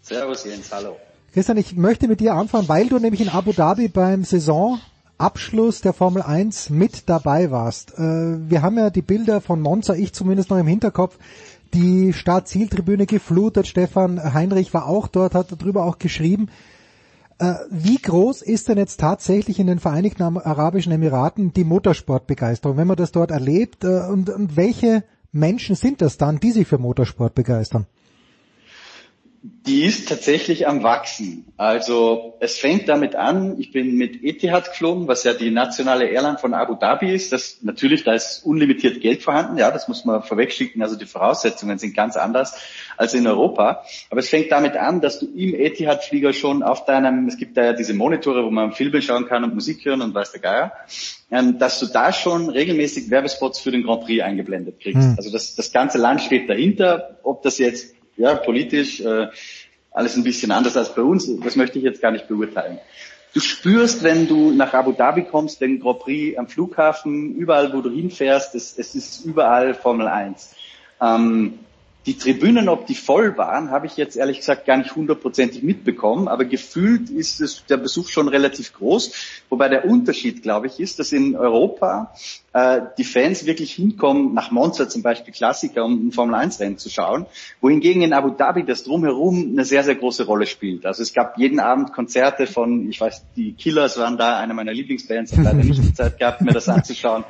[0.00, 0.96] Servus Jens, hallo.
[1.32, 5.92] Christian, ich möchte mit dir anfangen, weil du nämlich in Abu Dhabi beim Saisonabschluss der
[5.92, 7.92] Formel 1 mit dabei warst.
[7.98, 11.18] Äh, wir haben ja die Bilder von Monza, ich zumindest noch im Hinterkopf,
[11.74, 13.66] die Start-Zieltribüne geflutet.
[13.66, 16.48] Stefan Heinrich war auch dort, hat darüber auch geschrieben.
[17.38, 22.88] Äh, wie groß ist denn jetzt tatsächlich in den Vereinigten Arabischen Emiraten die Motorsportbegeisterung, wenn
[22.88, 23.84] man das dort erlebt?
[23.84, 27.86] Äh, und, und welche Menschen sind das dann, die sich für Motorsport begeistern?
[29.40, 31.52] Die ist tatsächlich am Wachsen.
[31.56, 36.38] Also es fängt damit an, ich bin mit Etihad geflogen, was ja die nationale Airline
[36.38, 37.32] von Abu Dhabi ist.
[37.32, 40.82] Das natürlich, da ist unlimitiert Geld vorhanden, ja, das muss man vorwegschicken.
[40.82, 42.58] Also die Voraussetzungen sind ganz anders
[42.96, 43.84] als in Europa.
[44.10, 47.64] Aber es fängt damit an, dass du im Etihad-Flieger schon auf deinem, es gibt da
[47.64, 50.72] ja diese Monitore, wo man Filme schauen kann und Musik hören und weiß der Geier,
[51.30, 55.10] ähm, dass du da schon regelmäßig Werbespots für den Grand Prix eingeblendet kriegst.
[55.10, 55.14] Mhm.
[55.16, 59.28] Also das, das ganze Land steht dahinter, ob das jetzt ja, politisch äh,
[59.90, 61.28] alles ein bisschen anders als bei uns.
[61.42, 62.78] Das möchte ich jetzt gar nicht beurteilen.
[63.34, 67.80] Du spürst, wenn du nach Abu Dhabi kommst, den Grand Prix am Flughafen, überall, wo
[67.80, 70.54] du hinfährst, es, es ist überall Formel 1.
[71.00, 71.58] Ähm,
[72.06, 76.26] die Tribünen, ob die voll waren, habe ich jetzt ehrlich gesagt gar nicht hundertprozentig mitbekommen,
[76.26, 79.12] aber gefühlt ist es, der Besuch schon relativ groß.
[79.50, 82.14] Wobei der Unterschied, glaube ich, ist, dass in Europa
[82.58, 87.26] äh, die Fans wirklich hinkommen, nach Monza zum Beispiel Klassiker, um ein Formel-1-Rennen zu schauen,
[87.60, 90.84] wohingegen in Abu Dhabi das Drumherum eine sehr, sehr große Rolle spielt.
[90.84, 94.72] Also es gab jeden Abend Konzerte von, ich weiß, die Killers waren da, eine meiner
[94.72, 97.24] Lieblingsbands, habe leider nicht die Zeit gehabt, mir das anzuschauen.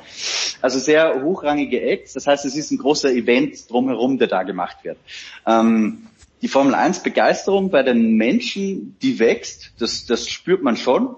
[0.61, 4.77] Also sehr hochrangige Acts, das heißt, es ist ein großer Event drumherum, der da gemacht
[4.83, 4.97] wird.
[5.45, 6.07] Ähm,
[6.41, 11.15] die Formel 1 Begeisterung bei den Menschen, die wächst, das, das spürt man schon.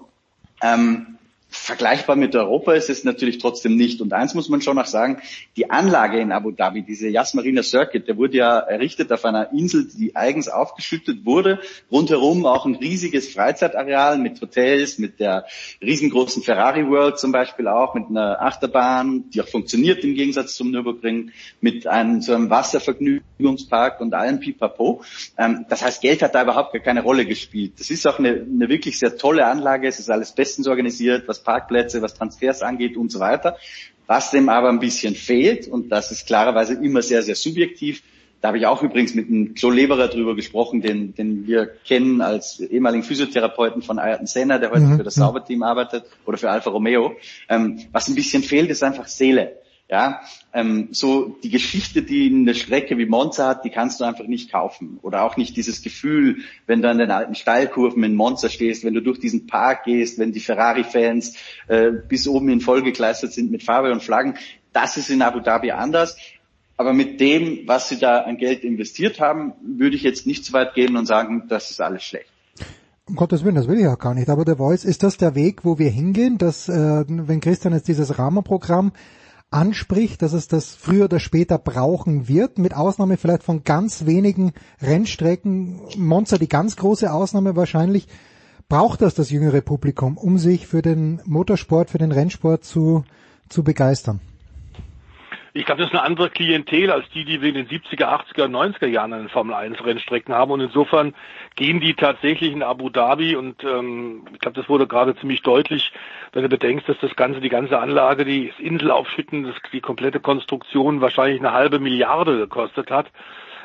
[0.60, 1.18] Ähm,
[1.52, 4.00] vergleichbar mit Europa ist es natürlich trotzdem nicht.
[4.00, 5.20] Und eins muss man schon noch sagen,
[5.56, 9.52] die Anlage in Abu Dhabi, diese Yas Marina Circuit, der wurde ja errichtet auf einer
[9.52, 11.60] Insel, die eigens aufgeschüttet wurde.
[11.90, 15.46] Rundherum auch ein riesiges Freizeitareal mit Hotels, mit der
[15.82, 20.70] riesengroßen Ferrari World zum Beispiel auch, mit einer Achterbahn, die auch funktioniert im Gegensatz zum
[20.70, 25.02] Nürburgring, mit einem, so einem Wasservergnügungspark und allem Pipapo.
[25.36, 27.74] Ähm, das heißt, Geld hat da überhaupt gar keine Rolle gespielt.
[27.78, 29.86] Das ist auch eine, eine wirklich sehr tolle Anlage.
[29.86, 33.56] Es ist alles bestens organisiert, was Parkplätze, was Transfers angeht und so weiter.
[34.06, 38.02] Was dem aber ein bisschen fehlt, und das ist klarerweise immer sehr, sehr subjektiv,
[38.40, 42.20] da habe ich auch übrigens mit einem Joe Leverer drüber gesprochen, den, den wir kennen
[42.20, 44.96] als ehemaligen Physiotherapeuten von Ayrton Senna, der heute mhm.
[44.96, 47.14] für das Sauberteam arbeitet oder für Alfa Romeo.
[47.48, 49.61] Ähm, was ein bisschen fehlt, ist einfach Seele.
[49.92, 50.22] Ja,
[50.54, 54.50] ähm, so die Geschichte, die eine Strecke wie Monza hat, die kannst du einfach nicht
[54.50, 54.98] kaufen.
[55.02, 58.94] Oder auch nicht dieses Gefühl, wenn du an den alten Steilkurven in Monza stehst, wenn
[58.94, 61.36] du durch diesen Park gehst, wenn die Ferrari-Fans
[61.68, 64.36] äh, bis oben in voll gekleistert sind mit Farbe und Flaggen.
[64.72, 66.16] Das ist in Abu Dhabi anders.
[66.78, 70.54] Aber mit dem, was sie da an Geld investiert haben, würde ich jetzt nicht so
[70.54, 72.30] weit gehen und sagen, das ist alles schlecht.
[73.04, 74.30] Um Gottes Willen, das will ich auch gar nicht.
[74.30, 77.88] Aber der Voice, ist das der Weg, wo wir hingehen, dass, äh, wenn Christian jetzt
[77.88, 78.92] dieses Rahmenprogramm
[79.52, 84.52] anspricht, dass es das früher oder später brauchen wird, mit Ausnahme vielleicht von ganz wenigen
[84.80, 85.80] Rennstrecken.
[85.96, 88.08] Monza die ganz große Ausnahme wahrscheinlich.
[88.68, 93.04] Braucht das das jüngere Publikum, um sich für den Motorsport, für den Rennsport zu,
[93.48, 94.20] zu begeistern?
[95.54, 98.46] Ich glaube, das ist eine andere Klientel als die, die wir in den 70er, 80er,
[98.46, 100.50] 90er Jahren in Formel 1 Rennstrecken haben.
[100.50, 101.14] Und insofern
[101.56, 105.92] gehen die tatsächlich in Abu Dhabi und ähm, ich glaube, das wurde gerade ziemlich deutlich,
[106.32, 110.20] wenn du bedenkst, dass das Ganze, die ganze Anlage, die das Inselaufschütten, das, die komplette
[110.20, 113.10] Konstruktion wahrscheinlich eine halbe Milliarde gekostet hat.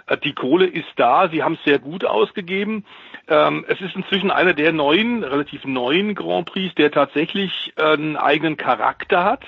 [0.08, 2.84] Äh, die Kohle ist da, sie haben es sehr gut ausgegeben.
[3.30, 8.18] Ähm, es ist inzwischen einer der neuen, relativ neuen Grand Prix, der tatsächlich äh, einen
[8.18, 9.46] eigenen Charakter hat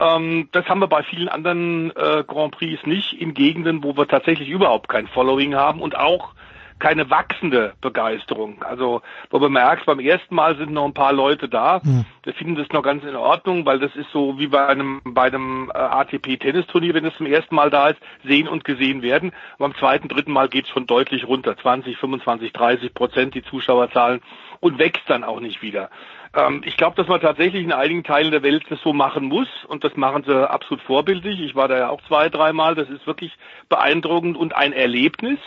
[0.00, 4.06] ähm, das haben wir bei vielen anderen äh, Grand Prix nicht in Gegenden, wo wir
[4.06, 6.34] tatsächlich überhaupt kein Following haben und auch
[6.78, 8.62] keine wachsende Begeisterung.
[8.62, 12.04] Also wo man merkt, beim ersten Mal sind noch ein paar Leute da, mhm.
[12.22, 15.24] wir finden das noch ganz in Ordnung, weil das ist so wie bei einem bei
[15.24, 19.32] einem äh, ATP-Tennisturnier, wenn es zum ersten Mal da ist, sehen und gesehen werden.
[19.58, 24.20] beim zweiten, dritten Mal geht es schon deutlich runter, 20, 25, 30 Prozent die Zuschauerzahlen
[24.60, 25.90] und wächst dann auch nicht wieder.
[26.38, 29.48] Ähm, ich glaube, dass man tatsächlich in einigen Teilen der Welt das so machen muss
[29.66, 31.40] und das machen sie absolut vorbildlich.
[31.40, 32.74] Ich war da ja auch zwei, dreimal.
[32.74, 33.36] Das ist wirklich
[33.68, 35.40] beeindruckend und ein Erlebnis.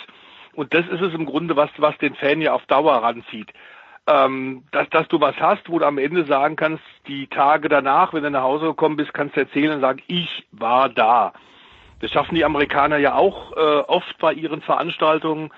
[0.53, 3.53] Und das ist es im Grunde, was, was den Fan ja auf Dauer ranzieht.
[4.07, 8.13] Ähm, dass, dass du was hast, wo du am Ende sagen kannst, die Tage danach,
[8.13, 11.31] wenn du nach Hause gekommen bist, kannst du erzählen und sagen, ich war da.
[12.01, 15.51] Das schaffen die Amerikaner ja auch äh, oft bei ihren Veranstaltungen,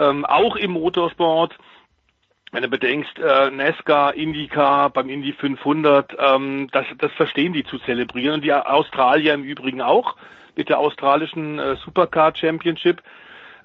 [0.00, 1.56] ähm, auch im Motorsport
[2.52, 7.78] wenn du bedenkst, äh, Nesca, IndyCar, beim Indy 500, ähm, das, das verstehen die zu
[7.78, 10.16] zelebrieren und die Australier im Übrigen auch
[10.56, 13.02] mit der australischen äh, Supercar Championship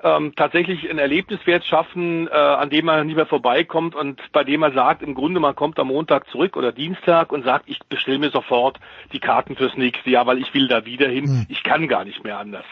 [0.03, 4.59] ähm, tatsächlich ein Erlebniswert schaffen, äh, an dem man nie mehr vorbeikommt und bei dem
[4.59, 8.19] man sagt, im Grunde man kommt am Montag zurück oder Dienstag und sagt, ich bestelle
[8.19, 8.79] mir sofort
[9.13, 11.25] die Karten fürs nächste Jahr, weil ich will da wieder hin.
[11.25, 11.45] Mhm.
[11.49, 12.65] Ich kann gar nicht mehr anders.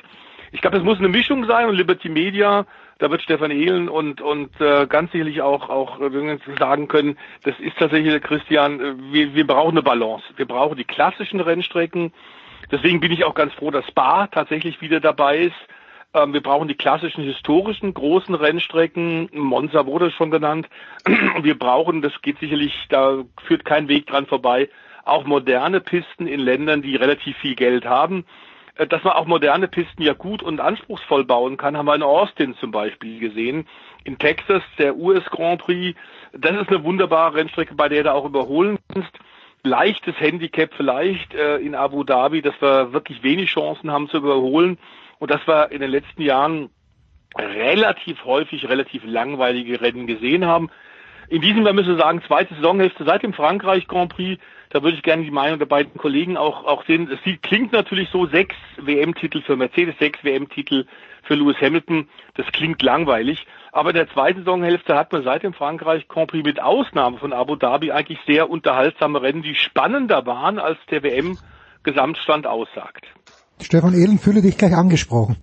[0.51, 2.67] Ich glaube, es muss eine Mischung sein und Liberty Media
[2.99, 7.59] da wird Stefan Ehlen und und äh, ganz sicherlich auch auch äh, sagen können, das
[7.59, 10.25] ist tatsächlich Christian, äh, wir, wir brauchen eine Balance.
[10.35, 12.13] Wir brauchen die klassischen Rennstrecken.
[12.71, 15.55] Deswegen bin ich auch ganz froh, dass Spa tatsächlich wieder dabei ist.
[16.13, 19.29] Ähm, wir brauchen die klassischen historischen großen Rennstrecken.
[19.33, 20.67] Monza wurde schon genannt.
[21.41, 24.69] Wir brauchen, das geht sicherlich, da führt kein Weg dran vorbei,
[25.05, 28.25] auch moderne Pisten in Ländern, die relativ viel Geld haben.
[28.75, 32.03] Äh, dass man auch moderne Pisten ja gut und anspruchsvoll bauen kann, haben wir in
[32.03, 33.67] Austin zum Beispiel gesehen.
[34.03, 35.97] In Texas, der US Grand Prix,
[36.33, 39.11] das ist eine wunderbare Rennstrecke, bei der du auch überholen kannst.
[39.63, 44.77] Leichtes Handicap vielleicht äh, in Abu Dhabi, dass wir wirklich wenig Chancen haben zu überholen
[45.19, 46.69] und dass wir in den letzten Jahren
[47.37, 50.69] relativ häufig relativ langweilige Rennen gesehen haben.
[51.29, 54.41] In diesem Jahr müssen wir sagen, zweite Saisonhälfte seit dem Frankreich Grand Prix
[54.73, 57.07] da würde ich gerne die Meinung der beiden Kollegen auch, auch sehen.
[57.07, 60.85] Es klingt natürlich so, sechs WM-Titel für Mercedes, sechs WM-Titel
[61.21, 62.09] für Lewis Hamilton.
[62.33, 63.45] Das klingt langweilig.
[63.71, 67.33] Aber in der zweiten Saisonhälfte hat man seit dem Frankreich Grand Prix mit Ausnahme von
[67.33, 73.05] Abu Dhabi eigentlich sehr unterhaltsame Rennen, die spannender waren, als der WM-Gesamtstand aussagt.
[73.61, 75.37] Stefan Ehlen, fühle dich gleich angesprochen.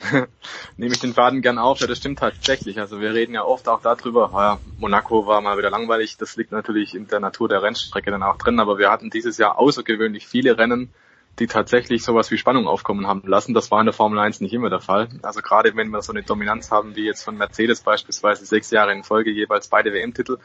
[0.76, 1.80] nehme ich den Faden gern auf.
[1.80, 2.78] Ja, das stimmt tatsächlich.
[2.78, 6.16] Also wir reden ja oft auch darüber, ja, Monaco war mal wieder langweilig.
[6.16, 8.60] Das liegt natürlich in der Natur der Rennstrecke dann auch drin.
[8.60, 10.92] Aber wir hatten dieses Jahr außergewöhnlich viele Rennen,
[11.38, 13.54] die tatsächlich sowas wie Spannung aufkommen haben lassen.
[13.54, 15.08] Das war in der Formel 1 nicht immer der Fall.
[15.22, 18.92] Also gerade wenn wir so eine Dominanz haben wie jetzt von Mercedes beispielsweise sechs Jahre
[18.92, 20.38] in Folge jeweils beide WM-Titel,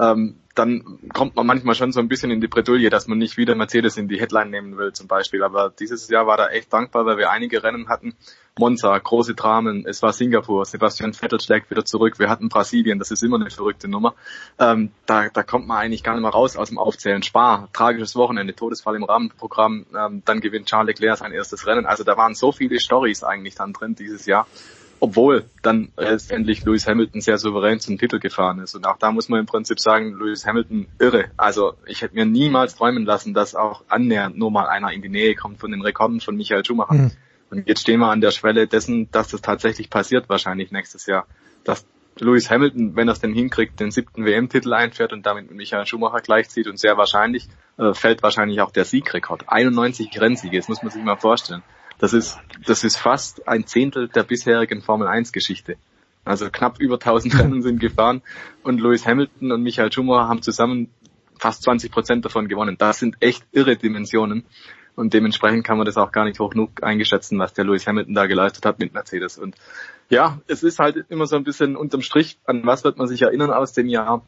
[0.00, 3.36] ähm, dann kommt man manchmal schon so ein bisschen in die Bredouille, dass man nicht
[3.36, 5.44] wieder Mercedes in die Headline nehmen will zum Beispiel.
[5.44, 8.14] Aber dieses Jahr war da echt dankbar, weil wir einige Rennen hatten.
[8.58, 13.10] Monza, große Dramen, es war Singapur, Sebastian Vettel schlägt wieder zurück, wir hatten Brasilien, das
[13.10, 14.14] ist immer eine verrückte Nummer.
[14.58, 17.22] Ähm, da, da kommt man eigentlich gar nicht mehr raus aus dem Aufzählen.
[17.22, 21.86] Spar, tragisches Wochenende, Todesfall im Rahmenprogramm, ähm, dann gewinnt Charles Leclerc sein erstes Rennen.
[21.86, 24.46] Also da waren so viele Stories eigentlich dann drin dieses Jahr
[25.00, 28.74] obwohl dann letztendlich Lewis Hamilton sehr souverän zum Titel gefahren ist.
[28.74, 31.30] Und auch da muss man im Prinzip sagen, Lewis Hamilton irre.
[31.36, 35.08] Also ich hätte mir niemals träumen lassen, dass auch annähernd nur mal einer in die
[35.08, 36.94] Nähe kommt von den Rekorden von Michael Schumacher.
[36.94, 37.10] Mhm.
[37.50, 41.26] Und jetzt stehen wir an der Schwelle dessen, dass das tatsächlich passiert wahrscheinlich nächstes Jahr.
[41.64, 41.84] Dass
[42.18, 45.86] Lewis Hamilton, wenn er es denn hinkriegt, den siebten WM-Titel einfährt und damit mit Michael
[45.86, 47.48] Schumacher gleichzieht und sehr wahrscheinlich
[47.78, 49.44] äh, fällt wahrscheinlich auch der Siegrekord.
[49.48, 51.62] 91 Rennsiege, das muss man sich mal vorstellen.
[52.00, 55.76] Das ist, das ist fast ein Zehntel der bisherigen Formel 1 Geschichte.
[56.24, 58.22] Also knapp über 1000 Rennen sind gefahren
[58.62, 60.88] und Lewis Hamilton und Michael Schumacher haben zusammen
[61.38, 62.76] fast 20 Prozent davon gewonnen.
[62.78, 64.44] Das sind echt irre Dimensionen
[64.96, 68.14] und dementsprechend kann man das auch gar nicht hoch genug eingeschätzen, was der Lewis Hamilton
[68.14, 69.38] da geleistet hat mit Mercedes.
[69.38, 69.56] Und
[70.08, 73.22] ja, es ist halt immer so ein bisschen unterm Strich, an was wird man sich
[73.22, 74.26] erinnern aus dem Jahr?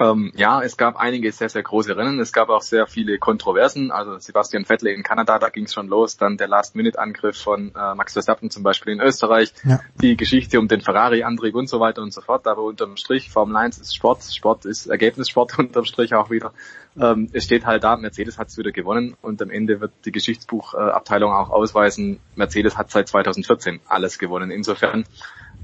[0.00, 2.18] Ähm, ja, es gab einige sehr, sehr große Rennen.
[2.18, 3.92] Es gab auch sehr viele Kontroversen.
[3.92, 6.16] Also Sebastian Vettel in Kanada, da ging es schon los.
[6.16, 9.52] Dann der Last-Minute-Angriff von äh, Max Verstappen zum Beispiel in Österreich.
[9.62, 9.80] Ja.
[10.02, 12.48] Die Geschichte um den Ferrari-Antrieb und so weiter und so fort.
[12.48, 14.24] Aber unterm Strich, Formel 1 ist Sport.
[14.24, 16.52] Sport ist Ergebnissport unterm Strich auch wieder.
[16.98, 20.12] Ähm, es steht halt da, Mercedes hat es wieder gewonnen und am Ende wird die
[20.12, 24.50] Geschichtsbuchabteilung auch ausweisen, Mercedes hat seit 2014 alles gewonnen.
[24.50, 25.04] Insofern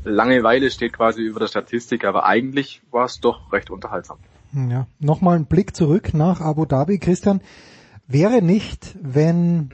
[0.05, 4.19] Langeweile steht quasi über der Statistik, aber eigentlich war es doch recht unterhaltsam.
[4.53, 6.99] Ja, nochmal ein Blick zurück nach Abu Dhabi.
[6.99, 7.41] Christian,
[8.07, 9.71] wäre nicht, wenn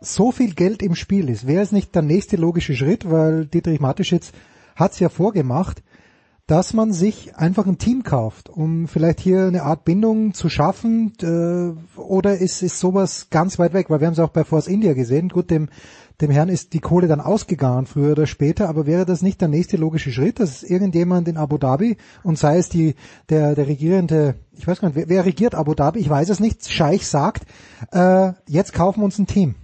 [0.00, 3.80] so viel Geld im Spiel ist, wäre es nicht der nächste logische Schritt, weil Dietrich
[3.80, 4.32] Mateschitz
[4.74, 5.82] hat es ja vorgemacht,
[6.46, 11.12] dass man sich einfach ein Team kauft, um vielleicht hier eine Art Bindung zu schaffen,
[11.20, 14.68] äh, oder ist, ist sowas ganz weit weg, weil wir haben es auch bei Force
[14.68, 15.68] India gesehen, gut, dem
[16.20, 19.48] dem Herrn ist die Kohle dann ausgegangen, früher oder später, aber wäre das nicht der
[19.48, 22.94] nächste logische Schritt, dass irgendjemand in Abu Dhabi und sei es die,
[23.28, 26.40] der, der regierende, ich weiß gar nicht, wer, wer regiert Abu Dhabi, ich weiß es
[26.40, 27.44] nicht, Scheich sagt,
[27.92, 29.54] äh, jetzt kaufen wir uns ein Team.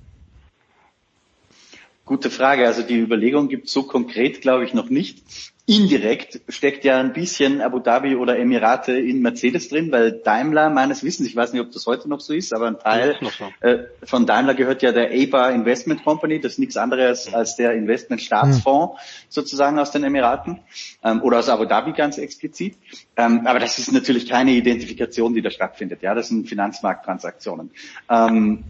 [2.04, 2.66] Gute Frage.
[2.66, 5.51] Also die Überlegung gibt so konkret, glaube ich, noch nicht.
[5.64, 11.04] Indirekt steckt ja ein bisschen Abu Dhabi oder Emirate in Mercedes drin, weil Daimler meines
[11.04, 13.44] Wissens, ich weiß nicht, ob das heute noch so ist, aber ein Teil so.
[13.60, 17.74] äh, von Daimler gehört ja der EBA Investment Company, das ist nichts anderes als der
[17.74, 18.98] Investmentstaatsfonds mhm.
[19.28, 20.58] sozusagen aus den Emiraten
[21.04, 22.76] ähm, oder aus Abu Dhabi ganz explizit.
[23.16, 26.02] Ähm, aber das ist natürlich keine Identifikation, die da stattfindet.
[26.02, 27.70] Ja, das sind Finanzmarkttransaktionen.
[28.10, 28.64] Ähm,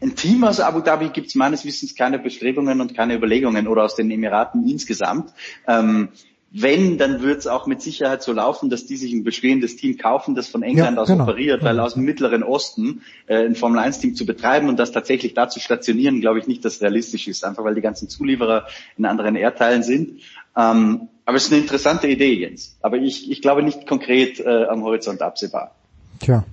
[0.00, 3.84] ein Team aus Abu Dhabi gibt es meines Wissens keine Bestrebungen und keine Überlegungen oder
[3.84, 5.32] aus den Emiraten insgesamt.
[5.66, 6.10] Ähm,
[6.50, 9.98] wenn, dann wird es auch mit Sicherheit so laufen, dass die sich ein bestehendes Team
[9.98, 11.24] kaufen, das von England ja, aus genau.
[11.24, 15.48] operiert, weil aus dem Mittleren Osten äh, ein Formel-1-Team zu betreiben und das tatsächlich da
[15.48, 19.36] zu stationieren, glaube ich nicht, dass realistisch ist, einfach weil die ganzen Zulieferer in anderen
[19.36, 20.22] Erdteilen sind.
[20.56, 22.78] Ähm, aber es ist eine interessante Idee, Jens.
[22.80, 25.74] Aber ich, ich glaube nicht konkret äh, am Horizont absehbar.
[26.20, 26.44] Tja.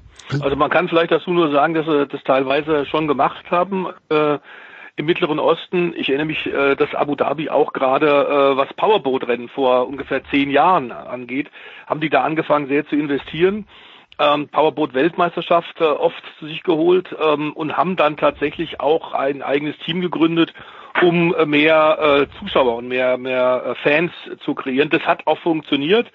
[0.42, 3.88] Also man kann vielleicht dazu nur sagen, dass sie das teilweise schon gemacht haben.
[4.10, 4.40] Äh,
[4.98, 5.94] im Mittleren Osten.
[5.96, 10.50] Ich erinnere mich, äh, dass Abu Dhabi auch gerade, äh, was Powerboat-Rennen vor ungefähr zehn
[10.50, 11.50] Jahren angeht,
[11.86, 13.68] haben die da angefangen, sehr zu investieren.
[14.18, 19.78] Ähm, Powerboat-Weltmeisterschaft äh, oft zu sich geholt ähm, und haben dann tatsächlich auch ein eigenes
[19.80, 20.54] Team gegründet,
[21.02, 24.14] um mehr Zuschauer und mehr, mehr Fans
[24.46, 24.90] zu kreieren.
[24.90, 26.10] Das hat auch funktioniert.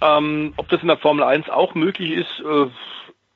[0.00, 2.42] Ähm, ob das in der Formel 1 auch möglich ist,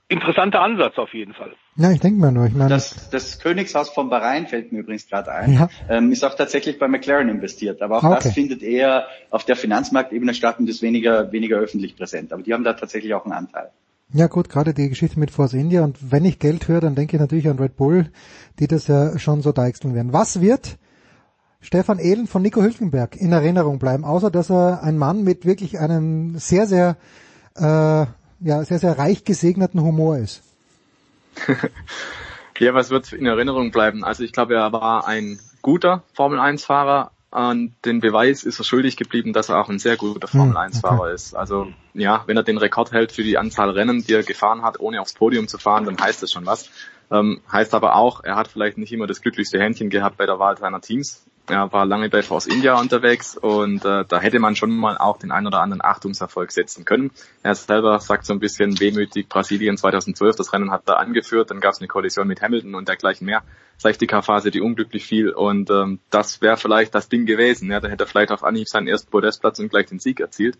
[0.09, 1.55] interessanter Ansatz auf jeden Fall.
[1.81, 2.47] Ja, ich denke mal nur.
[2.47, 5.55] Ich meine, das, das Königshaus von Bahrain fällt mir übrigens gerade ein.
[5.55, 5.69] Ja.
[5.89, 7.81] Ähm, ist auch tatsächlich bei McLaren investiert.
[7.81, 8.21] Aber auch okay.
[8.23, 12.33] das findet eher auf der Finanzmarktebene statt und ist weniger, weniger öffentlich präsent.
[12.33, 13.71] Aber die haben da tatsächlich auch einen Anteil.
[14.13, 17.17] Ja gut, gerade die Geschichte mit Force India und wenn ich Geld höre, dann denke
[17.17, 18.11] ich natürlich an Red Bull,
[18.59, 20.13] die das ja schon so deichseln werden.
[20.13, 20.79] Was wird
[21.61, 25.79] Stefan Ehlen von Nico Hülkenberg in Erinnerung bleiben, außer dass er ein Mann mit wirklich
[25.79, 26.97] einem sehr, sehr
[27.57, 28.07] äh,
[28.41, 30.43] ja, sehr, sehr reich gesegneten Humor ist.
[32.59, 34.05] ja, was wird in Erinnerung bleiben?
[34.05, 37.13] Also ich glaube, er war ein guter Formel-1-Fahrer.
[37.33, 41.03] Und den Beweis ist er schuldig geblieben, dass er auch ein sehr guter hm, Formel-1-Fahrer
[41.03, 41.15] okay.
[41.15, 41.35] ist.
[41.35, 44.81] Also ja, wenn er den Rekord hält für die Anzahl Rennen, die er gefahren hat,
[44.81, 46.71] ohne aufs Podium zu fahren, dann heißt das schon was.
[47.13, 50.39] Ähm, heißt aber auch, er hat vielleicht nicht immer das glücklichste Händchen gehabt bei der
[50.39, 51.25] Wahl seiner Teams.
[51.49, 55.19] Er war lange bei Force India unterwegs und äh, da hätte man schon mal auch
[55.19, 57.11] den ein oder anderen Achtungserfolg setzen können.
[57.43, 61.61] Er selber sagt so ein bisschen wehmütig, Brasilien 2012, das Rennen hat er angeführt, dann
[61.61, 63.43] gab es eine Kollision mit Hamilton und dergleichen mehr.
[63.79, 67.71] Safety Car Phase, die unglücklich fiel und ähm, das wäre vielleicht das Ding gewesen.
[67.71, 70.57] Ja, da hätte er vielleicht auf Anhieb seinen ersten Podestplatz und gleich den Sieg erzielt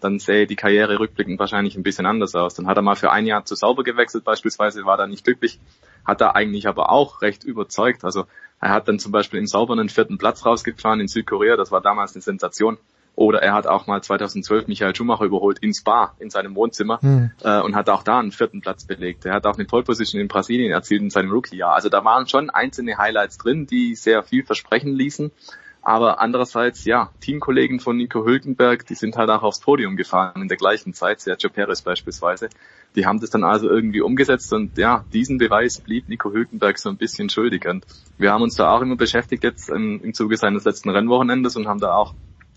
[0.00, 2.54] dann sähe die Karriere rückblickend wahrscheinlich ein bisschen anders aus.
[2.54, 5.58] Dann hat er mal für ein Jahr zu sauber gewechselt beispielsweise, war da nicht glücklich,
[6.04, 8.04] hat er eigentlich aber auch recht überzeugt.
[8.04, 8.26] Also
[8.60, 11.80] er hat dann zum Beispiel im Sauber einen vierten Platz rausgefahren in Südkorea, das war
[11.80, 12.78] damals eine Sensation.
[13.16, 17.30] Oder er hat auch mal 2012 Michael Schumacher überholt in Spa, in seinem Wohnzimmer, hm.
[17.42, 19.24] äh, und hat auch da einen vierten Platz belegt.
[19.24, 21.74] Er hat auch eine Pole Position in Brasilien erzielt in seinem Rookie-Jahr.
[21.74, 25.32] Also da waren schon einzelne Highlights drin, die sehr viel versprechen ließen.
[25.80, 30.48] Aber andererseits, ja, Teamkollegen von Nico Hülkenberg, die sind halt auch aufs Podium gefahren in
[30.48, 32.50] der gleichen Zeit, Sergio Perez beispielsweise.
[32.96, 36.88] Die haben das dann also irgendwie umgesetzt und ja, diesen Beweis blieb Nico Hülkenberg so
[36.88, 37.66] ein bisschen schuldig.
[37.66, 37.86] Und
[38.18, 41.68] wir haben uns da auch immer beschäftigt jetzt im, im Zuge seines letzten Rennwochenendes und
[41.68, 42.14] haben da auch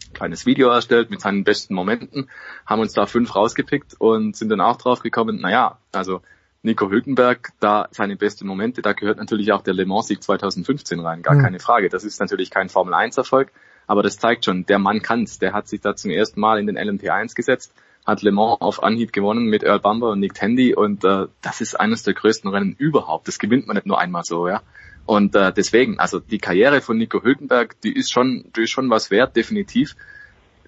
[0.10, 2.30] ein kleines Video erstellt mit seinen besten Momenten,
[2.66, 6.22] haben uns da fünf rausgepickt und sind dann auch drauf gekommen, naja, also
[6.62, 11.22] Nico Hülkenberg, da seine besten Momente, da gehört natürlich auch der Le Mans-Sieg 2015 rein,
[11.22, 11.42] gar mhm.
[11.42, 11.90] keine Frage.
[11.90, 13.52] Das ist natürlich kein Formel-1-Erfolg,
[13.88, 15.40] aber das zeigt schon, der Mann kann's.
[15.40, 17.74] Der hat sich da zum ersten Mal in den LMP1 gesetzt,
[18.10, 21.62] hat Le Mans auf Anhieb gewonnen mit Earl Bumber und Nick Tandy und äh, das
[21.62, 23.28] ist eines der größten Rennen überhaupt.
[23.28, 24.62] Das gewinnt man nicht nur einmal so, ja.
[25.06, 28.90] Und äh, deswegen, also die Karriere von Nico Hülkenberg, die ist schon, die ist schon
[28.90, 29.96] was wert, definitiv.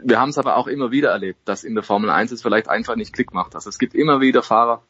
[0.03, 2.67] Wir haben es aber auch immer wieder erlebt, dass in der Formel 1 es vielleicht
[2.67, 3.53] einfach nicht Klick macht.
[3.53, 4.81] Also es gibt immer wieder Fahrer,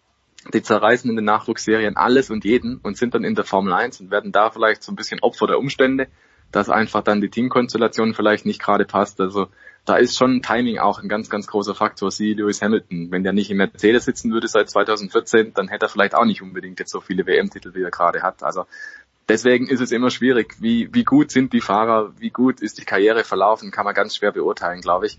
[0.54, 4.00] die zerreißen in den Nachwuchsserien alles und jeden und sind dann in der Formel 1
[4.00, 6.08] und werden da vielleicht so ein bisschen Opfer der Umstände,
[6.52, 9.20] dass einfach dann die Teamkonstellation vielleicht nicht gerade passt.
[9.20, 9.48] Also
[9.86, 12.12] da ist schon Timing auch ein ganz, ganz großer Faktor.
[12.12, 15.90] Sie Lewis Hamilton, wenn der nicht im Mercedes sitzen würde seit 2014, dann hätte er
[15.90, 18.44] vielleicht auch nicht unbedingt jetzt so viele WM-Titel, wie er gerade hat.
[18.44, 18.66] Also
[19.28, 20.56] deswegen ist es immer schwierig.
[20.60, 24.16] Wie, wie gut sind die Fahrer, wie gut ist die Karriere verlaufen, kann man ganz
[24.16, 25.18] schwer beurteilen, glaube ich.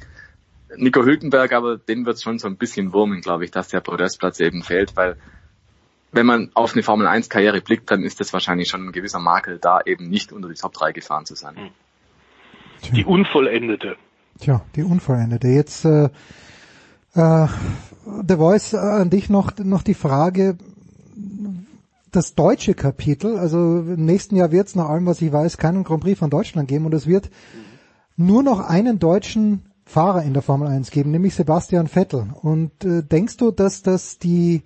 [0.77, 4.41] Nico Hülkenberg, aber den wird schon so ein bisschen wurmen, glaube ich, dass der Podestplatz
[4.41, 5.17] eben fehlt, weil
[6.13, 9.19] wenn man auf eine Formel 1 Karriere blickt, dann ist das wahrscheinlich schon ein gewisser
[9.19, 11.71] Makel, da eben nicht unter die Top 3 gefahren zu sein.
[12.93, 13.97] Die unvollendete.
[14.43, 15.47] Tja, die unvollendete.
[15.47, 16.07] Jetzt äh,
[17.15, 17.47] äh,
[18.27, 20.57] The Voice äh, an dich noch noch die Frage,
[22.11, 25.85] das deutsche Kapitel, also im nächsten Jahr wird es nach allem, was ich weiß, keinen
[25.85, 27.31] Grand Prix von Deutschland geben und es wird
[28.17, 32.27] nur noch einen deutschen Fahrer in der Formel 1 geben, nämlich Sebastian Vettel.
[32.43, 34.63] Und äh, denkst du, dass das die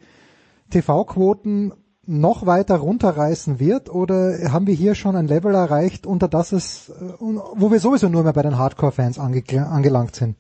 [0.71, 1.75] TV-Quoten
[2.07, 6.89] noch weiter runterreißen wird oder haben wir hier schon ein Level erreicht, unter das es,
[6.89, 10.37] äh, wo wir sowieso nur mehr bei den Hardcore-Fans ange angelangt sind?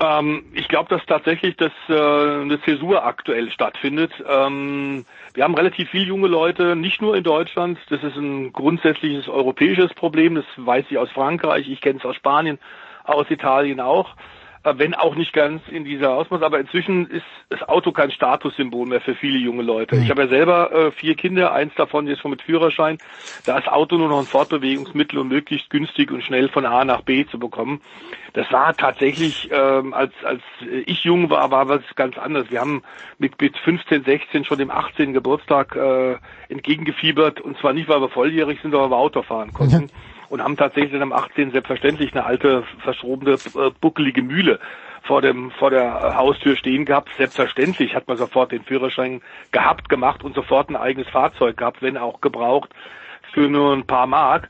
[0.00, 4.12] Ähm, ich glaube, dass tatsächlich das, äh, eine Zäsur aktuell stattfindet.
[4.26, 7.78] Ähm, wir haben relativ viele junge Leute, nicht nur in Deutschland.
[7.90, 10.36] Das ist ein grundsätzliches europäisches Problem.
[10.36, 12.58] Das weiß ich aus Frankreich, ich kenne es aus Spanien,
[13.04, 14.16] aus Italien auch.
[14.62, 18.86] Äh, wenn auch nicht ganz in dieser Ausmaß, aber inzwischen ist das Auto kein Statussymbol
[18.86, 19.96] mehr für viele junge Leute.
[19.96, 22.98] Ich habe ja selber äh, vier Kinder, eins davon ist schon mit Führerschein.
[23.46, 27.00] Da ist Auto nur noch ein Fortbewegungsmittel, um möglichst günstig und schnell von A nach
[27.02, 27.80] B zu bekommen.
[28.34, 30.42] Das war tatsächlich, ähm, als, als
[30.86, 32.50] ich jung war, war was ganz anderes.
[32.50, 32.82] Wir haben
[33.18, 35.14] mit, mit 15, 16 schon dem 18.
[35.14, 36.16] Geburtstag äh,
[36.50, 39.88] entgegengefiebert und zwar nicht, weil wir volljährig sind, aber weil wir Auto fahren konnten.
[39.88, 39.88] Ja
[40.30, 41.50] und haben tatsächlich am 18.
[41.50, 44.60] selbstverständlich eine alte, verschrobene, äh, buckelige Mühle
[45.02, 47.10] vor dem vor der Haustür stehen gehabt.
[47.16, 51.96] Selbstverständlich hat man sofort den Führerschein gehabt, gemacht und sofort ein eigenes Fahrzeug gehabt, wenn
[51.96, 52.70] auch gebraucht
[53.32, 54.48] für nur ein paar Mark.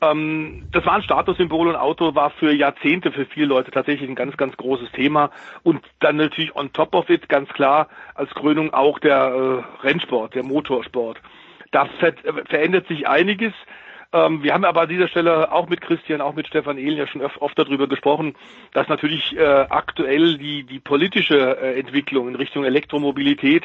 [0.00, 4.14] Ähm, das war ein Statussymbol und Auto war für Jahrzehnte für viele Leute tatsächlich ein
[4.14, 5.30] ganz, ganz großes Thema.
[5.62, 10.34] Und dann natürlich on top of it ganz klar als Krönung auch der äh, Rennsport,
[10.34, 11.20] der Motorsport.
[11.72, 12.12] Da ver
[12.48, 13.52] verändert sich einiges.
[14.16, 17.06] Ähm, wir haben aber an dieser Stelle auch mit Christian, auch mit Stefan Ehlen ja
[17.06, 18.34] schon oft, oft darüber gesprochen,
[18.72, 23.64] dass natürlich äh, aktuell die, die politische äh, Entwicklung in Richtung Elektromobilität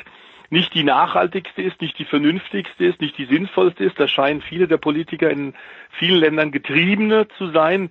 [0.49, 3.97] nicht die nachhaltigste ist, nicht die vernünftigste ist, nicht die sinnvollste ist.
[3.97, 5.53] Da scheinen viele der Politiker in
[5.91, 7.89] vielen Ländern getriebene zu sein.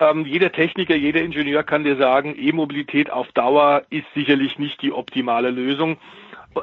[0.00, 4.92] Ähm, jeder Techniker, jeder Ingenieur kann dir sagen, E-Mobilität auf Dauer ist sicherlich nicht die
[4.92, 5.98] optimale Lösung.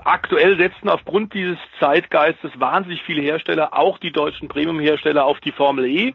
[0.03, 5.85] Aktuell setzen aufgrund dieses Zeitgeistes wahnsinnig viele Hersteller, auch die deutschen Premium-Hersteller, auf die Formel
[5.85, 6.13] E,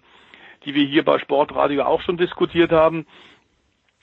[0.65, 3.07] die wir hier bei Sportradio auch schon diskutiert haben,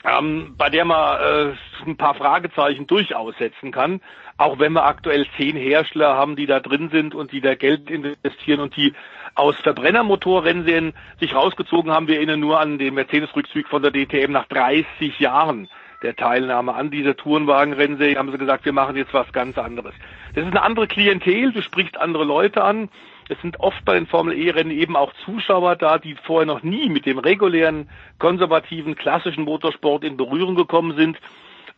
[0.04, 1.54] ähm, bei der man äh,
[1.86, 4.02] ein paar Fragezeichen durchaus setzen kann,
[4.38, 7.90] auch wenn wir aktuell zehn Hersteller haben, die da drin sind und die da Geld
[7.90, 8.94] investieren und die
[9.36, 12.08] aus Verbrennermotorrennserien sich rausgezogen haben.
[12.08, 15.68] Wir erinnern nur an den Mercedes-Rückzug von der DTM nach 30 Jahren
[16.02, 19.94] der Teilnahme an dieser Tourenwagenrennserie haben sie gesagt, wir machen jetzt was ganz anderes.
[20.36, 22.90] Das ist eine andere Klientel, du sprichst andere Leute an
[23.30, 26.90] Es sind oft bei den Formel E-Rennen eben auch Zuschauer da, die vorher noch nie
[26.90, 31.18] mit dem regulären, konservativen, klassischen Motorsport in Berührung gekommen sind.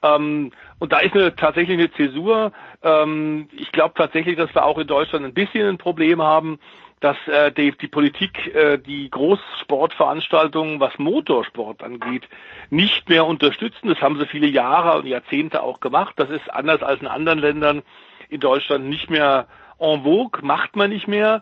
[0.02, 2.52] Ähm, und da ist eine, tatsächlich eine Zäsur.
[2.84, 6.60] Ähm, ich glaube tatsächlich, dass wir auch in Deutschland ein bisschen ein Problem haben,
[7.00, 12.28] dass äh, die, die Politik äh, die Großsportveranstaltungen, was Motorsport angeht,
[12.70, 13.88] nicht mehr unterstützen.
[13.88, 16.14] Das haben sie viele Jahre und Jahrzehnte auch gemacht.
[16.18, 17.84] Das ist anders als in anderen Ländern
[18.30, 19.48] in Deutschland nicht mehr
[19.80, 21.42] en vogue, macht man nicht mehr.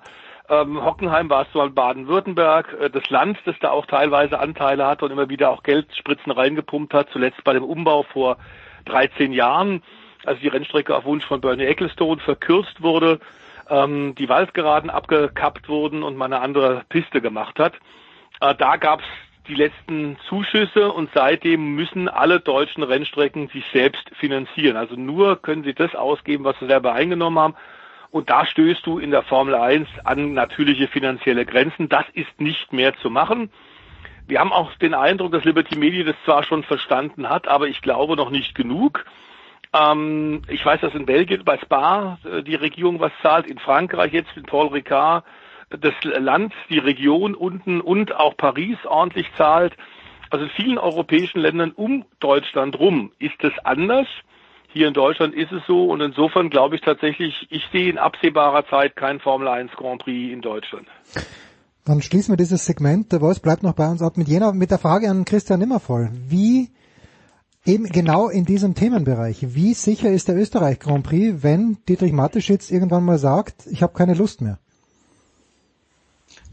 [0.49, 4.85] Ähm, Hockenheim war es so in Baden-Württemberg, äh, das Land, das da auch teilweise Anteile
[4.85, 8.37] hat und immer wieder auch Geldspritzen reingepumpt hat, zuletzt bei dem Umbau vor
[8.85, 9.83] 13 Jahren,
[10.23, 13.19] als die Rennstrecke auf Wunsch von Bernie Ecclestone verkürzt wurde,
[13.69, 17.73] ähm, die Waldgeraden abgekappt wurden und man eine andere Piste gemacht hat.
[18.41, 19.05] Äh, da gab es
[19.47, 24.75] die letzten Zuschüsse und seitdem müssen alle deutschen Rennstrecken sich selbst finanzieren.
[24.77, 27.55] Also nur können sie das ausgeben, was sie selber eingenommen haben.
[28.09, 31.89] Und da stößt du in der Formel 1 an natürliche finanzielle Grenzen.
[31.89, 33.51] Das ist nicht mehr zu machen.
[34.27, 37.81] Wir haben auch den Eindruck, dass Liberty Media das zwar schon verstanden hat, aber ich
[37.81, 39.05] glaube noch nicht genug.
[39.73, 44.13] Ähm, ich weiß, dass in Belgien bei Spa äh, die Regierung was zahlt, in Frankreich
[44.13, 45.23] jetzt in Paul Ricard
[45.69, 49.75] das Land, die Region unten und auch Paris ordentlich zahlt.
[50.29, 54.07] Also in vielen europäischen Ländern um Deutschland rum ist es anders.
[54.69, 58.65] Hier in Deutschland ist es so und insofern glaube ich tatsächlich, ich sehe in absehbarer
[58.67, 60.87] Zeit kein Formel 1 Grand Prix in Deutschland.
[61.85, 63.13] Dann schließen wir dieses Segment.
[63.13, 66.11] Der Voice bleibt noch bei uns ab mit jener, mit der Frage an Christian Nimmervoll.
[66.13, 66.69] Wie
[67.67, 72.71] eben genau in diesem Themenbereich, wie sicher ist der Österreich Grand Prix, wenn Dietrich Mateschitz
[72.71, 74.59] irgendwann mal sagt, ich habe keine Lust mehr?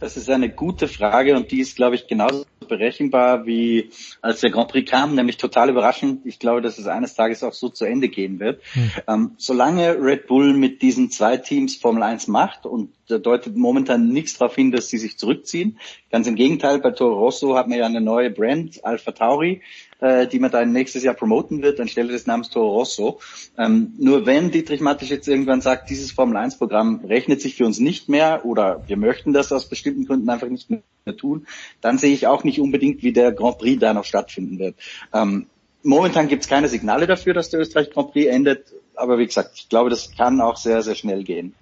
[0.01, 4.51] Das ist eine gute Frage und die ist, glaube ich, genauso berechenbar wie als der
[4.51, 6.26] Grand Prix kam, nämlich total überraschend.
[6.26, 8.60] Ich glaube, dass es eines Tages auch so zu Ende gehen wird.
[8.73, 8.91] Hm.
[9.07, 14.09] Ähm, solange Red Bull mit diesen zwei Teams Formel 1 macht und da deutet momentan
[14.09, 15.78] nichts darauf hin, dass sie sich zurückziehen.
[16.10, 19.62] Ganz im Gegenteil, bei Toro Rosso hat man ja eine neue Brand, Alpha Tauri,
[20.05, 23.20] äh, die man dann nächstes Jahr promoten wird, anstelle des Namens Toro Rosso.
[23.57, 27.65] Ähm, nur wenn Dietrich Mattisch jetzt irgendwann sagt, dieses Formel 1 Programm rechnet sich für
[27.65, 30.83] uns nicht mehr oder wir möchten das aus bestimmten Gründen einfach nicht mehr
[31.16, 31.47] tun,
[31.81, 34.76] dann sehe ich auch nicht unbedingt, wie der Grand Prix da noch stattfinden wird.
[35.15, 35.47] Ähm,
[35.83, 39.52] momentan gibt es keine Signale dafür, dass der Österreich Grand Prix endet, aber wie gesagt,
[39.55, 41.55] ich glaube, das kann auch sehr, sehr schnell gehen.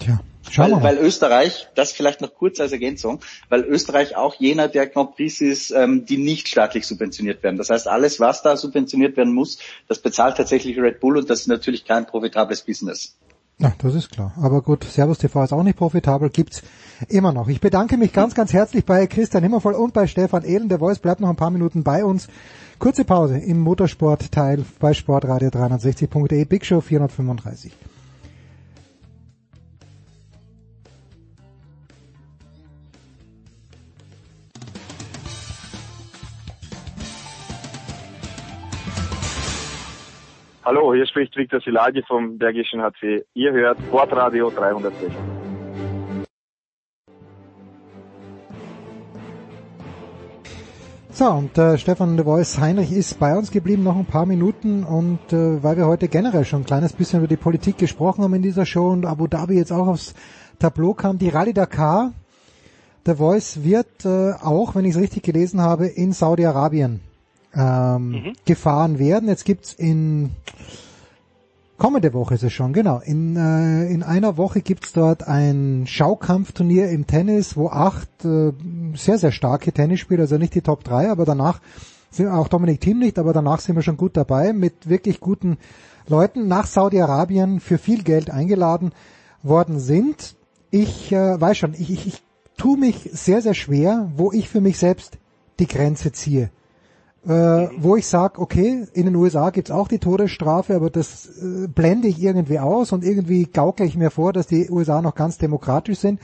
[0.00, 0.20] Tja.
[0.56, 5.14] Weil, weil Österreich, das vielleicht noch kurz als Ergänzung, weil Österreich auch jener der Grand
[5.14, 7.56] Prix ist, ähm, die nicht staatlich subventioniert werden.
[7.56, 11.42] Das heißt, alles, was da subventioniert werden muss, das bezahlt tatsächlich Red Bull und das
[11.42, 13.16] ist natürlich kein profitables Business.
[13.58, 14.32] Ja, das ist klar.
[14.40, 16.62] Aber gut, Servus TV ist auch nicht profitabel, gibt's
[17.08, 17.48] immer noch.
[17.48, 20.70] Ich bedanke mich ganz, ganz herzlich bei Christian Himmervoll und bei Stefan Ehlen.
[20.70, 22.28] Der Voice bleibt noch ein paar Minuten bei uns.
[22.78, 27.72] Kurze Pause im Motorsportteil bei Sportradio 360.de, Big Show 435.
[40.62, 43.24] Hallo, hier spricht Viktor Silagi vom Bergischen HC.
[43.32, 45.10] Ihr hört Sportradio 360.
[51.08, 54.84] So, und äh, Stefan de Vois Heinrich ist bei uns geblieben noch ein paar Minuten
[54.84, 58.34] und äh, weil wir heute generell schon ein kleines bisschen über die Politik gesprochen haben
[58.34, 60.14] in dieser Show und Abu Dhabi jetzt auch aufs
[60.58, 62.12] Tableau kam, die Rallye Dakar,
[63.06, 67.00] der Voice wird äh, auch, wenn ich es richtig gelesen habe, in Saudi-Arabien
[67.54, 68.32] ähm, mhm.
[68.44, 69.28] gefahren werden.
[69.28, 70.30] Jetzt gibt's in
[71.80, 72.98] kommende Woche ist es schon, genau.
[72.98, 78.52] In, äh, in einer Woche gibt's dort ein Schaukampfturnier im Tennis, wo acht äh,
[78.94, 81.60] sehr, sehr starke Tennisspieler, also nicht die Top 3, aber danach
[82.10, 85.56] sind auch Dominik Thiem nicht, aber danach sind wir schon gut dabei mit wirklich guten
[86.06, 88.92] Leuten nach Saudi-Arabien für viel Geld eingeladen
[89.42, 90.36] worden sind.
[90.70, 92.22] Ich äh, weiß schon, ich, ich, ich
[92.58, 95.16] tue mich sehr, sehr schwer, wo ich für mich selbst
[95.58, 96.50] die Grenze ziehe
[97.26, 101.68] äh, wo ich sage, okay, in den USA gibt's auch die Todesstrafe, aber das äh,
[101.68, 105.36] blende ich irgendwie aus und irgendwie gaukle ich mir vor, dass die USA noch ganz
[105.36, 106.20] demokratisch sind.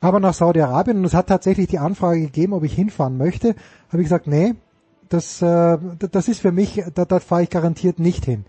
[0.00, 3.54] Aber nach Saudi-Arabien, und es hat tatsächlich die Anfrage gegeben, ob ich hinfahren möchte,
[3.88, 4.54] habe ich gesagt, nee,
[5.08, 5.78] das, äh,
[6.10, 8.44] das ist für mich, da, da fahre ich garantiert nicht hin.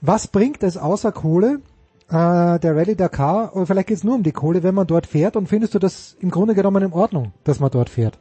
[0.00, 1.60] Was bringt es außer Kohle,
[2.08, 5.36] äh, der Rallye Dakar, oder vielleicht geht's nur um die Kohle, wenn man dort fährt
[5.36, 8.18] und findest du das im Grunde genommen in Ordnung, dass man dort fährt?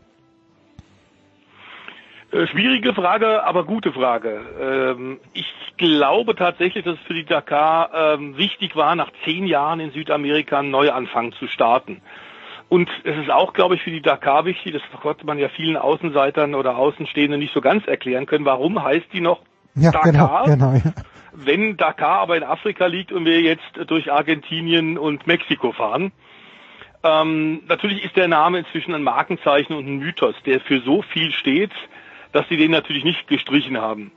[2.35, 4.41] Äh, schwierige Frage, aber gute Frage.
[4.59, 5.45] Ähm, ich
[5.77, 10.59] glaube tatsächlich, dass es für die Dakar ähm, wichtig war, nach zehn Jahren in Südamerika
[10.59, 12.01] einen Neuanfang zu starten.
[12.67, 15.77] Und es ist auch, glaube ich, für die Dakar wichtig, das konnte man ja vielen
[15.77, 19.39] Außenseitern oder Außenstehenden nicht so ganz erklären können, warum heißt die noch
[19.75, 20.45] ja, Dakar?
[20.45, 20.93] Genau, genau, ja.
[21.31, 26.11] Wenn Dakar aber in Afrika liegt und wir jetzt durch Argentinien und Mexiko fahren.
[27.01, 31.31] Ähm, natürlich ist der Name inzwischen ein Markenzeichen und ein Mythos, der für so viel
[31.31, 31.71] steht,
[32.35, 34.11] dass sie den natürlich nicht gestrichen haben.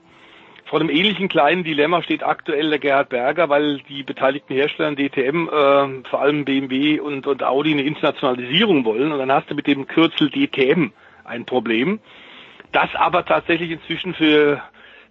[0.64, 5.48] Vor einem ähnlichen kleinen Dilemma steht aktuell der Gerhard Berger, weil die beteiligten Hersteller DTM,
[5.48, 9.12] äh, vor allem BMW und, und Audi, eine Internationalisierung wollen.
[9.12, 10.90] Und dann hast du mit dem Kürzel DTM
[11.24, 12.00] ein Problem,
[12.72, 14.60] das aber tatsächlich inzwischen für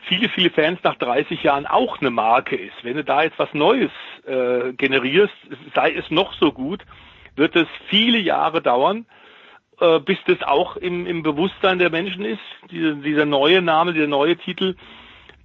[0.02, 2.84] viele, viele Fans nach 30 Jahren auch eine Marke ist.
[2.84, 3.92] Wenn du da jetzt was Neues
[4.26, 5.34] äh, generierst,
[5.74, 6.84] sei es noch so gut,
[7.38, 9.06] wird es viele Jahre dauern,
[9.80, 12.42] äh, bis das auch im, im Bewusstsein der Menschen ist.
[12.72, 14.76] Diese, dieser neue Name, dieser neue Titel,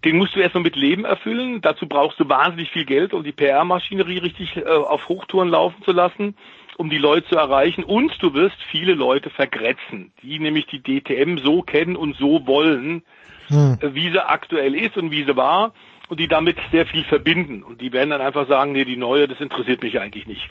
[0.05, 1.61] den musst du erstmal mit Leben erfüllen.
[1.61, 5.93] Dazu brauchst du wahnsinnig viel Geld, um die PR-Maschinerie richtig äh, auf Hochtouren laufen zu
[5.93, 6.37] lassen,
[6.77, 7.85] um die Leute zu erreichen.
[7.85, 13.03] Und du wirst viele Leute vergrätzen, die nämlich die DTM so kennen und so wollen,
[13.49, 13.79] hm.
[13.81, 15.73] Äh, wie sie aktuell ist und wie sie war
[16.09, 17.63] und die damit sehr viel verbinden.
[17.63, 20.49] Und die werden dann einfach sagen, nee, die neue, das interessiert mich eigentlich nicht.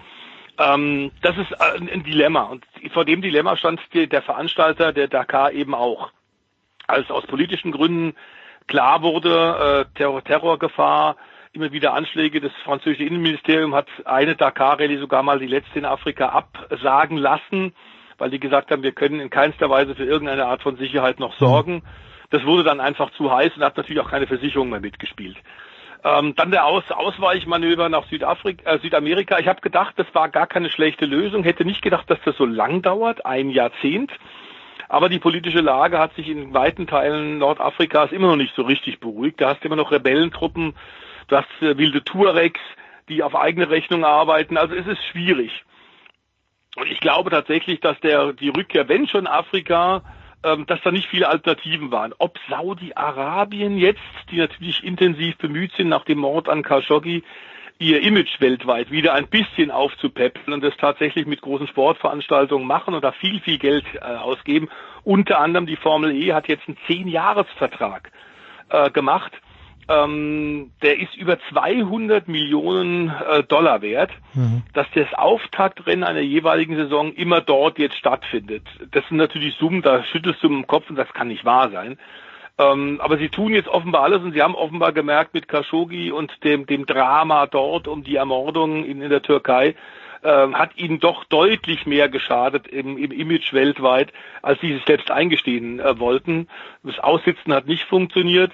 [0.57, 2.43] Ähm, das ist äh, ein Dilemma.
[2.43, 6.11] Und vor dem Dilemma stand der Veranstalter der Dakar eben auch.
[6.88, 8.15] Als aus politischen Gründen
[8.67, 11.15] klar wurde, äh, Terror, Terrorgefahr,
[11.53, 12.41] immer wieder Anschläge.
[12.41, 17.73] Das französische Innenministerium hat eine Dakar-Rallye sogar mal die letzte in Afrika absagen lassen,
[18.17, 21.38] weil die gesagt haben, wir können in keinster Weise für irgendeine Art von Sicherheit noch
[21.38, 21.83] sorgen.
[22.30, 25.38] Das wurde dann einfach zu heiß und hat natürlich auch keine Versicherung mehr mitgespielt.
[26.03, 29.38] Ähm, dann der Aus Ausweichmanöver nach Südafrika, äh, Südamerika.
[29.39, 31.43] Ich habe gedacht, das war gar keine schlechte Lösung.
[31.43, 34.11] Hätte nicht gedacht, dass das so lang dauert, ein Jahrzehnt.
[34.89, 38.99] Aber die politische Lage hat sich in weiten Teilen Nordafrikas immer noch nicht so richtig
[38.99, 39.39] beruhigt.
[39.39, 40.75] Da hast du immer noch Rebellentruppen,
[41.27, 42.59] du hast äh, wilde Tuaregs,
[43.07, 44.57] die auf eigene Rechnung arbeiten.
[44.57, 45.51] Also es ist schwierig.
[46.77, 50.03] Und ich glaube tatsächlich, dass der die Rückkehr, wenn schon Afrika,
[50.42, 52.14] dass da nicht viele Alternativen waren.
[52.18, 57.24] Ob Saudi-Arabien jetzt, die natürlich intensiv bemüht sind nach dem Mord an Khashoggi,
[57.82, 63.03] ihr Image weltweit wieder ein bisschen aufzupäppeln und das tatsächlich mit großen Sportveranstaltungen machen und
[63.03, 64.70] da viel, viel Geld äh, ausgeben.
[65.03, 68.11] Unter anderem die Formel E hat jetzt einen Zehn-Jahres-Vertrag
[68.70, 69.32] äh, gemacht.
[69.92, 74.64] Ähm, der ist über 200 Millionen äh, Dollar wert, mhm.
[74.74, 78.64] dass das Auftaktrennen einer jeweiligen Saison immer dort jetzt stattfindet.
[78.92, 81.98] Das sind natürlich Summen, da schüttelst du im Kopf und das kann nicht wahr sein.
[82.58, 86.44] Ähm, aber sie tun jetzt offenbar alles und sie haben offenbar gemerkt mit Khashoggi und
[86.44, 89.76] dem, dem Drama dort um die Ermordung in, in der Türkei,
[90.24, 95.10] ähm, hat ihnen doch deutlich mehr geschadet im, im Image weltweit, als sie es selbst
[95.10, 96.48] eingestehen äh, wollten.
[96.84, 98.52] Das Aussitzen hat nicht funktioniert.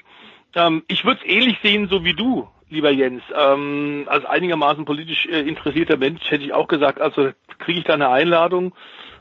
[0.56, 3.24] Ähm, ich würde es ähnlich sehen, so wie du, lieber Jens.
[3.36, 7.94] Ähm, als einigermaßen politisch äh, interessierter Mensch hätte ich auch gesagt, also kriege ich da
[7.94, 8.74] eine Einladung,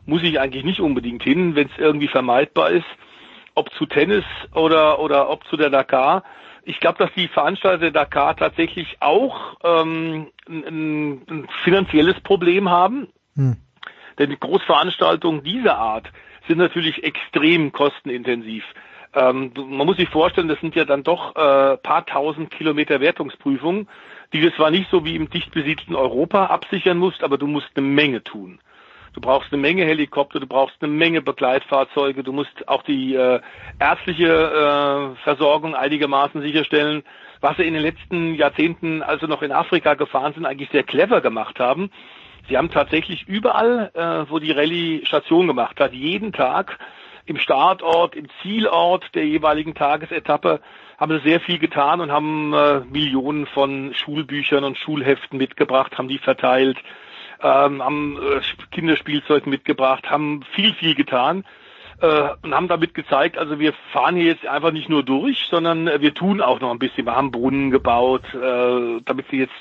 [0.05, 2.87] muss ich eigentlich nicht unbedingt hin, wenn es irgendwie vermeidbar ist
[3.57, 4.25] ob zu Tennis
[4.55, 6.23] oder, oder ob zu der Dakar.
[6.63, 13.09] Ich glaube, dass die Veranstalter der Dakar tatsächlich auch ähm, ein, ein finanzielles Problem haben.
[13.35, 13.57] Hm.
[14.19, 16.11] Denn Großveranstaltungen dieser Art
[16.49, 18.65] sind natürlich extrem kostenintensiv.
[19.17, 23.89] Ähm, man muss sich vorstellen, das sind ja dann doch äh, paar tausend Kilometer Wertungsprüfungen,
[24.35, 27.71] die du zwar nicht so wie im dicht besiedelten Europa absichern musst, aber du musst
[27.75, 28.61] eine Menge tun.
[29.15, 33.41] Du brauchst eine Menge Helikopter, du brauchst eine Menge Begleitfahrzeuge, du musst auch die äh,
[33.79, 37.03] ärztliche äh, Versorgung einigermaßen sicherstellen.
[37.41, 41.23] Was sie in den letzten Jahrzehnten, also noch in Afrika gefahren sind, eigentlich sehr clever
[41.23, 41.91] gemacht haben.
[42.51, 46.79] Sie haben tatsächlich überall, äh, wo die Rallye Station gemacht hat, jeden Tag
[47.27, 50.61] im Startort, im Zielort der jeweiligen Tagesetappe
[50.99, 56.09] haben sie sehr viel getan und haben äh, Millionen von Schulbüchern und Schulheften mitgebracht, haben
[56.09, 56.79] die verteilt,
[57.43, 58.41] ähm, haben äh,
[58.71, 61.45] Kinderspielzeug mitgebracht, haben viel, viel getan
[62.01, 65.87] äh, und haben damit gezeigt, also wir fahren hier jetzt einfach nicht nur durch, sondern
[66.01, 67.07] wir tun auch noch ein bisschen.
[67.07, 69.55] Wir haben Brunnen gebaut, äh, damit sie jetzt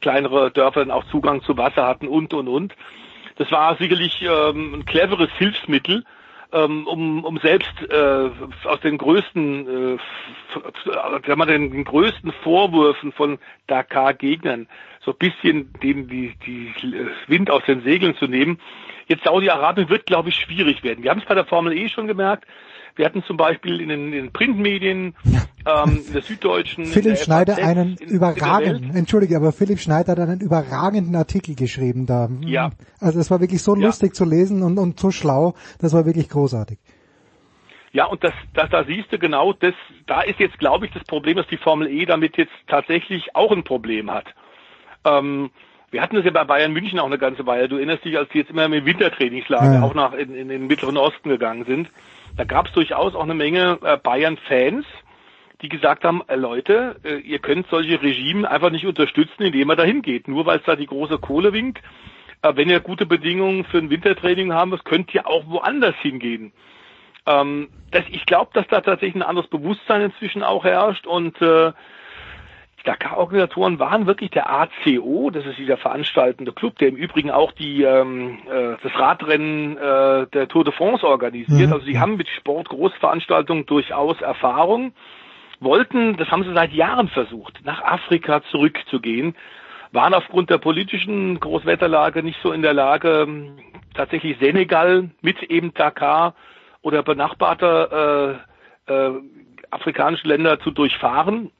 [0.00, 2.74] kleinere Dörfer dann auch Zugang zu Wasser hatten und, und, und.
[3.36, 6.04] Das war sicherlich ähm, ein cleveres Hilfsmittel,
[6.52, 8.30] ähm, um, um selbst äh,
[8.64, 9.98] aus den größten, äh,
[11.26, 14.68] wenn man den, den größten Vorwürfen von Dakar-Gegnern
[15.04, 16.72] so ein bisschen denen die, die
[17.26, 18.60] Wind aus den Segeln zu nehmen.
[19.06, 21.02] Jetzt Saudi-Arabien wird, glaube ich, schwierig werden.
[21.02, 22.46] Wir haben es bei der Formel E schon gemerkt.
[22.96, 26.86] Wir hatten zum Beispiel in den, in den Printmedien, ähm, in der Süddeutschen.
[26.86, 32.28] Philipp Schneider einen in, überragenden, entschuldige, aber Philipp Schneider hat einen überragenden Artikel geschrieben da.
[32.42, 32.72] Ja.
[33.00, 33.86] Also es war wirklich so ja.
[33.86, 36.78] lustig zu lesen und, und so schlau, das war wirklich großartig.
[37.92, 39.74] Ja, und das, das, da siehst du genau, das,
[40.06, 43.50] da ist jetzt, glaube ich, das Problem, dass die Formel E damit jetzt tatsächlich auch
[43.50, 44.26] ein Problem hat.
[45.04, 45.50] Ähm,
[45.90, 47.68] wir hatten das ja bei Bayern München auch eine ganze Weile.
[47.68, 49.82] Du erinnerst dich, als die jetzt immer mit Wintertrainingslager ja.
[49.82, 51.90] auch nach in, in, den Mittleren Osten gegangen sind.
[52.36, 54.86] Da gab es durchaus auch eine Menge äh, Bayern-Fans,
[55.62, 59.76] die gesagt haben, äh, Leute, äh, ihr könnt solche Regime einfach nicht unterstützen, indem ihr
[59.76, 60.28] dahin geht.
[60.28, 61.80] Nur weil es da die große Kohle winkt,
[62.42, 66.54] wenn ihr gute Bedingungen für ein Wintertraining haben müsst, könnt ihr auch woanders hingehen.
[67.26, 71.72] Ähm, das, ich glaube, dass da tatsächlich ein anderes Bewusstsein inzwischen auch herrscht und äh,
[72.84, 77.82] Dakar-Organisatoren waren wirklich der ACO, das ist dieser veranstaltende Club, der im Übrigen auch die
[77.82, 81.68] ähm, äh, das Radrennen äh, der Tour de France organisiert.
[81.68, 81.72] Mhm.
[81.72, 84.92] Also sie haben mit Sportgroßveranstaltungen durchaus Erfahrung,
[85.60, 89.36] wollten, das haben sie seit Jahren versucht, nach Afrika zurückzugehen,
[89.92, 93.58] waren aufgrund der politischen Großwetterlage nicht so in der Lage, ähm,
[93.94, 96.34] tatsächlich Senegal mit eben Dakar
[96.82, 98.40] oder benachbarte
[98.88, 99.20] äh, äh,
[99.70, 101.50] afrikanische Länder zu durchfahren.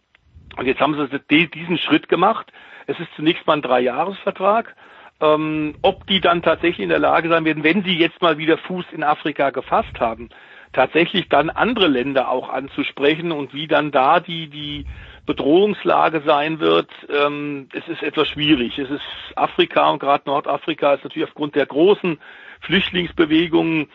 [0.57, 0.97] Und jetzt haben
[1.31, 2.53] sie diesen Schritt gemacht.
[2.87, 4.75] Es ist zunächst mal ein Dreijahresvertrag.
[5.23, 8.57] Ähm, ob die dann tatsächlich in der Lage sein werden, wenn sie jetzt mal wieder
[8.57, 10.31] Fuß in Afrika gefasst haben,
[10.73, 14.87] tatsächlich dann andere Länder auch anzusprechen und wie dann da die, die
[15.27, 18.79] Bedrohungslage sein wird, ähm, es ist etwas schwierig.
[18.79, 19.03] Es ist
[19.37, 22.19] Afrika und gerade Nordafrika ist natürlich aufgrund der großen
[22.62, 23.89] Flüchtlingsbewegungen,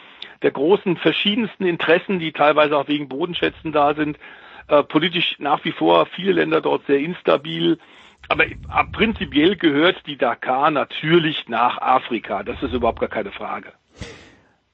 [0.44, 4.18] der großen verschiedensten Interessen, die teilweise auch wegen Bodenschätzen da sind,
[4.68, 7.78] äh, politisch nach wie vor viele Länder dort sehr instabil.
[8.30, 8.56] Aber äh,
[8.92, 12.44] prinzipiell gehört die Dakar natürlich nach Afrika.
[12.44, 13.74] Das ist überhaupt gar keine Frage.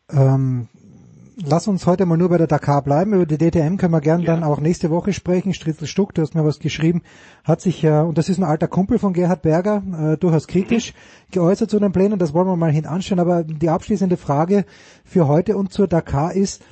[0.09, 0.69] Ähm,
[1.43, 3.13] lass uns heute mal nur bei der Dakar bleiben.
[3.13, 4.27] Über die DTM können wir gern ja.
[4.27, 5.53] dann auch nächste Woche sprechen.
[5.53, 7.01] Stritzel Stuck, du hast mir was geschrieben,
[7.43, 10.93] hat sich ja, und das ist ein alter Kumpel von Gerhard Berger, äh, durchaus kritisch
[10.93, 11.31] mhm.
[11.31, 12.19] geäußert zu den Plänen.
[12.19, 13.19] Das wollen wir mal hinanstellen.
[13.19, 14.65] Aber die abschließende Frage
[15.03, 16.63] für heute und zur Dakar ist,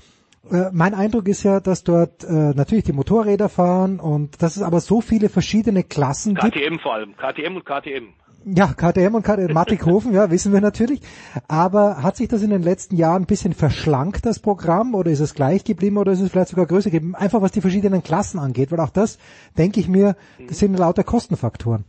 [0.52, 4.62] äh, mein Eindruck ist ja, dass dort äh, natürlich die Motorräder fahren und dass es
[4.62, 6.56] aber so viele verschiedene Klassen KTM gibt.
[6.56, 8.14] KTM vor allem, KTM und KTM.
[8.46, 11.02] Ja, KTM und KTM, Mattighofen, ja, wissen wir natürlich.
[11.48, 15.20] Aber hat sich das in den letzten Jahren ein bisschen verschlankt, das Programm, oder ist
[15.20, 17.16] es gleich geblieben, oder ist es vielleicht sogar größer geblieben?
[17.16, 19.20] Einfach was die verschiedenen Klassen angeht, weil auch das,
[19.58, 20.16] denke ich mir,
[20.48, 21.84] das sind lauter Kostenfaktoren.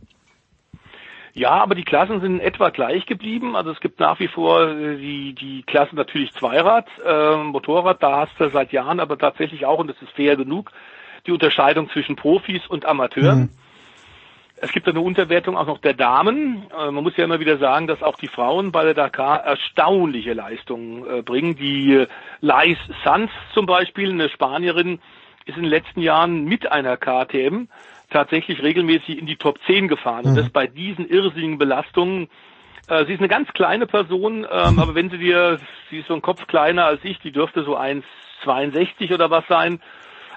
[1.33, 3.55] Ja, aber die Klassen sind etwa gleich geblieben.
[3.55, 8.21] Also es gibt nach wie vor äh, die, die Klassen natürlich Zweirad, äh, Motorrad, da
[8.21, 10.71] hast du seit Jahren aber tatsächlich auch, und das ist fair genug,
[11.25, 13.39] die Unterscheidung zwischen Profis und Amateuren.
[13.39, 13.49] Mhm.
[14.63, 16.67] Es gibt eine Unterwertung auch noch der Damen.
[16.77, 20.33] Äh, man muss ja immer wieder sagen, dass auch die Frauen bei der Dakar erstaunliche
[20.33, 21.55] Leistungen äh, bringen.
[21.55, 22.07] Die äh,
[22.41, 24.99] Lais Sanz zum Beispiel, eine Spanierin,
[25.45, 27.67] ist in den letzten Jahren mit einer KTM
[28.11, 30.25] tatsächlich regelmäßig in die Top 10 gefahren.
[30.25, 32.29] Und das bei diesen irrsinnigen Belastungen.
[32.87, 35.59] Äh, sie ist eine ganz kleine Person, ähm, aber wenn sie dir,
[35.89, 39.81] sie ist so ein Kopf kleiner als ich, die dürfte so 1,62 oder was sein,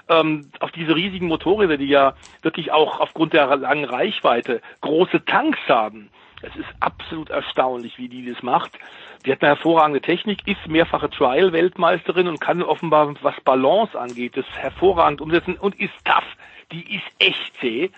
[0.09, 5.59] ähm, auf diese riesigen Motorräder, die ja wirklich auch aufgrund der langen Reichweite große Tanks
[5.67, 6.09] haben.
[6.41, 8.77] Es ist absolut erstaunlich, wie die das macht.
[9.25, 14.45] Die hat eine hervorragende Technik, ist mehrfache Trial-Weltmeisterin und kann offenbar, was Balance angeht, das
[14.55, 16.23] hervorragend umsetzen und ist tough.
[16.71, 17.91] Die ist echt zäh.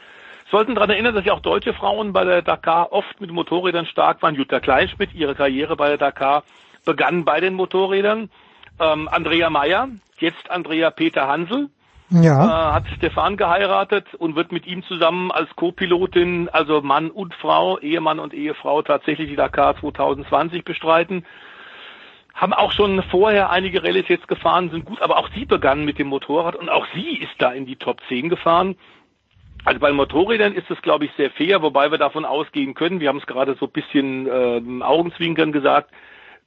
[0.50, 4.22] Sollten daran erinnern, dass ja auch deutsche Frauen bei der Dakar oft mit Motorrädern stark
[4.22, 4.36] waren.
[4.36, 6.44] Jutta Kleinschmidt, ihre Karriere bei der Dakar
[6.86, 8.30] begann bei den Motorrädern.
[8.80, 9.90] Ähm, Andrea Meyer,
[10.20, 11.70] jetzt Andrea Peter Hansel,
[12.10, 12.46] ja.
[12.46, 17.78] äh, hat Stefan geheiratet und wird mit ihm zusammen als Co-Pilotin, also Mann und Frau,
[17.80, 21.26] Ehemann und Ehefrau, tatsächlich die Dakar 2020 bestreiten.
[22.38, 25.98] Haben auch schon vorher einige Rallyes jetzt gefahren, sind gut, aber auch sie begannen mit
[25.98, 28.76] dem Motorrad und auch sie ist da in die Top 10 gefahren.
[29.66, 33.10] Also bei Motorrädern ist es, glaube ich, sehr fair, wobei wir davon ausgehen können, wir
[33.10, 35.90] haben es gerade so ein bisschen äh, Augenzwinkern gesagt,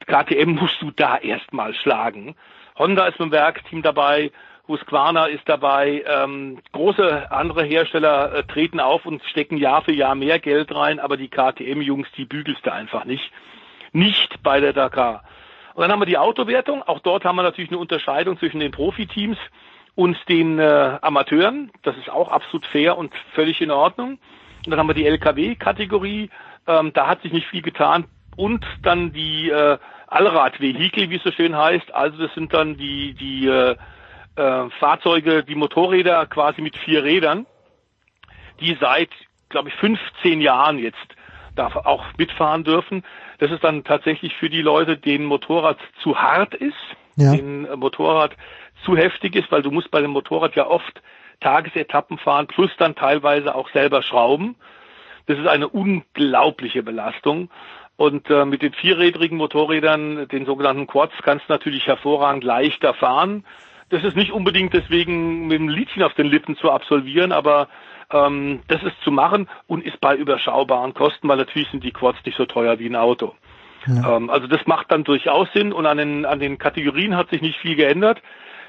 [0.07, 2.37] KTM musst du da erstmal schlagen.
[2.79, 4.31] Honda ist im Werkteam dabei,
[4.69, 10.15] Husqvarna ist dabei, ähm, große andere Hersteller äh, treten auf und stecken Jahr für Jahr
[10.15, 13.33] mehr Geld rein, aber die KTM-Jungs, die bügelst du einfach nicht.
[13.93, 15.25] Nicht bei der Dakar.
[15.81, 16.83] Und dann haben wir die Autowertung.
[16.83, 19.39] Auch dort haben wir natürlich eine Unterscheidung zwischen den Profiteams
[19.95, 21.71] und den äh, Amateuren.
[21.85, 24.19] Das ist auch absolut fair und völlig in Ordnung.
[24.67, 26.29] Und dann haben wir die LKW-Kategorie.
[26.67, 28.05] Ähm, da hat sich nicht viel getan.
[28.37, 31.95] Und dann die äh, Allradvehikel, wie es so schön heißt.
[31.95, 33.75] Also das sind dann die, die äh,
[34.37, 37.47] äh, Fahrzeuge, die Motorräder quasi mit vier Rädern,
[38.61, 39.09] die seit,
[39.49, 40.99] glaube ich, 15 Jahren jetzt
[41.57, 43.03] da auch mitfahren dürfen.
[43.41, 46.77] Das ist dann tatsächlich für die Leute, denen Motorrad zu hart ist,
[47.17, 47.35] ja.
[47.35, 48.37] denen Motorrad
[48.85, 51.03] zu heftig ist, weil du musst bei dem Motorrad ja oft
[51.41, 54.57] Tagesetappen fahren, plus dann teilweise auch selber schrauben.
[55.27, 57.51] Das ist eine unglaubliche Belastung.
[57.97, 63.45] Und äh, mit den vierrädrigen Motorrädern, den sogenannten Quads, kannst du natürlich hervorragend leichter fahren.
[63.89, 67.69] Das ist nicht unbedingt deswegen mit dem Liedchen auf den Lippen zu absolvieren, aber
[68.13, 72.25] ähm, das ist zu machen und ist bei überschaubaren Kosten, weil natürlich sind die Quads
[72.25, 73.35] nicht so teuer wie ein Auto.
[73.87, 74.17] Ja.
[74.17, 77.41] Ähm, also das macht dann durchaus Sinn und an den, an den Kategorien hat sich
[77.41, 78.21] nicht viel geändert.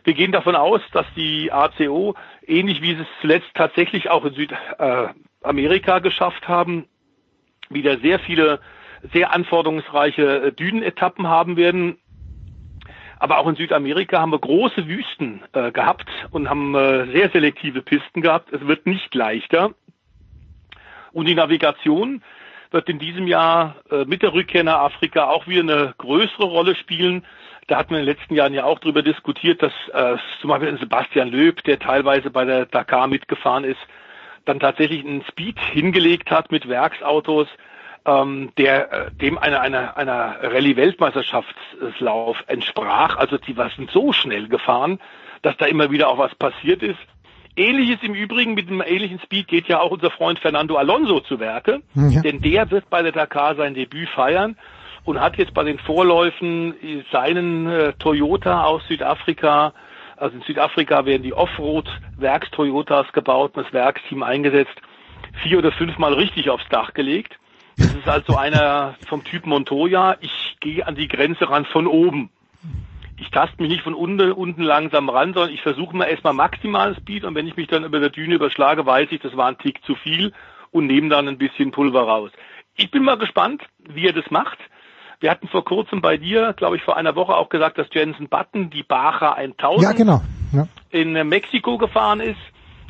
[0.03, 4.33] Wir gehen davon aus, dass die ACO, ähnlich wie sie es zuletzt tatsächlich auch in
[4.33, 6.85] Südamerika geschafft haben,
[7.69, 8.59] wieder sehr viele
[9.13, 11.97] sehr anforderungsreiche äh, Dünenetappen haben werden.
[13.21, 17.83] Aber auch in Südamerika haben wir große Wüsten äh, gehabt und haben äh, sehr selektive
[17.83, 18.51] Pisten gehabt.
[18.51, 19.75] Es wird nicht leichter.
[21.11, 22.23] Und die Navigation
[22.71, 26.73] wird in diesem Jahr äh, mit der Rückkehr nach Afrika auch wieder eine größere Rolle
[26.73, 27.23] spielen.
[27.67, 30.75] Da hatten wir in den letzten Jahren ja auch darüber diskutiert, dass äh, zum Beispiel
[30.79, 33.81] Sebastian Löb, der teilweise bei der Dakar mitgefahren ist,
[34.45, 37.47] dann tatsächlich einen Speed hingelegt hat mit Werksautos,
[38.05, 43.17] ähm, der äh, dem einer einer einer Rallye-Weltmeisterschaftslauf entsprach.
[43.17, 44.99] Also die waren so schnell gefahren,
[45.41, 46.99] dass da immer wieder auch was passiert ist.
[47.55, 51.39] Ähnliches im Übrigen mit einem ähnlichen Speed geht ja auch unser Freund Fernando Alonso zu
[51.39, 52.21] Werke, ja.
[52.21, 54.57] denn der wird bei der Dakar sein Debüt feiern
[55.03, 56.73] und hat jetzt bei den Vorläufen
[57.11, 59.73] seinen äh, Toyota aus Südafrika,
[60.15, 64.75] also in Südafrika werden die Offroad-Werks-Toyotas gebaut und das Werksteam eingesetzt,
[65.43, 67.37] vier oder fünfmal richtig aufs Dach gelegt.
[67.77, 70.17] Das ist also einer vom Typ Montoya.
[70.21, 72.29] Ich gehe an die Grenze ran von oben.
[73.17, 76.95] Ich taste mich nicht von unten, unten langsam ran, sondern ich versuche mal erstmal maximalen
[76.95, 79.59] Speed und wenn ich mich dann über der Düne überschlage, weiß ich, das war ein
[79.59, 80.33] Tick zu viel
[80.71, 82.31] und nehme dann ein bisschen Pulver raus.
[82.75, 84.57] Ich bin mal gespannt, wie er das macht.
[85.19, 88.27] Wir hatten vor kurzem bei dir, glaube ich, vor einer Woche auch gesagt, dass Jensen
[88.27, 90.21] Button die Baja 1000 ja, genau.
[90.51, 90.67] ja.
[90.89, 92.39] in Mexiko gefahren ist.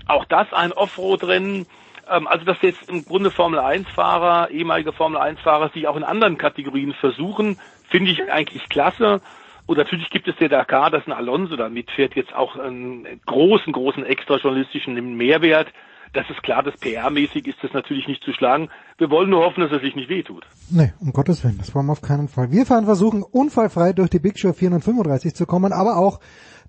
[0.07, 1.65] Auch das ein Offroad-Rennen
[2.11, 6.03] also dass jetzt im Grunde Formel 1 Fahrer, ehemalige Formel 1 Fahrer sich auch in
[6.03, 7.57] anderen Kategorien versuchen,
[7.89, 9.21] finde ich eigentlich klasse.
[9.65, 13.71] Und natürlich gibt es der Dakar, dass ein Alonso da mitfährt, jetzt auch einen großen,
[13.71, 15.67] großen extrajournalistischen Mehrwert.
[16.13, 18.69] Das ist klar, das PR-mäßig ist das natürlich nicht zu schlagen.
[18.97, 20.45] Wir wollen nur hoffen, dass er sich nicht wehtut.
[20.69, 22.51] Nee, um Gottes Willen, das wollen wir auf keinen Fall.
[22.51, 26.19] Wir fahren versuchen, unfallfrei durch die Big Show 435 zu kommen, aber auch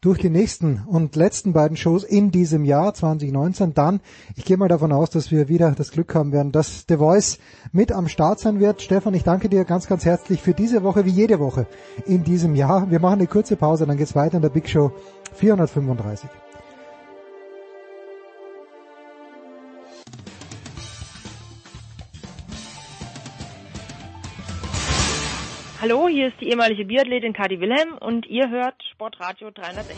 [0.00, 3.74] durch die nächsten und letzten beiden Shows in diesem Jahr 2019.
[3.74, 4.00] Dann,
[4.36, 7.38] ich gehe mal davon aus, dass wir wieder das Glück haben werden, dass The Voice
[7.72, 8.80] mit am Start sein wird.
[8.80, 11.66] Stefan, ich danke dir ganz, ganz herzlich für diese Woche, wie jede Woche
[12.06, 12.90] in diesem Jahr.
[12.90, 14.92] Wir machen eine kurze Pause, dann geht's weiter in der Big Show
[15.34, 16.28] 435.
[25.82, 29.96] Hallo, hier ist die ehemalige Biathletin Kadi Wilhelm und ihr hört Sportradio 360.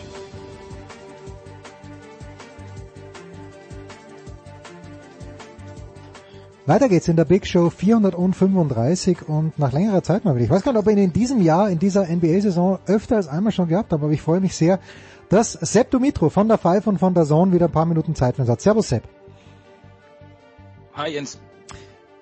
[6.65, 10.47] Weiter geht's in der Big Show 435 und nach längerer Zeit mal wieder.
[10.47, 13.29] Ich weiß gar nicht, ob ich ihn in diesem Jahr, in dieser NBA-Saison öfter als
[13.29, 14.81] einmal schon gehabt habe, aber ich freue mich sehr,
[15.29, 18.37] dass Sepp Dumitro von der Five und von der Zone wieder ein paar Minuten Zeit
[18.37, 18.63] für uns hat.
[18.63, 19.03] Servus Sepp.
[20.95, 21.39] Hi Jens.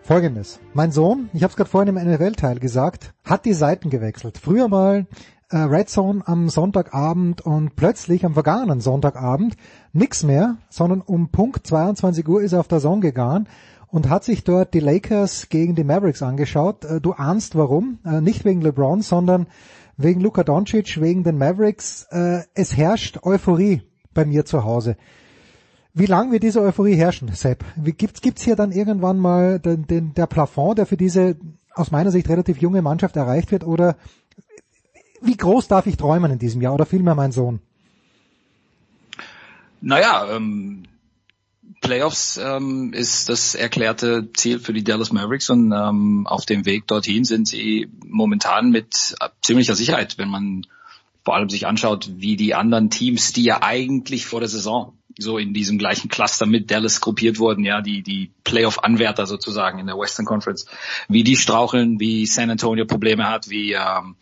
[0.05, 0.59] Folgendes.
[0.75, 4.37] Mein Sohn, ich habe es gerade vorhin im NFL-Teil gesagt, hat die Seiten gewechselt.
[4.37, 5.07] Früher mal
[5.49, 9.57] äh, Red Zone am Sonntagabend und plötzlich am vergangenen Sonntagabend
[9.93, 13.47] nix mehr, sondern um Punkt 22 Uhr ist er auf der Zone gegangen
[13.87, 16.85] und hat sich dort die Lakers gegen die Mavericks angeschaut.
[16.85, 19.47] Äh, du ahnst warum, äh, nicht wegen LeBron, sondern
[19.97, 22.09] wegen Luka Doncic, wegen den Mavericks.
[22.11, 23.83] Äh, es herrscht Euphorie
[24.15, 24.97] bei mir zu Hause.
[25.95, 27.65] Wie lange wird diese Euphorie herrschen, Sepp?
[27.77, 31.37] Gibt's gibt's hier dann irgendwann mal den, den, der Plafond, der für diese
[31.75, 33.65] aus meiner Sicht relativ junge Mannschaft erreicht wird?
[33.65, 33.97] Oder
[35.21, 36.75] wie groß darf ich träumen in diesem Jahr?
[36.75, 37.61] Oder vielmehr mein Sohn?
[39.83, 40.85] Naja, ähm,
[41.83, 46.87] Playoffs ähm, ist das erklärte Ziel für die Dallas Mavericks und ähm, auf dem Weg
[46.87, 50.67] dorthin sind sie momentan mit ziemlicher Sicherheit, wenn man
[51.25, 55.39] vor allem sich anschaut, wie die anderen Teams, die ja eigentlich vor der Saison so
[55.39, 59.99] in diesem gleichen Cluster mit Dallas gruppiert wurden, ja, die, die Playoff-Anwärter sozusagen in der
[59.99, 60.67] Western Conference,
[61.09, 64.17] wie die straucheln, wie San Antonio Probleme hat, wie ähm,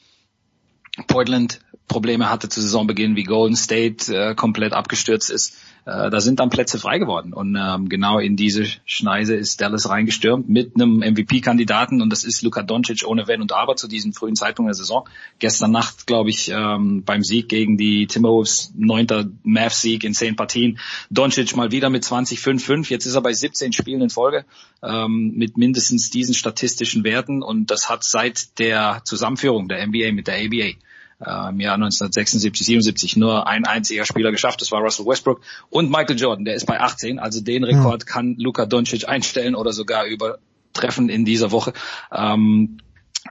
[1.07, 6.41] Portland Probleme hatte zu Saisonbeginn, wie Golden State äh, komplett abgestürzt ist, äh, da sind
[6.41, 7.33] dann Plätze frei geworden.
[7.33, 12.43] Und ähm, genau in diese Schneise ist Dallas reingestürmt mit einem MVP-Kandidaten und das ist
[12.43, 15.09] Luka Doncic ohne Wenn und Aber zu diesem frühen Zeitpunkt der Saison.
[15.39, 20.79] Gestern Nacht, glaube ich, ähm, beim Sieg gegen die Timberwolves, neunter Mavs-Sieg in zehn Partien.
[21.11, 22.91] Doncic mal wieder mit 20-5-5.
[22.91, 24.45] Jetzt ist er bei 17 Spielen in Folge
[24.83, 30.27] ähm, mit mindestens diesen statistischen Werten und das hat seit der Zusammenführung der NBA mit
[30.27, 30.77] der ABA
[31.21, 35.91] äh, im Jahr 1976, 77 nur ein einziger Spieler geschafft, das war Russell Westbrook und
[35.91, 40.07] Michael Jordan, der ist bei 18, also den Rekord kann Luka Doncic einstellen oder sogar
[40.07, 41.73] übertreffen in dieser Woche.
[42.13, 42.79] Ähm,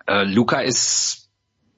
[0.08, 1.19] äh, Luka ist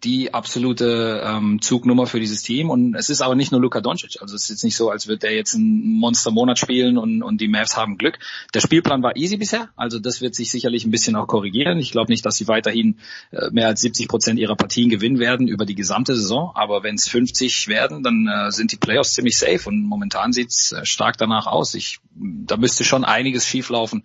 [0.04, 2.70] die absolute ähm, Zugnummer für dieses Team.
[2.70, 4.22] Und es ist aber nicht nur Luka Doncic.
[4.22, 7.40] Also es ist jetzt nicht so, als würde er jetzt einen Monstermonat spielen und, und
[7.40, 8.18] die Mavs haben Glück.
[8.54, 9.70] Der Spielplan war easy bisher.
[9.76, 11.78] Also das wird sich sicherlich ein bisschen auch korrigieren.
[11.78, 12.98] Ich glaube nicht, dass sie weiterhin
[13.32, 16.52] äh, mehr als 70 Prozent ihrer Partien gewinnen werden über die gesamte Saison.
[16.56, 19.70] Aber wenn es 50 werden, dann äh, sind die Playoffs ziemlich safe.
[19.70, 21.76] Und momentan sieht's äh, stark danach aus.
[21.76, 24.04] Ich, da müsste schon einiges schieflaufen,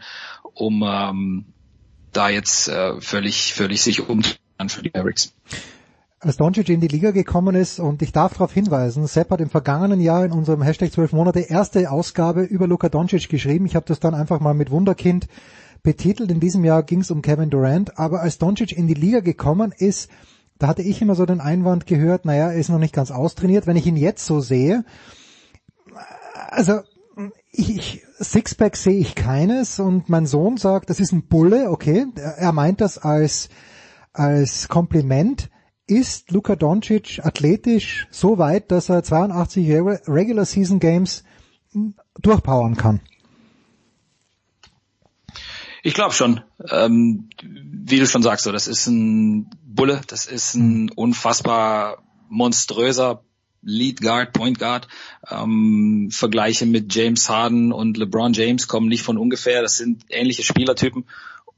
[0.52, 1.47] um ähm,
[2.12, 4.23] da jetzt äh, völlig, völlig sich um
[4.68, 5.34] für die Mavericks.
[6.18, 9.50] Als Doncic in die Liga gekommen ist und ich darf darauf hinweisen, Sepp hat im
[9.50, 13.66] vergangenen Jahr in unserem Hashtag 12 Monate erste Ausgabe über Luka Doncic geschrieben.
[13.66, 15.28] Ich habe das dann einfach mal mit Wunderkind
[15.82, 16.30] betitelt.
[16.30, 19.74] In diesem Jahr ging es um Kevin Durant, aber als Doncic in die Liga gekommen
[19.76, 20.10] ist,
[20.58, 23.66] da hatte ich immer so den Einwand gehört, naja, er ist noch nicht ganz austrainiert.
[23.66, 24.86] Wenn ich ihn jetzt so sehe,
[26.48, 26.80] also
[27.52, 32.52] ich, Sixpack sehe ich keines und mein Sohn sagt, das ist ein Bulle, okay, er
[32.52, 33.50] meint das als,
[34.14, 35.50] als Kompliment.
[35.89, 39.68] Ist Luka Doncic athletisch so weit, dass er 82
[40.08, 41.23] Regular Season Games
[42.20, 43.00] durchpowern kann?
[45.84, 46.40] Ich glaube schon.
[46.68, 53.23] Ähm, wie du schon sagst, so, das ist ein Bulle, das ist ein unfassbar monströser
[53.62, 54.89] Lead Guard, Point Guard.
[55.31, 59.62] Ähm, Vergleiche mit James Harden und LeBron James kommen nicht von ungefähr.
[59.62, 61.05] Das sind ähnliche Spielertypen.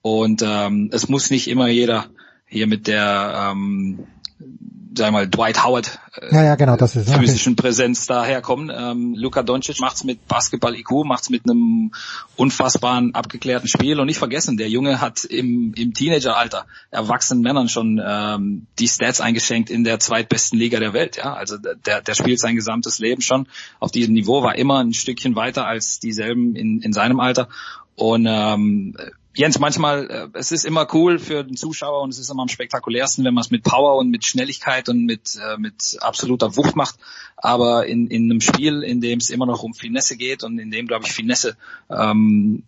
[0.02, 2.10] Und ähm, es muss nicht immer jeder
[2.44, 4.06] hier mit der ähm,
[4.38, 7.62] wir mal, Dwight Howard äh, ja, ja, genau, das ist, physischen okay.
[7.62, 8.72] Präsenz daherkommen.
[8.74, 11.92] Ähm, Luka Doncic macht's mit Basketball-IQ, macht's mit einem
[12.36, 14.00] unfassbaren, abgeklärten Spiel.
[14.00, 19.20] Und nicht vergessen, der Junge hat im, im Teenageralter erwachsenen Männern schon ähm, die Stats
[19.20, 21.16] eingeschenkt in der zweitbesten Liga der Welt.
[21.16, 23.46] Ja, Also der, der spielt sein gesamtes Leben schon
[23.80, 27.48] auf diesem Niveau, war immer ein Stückchen weiter als dieselben in, in seinem Alter.
[27.94, 28.96] Und ähm,
[29.38, 32.48] Jens, manchmal, äh, es ist immer cool für den Zuschauer und es ist immer am
[32.48, 36.74] spektakulärsten, wenn man es mit Power und mit Schnelligkeit und mit, äh, mit absoluter Wucht
[36.74, 36.96] macht.
[37.36, 40.72] Aber in, in einem Spiel, in dem es immer noch um Finesse geht und in
[40.72, 41.56] dem, glaube ich, Finesse
[41.88, 42.64] ähm,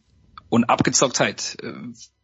[0.51, 1.73] und Abgezocktheit äh,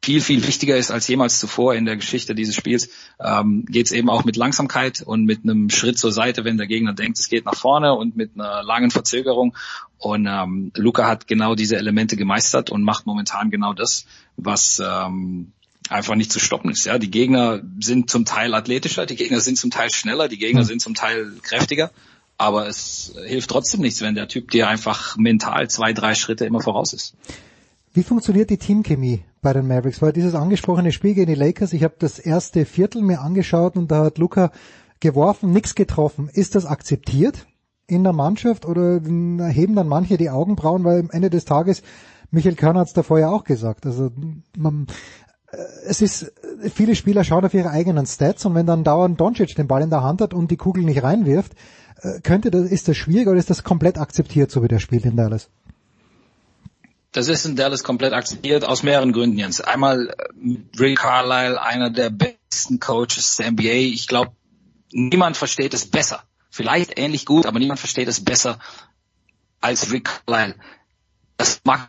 [0.05, 3.93] viel, viel wichtiger ist als jemals zuvor in der Geschichte dieses Spiels, ähm, geht es
[3.93, 7.29] eben auch mit Langsamkeit und mit einem Schritt zur Seite, wenn der Gegner denkt, es
[7.29, 9.57] geht nach vorne und mit einer langen Verzögerung.
[9.99, 14.07] Und ähm, Luca hat genau diese Elemente gemeistert und macht momentan genau das,
[14.37, 15.53] was ähm,
[15.89, 16.85] einfach nicht zu stoppen ist.
[16.85, 20.65] Ja, die Gegner sind zum Teil athletischer, die Gegner sind zum Teil schneller, die Gegner
[20.65, 21.91] sind zum Teil kräftiger.
[22.39, 26.61] Aber es hilft trotzdem nichts, wenn der Typ dir einfach mental zwei, drei Schritte immer
[26.61, 27.15] voraus ist.
[27.97, 30.03] Wie funktioniert die Teamchemie bei den Mavericks?
[30.03, 33.91] Weil dieses angesprochene Spiel gegen die Lakers, ich habe das erste Viertel mir angeschaut und
[33.91, 34.51] da hat Luca
[35.01, 36.29] geworfen, nichts getroffen.
[36.31, 37.47] Ist das akzeptiert
[37.87, 41.81] in der Mannschaft oder heben dann manche die Augenbrauen, weil am Ende des Tages,
[42.31, 44.11] Michael Körner hat es davor ja auch gesagt, also
[44.59, 44.89] man,
[45.51, 46.35] äh, es ist,
[46.75, 49.89] viele Spieler schauen auf ihre eigenen Stats und wenn dann dauernd Doncic den Ball in
[49.89, 51.55] der Hand hat und die Kugel nicht reinwirft,
[52.03, 55.07] äh, könnte das, ist das schwierig oder ist das komplett akzeptiert, so wie der spielt
[55.07, 55.49] in Dallas?
[57.17, 59.63] Das ist in Dallas komplett akzeptiert aus mehreren Gründen, Jens.
[59.63, 63.71] Einmal äh, Rick Carlisle, einer der besten Coaches der NBA.
[63.95, 64.33] Ich glaube,
[64.93, 66.25] niemand versteht es besser.
[66.51, 68.59] Vielleicht ähnlich gut, aber niemand versteht es besser
[69.63, 70.57] als Rick Carlisle.
[71.39, 71.89] Das mag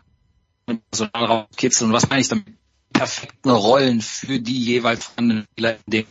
[0.64, 1.90] Personal rauskitzeln.
[1.90, 2.46] Und was meine ich damit?
[2.94, 6.06] Perfekten Rollen für die jeweils vorhandenen Spieler in dem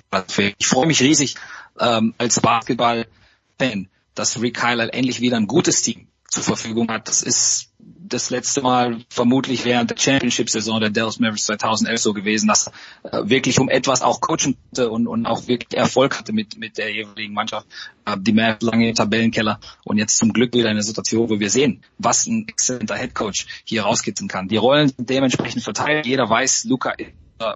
[0.60, 1.34] Ich freue mich riesig
[1.80, 7.08] ähm, als Basketball-Fan, dass Rick Carlisle endlich wieder ein gutes Team zur Verfügung hat.
[7.08, 7.67] Das ist
[8.08, 12.72] das letzte Mal vermutlich während der Championship-Saison der Dallas Mavericks 2011 so gewesen, dass
[13.04, 16.78] er wirklich um etwas auch coachen konnte und, und auch wirklich Erfolg hatte mit, mit
[16.78, 17.68] der jeweiligen Mannschaft.
[18.06, 21.50] Äh, die Mavs lange im Tabellenkeller und jetzt zum Glück wieder eine Situation, wo wir
[21.50, 24.48] sehen, was ein exzellenter Headcoach hier rauskitzeln kann.
[24.48, 26.06] Die Rollen sind dementsprechend verteilt.
[26.06, 27.12] Jeder weiß, Luca ist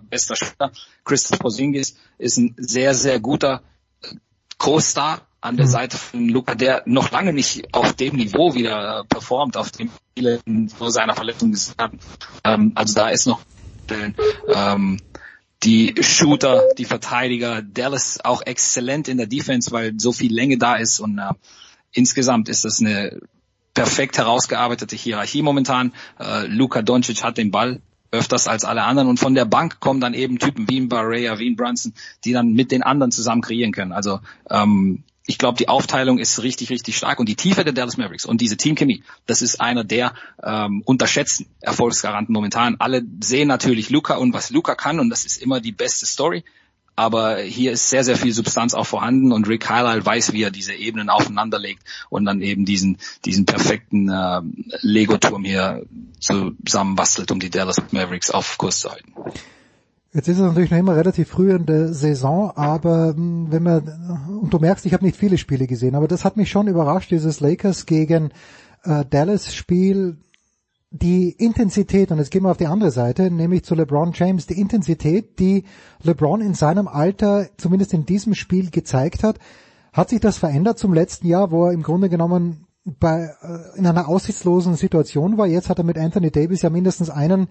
[0.10, 0.72] bester Spieler.
[1.04, 3.64] Christoph Porzingis ist ein sehr, sehr guter
[4.58, 5.72] Co-Star an der mhm.
[5.72, 10.40] Seite von Luca, der noch lange nicht auf dem Niveau wieder performt, auf dem viele
[10.78, 12.00] vor seiner Verletzung gesehen haben.
[12.44, 13.42] Ähm, also da ist noch
[14.56, 15.00] ähm,
[15.64, 20.76] die Shooter, die Verteidiger, Dallas auch exzellent in der Defense, weil so viel Länge da
[20.76, 21.34] ist und äh,
[21.92, 23.20] insgesamt ist das eine
[23.74, 25.94] perfekt herausgearbeitete Hierarchie momentan.
[26.20, 30.02] Äh, Luka Doncic hat den Ball öfters als alle anderen und von der Bank kommen
[30.02, 31.94] dann eben Typen wie ein Barrea, wie ein Brunson,
[32.26, 33.94] die dann mit den anderen zusammen kreieren können.
[33.94, 37.96] Also ähm, ich glaube, die Aufteilung ist richtig, richtig stark und die Tiefe der Dallas
[37.96, 42.76] Mavericks und diese Teamchemie, das ist einer der ähm, unterschätzten Erfolgsgaranten momentan.
[42.80, 46.44] Alle sehen natürlich Luca und was Luca kann und das ist immer die beste Story.
[46.98, 50.52] Aber hier ist sehr, sehr viel Substanz auch vorhanden und Rick Carlisle weiß, wie er
[50.52, 54.42] diese Ebenen aufeinanderlegt und dann eben diesen, diesen perfekten äh,
[54.82, 55.86] Lego-Turm hier
[56.20, 59.14] zusammenbastelt, um die Dallas Mavericks auf Kurs zu halten.
[60.14, 64.40] Jetzt ist es natürlich noch immer relativ früh in der Saison, aber hm, wenn man,
[64.42, 67.12] und du merkst, ich habe nicht viele Spiele gesehen, aber das hat mich schon überrascht,
[67.12, 68.32] dieses Lakers gegen
[68.84, 70.18] äh, Dallas Spiel,
[70.90, 74.60] die Intensität, und jetzt gehen wir auf die andere Seite, nämlich zu LeBron James, die
[74.60, 75.64] Intensität, die
[76.04, 79.40] LeBron in seinem Alter, zumindest in diesem Spiel gezeigt hat,
[79.94, 83.86] hat sich das verändert zum letzten Jahr, wo er im Grunde genommen bei, äh, in
[83.86, 85.48] einer aussichtslosen Situation war.
[85.48, 87.48] Jetzt hat er mit Anthony Davis ja mindestens einen,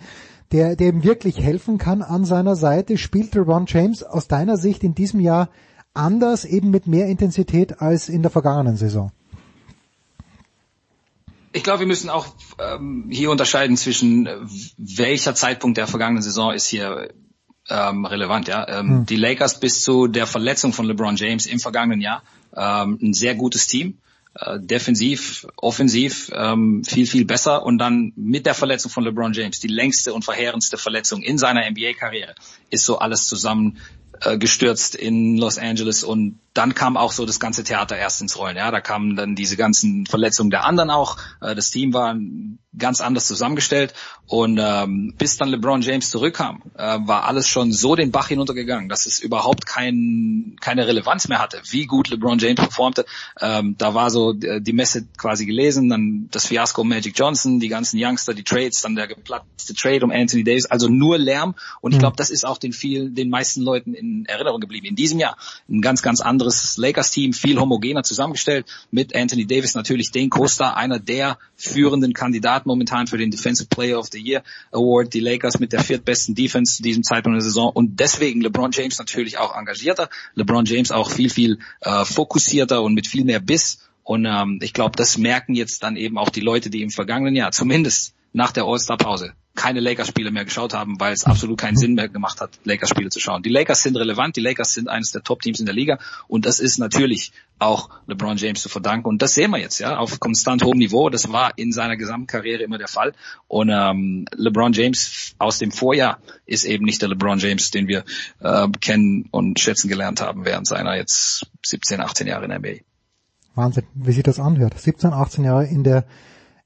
[0.52, 2.98] der, der ihm wirklich helfen kann an seiner Seite.
[2.98, 5.48] Spielt LeBron James aus deiner Sicht in diesem Jahr
[5.94, 9.12] anders, eben mit mehr Intensität als in der vergangenen Saison?
[11.52, 12.26] Ich glaube, wir müssen auch
[12.60, 14.36] ähm, hier unterscheiden zwischen äh,
[14.78, 17.12] welcher Zeitpunkt der vergangenen Saison ist hier
[17.68, 18.46] ähm, relevant.
[18.48, 19.06] Ja, ähm, hm.
[19.06, 22.22] die Lakers bis zu der Verletzung von LeBron James im vergangenen Jahr
[22.54, 23.98] ähm, ein sehr gutes Team,
[24.34, 29.58] äh, defensiv, offensiv ähm, viel viel besser und dann mit der Verletzung von LeBron James
[29.60, 32.34] die längste und verheerendste Verletzung in seiner NBA-Karriere
[32.70, 33.78] ist so alles zusammen
[34.22, 38.36] äh, gestürzt in Los Angeles und dann kam auch so das ganze Theater erst ins
[38.36, 38.56] Rollen.
[38.56, 41.16] Ja, da kamen dann diese ganzen Verletzungen der anderen auch.
[41.40, 42.14] Äh, das Team war
[42.76, 43.94] ganz anders zusammengestellt
[44.26, 48.88] und ähm, bis dann LeBron James zurückkam, äh, war alles schon so den Bach hinuntergegangen,
[48.88, 53.06] dass es überhaupt kein, keine Relevanz mehr hatte, wie gut LeBron James performte.
[53.40, 57.68] Ähm, da war so äh, die Messe quasi gelesen, dann das Fiasko Magic Johnson, die
[57.68, 61.92] ganzen Youngster, die Trades, dann der geplatzte Trade um Anthony Davis, also nur Lärm und
[61.92, 62.00] ich mhm.
[62.00, 64.86] glaube, das ist auch den vielen, den meisten Leuten in Erinnerung geblieben.
[64.86, 65.36] In diesem Jahr
[65.68, 70.76] ein ganz, ganz anderes anderes Lakers-Team, viel homogener zusammengestellt, mit Anthony Davis natürlich den Co-Star,
[70.76, 75.58] einer der führenden Kandidaten momentan für den Defensive Player of the Year Award, die Lakers
[75.58, 77.70] mit der viertbesten Defense zu diesem Zeitpunkt der Saison.
[77.72, 82.94] Und deswegen LeBron James natürlich auch engagierter, LeBron James auch viel, viel äh, fokussierter und
[82.94, 83.86] mit viel mehr Biss.
[84.02, 87.36] Und ähm, ich glaube, das merken jetzt dann eben auch die Leute, die im vergangenen
[87.36, 91.94] Jahr zumindest nach der All-Star-Pause keine Lakers-Spiele mehr geschaut haben, weil es absolut keinen Sinn
[91.94, 93.42] mehr gemacht hat, Lakers-Spiele zu schauen.
[93.42, 95.98] Die Lakers sind relevant, die Lakers sind eines der Top-Teams in der Liga
[96.28, 99.98] und das ist natürlich auch LeBron James zu verdanken und das sehen wir jetzt ja
[99.98, 101.10] auf konstant hohem Niveau.
[101.10, 103.12] Das war in seiner gesamten Karriere immer der Fall
[103.48, 108.04] und ähm, LeBron James aus dem Vorjahr ist eben nicht der LeBron James, den wir
[108.40, 112.82] äh, kennen und schätzen gelernt haben während seiner jetzt 17, 18 Jahre in der NBA.
[113.54, 114.78] Wahnsinn, wie sich das anhört.
[114.78, 116.06] 17, 18 Jahre in der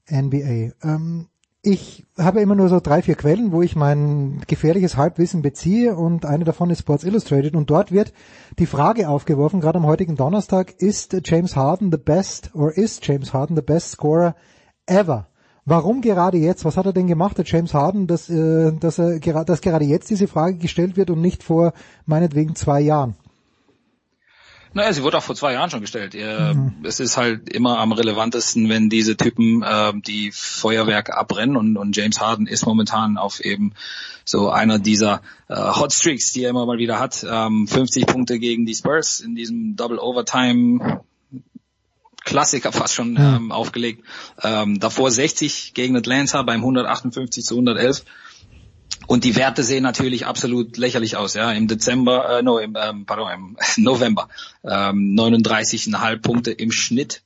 [0.09, 0.71] NBA.
[0.83, 1.27] Ähm
[1.65, 6.25] ich habe immer nur so drei, vier Quellen, wo ich mein gefährliches Halbwissen beziehe und
[6.25, 8.13] eine davon ist Sports Illustrated und dort wird
[8.59, 13.33] die Frage aufgeworfen, gerade am heutigen Donnerstag, ist James Harden the best or is James
[13.33, 14.35] Harden the best scorer
[14.85, 15.27] ever?
[15.65, 16.63] Warum gerade jetzt?
[16.63, 20.11] Was hat er denn gemacht, der James Harden, dass, äh, dass, er, dass gerade jetzt
[20.11, 21.73] diese Frage gestellt wird und nicht vor
[22.05, 23.15] meinetwegen zwei Jahren?
[24.75, 26.13] Naja, sie wurde auch vor zwei Jahren schon gestellt.
[26.13, 26.75] Mhm.
[26.83, 31.95] Es ist halt immer am relevantesten, wenn diese Typen äh, die Feuerwerke abbrennen und, und
[31.95, 33.73] James Harden ist momentan auf eben
[34.25, 37.25] so einer dieser äh, Hot Streaks, die er immer mal wieder hat.
[37.27, 41.03] Ähm, 50 Punkte gegen die Spurs in diesem Double Overtime
[42.25, 44.03] Klassiker fast schon ähm, aufgelegt.
[44.43, 48.03] Ähm, davor 60 gegen Atlanta beim 158 zu 111.
[49.07, 51.33] Und die Werte sehen natürlich absolut lächerlich aus.
[51.33, 54.29] Ja, im Dezember, äh, no, im, ähm, pardon, im November
[54.63, 57.21] ähm, 39,5 Punkte im Schnitt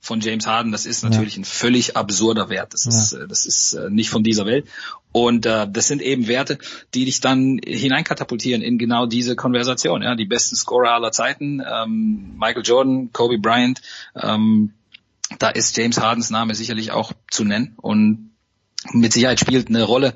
[0.00, 0.72] von James Harden.
[0.72, 1.42] Das ist natürlich ja.
[1.42, 2.72] ein völlig absurder Wert.
[2.72, 3.20] Das ist, ja.
[3.20, 4.66] Äh, das ist äh, nicht von dieser Welt.
[5.12, 6.58] Und äh, das sind eben Werte,
[6.94, 10.02] die dich dann hineinkatapultieren in genau diese Konversation.
[10.02, 13.82] Ja, die besten Scorer aller Zeiten, ähm, Michael Jordan, Kobe Bryant.
[14.14, 14.74] Ähm,
[15.38, 17.74] da ist James Hardens Name sicherlich auch zu nennen.
[17.76, 18.30] Und
[18.92, 20.14] mit Sicherheit spielt eine Rolle,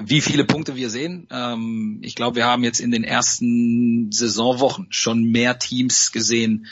[0.00, 1.26] wie viele Punkte wir sehen.
[1.30, 6.66] Ähm, ich glaube, wir haben jetzt in den ersten Saisonwochen schon mehr Teams gesehen,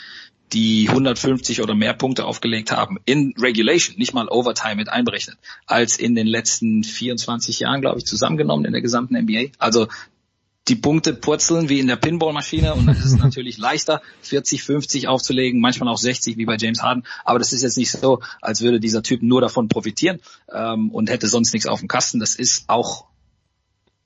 [0.53, 5.97] die 150 oder mehr Punkte aufgelegt haben in Regulation, nicht mal Overtime mit einberechnet, als
[5.97, 9.51] in den letzten 24 Jahren, glaube ich, zusammengenommen in der gesamten NBA.
[9.59, 9.87] Also
[10.67, 15.07] die Punkte purzeln wie in der Pinballmaschine und dann ist es natürlich leichter, 40, 50
[15.07, 17.03] aufzulegen, manchmal auch 60 wie bei James Harden.
[17.25, 20.19] Aber das ist jetzt nicht so, als würde dieser Typ nur davon profitieren
[20.53, 22.19] ähm, und hätte sonst nichts auf dem Kasten.
[22.19, 23.05] Das ist auch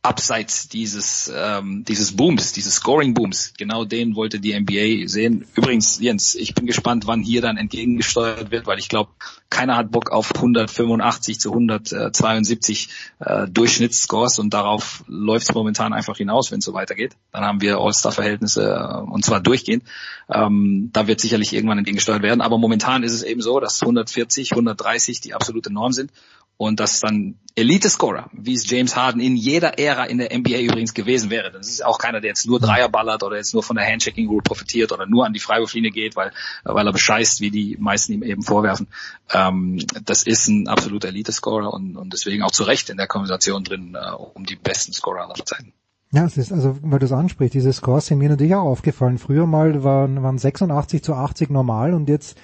[0.06, 3.54] abseits dieses ähm, dieses Booms, dieses Scoring-Booms.
[3.58, 5.46] Genau den wollte die NBA sehen.
[5.56, 9.12] Übrigens, Jens, ich bin gespannt, wann hier dann entgegengesteuert wird, weil ich glaube,
[9.50, 16.18] keiner hat Bock auf 185 zu 172 äh, Durchschnittsscores und darauf läuft es momentan einfach
[16.18, 17.16] hinaus, wenn es so weitergeht.
[17.32, 19.84] Dann haben wir All-Star-Verhältnisse äh, und zwar durchgehend.
[20.30, 24.52] Ähm, da wird sicherlich irgendwann entgegengesteuert werden, aber momentan ist es eben so, dass 140,
[24.52, 26.12] 130 die absolute Norm sind
[26.58, 30.94] und dass dann Elite-Scorer, wie es James Harden in jeder Ära in der NBA übrigens
[30.94, 31.52] gewesen wäre.
[31.52, 34.44] Das ist auch keiner, der jetzt nur Dreier ballert oder jetzt nur von der Handchecking-Rule
[34.44, 36.34] profitiert oder nur an die Freiwurflinie geht, weil,
[36.66, 38.88] weil er bescheißt, wie die meisten ihm eben vorwerfen.
[39.34, 43.64] Ähm, das ist ein absoluter Elite-Scorer und, und deswegen auch zu Recht in der Konversation
[43.64, 45.72] drin äh, um die besten Scorer aller Zeiten.
[46.12, 49.18] Ja, es ist, also, weil du es ansprichst, diese Scores sind mir natürlich auch aufgefallen.
[49.18, 52.38] Früher mal waren, waren 86 zu 80 normal und jetzt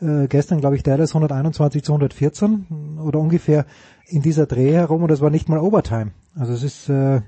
[0.00, 3.66] äh, gestern, glaube ich, Dallas 121 zu 114 oder ungefähr
[4.06, 6.12] in dieser Dreh herum und das war nicht mal Overtime.
[6.34, 7.20] Also es ist äh,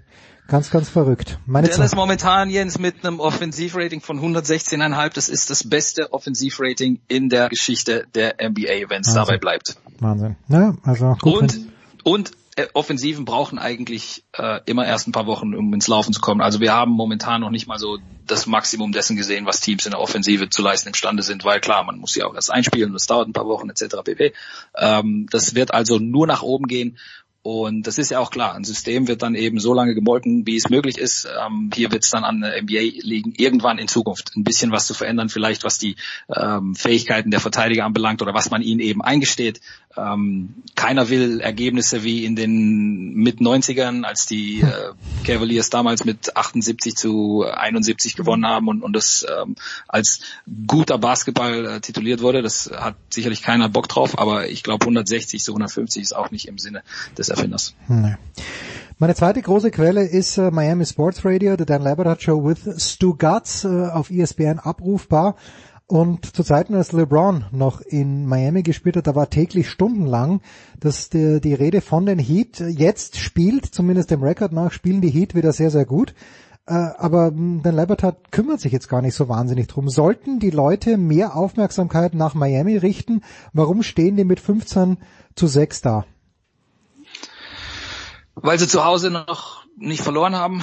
[0.49, 1.39] ganz, ganz verrückt.
[1.47, 1.97] Meine Dallas Zeit.
[1.97, 5.15] momentan, Jens, mit einem Offensivrating von 116,5.
[5.15, 9.77] Das ist das beste Offensivrating in der Geschichte der NBA, wenn es dabei bleibt.
[9.99, 10.37] Wahnsinn.
[10.49, 11.43] Ja, also gut.
[11.43, 11.69] Und,
[12.05, 12.31] und
[12.75, 16.41] Offensiven brauchen eigentlich äh, immer erst ein paar Wochen, um ins Laufen zu kommen.
[16.41, 19.93] Also wir haben momentan noch nicht mal so das Maximum dessen gesehen, was Teams in
[19.93, 23.07] der Offensive zu leisten imstande sind, weil klar, man muss ja auch erst einspielen, das
[23.07, 23.97] dauert ein paar Wochen etc.
[24.05, 24.33] pp.
[24.77, 26.97] Ähm, das wird also nur nach oben gehen.
[27.43, 30.57] Und das ist ja auch klar, ein System wird dann eben so lange gemolken, wie
[30.57, 31.27] es möglich ist.
[31.27, 34.87] Ähm, hier wird es dann an der NBA liegen, irgendwann in Zukunft ein bisschen was
[34.87, 35.97] zu verändern, vielleicht was die
[36.29, 39.63] ähm, Fähigkeiten der Verteidiger anbelangt oder was man ihnen eben eingesteht.
[40.01, 44.93] Ähm, keiner will Ergebnisse wie in den Mit-90ern, als die äh,
[45.25, 49.57] Cavaliers damals mit 78 zu 71 gewonnen haben und, und das ähm,
[49.89, 50.21] als
[50.67, 52.43] guter Basketball äh, tituliert wurde.
[52.43, 56.49] Das hat sicherlich keiner Bock drauf, aber ich glaube 160 zu 150 ist auch nicht
[56.49, 56.83] im Sinne
[57.19, 57.75] des Erfinders.
[57.89, 58.17] Nee.
[58.99, 63.15] Meine zweite große Quelle ist äh, Miami Sports Radio, The Dan Labrador Show with Stu
[63.15, 65.37] Gatz äh, auf ESPN abrufbar.
[65.91, 70.41] Und zu Zeiten, als LeBron noch in Miami gespielt hat, da war täglich stundenlang
[70.79, 72.61] das die, die Rede von den Heat.
[72.61, 76.15] Jetzt spielt, zumindest dem Rekord nach, spielen die Heat wieder sehr, sehr gut.
[76.65, 79.89] Äh, aber mh, Dan Labrador kümmert sich jetzt gar nicht so wahnsinnig drum.
[79.89, 83.23] Sollten die Leute mehr Aufmerksamkeit nach Miami richten?
[83.53, 84.97] Warum stehen die mit 15
[85.35, 86.05] zu 6 da?
[88.37, 90.63] Weil sie zu Hause noch nicht verloren haben,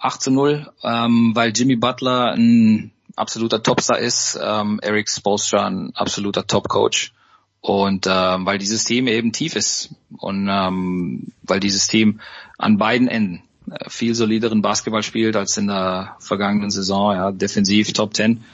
[0.00, 5.94] 8 zu 0, ähm, weil Jimmy Butler ein absoluter Topstar ist, ähm, Eric Spoelstra ein
[5.94, 7.12] absoluter Topcoach
[7.60, 12.20] und ähm, weil dieses Team eben tief ist und ähm, weil dieses Team
[12.58, 17.92] an beiden Enden äh, viel solideren Basketball spielt als in der vergangenen Saison, ja, defensiv
[17.92, 18.44] Top 10.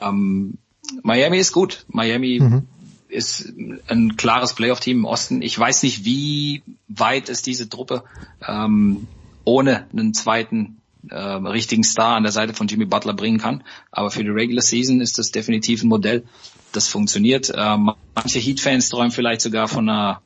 [0.00, 0.58] Ähm,
[1.02, 1.84] Miami ist gut.
[1.88, 2.62] Miami Mhm.
[3.08, 3.52] ist
[3.88, 5.42] ein klares Playoff-Team im Osten.
[5.42, 8.04] Ich weiß nicht, wie weit es diese Truppe
[8.46, 9.06] ähm,
[9.44, 10.78] ohne einen zweiten
[11.10, 13.62] äh, richtigen Star an der Seite von Jimmy Butler bringen kann.
[13.90, 16.24] Aber für die Regular Season ist das definitiv ein Modell,
[16.72, 17.52] das funktioniert.
[17.54, 20.22] Ähm, manche Heat-Fans träumen vielleicht sogar von einer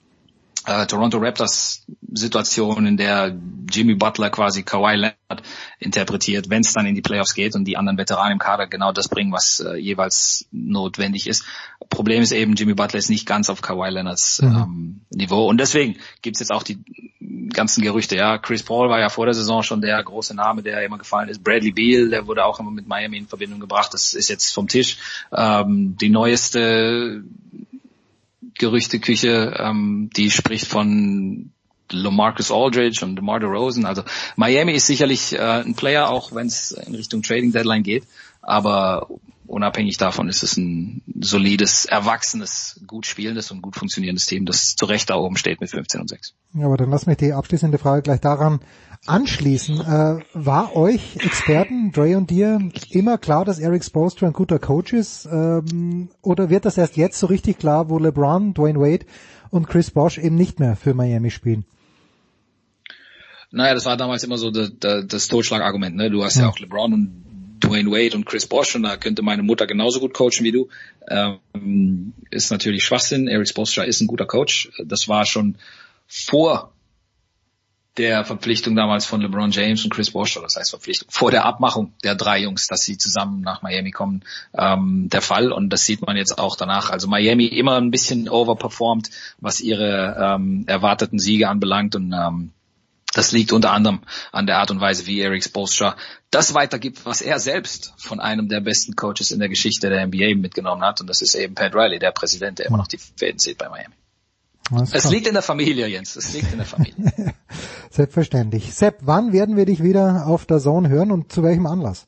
[0.67, 3.37] äh, Toronto Raptors Situation, in der
[3.71, 5.43] Jimmy Butler quasi Kawhi Leonard
[5.79, 8.93] interpretiert, wenn es dann in die Playoffs geht und die anderen Veteranen im Kader genau
[8.93, 11.45] das bringen, was äh, jeweils notwendig ist.
[11.89, 14.57] Problem ist eben, Jimmy Butler ist nicht ganz auf Kawhi Leonards Mhm.
[14.57, 16.79] ähm, Niveau und deswegen gibt's jetzt auch die
[17.53, 18.17] ganzen Gerüchte.
[18.17, 21.29] Ja, Chris Paul war ja vor der Saison schon der große Name, der immer gefallen
[21.29, 21.43] ist.
[21.43, 23.93] Bradley Beal, der wurde auch immer mit Miami in Verbindung gebracht.
[23.93, 24.99] Das ist jetzt vom Tisch.
[25.33, 27.23] Ähm, die neueste
[28.61, 31.51] Gerüchteküche, ähm, die spricht von
[31.91, 33.87] LaMarcus Aldridge und DeMar DeRozan.
[33.87, 34.03] Also
[34.37, 38.05] Miami ist sicherlich äh, ein Player, auch wenn es in Richtung Trading Deadline geht.
[38.43, 39.09] Aber
[39.47, 44.85] unabhängig davon ist es ein solides, erwachsenes, gut spielendes und gut funktionierendes Team, das zu
[44.85, 46.35] Recht da oben steht mit 15 und 6.
[46.55, 48.61] Ja, aber dann lass mich die abschließende Frage gleich daran
[49.07, 49.81] anschließen.
[49.81, 52.59] Äh, war euch Experten, Dre und dir,
[52.91, 55.27] immer klar, dass Eric Spoelstra ein guter Coach ist?
[55.27, 59.07] Ähm, oder wird das erst jetzt so richtig klar, wo LeBron, Dwayne Wade
[59.51, 61.65] und Chris Bosh eben nicht mehr für Miami spielen?
[63.51, 65.97] Naja, das war damals immer so das, das, Totschlagargument.
[65.97, 66.11] Ne?
[66.11, 66.43] Du hast ja.
[66.43, 66.49] Ja.
[66.51, 67.25] auch LeBron und
[67.61, 70.69] Dwayne Wade und Chris Bosh und da könnte meine Mutter genauso gut coachen wie du.
[71.09, 73.29] Ähm, ist natürlich Schwachsinn.
[73.29, 74.71] Eric Spoelstra ist ein guter Coach.
[74.85, 75.57] Das war schon
[76.07, 76.73] vor
[78.01, 81.93] der Verpflichtung damals von LeBron James und Chris Bosh, das heißt Verpflichtung, vor der Abmachung
[82.03, 85.53] der drei Jungs, dass sie zusammen nach Miami kommen, ähm, der Fall.
[85.53, 86.89] Und das sieht man jetzt auch danach.
[86.89, 92.53] Also Miami immer ein bisschen overperformed, was ihre ähm, erwarteten Siege anbelangt und ähm,
[93.13, 95.97] das liegt unter anderem an der Art und Weise, wie Eric Spoelstra
[96.31, 100.37] das weitergibt, was er selbst von einem der besten Coaches in der Geschichte der NBA
[100.37, 101.01] mitgenommen hat.
[101.01, 103.69] Und das ist eben Pat Riley, der Präsident, der immer noch die Fäden zieht bei
[103.69, 103.95] Miami.
[104.73, 105.13] Alles Es klar.
[105.13, 106.17] liegt in der Familie, Jens.
[106.17, 107.13] Es liegt in der Familie.
[107.91, 108.73] Selbstverständlich.
[108.73, 112.07] Sepp, wann werden wir dich wieder auf der Zone hören und zu welchem Anlass?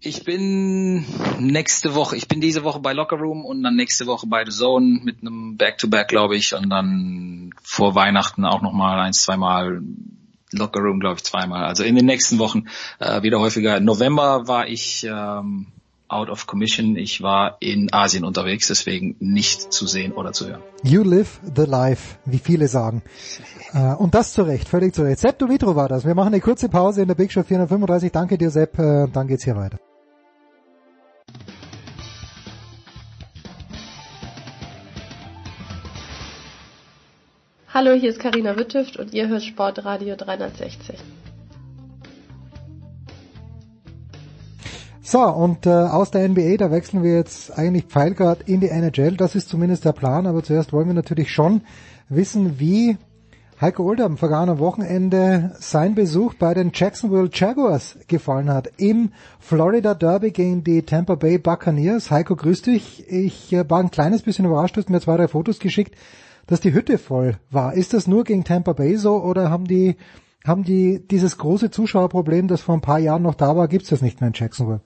[0.00, 1.04] Ich bin
[1.40, 4.52] nächste Woche, ich bin diese Woche bei Locker Room und dann nächste Woche bei The
[4.52, 9.82] Zone mit einem Back-to-Back, glaube ich, und dann vor Weihnachten auch nochmal eins, zweimal
[10.52, 11.64] Locker Room, glaube ich, zweimal.
[11.64, 12.66] Also in den nächsten Wochen
[13.00, 13.80] äh, wieder häufiger.
[13.80, 15.66] November war ich ähm,
[16.08, 16.96] out of commission.
[16.96, 20.62] Ich war in Asien unterwegs, deswegen nicht zu sehen oder zu hören.
[20.82, 23.02] You live the life, wie viele sagen.
[23.72, 25.20] Äh, und das zu Recht, völlig zu Recht.
[25.20, 26.04] Sepp Dumitro war das.
[26.04, 28.12] Wir machen eine kurze Pause in der Big Show 435.
[28.12, 28.78] Danke dir, Sepp.
[28.78, 29.78] Äh, dann geht's hier weiter.
[37.72, 40.96] Hallo, hier ist Karina Wittüft und ihr hört Sportradio 360.
[45.10, 49.16] So, und äh, aus der NBA, da wechseln wir jetzt eigentlich pfeilgrad in die NHL.
[49.16, 51.62] Das ist zumindest der Plan, aber zuerst wollen wir natürlich schon
[52.10, 52.98] wissen, wie
[53.58, 58.70] Heiko Older am vergangenen Wochenende sein Besuch bei den Jacksonville Jaguars gefallen hat.
[58.76, 62.10] Im Florida Derby gegen die Tampa Bay Buccaneers.
[62.10, 63.10] Heiko, grüß dich.
[63.10, 65.94] Ich äh, war ein kleines bisschen überrascht, du hast mir zwei, drei Fotos geschickt,
[66.46, 67.72] dass die Hütte voll war.
[67.72, 69.96] Ist das nur gegen Tampa Bay so oder haben die,
[70.46, 74.02] haben die dieses große Zuschauerproblem, das vor ein paar Jahren noch da war, gibt's das
[74.02, 74.82] nicht mehr in Jacksonville?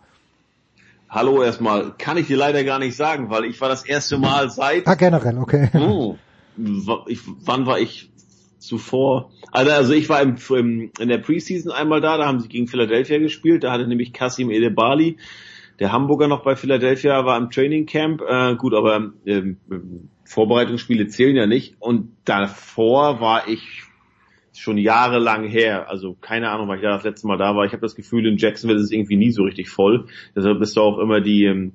[1.14, 1.92] Hallo erstmal.
[1.98, 4.86] Kann ich dir leider gar nicht sagen, weil ich war das erste Mal seit...
[4.86, 5.68] Ah, generell, okay.
[5.74, 6.16] Oh,
[7.06, 8.10] ich, wann war ich
[8.58, 9.30] zuvor?
[9.50, 12.66] Also, also ich war im, im, in der Preseason einmal da, da haben sie gegen
[12.66, 15.18] Philadelphia gespielt, da hatte nämlich Kasim Edebali,
[15.80, 18.22] der Hamburger noch bei Philadelphia, war im Training Camp.
[18.26, 19.58] Äh, gut, aber ähm,
[20.24, 21.76] Vorbereitungsspiele zählen ja nicht.
[21.78, 23.81] Und davor war ich
[24.54, 25.88] schon jahrelang her.
[25.88, 27.64] Also keine Ahnung, weil ich da das letzte Mal da war.
[27.64, 30.06] Ich habe das Gefühl, in Jacksonville ist es irgendwie nie so richtig voll.
[30.36, 31.72] Deshalb ist da auch immer die ähm,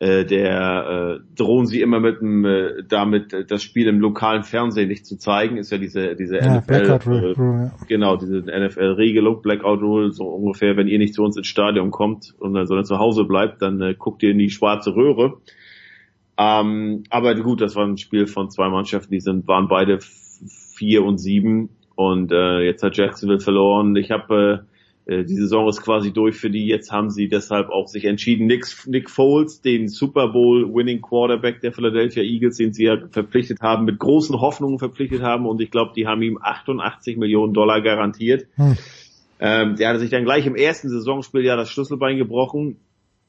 [0.00, 4.42] äh, der äh, drohen sie immer mit dem äh, damit äh, das Spiel im lokalen
[4.42, 7.86] Fernsehen nicht zu zeigen, ist ja diese diese Ja, NFL Blackout Rule, äh, Rule, ja.
[7.86, 11.92] genau diese NFL Regelung Blackout Rule so ungefähr, wenn ihr nicht zu uns ins Stadion
[11.92, 15.38] kommt und dann sondern zu Hause bleibt, dann äh, guckt ihr in die schwarze Röhre.
[16.36, 21.04] Ähm, aber gut, das war ein Spiel von zwei Mannschaften, die sind waren beide vier
[21.04, 23.94] und sieben und äh, jetzt hat Jacksonville verloren.
[23.96, 24.74] Ich habe äh,
[25.06, 26.66] äh, die Saison ist quasi durch für die.
[26.66, 31.60] Jetzt haben sie deshalb auch sich entschieden, Nick, Nick Foles, den Super Bowl Winning Quarterback
[31.60, 35.70] der Philadelphia Eagles, den sie ja verpflichtet haben, mit großen Hoffnungen verpflichtet haben und ich
[35.70, 38.46] glaube, die haben ihm 88 Millionen Dollar garantiert.
[38.56, 38.76] Hm.
[39.40, 42.76] Ähm, der hatte sich dann gleich im ersten Saisonspiel ja das Schlüsselbein gebrochen.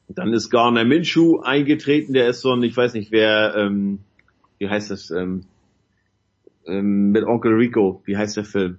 [0.08, 3.98] Dann ist Garner Minshew eingetreten, der ist so ein, ich weiß nicht wer, ähm,
[4.58, 5.42] wie heißt das, ähm,
[6.66, 8.78] ähm, mit Onkel Rico, wie heißt der Film?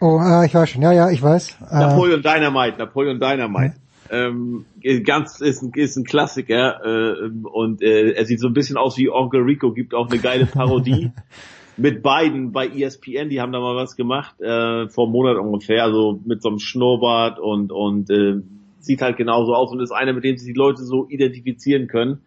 [0.00, 0.82] Oh, äh, ich weiß schon.
[0.82, 1.58] Ja, ja, ich weiß.
[1.70, 3.74] Äh, Napoleon Dynamite, Napoleon Dynamite.
[4.10, 4.64] Ähm,
[5.04, 8.96] ganz ist ein, ist ein Klassiker äh, und äh, er sieht so ein bisschen aus
[8.96, 11.10] wie Onkel Rico, gibt auch eine geile Parodie
[11.76, 15.84] mit beiden bei ESPN, die haben da mal was gemacht äh, vor einem Monat ungefähr,
[15.84, 18.40] also mit so einem Schnurrbart und und äh,
[18.80, 22.22] sieht halt genauso aus und ist einer, mit dem sich die Leute so identifizieren können.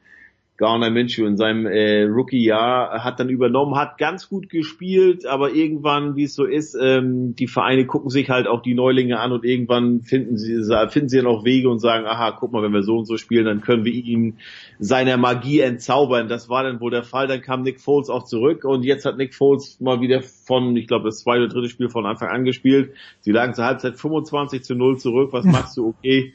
[0.58, 6.16] Garner Minshew in seinem äh, Rookie-Jahr hat dann übernommen, hat ganz gut gespielt, aber irgendwann,
[6.16, 9.44] wie es so ist, ähm, die Vereine gucken sich halt auch die Neulinge an und
[9.44, 12.84] irgendwann finden sie finden sie dann auch Wege und sagen, aha, guck mal, wenn wir
[12.84, 14.38] so und so spielen, dann können wir ihn
[14.78, 16.28] seiner Magie entzaubern.
[16.28, 17.28] Das war dann wohl der Fall.
[17.28, 20.88] Dann kam Nick Foles auch zurück und jetzt hat Nick Foles mal wieder von, ich
[20.88, 22.94] glaube, das zweite oder dritte Spiel von Anfang an gespielt.
[23.22, 25.34] Sie lagen zur Halbzeit 25 zu 0 zurück.
[25.34, 25.88] Was machst du?
[25.88, 26.34] Okay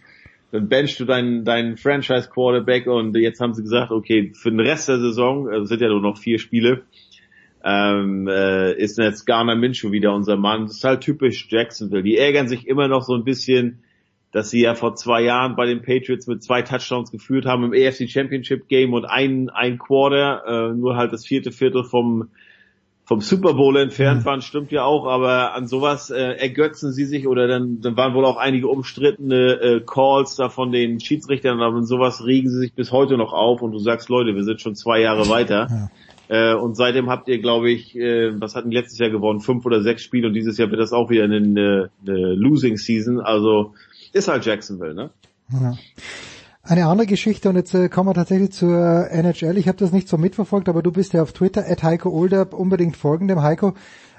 [0.57, 4.89] dann benchst du deinen, deinen Franchise-Quarterback und jetzt haben sie gesagt, okay, für den Rest
[4.89, 6.83] der Saison, also sind ja nur noch vier Spiele,
[7.63, 10.63] ähm, äh, ist jetzt Garner Minshew wieder unser Mann.
[10.63, 12.03] Das ist halt typisch Jacksonville.
[12.03, 13.83] Die ärgern sich immer noch so ein bisschen,
[14.33, 17.73] dass sie ja vor zwei Jahren bei den Patriots mit zwei Touchdowns geführt haben im
[17.73, 22.29] AFC Championship Game und ein, ein Quarter, äh, nur halt das vierte Viertel vom
[23.07, 27.29] vom Super Bowl entfernt waren, stimmt ja auch, aber an sowas äh, ergötzen sie sich
[27.29, 31.77] oder dann, dann waren wohl auch einige umstrittene äh, Calls da von den Schiedsrichtern, aber
[31.77, 34.61] an sowas regen sie sich bis heute noch auf und du sagst, Leute, wir sind
[34.61, 35.89] schon zwei Jahre weiter.
[36.29, 39.39] Äh, und seitdem habt ihr, glaube ich, äh, was hatten letztes Jahr gewonnen?
[39.39, 42.77] Fünf oder sechs Spiele und dieses Jahr wird das auch wieder eine, eine, eine Losing
[42.77, 43.21] Season.
[43.21, 43.75] Also
[44.13, 45.11] ist halt Jacksonville, ne?
[45.53, 45.75] Ja.
[46.69, 49.57] Eine andere Geschichte und jetzt äh, kommen wir tatsächlich zur NHL.
[49.57, 52.53] Ich habe das nicht so mitverfolgt, aber du bist ja auf Twitter at Heiko Older
[52.53, 53.41] unbedingt folgendem.
[53.41, 53.69] Heiko,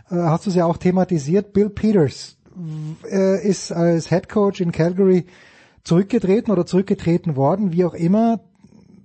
[0.09, 1.51] äh, hast du es ja auch thematisiert.
[1.51, 2.37] Bill Peters
[3.11, 5.25] äh, ist als Head Coach in Calgary
[5.83, 8.39] zurückgetreten oder zurückgetreten worden, wie auch immer.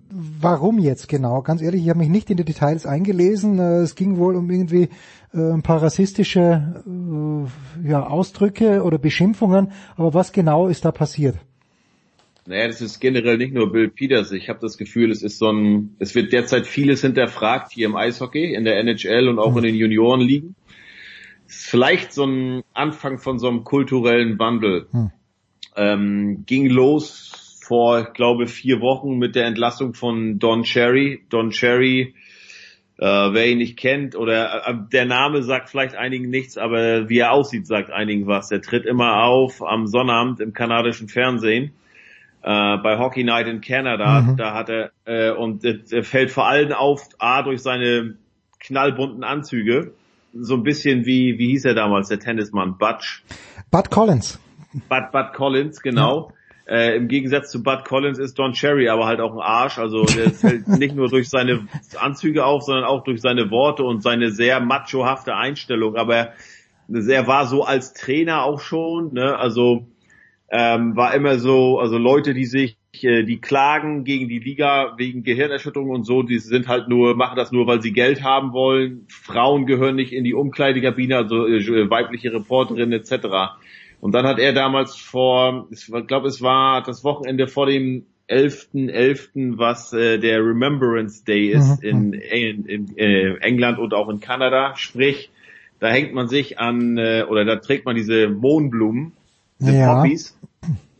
[0.08, 1.42] Warum jetzt genau?
[1.42, 3.58] Ganz ehrlich, ich habe mich nicht in die Details eingelesen.
[3.58, 4.88] Äh, Es ging wohl um irgendwie
[5.34, 9.72] äh, ein paar rassistische äh, ja, Ausdrücke oder Beschimpfungen.
[9.96, 11.38] Aber was genau ist da passiert?
[12.46, 14.32] Naja, das ist generell nicht nur Bill Peters.
[14.32, 17.94] Ich habe das Gefühl, es ist so ein, es wird derzeit vieles hinterfragt hier im
[17.94, 20.56] Eishockey, in der NHL und auch in den Juniorenligen.
[21.46, 24.88] Es ist vielleicht so ein Anfang von so einem kulturellen Wandel.
[25.76, 31.22] Ähm, ging los vor, ich glaube, vier Wochen mit der Entlassung von Don Cherry.
[31.28, 32.14] Don Cherry,
[32.98, 37.18] äh, wer ihn nicht kennt oder äh, der Name sagt vielleicht einigen nichts, aber wie
[37.18, 38.50] er aussieht, sagt einigen was.
[38.50, 41.72] Er tritt immer auf am Sonnabend im kanadischen Fernsehen
[42.42, 44.20] äh, bei Hockey Night in Canada.
[44.20, 44.36] Mhm.
[44.36, 48.16] Da hat er äh, und er fällt vor allem auf A durch seine
[48.58, 49.92] knallbunten Anzüge,
[50.34, 53.22] so ein bisschen wie wie hieß er damals der Tennismann Butch.
[53.70, 54.40] Bud Collins.
[54.88, 56.32] Bud, Bud Collins, genau.
[56.66, 59.78] Äh, Im Gegensatz zu Bud Collins ist Don Cherry aber halt auch ein Arsch.
[59.78, 61.66] Also der fällt nicht nur durch seine
[61.98, 65.96] Anzüge auf, sondern auch durch seine Worte und seine sehr machohafte Einstellung.
[65.96, 66.32] Aber
[66.88, 69.36] er war so als Trainer auch schon, ne?
[69.36, 69.86] Also
[70.54, 75.22] ähm, war immer so, also Leute, die sich äh, die klagen gegen die Liga wegen
[75.22, 79.06] Gehirnerschütterung und so, die sind halt nur, machen das nur, weil sie Geld haben wollen.
[79.08, 83.28] Frauen gehören nicht in die Umkleidekabine, also äh, weibliche Reporterinnen etc.
[84.00, 89.56] Und dann hat er damals vor, ich glaube, es war das Wochenende vor dem 11.11.,
[89.56, 94.20] was äh, der Remembrance Day ist Mhm, in, in, in äh, England und auch in
[94.20, 94.74] Kanada.
[94.76, 95.30] Sprich,
[95.80, 99.12] da hängt man sich an, äh, oder da trägt man diese Mohnblumen,
[99.62, 99.94] diese Ja.
[99.94, 100.38] Poppies,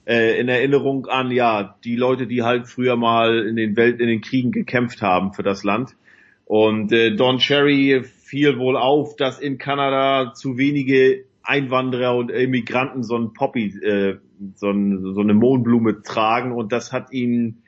[0.07, 4.09] äh, in Erinnerung an, ja, die Leute, die halt früher mal in den Welt, in
[4.09, 5.97] den Kriegen gekämpft haben für das Land.
[6.45, 13.03] Und äh, Don Cherry fiel wohl auf, dass in Kanada zu wenige Einwanderer und Immigranten
[13.03, 14.19] so ein Poppy, äh,
[14.55, 17.62] so, ein, so eine Mohnblume tragen und das hat ihn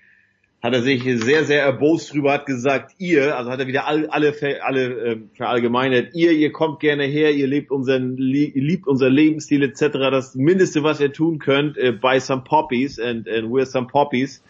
[0.64, 4.06] hat er sich sehr, sehr erbost drüber, hat gesagt, ihr, also hat er wieder all,
[4.06, 9.10] alle, ver- alle äh, verallgemeinert, ihr, ihr kommt gerne her, ihr lebt unseren, liebt unser
[9.10, 9.80] Lebensstil etc.
[10.10, 14.42] Das Mindeste, was ihr tun könnt, äh, buy some poppies and, and wear some poppies.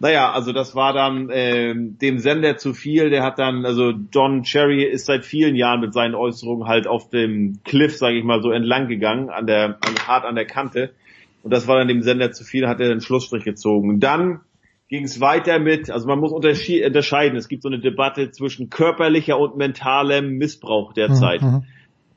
[0.00, 3.08] Naja, also das war dann ähm, dem Sender zu viel.
[3.08, 7.10] Der hat dann, also Don Cherry ist seit vielen Jahren mit seinen Äußerungen halt auf
[7.10, 10.90] dem Cliff, sage ich mal, so entlang gegangen, an der, an, hart an der Kante.
[11.44, 13.88] Und das war dann dem Sender zu viel, hat er den Schlussstrich gezogen.
[13.88, 14.40] Und dann
[14.88, 19.38] ging es weiter mit, also man muss unterscheiden, es gibt so eine Debatte zwischen körperlicher
[19.38, 21.42] und mentalem Missbrauch derzeit.
[21.42, 21.64] Mhm.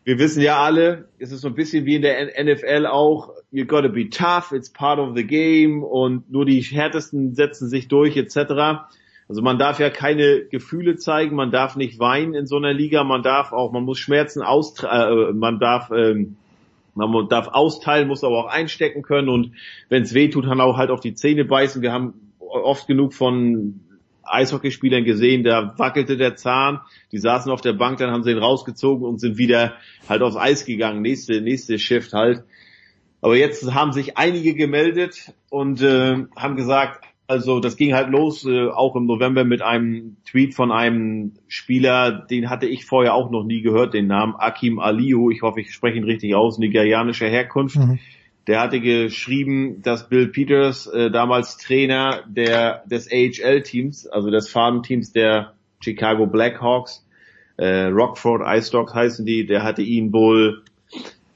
[0.04, 3.66] Wir wissen ja alle, es ist so ein bisschen wie in der NFL auch, you
[3.66, 8.18] gotta be tough, it's part of the game und nur die härtesten setzen sich durch
[8.18, 8.86] etc.
[9.28, 13.04] Also man darf ja keine Gefühle zeigen, man darf nicht weinen in so einer Liga,
[13.04, 16.38] man darf auch, man muss Schmerzen austra äh, man darf ähm,
[16.96, 19.52] man darf austeilen, muss aber auch einstecken können und
[19.90, 21.82] wenn es weh tut, dann auch halt auf die Zähne beißen.
[21.82, 23.82] Wir haben oft genug von
[24.24, 26.80] Eishockeyspielern gesehen, da wackelte der Zahn,
[27.12, 29.74] die saßen auf der Bank, dann haben sie ihn rausgezogen und sind wieder
[30.08, 32.44] halt aufs Eis gegangen, nächste, nächste Shift halt.
[33.22, 38.46] Aber jetzt haben sich einige gemeldet und äh, haben gesagt, also das ging halt los,
[38.46, 43.32] äh, auch im November mit einem Tweet von einem Spieler, den hatte ich vorher auch
[43.32, 47.28] noch nie gehört, den Namen Akim Aliu, ich hoffe, ich spreche ihn richtig aus, nigerianischer
[47.28, 47.78] Herkunft.
[48.48, 55.12] Der hatte geschrieben, dass Bill Peters, äh, damals Trainer der des AHL-Teams, also des Farbenteams
[55.14, 57.06] der Chicago Blackhawks,
[57.58, 60.64] äh, Rockford Ice Dogs heißen die, der hatte ihn wohl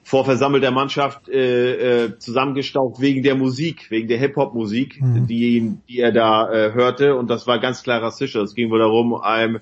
[0.04, 5.28] vor versammelter Mannschaft äh, äh, zusammengestaucht wegen der Musik, wegen der Hip-Hop-Musik, Mhm.
[5.28, 8.42] die, ihn- die er da äh, hörte und das war ganz klar rassistisch.
[8.42, 9.60] Es ging wohl darum, einem,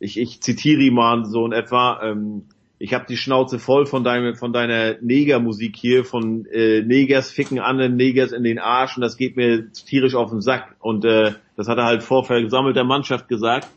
[0.00, 2.44] ich, ich zitiere ihn mal so in etwa, ähm,
[2.78, 7.58] ich habe die Schnauze voll von deinem, von deiner Negermusik hier, von äh, Negers ficken
[7.60, 10.76] anderen Negers in den Arsch und das geht mir tierisch auf den Sack.
[10.80, 13.68] Und äh, das hat er halt vor versammelter Mannschaft gesagt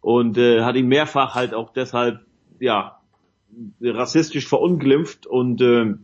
[0.00, 2.20] und äh, hat ihn mehrfach halt auch deshalb
[2.58, 2.98] ja
[3.80, 5.94] rassistisch verunglimpft und äh,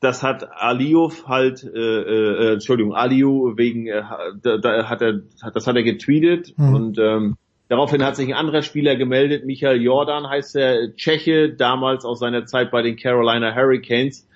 [0.00, 4.02] das hat Aliyev halt, äh, äh, Entschuldigung, Aliu wegen, äh,
[4.42, 5.22] da, da hat er,
[5.54, 6.74] das hat er getweetet Mhm.
[6.74, 7.36] und ähm,
[7.74, 12.46] daraufhin hat sich ein anderer Spieler gemeldet, Michael Jordan heißt der Tscheche, damals aus seiner
[12.46, 14.28] Zeit bei den Carolina Hurricanes.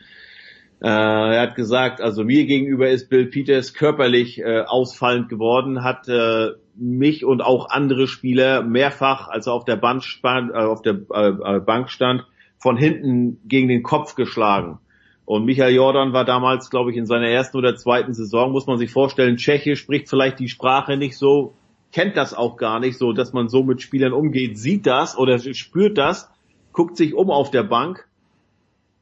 [0.81, 6.09] Äh, er hat gesagt, also mir gegenüber ist Bill Peters körperlich äh, ausfallend geworden, hat
[6.09, 10.83] äh, mich und auch andere Spieler mehrfach, als er auf der Bank, span- äh, auf
[10.83, 12.25] der äh, äh, Bank stand,
[12.59, 14.79] von hinten gegen den Kopf geschlagen.
[15.25, 18.79] Und Michael Jordan war damals, glaube ich, in seiner ersten oder zweiten Saison, muss man
[18.79, 21.55] sich vorstellen, Tscheche spricht vielleicht die Sprache nicht so,
[21.93, 25.39] kennt das auch gar nicht so, dass man so mit Spielern umgeht, sieht das oder
[25.39, 26.31] spürt das,
[26.73, 28.07] guckt sich um auf der Bank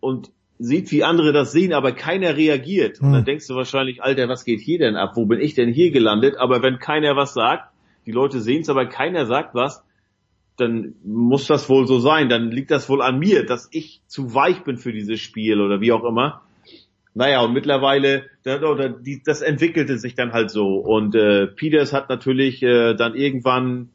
[0.01, 3.01] und sieht, wie andere das sehen, aber keiner reagiert.
[3.01, 3.13] Und Hm.
[3.13, 5.13] dann denkst du wahrscheinlich, Alter, was geht hier denn ab?
[5.15, 6.37] Wo bin ich denn hier gelandet?
[6.39, 7.71] Aber wenn keiner was sagt,
[8.07, 9.83] die Leute sehen es, aber keiner sagt was,
[10.57, 12.29] dann muss das wohl so sein.
[12.31, 15.81] Dann liegt das wohl an mir, dass ich zu weich bin für dieses Spiel oder
[15.81, 16.43] wie auch immer.
[17.17, 20.77] Naja, und mittlerweile, das entwickelte sich dann halt so.
[20.77, 23.89] Und äh, Peters hat natürlich äh, dann irgendwann,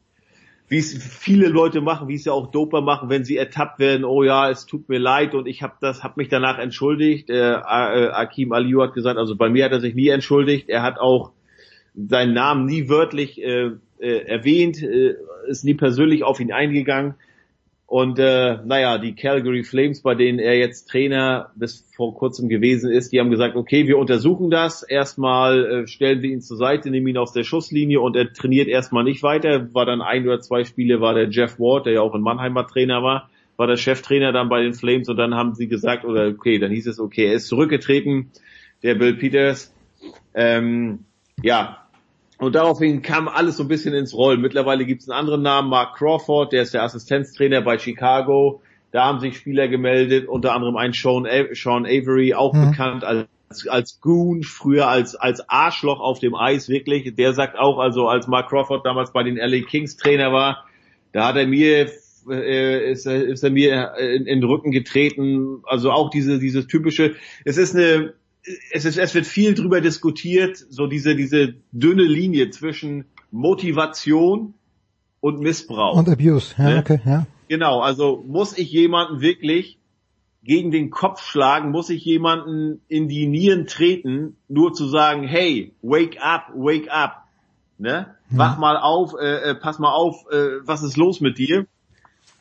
[0.66, 4.04] wie es viele Leute machen, wie es ja auch Doper machen, wenn sie ertappt werden,
[4.04, 7.30] oh ja, es tut mir leid und ich habe das, habe mich danach entschuldigt.
[7.30, 10.68] Äh, äh, Akim Aliou hat gesagt, also bei mir hat er sich nie entschuldigt.
[10.68, 11.30] Er hat auch
[11.94, 13.70] seinen Namen nie wörtlich äh,
[14.00, 15.14] äh, erwähnt, äh,
[15.46, 17.14] ist nie persönlich auf ihn eingegangen.
[17.92, 22.90] Und äh, naja, die Calgary Flames, bei denen er jetzt Trainer bis vor kurzem gewesen
[22.90, 24.82] ist, die haben gesagt, okay, wir untersuchen das.
[24.82, 28.68] Erstmal äh, stellen wir ihn zur Seite, nehmen ihn aus der Schusslinie und er trainiert
[28.68, 29.74] erstmal nicht weiter.
[29.74, 32.66] War dann ein oder zwei Spiele, war der Jeff Ward, der ja auch in Mannheimer
[32.66, 36.28] Trainer war, war der Cheftrainer dann bei den Flames und dann haben sie gesagt, oder
[36.28, 38.30] okay, dann hieß es, okay, er ist zurückgetreten,
[38.82, 39.70] der Bill Peters.
[40.32, 41.00] Ähm,
[41.42, 41.81] ja,
[42.42, 44.40] und daraufhin kam alles so ein bisschen ins Rollen.
[44.40, 48.60] Mittlerweile gibt es einen anderen Namen, Mark Crawford, der ist der Assistenztrainer bei Chicago.
[48.90, 52.70] Da haben sich Spieler gemeldet, unter anderem ein Sean, A Sean Avery, auch Mhm.
[52.70, 57.14] bekannt als als, als Goon, früher als, als Arschloch auf dem Eis wirklich.
[57.16, 60.64] Der sagt auch, also als Mark Crawford damals bei den LA Kings Trainer war,
[61.12, 61.90] da hat er mir
[62.30, 65.60] äh, ist, er- ist er mir in, in den Rücken getreten.
[65.64, 67.14] Also auch diese dieses typische.
[67.44, 68.14] Es ist eine
[68.72, 74.54] es, ist, es wird viel drüber diskutiert, so diese diese dünne Linie zwischen Motivation
[75.20, 75.96] und Missbrauch.
[75.96, 76.78] Und Abuse, ja, Ne?
[76.78, 77.26] okay, ja.
[77.48, 79.78] Genau, also muss ich jemanden wirklich
[80.42, 85.72] gegen den Kopf schlagen, muss ich jemanden in die Nieren treten, nur zu sagen, hey,
[85.82, 87.28] wake up, wake up,
[87.78, 88.14] ne?
[88.30, 91.66] Wach mal auf, äh, äh, pass mal auf, äh, was ist los mit dir?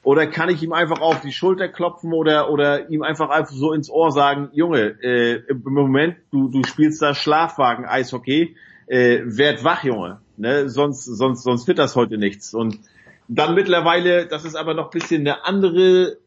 [0.04, 3.72] Oder kann ich ihm einfach auf die Schulter klopfen oder oder ihm einfach einfach so
[3.72, 8.56] ins Ohr sagen, Junge, äh, im Moment du du spielst da Schlafwagen Eishockey,
[8.88, 10.70] äh, werd wach, Junge, ne?
[10.70, 12.80] Sonst sonst sonst wird das heute nichts und
[13.28, 16.18] dann mittlerweile, das ist aber noch bisschen eine andere,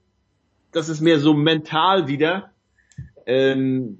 [0.72, 2.50] das ist mehr so mental wieder.
[3.26, 3.98] Ähm,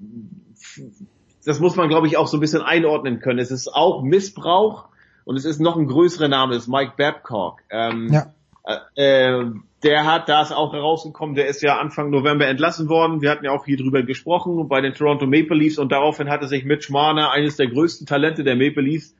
[1.45, 3.37] das muss man, glaube ich, auch so ein bisschen einordnen können.
[3.37, 4.87] Es ist auch Missbrauch
[5.23, 7.61] und es ist noch ein größerer Name, das ist Mike Babcock.
[7.69, 8.33] Ähm, Ja.
[8.65, 9.51] Äh, äh,
[9.83, 13.21] der hat, da ist auch herausgekommen, der ist ja Anfang November entlassen worden.
[13.21, 16.47] Wir hatten ja auch hier drüber gesprochen bei den Toronto Maple Leafs und daraufhin hatte
[16.47, 19.15] sich Mitch Marner, eines der größten Talente der Maple Leafs,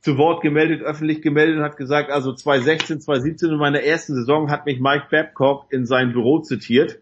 [0.00, 4.50] zu Wort gemeldet, öffentlich gemeldet und hat gesagt, also 2016, 2017 in meiner ersten Saison
[4.50, 6.98] hat mich Mike Babcock in sein Büro zitiert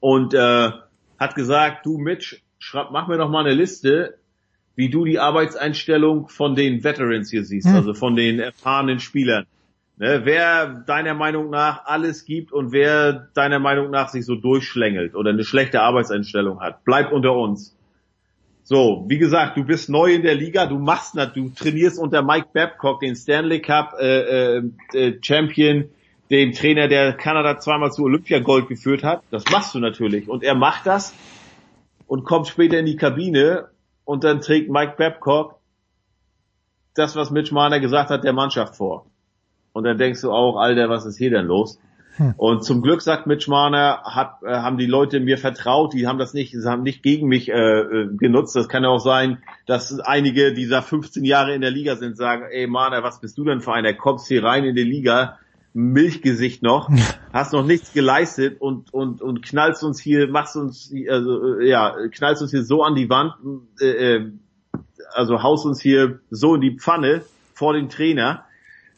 [0.00, 0.70] und äh,
[1.18, 4.16] hat gesagt, du Mitch, schreib, mach mir doch mal eine Liste,
[4.74, 7.76] wie du die Arbeitseinstellung von den Veterans hier siehst, Hm.
[7.76, 9.46] also von den erfahrenen Spielern.
[10.00, 15.14] Ne, wer deiner Meinung nach alles gibt und wer deiner Meinung nach sich so durchschlängelt
[15.14, 17.76] oder eine schlechte Arbeitseinstellung hat, bleib unter uns.
[18.62, 22.22] So, wie gesagt, du bist neu in der Liga, du machst na, du trainierst unter
[22.22, 24.62] Mike Babcock, den Stanley Cup äh, äh,
[24.94, 25.90] äh, Champion,
[26.30, 29.22] den Trainer, der Kanada zweimal zu Olympiagold geführt hat.
[29.30, 30.30] Das machst du natürlich.
[30.30, 31.12] Und er macht das
[32.06, 33.68] und kommt später in die Kabine
[34.06, 35.56] und dann trägt Mike Babcock
[36.94, 39.09] das, was Mitch Marner gesagt hat, der Mannschaft vor.
[39.72, 41.78] Und dann denkst du auch, Alter, was ist hier denn los?
[42.36, 46.18] Und zum Glück sagt Mitch Marner, hat, äh, haben die Leute mir vertraut, die haben
[46.18, 48.54] das nicht, sie haben nicht gegen mich äh, äh, genutzt.
[48.56, 52.44] Das kann ja auch sein, dass einige dieser 15 Jahre in der Liga sind, sagen,
[52.50, 53.94] ey Marner, was bist du denn für einer?
[53.94, 55.38] Kommst hier rein in die Liga,
[55.72, 56.90] Milchgesicht noch,
[57.32, 61.94] hast noch nichts geleistet und und und knallst uns hier, machst uns also äh, ja,
[62.10, 63.34] knallst uns hier so an die Wand,
[63.80, 64.32] äh, äh,
[65.14, 67.22] also haust uns hier so in die Pfanne
[67.54, 68.44] vor den Trainer.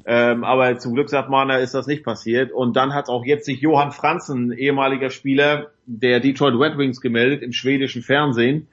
[0.05, 2.53] Ähm, aber zum Glück sagt Marner, ist das nicht passiert.
[2.53, 7.43] Und dann hat auch jetzt sich Johann Franzen, ehemaliger Spieler der Detroit Red Wings, gemeldet
[7.43, 8.69] im schwedischen Fernsehen.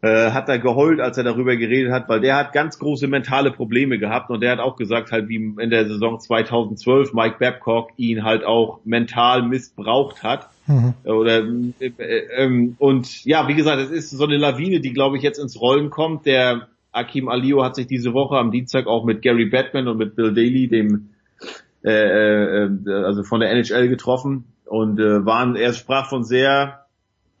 [0.00, 3.50] Äh, hat er geheult, als er darüber geredet hat, weil der hat ganz große mentale
[3.50, 7.90] Probleme gehabt und der hat auch gesagt, halt wie in der Saison 2012 Mike Babcock
[7.96, 10.50] ihn halt auch mental missbraucht hat.
[10.68, 10.94] Mhm.
[11.02, 11.42] Oder
[11.80, 15.24] äh, äh, ähm, und ja, wie gesagt, es ist so eine Lawine, die glaube ich
[15.24, 16.26] jetzt ins Rollen kommt.
[16.26, 20.16] Der Akim Alio hat sich diese Woche am Dienstag auch mit Gary Batman und mit
[20.16, 21.10] Bill Daly, dem
[21.84, 22.70] äh, äh,
[23.04, 26.86] also von der NHL getroffen und äh, waren er sprach von sehr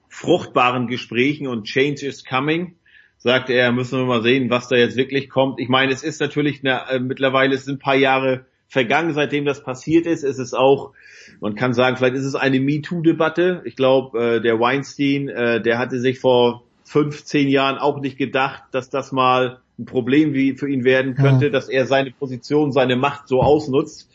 [0.08, 2.76] fruchtbaren Gesprächen und Change is coming.
[3.18, 5.58] Sagte er, müssen wir mal sehen, was da jetzt wirklich kommt.
[5.58, 9.44] Ich meine, es ist natürlich eine, äh, mittlerweile es sind ein paar Jahre vergangen, seitdem
[9.44, 10.22] das passiert ist.
[10.22, 10.92] Es ist auch,
[11.40, 13.62] man kann sagen, vielleicht ist es eine MeToo-Debatte.
[13.64, 18.62] Ich glaube, äh, der Weinstein, äh, der hatte sich vor 15 Jahren auch nicht gedacht,
[18.72, 21.50] dass das mal ein Problem wie für ihn werden könnte, Ja.
[21.52, 24.08] dass er seine Position, seine Macht so ausnutzt.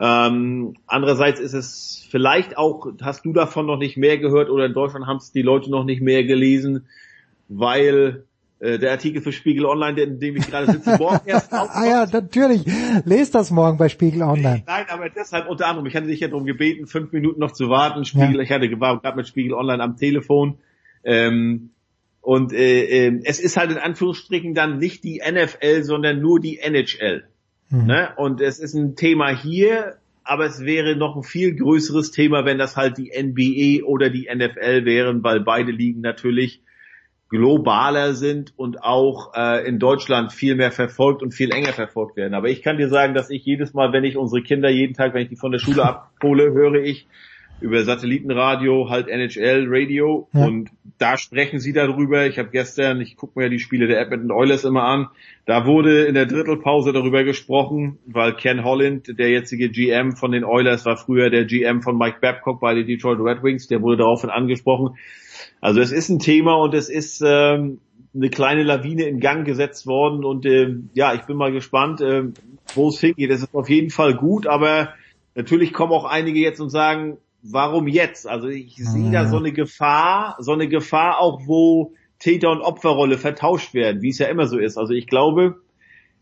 [0.00, 4.72] Ähm, andererseits ist es vielleicht auch, hast du davon noch nicht mehr gehört oder in
[4.74, 6.86] Deutschland haben es die Leute noch nicht mehr gelesen,
[7.48, 8.24] weil
[8.60, 12.06] äh, der Artikel für Spiegel Online, in dem ich gerade sitze, morgen erst Ah ja,
[12.06, 12.62] natürlich.
[13.04, 14.62] Lest das morgen bei Spiegel Online.
[14.66, 17.68] Nein, aber deshalb unter anderem, ich hatte dich ja darum gebeten, fünf Minuten noch zu
[17.68, 18.04] warten.
[18.04, 18.40] Spiegel, Ja.
[18.42, 20.58] ich hatte gerade mit Spiegel Online am Telefon.
[21.04, 21.70] Ähm,
[22.28, 26.58] und äh, äh, es ist halt in Anführungsstrichen dann nicht die NFL, sondern nur die
[26.58, 27.24] NHL.
[27.70, 27.86] Mhm.
[27.86, 28.10] Ne?
[28.18, 32.58] Und es ist ein Thema hier, aber es wäre noch ein viel größeres Thema, wenn
[32.58, 36.60] das halt die NBA oder die NFL wären, weil beide Ligen natürlich
[37.30, 42.34] globaler sind und auch äh, in Deutschland viel mehr verfolgt und viel enger verfolgt werden.
[42.34, 45.14] Aber ich kann dir sagen, dass ich jedes Mal, wenn ich unsere Kinder jeden Tag,
[45.14, 47.06] wenn ich die von der Schule abhole, höre ich
[47.60, 50.46] über Satellitenradio, halt NHL Radio Ja.
[50.46, 52.26] und da sprechen sie darüber.
[52.26, 55.08] Ich habe gestern, ich gucke mir ja die Spiele der Edmonton Oilers immer an,
[55.46, 60.44] da wurde in der Drittelpause darüber gesprochen, weil Ken Holland, der jetzige GM von den
[60.44, 63.98] Oilers, war früher der GM von Mike Babcock bei den Detroit Red Wings, der wurde
[63.98, 64.96] daraufhin angesprochen.
[65.60, 67.78] Also es ist ein Thema und es ist ähm,
[68.14, 72.34] eine kleine Lawine in Gang gesetzt worden und ähm, ja, ich bin mal gespannt, ähm,
[72.74, 73.30] wo es hingeht.
[73.30, 74.94] Es ist auf jeden Fall gut, aber
[75.34, 78.26] natürlich kommen auch einige jetzt und sagen, warum jetzt?
[78.26, 83.18] Also ich sehe da so eine Gefahr, so eine Gefahr auch, wo Täter- und Opferrolle
[83.18, 84.76] vertauscht werden, wie es ja immer so ist.
[84.76, 85.60] Also ich glaube,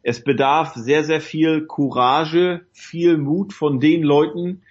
[0.03, 4.63] es bedarf sehr, sehr viel Courage, viel Mut von den Leuten,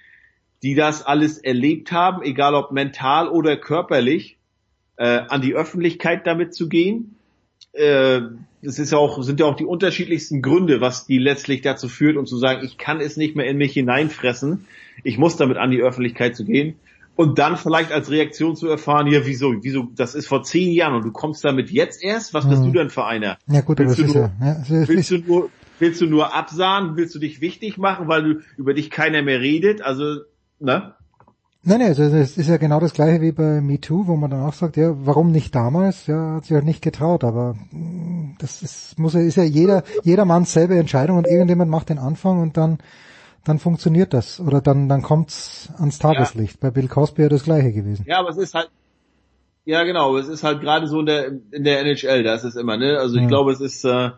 [0.64, 4.38] die das alles erlebt haben, egal ob mental oder körperlich,
[4.98, 7.16] äh, an die Öffentlichkeit damit zu gehen.
[7.74, 8.22] Äh,
[8.66, 12.18] es ist ja auch, sind ja auch die unterschiedlichsten Gründe, was die letztlich dazu führt,
[12.18, 14.66] um zu sagen, ich kann es nicht mehr in mich hineinfressen,
[15.04, 16.76] ich muss damit an die Öffentlichkeit zu gehen.
[17.18, 20.96] Und dann vielleicht als Reaktion zu erfahren, ja, wieso, wieso, das ist vor zehn Jahren
[20.96, 22.34] und du kommst damit jetzt erst?
[22.34, 22.66] Was bist Mhm.
[22.66, 23.38] du denn für einer?
[23.48, 26.36] Ja gut, aber willst, das du nur, ja, ja willst du nur, willst du nur
[26.36, 26.98] absahen?
[26.98, 29.82] Willst du dich wichtig machen, weil du über dich keiner mehr redet?
[29.82, 30.24] Also,
[30.60, 30.96] ne?
[31.68, 34.44] Nein, nein, also es ist ja genau das gleiche wie bei MeToo, wo man dann
[34.44, 36.06] auch sagt, ja, warum nicht damals?
[36.06, 39.84] Ja, hat sich halt nicht getraut, aber mm, das ist, muss ja, ist ja jeder,
[40.04, 42.78] jedermanns selbe Entscheidung und irgendjemand macht den Anfang und dann,
[43.46, 46.60] dann funktioniert das oder dann, dann kommt's ans Tageslicht.
[46.60, 48.06] Bei Bill Cosby ja das gleiche gewesen.
[48.08, 48.70] Ja, aber es ist halt,
[49.66, 52.56] ja genau, es ist halt gerade so in der, in der NHL, da ist es
[52.56, 53.00] immer, ne?
[53.00, 53.28] Also ich Ja.
[53.28, 54.12] glaube, es ist, äh,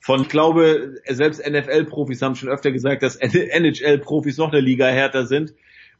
[0.00, 5.24] von, ich glaube, selbst NFL-Profis haben schon öfter gesagt, dass NHL-Profis noch eine Liga härter
[5.24, 5.54] sind.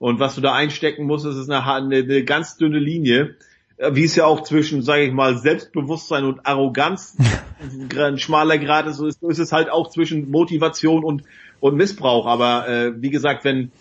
[0.05, 3.36] Und was du da einstecken musst, ist eine, eine, ganz dünne Linie,
[3.78, 7.16] äh, wie es ja auch zwischen, sage ich mal, Selbstbewusstsein und Arroganz
[7.99, 11.23] ein schmaler Grad ist, so ist, so ist es halt auch zwischen Motivation und,
[11.58, 12.26] und Missbrauch.
[12.26, 13.73] Aber äh, wie gesagt, wenn,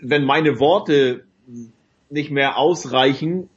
[0.00, 1.24] wenn meine Worte
[2.08, 3.48] nicht mehr ausreichen,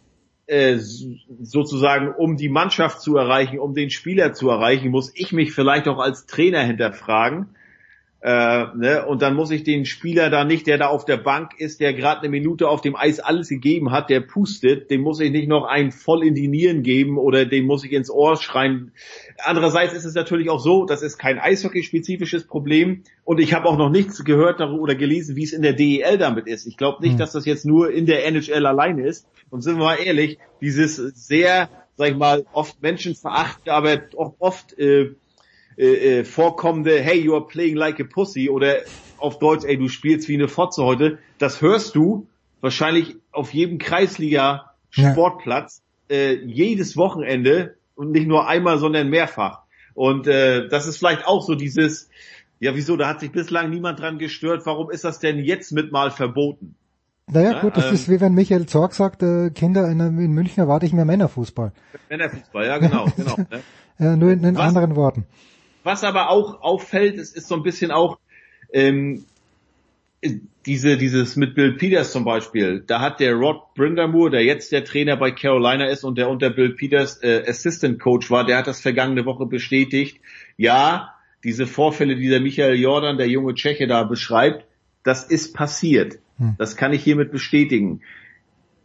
[0.48, 5.54] äh, sozusagen, um die Mannschaft zu erreichen, um den Spieler zu erreichen, muss ich mich
[5.54, 7.55] vielleicht auch als Trainer hinterfragen.
[8.26, 9.06] Äh, ne?
[9.06, 11.94] Und dann muss ich den Spieler da nicht, der da auf der Bank ist, der
[11.94, 15.48] gerade eine Minute auf dem Eis alles gegeben hat, der pustet, dem muss ich nicht
[15.48, 18.94] noch einen voll in die Nieren geben oder dem muss ich ins Ohr schreien.
[19.44, 23.78] Andererseits ist es natürlich auch so, das ist kein Eishockey-spezifisches Problem und ich habe auch
[23.78, 26.66] noch nichts gehört darüber oder gelesen, wie es in der DEL damit ist.
[26.66, 27.20] Ich glaube nicht, Hm.
[27.20, 29.28] dass das jetzt nur in der NHL alleine ist.
[29.52, 34.76] Und sind wir mal ehrlich, dieses sehr, sag ich mal, oft menschenverachtende, aber auch oft
[34.80, 35.12] äh,
[35.78, 38.78] äh, äh, vorkommende, hey, you are playing like a pussy oder
[39.18, 42.28] auf Deutsch, ey, du spielst wie eine Fotze heute, das hörst du
[42.62, 49.62] wahrscheinlich auf jedem Kreisliga-Sportplatz äh, jedes Wochenende und nicht nur einmal, sondern mehrfach.
[49.94, 52.10] Und äh, das ist vielleicht auch so dieses,
[52.60, 55.92] ja wieso, da hat sich bislang niemand dran gestört, warum ist das denn jetzt mit
[55.92, 56.76] mal verboten?
[57.28, 60.32] Naja, Ja, gut, das ähm, ist wie wenn Michael Zorg sagt, äh, Kinder in, in
[60.32, 61.72] München erwarte ich mehr Männerfußball.
[62.10, 63.38] Männerfußball, ja genau, genau.
[63.38, 63.48] Ne?
[64.00, 65.26] Äh, nur in, in anderen Worten.
[65.86, 68.18] Was aber auch auffällt, es ist so ein bisschen auch
[68.74, 69.24] ähm,
[70.66, 72.84] diese dieses mit Bill Peters zum Beispiel.
[72.88, 76.50] Da hat der Rod Brindamore, der jetzt der Trainer bei Carolina ist und der unter
[76.50, 80.20] Bill Peters äh, Assistant Coach war, der hat das vergangene Woche bestätigt.
[80.58, 84.66] Ja, diese Vorfälle, die der Michael Jordan, der junge Tscheche da beschreibt,
[85.04, 86.16] das ist passiert.
[86.40, 86.56] Hm.
[86.58, 88.02] Das kann ich hiermit bestätigen.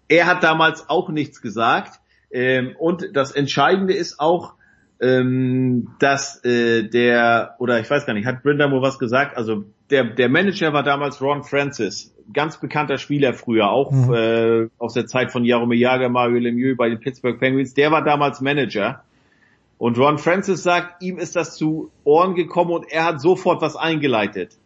[0.09, 1.99] Er hat damals auch nichts gesagt.
[2.31, 4.53] Ähm, und das Entscheidende ist auch,
[5.01, 9.37] ähm, dass äh, der, oder ich weiß gar nicht, hat Brindamore was gesagt?
[9.37, 14.15] Also der, der Manager war damals Ron Francis, ganz bekannter Spieler früher, auch Mhm.
[14.15, 17.75] äh, aus der Zeit von Jaromir Jagr, Mario Lemieux bei den Pittsburgh Penguins.
[17.75, 19.03] Der war damals Manager.
[19.79, 23.77] Und Ron Francis sagt, ihm ist das zu Ohren gekommen und er hat sofort was
[23.77, 24.59] eingeleitet.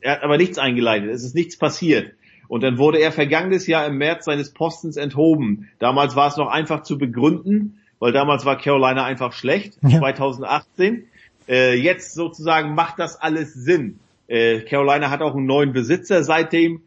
[0.00, 2.12] Er hat aber nichts eingeleitet, es ist nichts passiert.
[2.48, 5.68] Und dann wurde er vergangenes Jahr im März seines Postens enthoben.
[5.78, 10.00] Damals war es noch einfach zu begründen, weil damals war Carolina einfach schlecht, Ja.
[10.00, 11.06] 2018.
[11.48, 14.00] Äh, jetzt sozusagen macht das alles Sinn.
[14.26, 16.82] Äh, Carolina hat auch einen neuen Besitzer seitdem.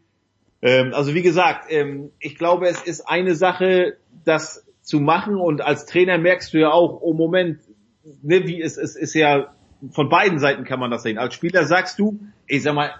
[0.60, 3.96] Ähm, also wie gesagt, ähm, ich glaube, es ist eine Sache,
[4.26, 7.60] das zu machen und als Trainer merkst du ja auch, oh Moment,
[8.20, 9.54] ne, wie es, es ist ja
[9.92, 11.16] von beiden Seiten kann man das sehen.
[11.16, 12.90] Als Spieler sagst du, ich sag mal,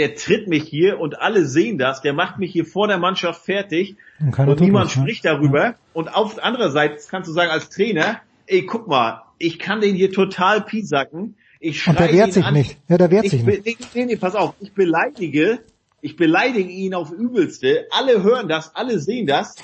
[0.00, 3.44] der tritt mich hier und alle sehen das, der macht mich hier vor der Mannschaft
[3.44, 5.02] fertig Und und niemand was, ne?
[5.02, 5.74] spricht darüber.
[5.92, 9.82] Und auf der anderen Seite kannst du sagen als Trainer, ey, guck mal, ich kann
[9.82, 11.36] den hier total piesacken.
[11.60, 12.54] Ich Und der wehrt sich an.
[12.54, 12.78] nicht.
[12.88, 13.66] Ja, der wehrt ich sich nicht.
[13.66, 15.60] Nee, nee, nee, pass auf, ich beleidige,
[16.00, 17.86] ich beleidige ihn auf übelste.
[17.90, 19.56] Alle hören das, alle sehen das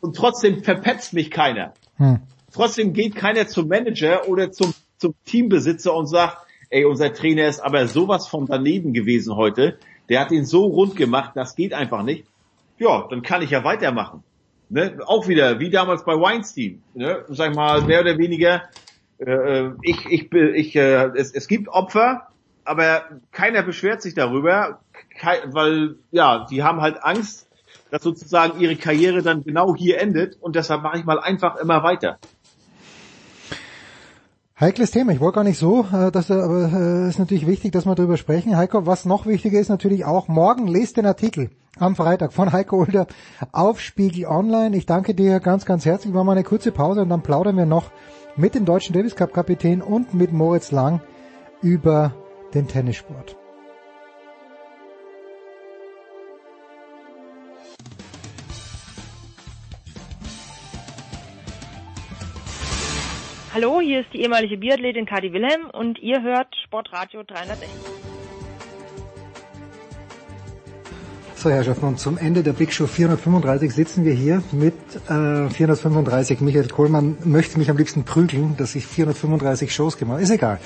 [0.00, 1.74] und trotzdem verpetzt mich keiner.
[1.98, 2.18] Hm.
[2.52, 6.38] Trotzdem geht keiner zum Manager oder zum, zum Teambesitzer und sagt,
[6.70, 9.78] ey, unser Trainer ist aber sowas von daneben gewesen heute.
[10.08, 12.24] Der hat ihn so rund gemacht, das geht einfach nicht.
[12.78, 14.22] Ja, dann kann ich ja weitermachen.
[14.70, 14.98] Ne?
[15.04, 16.82] Auch wieder, wie damals bei Weinstein.
[16.94, 17.24] Ne?
[17.28, 18.62] Sag ich mal, mehr oder weniger,
[19.18, 22.28] äh, ich, ich, be- ich, äh, es, es gibt Opfer,
[22.64, 24.80] aber keiner beschwert sich darüber,
[25.46, 27.48] weil, ja, die haben halt Angst,
[27.90, 31.82] dass sozusagen ihre Karriere dann genau hier endet und deshalb mache ich mal einfach immer
[31.82, 32.18] weiter.
[34.60, 35.12] Heikles Thema.
[35.12, 37.94] Ich wollte gar nicht so, äh, dass, aber es äh, ist natürlich wichtig, dass wir
[37.94, 38.58] darüber sprechen.
[38.58, 41.48] Heiko, was noch wichtiger ist natürlich auch, morgen lest den Artikel
[41.78, 43.06] am Freitag von Heiko Ulder
[43.52, 44.76] auf Spiegel Online.
[44.76, 46.12] Ich danke dir ganz, ganz herzlich.
[46.12, 47.90] Wir machen eine kurze Pause und dann plaudern wir noch
[48.36, 51.00] mit dem deutschen Davis Cup Kapitän und mit Moritz Lang
[51.62, 52.12] über
[52.52, 53.39] den Tennissport.
[63.52, 67.68] Hallo, hier ist die ehemalige Biathletin Kadi Wilhelm und ihr hört Sportradio 360.
[71.34, 74.74] So, Herrschaften, und zum Ende der Big Show 435 sitzen wir hier mit
[75.08, 76.42] äh, 435.
[76.42, 80.22] Michael Kohlmann möchte mich am liebsten prügeln, dass ich 435 Shows gemacht habe.
[80.22, 80.60] Ist egal.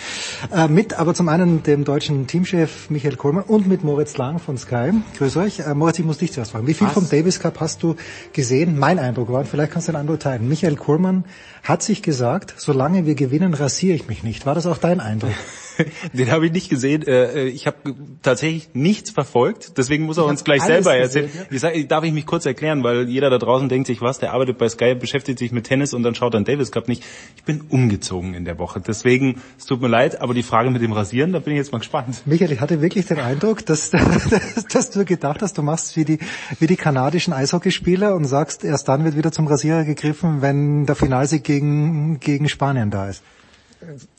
[0.53, 4.59] Äh, mit aber zum einen dem deutschen Teamchef Michael Kohlmann und mit Moritz Lang von
[4.59, 4.91] Sky.
[5.17, 5.61] Grüß euch.
[5.61, 6.67] Äh, Moritz, ich muss dich zuerst fragen.
[6.67, 6.95] Wie viel Was?
[6.95, 7.95] vom Davis Cup hast du
[8.33, 8.77] gesehen?
[8.77, 10.49] Mein Eindruck war, und vielleicht kannst du den Eindruck teilen.
[10.49, 11.23] Michael Kohlmann
[11.65, 14.44] hat sich gesagt, solange wir gewinnen, rasiere ich mich nicht.
[14.44, 15.33] War das auch dein Eindruck?
[16.12, 17.07] Den habe ich nicht gesehen.
[17.07, 19.76] Äh, ich habe tatsächlich nichts verfolgt.
[19.76, 21.26] Deswegen muss er uns gleich selber erzählen.
[21.26, 21.55] Gesehen, ja?
[21.55, 24.33] ich sag, darf ich mich kurz erklären, weil jeder da draußen denkt sich, was, der
[24.33, 27.02] arbeitet bei Sky, beschäftigt sich mit Tennis und dann schaut dann Davis Cup nicht.
[27.36, 28.81] Ich bin umgezogen in der Woche.
[28.81, 31.73] Deswegen, es tut mir leid, aber die Frage mit dem Rasieren, da bin ich jetzt
[31.73, 32.23] mal gespannt.
[32.26, 36.05] Michael, ich hatte wirklich den Eindruck, dass, dass, dass du gedacht hast, du machst wie
[36.05, 36.18] die,
[36.60, 40.94] wie die kanadischen Eishockeyspieler und sagst, erst dann wird wieder zum Rasierer gegriffen, wenn der
[40.94, 43.23] Finalsieg gegen, gegen Spanien da ist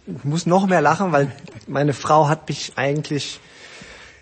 [0.08, 1.32] ich muss noch mehr lachen, weil
[1.68, 3.40] meine Frau hat mich eigentlich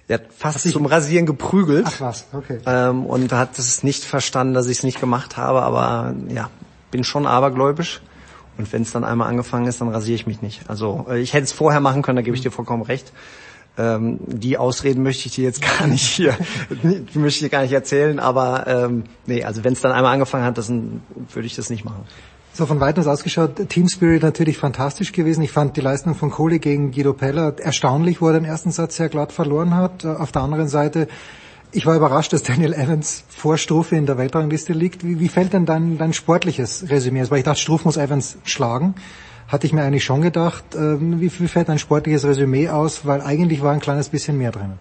[0.07, 1.85] ja, fast zum Rasieren geprügelt.
[1.87, 2.59] Ach was, okay.
[2.65, 6.49] Ähm, und hat es nicht verstanden, dass ich es nicht gemacht habe, aber ja,
[6.91, 8.01] bin schon abergläubisch.
[8.57, 10.69] Und wenn es dann einmal angefangen ist, dann rasiere ich mich nicht.
[10.69, 13.11] Also äh, ich hätte es vorher machen können, da gebe ich dir vollkommen recht.
[13.75, 16.37] Ähm, die Ausreden möchte ich dir jetzt gar nicht hier,
[16.83, 20.13] die möchte ich dir gar nicht erzählen, aber ähm, nee, also wenn es dann einmal
[20.13, 21.01] angefangen hat, dann
[21.33, 22.05] würde ich das nicht machen.
[22.55, 25.41] So von weitem aus ausgeschaut, Team Spirit natürlich fantastisch gewesen.
[25.41, 28.97] Ich fand die Leistung von Kohli gegen Guido Peller erstaunlich, wo er den ersten Satz
[28.97, 30.05] sehr glatt verloren hat.
[30.05, 31.07] Auf der anderen Seite,
[31.71, 35.03] ich war überrascht, dass Daniel Evans vor Strufe in der Weltrangliste liegt.
[35.03, 37.31] Wie, wie fällt denn dein, dein sportliches Resümee aus?
[37.31, 38.93] Weil ich dachte, Struff muss Evans schlagen.
[39.47, 40.63] Hatte ich mir eigentlich schon gedacht.
[40.75, 43.03] Ähm, wie, wie fällt dein sportliches Resümee aus?
[43.03, 44.73] Weil eigentlich war ein kleines bisschen mehr drin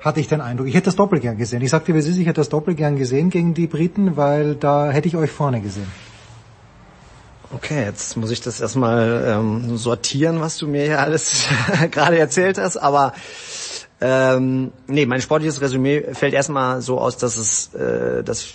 [0.00, 0.66] hatte ich den Eindruck.
[0.66, 1.60] Ich hätte das Doppel gern gesehen.
[1.60, 5.08] Ich sagte, ist, ich hätte das Doppel gern gesehen gegen die Briten, weil da hätte
[5.08, 5.88] ich euch vorne gesehen.
[7.52, 11.46] Okay, jetzt muss ich das erstmal ähm, sortieren, was du mir hier alles
[11.90, 13.12] gerade erzählt hast, aber
[14.00, 18.46] ähm, nee, mein sportliches Resümee fällt erstmal so aus, dass es, äh, dass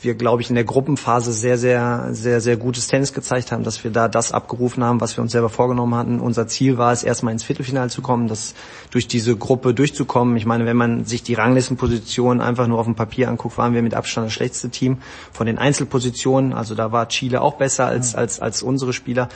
[0.00, 3.82] wir, glaube ich, in der Gruppenphase sehr, sehr, sehr, sehr gutes Tennis gezeigt haben, dass
[3.82, 6.20] wir da das abgerufen haben, was wir uns selber vorgenommen hatten.
[6.20, 8.54] Unser Ziel war es, erstmal ins Viertelfinale zu kommen, das
[8.90, 10.36] durch diese Gruppe durchzukommen.
[10.36, 13.82] Ich meine, wenn man sich die Ranglistenpositionen einfach nur auf dem Papier anguckt, waren wir
[13.82, 14.98] mit Abstand das schlechteste Team
[15.32, 16.52] von den Einzelpositionen.
[16.52, 19.28] Also da war Chile auch besser als, als, als unsere Spieler.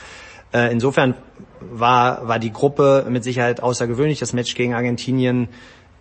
[0.53, 1.15] Äh, insofern
[1.59, 4.19] war, war die Gruppe mit Sicherheit außergewöhnlich.
[4.19, 5.47] Das Match gegen Argentinien,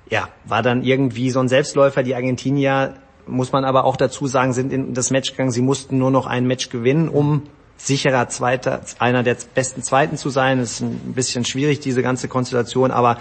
[0.08, 2.02] ja, war dann irgendwie so ein Selbstläufer.
[2.02, 2.94] Die Argentinier
[3.26, 5.50] muss man aber auch dazu sagen, sind in das Match gegangen.
[5.50, 7.42] Sie mussten nur noch ein Match gewinnen, um
[7.76, 10.58] sicherer Zweiter, einer der besten Zweiten zu sein.
[10.58, 13.18] Das ist ein bisschen schwierig, diese ganze Konstellation, aber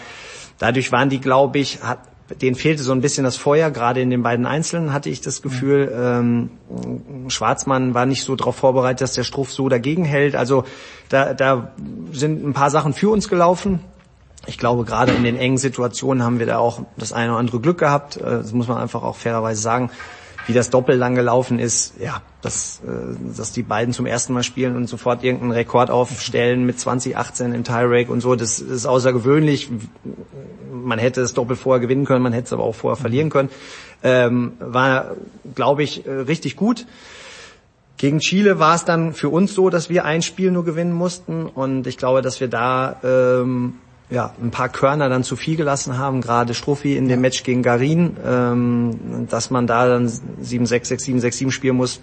[0.58, 2.00] dadurch waren die, glaube ich, hat,
[2.42, 5.42] denen fehlte so ein bisschen das Feuer, gerade in den beiden Einzelnen hatte ich das
[5.42, 5.92] Gefühl.
[5.95, 6.52] Ähm,
[7.30, 10.36] Schwarzmann war nicht so darauf vorbereitet, dass der Struff so dagegen hält.
[10.36, 10.66] Also
[11.08, 11.72] da, da
[12.11, 13.80] sind ein paar Sachen für uns gelaufen.
[14.50, 17.60] Ich glaube, gerade in den engen Situationen haben wir da auch das eine oder andere
[17.60, 18.18] Glück gehabt.
[18.18, 19.92] Äh, das muss man einfach auch fairerweise sagen.
[20.48, 24.42] Wie das Doppel lang gelaufen ist, ja, dass, äh, dass die beiden zum ersten Mal
[24.42, 29.69] spielen und sofort irgendeinen Rekord aufstellen mit 2018 im Tiebreak und so, das ist außergewöhnlich.
[30.72, 33.50] Man hätte das Doppel vorher gewinnen können, man hätte es aber auch vorher verlieren können.
[34.02, 35.11] Ähm, war,
[35.53, 36.88] glaube ich, äh, richtig gut.
[37.98, 41.45] Gegen Chile war es dann für uns so, dass wir ein Spiel nur gewinnen mussten
[41.45, 43.74] und ich glaube, dass wir da ähm,
[44.10, 47.62] ja, ein paar Körner dann zu viel gelassen haben, gerade Struffi in dem Match gegen
[47.62, 52.02] Garin, ähm, dass man da dann 7-6, 6-7, 6-7 spielen muss,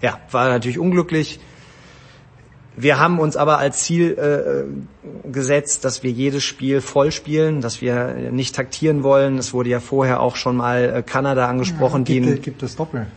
[0.00, 1.40] ja, war natürlich unglücklich.
[2.76, 7.80] Wir haben uns aber als Ziel äh, gesetzt, dass wir jedes Spiel voll spielen, dass
[7.80, 9.36] wir nicht taktieren wollen.
[9.36, 12.04] Es wurde ja vorher auch schon mal äh, Kanada angesprochen.
[12.04, 13.08] Ja, gibt, die gibt es Doppel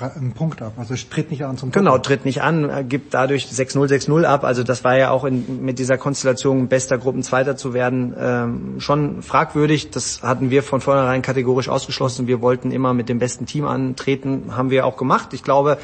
[0.00, 0.74] einen Punkt ab.
[0.76, 2.06] Also tritt nicht an zum Genau, Punkt.
[2.06, 4.44] tritt nicht an, gibt dadurch 6-0, 6-0 ab.
[4.44, 9.22] Also das war ja auch in, mit dieser Konstellation bester Gruppenzweiter zu werden ähm, schon
[9.22, 9.90] fragwürdig.
[9.90, 12.26] Das hatten wir von vornherein kategorisch ausgeschlossen.
[12.26, 15.32] Wir wollten immer mit dem besten Team antreten, haben wir auch gemacht.
[15.32, 15.78] Ich glaube,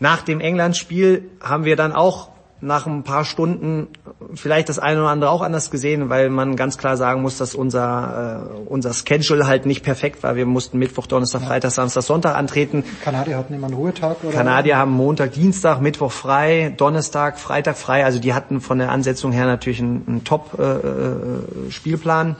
[0.00, 2.28] nach dem England-Spiel haben wir dann auch
[2.60, 3.88] nach ein paar Stunden
[4.34, 7.54] vielleicht das eine oder andere auch anders gesehen, weil man ganz klar sagen muss, dass
[7.54, 10.36] unser äh, unser Schedule halt nicht perfekt war.
[10.36, 11.48] Wir mussten Mittwoch, Donnerstag, ja.
[11.48, 12.84] Freitag, Samstag, Sonntag antreten.
[13.04, 14.32] Kanadier hatten immer einen Ruhetag oder?
[14.32, 18.04] Kanadier haben Montag, Dienstag, Mittwoch frei, Donnerstag, Freitag frei.
[18.04, 22.36] Also die hatten von der Ansetzung her natürlich einen, einen Top äh, äh, Spielplan.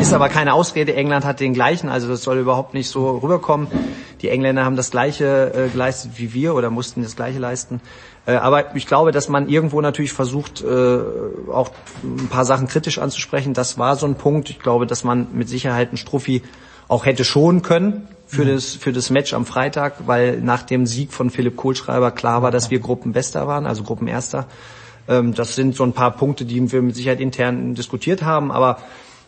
[0.00, 0.94] Ist aber keine Ausrede.
[0.94, 3.68] England hat den gleichen, also das soll überhaupt nicht so rüberkommen.
[4.22, 7.80] Die Engländer haben das gleiche äh, geleistet wie wir oder mussten das gleiche leisten.
[8.28, 10.98] Äh, aber ich glaube, dass man irgendwo natürlich versucht, äh,
[11.50, 11.70] auch
[12.04, 13.54] ein paar Sachen kritisch anzusprechen.
[13.54, 14.50] Das war so ein Punkt.
[14.50, 16.42] Ich glaube, dass man mit Sicherheit einen Struffi
[16.88, 18.54] auch hätte schonen können für mhm.
[18.54, 22.50] das für das Match am Freitag, weil nach dem Sieg von Philipp Kohlschreiber klar war,
[22.50, 24.46] dass wir Gruppenbester waren, also Gruppenerster.
[25.08, 28.52] Ähm, das sind so ein paar Punkte, die wir mit Sicherheit intern diskutiert haben.
[28.52, 28.78] Aber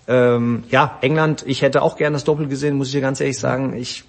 [0.09, 3.39] ähm, ja, England, ich hätte auch gerne das Doppel gesehen, muss ich dir ganz ehrlich
[3.39, 3.75] sagen.
[3.75, 4.05] Ich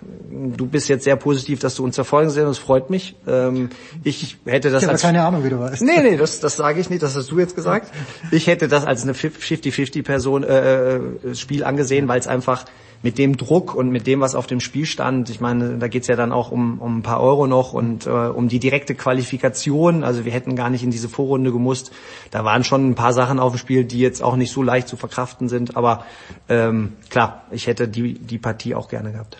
[0.00, 3.16] du bist jetzt sehr positiv, dass du uns verfolgen sehen, das freut mich.
[3.26, 3.70] Ähm,
[4.04, 5.82] ich hätte das ich als keine Ahnung, wie du weißt.
[5.82, 7.92] Nee, nee, das, das sage ich nicht, das hast du jetzt gesagt.
[8.30, 12.64] Ich hätte das als eine 50-50 Person äh, äh, Spiel angesehen, weil es einfach
[13.02, 16.06] mit dem Druck und mit dem, was auf dem Spiel stand, ich meine, da geht's
[16.06, 20.02] ja dann auch um, um ein paar Euro noch und äh, um die direkte Qualifikation.
[20.02, 21.92] Also wir hätten gar nicht in diese Vorrunde gemusst.
[22.30, 24.88] Da waren schon ein paar Sachen auf dem Spiel, die jetzt auch nicht so leicht
[24.88, 25.76] zu verkraften sind.
[25.76, 26.04] Aber
[26.48, 29.36] ähm, klar, ich hätte die, die Partie auch gerne gehabt.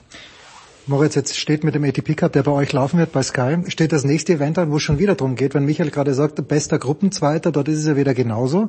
[0.89, 3.91] Moritz, jetzt steht mit dem ATP Cup, der bei euch laufen wird bei Sky, steht
[3.91, 6.79] das nächste Event an, wo es schon wieder darum geht, wenn Michael gerade sagt, bester
[6.79, 8.69] Gruppenzweiter, dort ist es ja wieder genauso.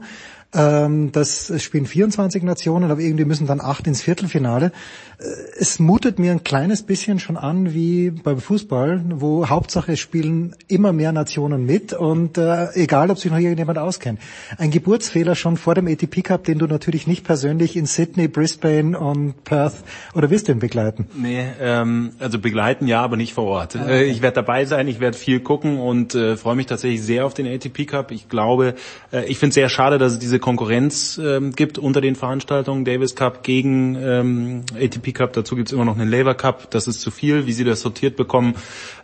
[0.53, 4.72] Ähm, das spielen 24 Nationen, aber irgendwie müssen dann acht ins Viertelfinale.
[5.19, 5.24] Äh,
[5.59, 10.56] es mutet mir ein kleines bisschen schon an wie beim Fußball, wo Hauptsache es spielen
[10.67, 14.19] immer mehr Nationen mit und äh, egal, ob sich noch irgendjemand auskennt.
[14.58, 18.98] Ein Geburtsfehler schon vor dem ATP Cup, den du natürlich nicht persönlich in Sydney, Brisbane
[18.98, 19.76] und Perth
[20.14, 21.08] oder wirst du ihn begleiten?
[21.14, 23.76] Nee, ähm, also begleiten ja, aber nicht vor Ort.
[23.76, 24.06] Ah, okay.
[24.06, 27.34] Ich werde dabei sein, ich werde viel gucken und äh, freue mich tatsächlich sehr auf
[27.34, 28.11] den ATP Cup.
[28.11, 28.76] Ich glaube,
[29.11, 32.85] äh, ich finde es sehr schade, dass es diese Konkurrenz ähm, gibt unter den Veranstaltungen.
[32.85, 36.72] Davis Cup gegen ähm, ATP Cup, dazu gibt es immer noch einen Labour Cup.
[36.72, 38.56] Das ist zu viel, wie sie das sortiert bekommen.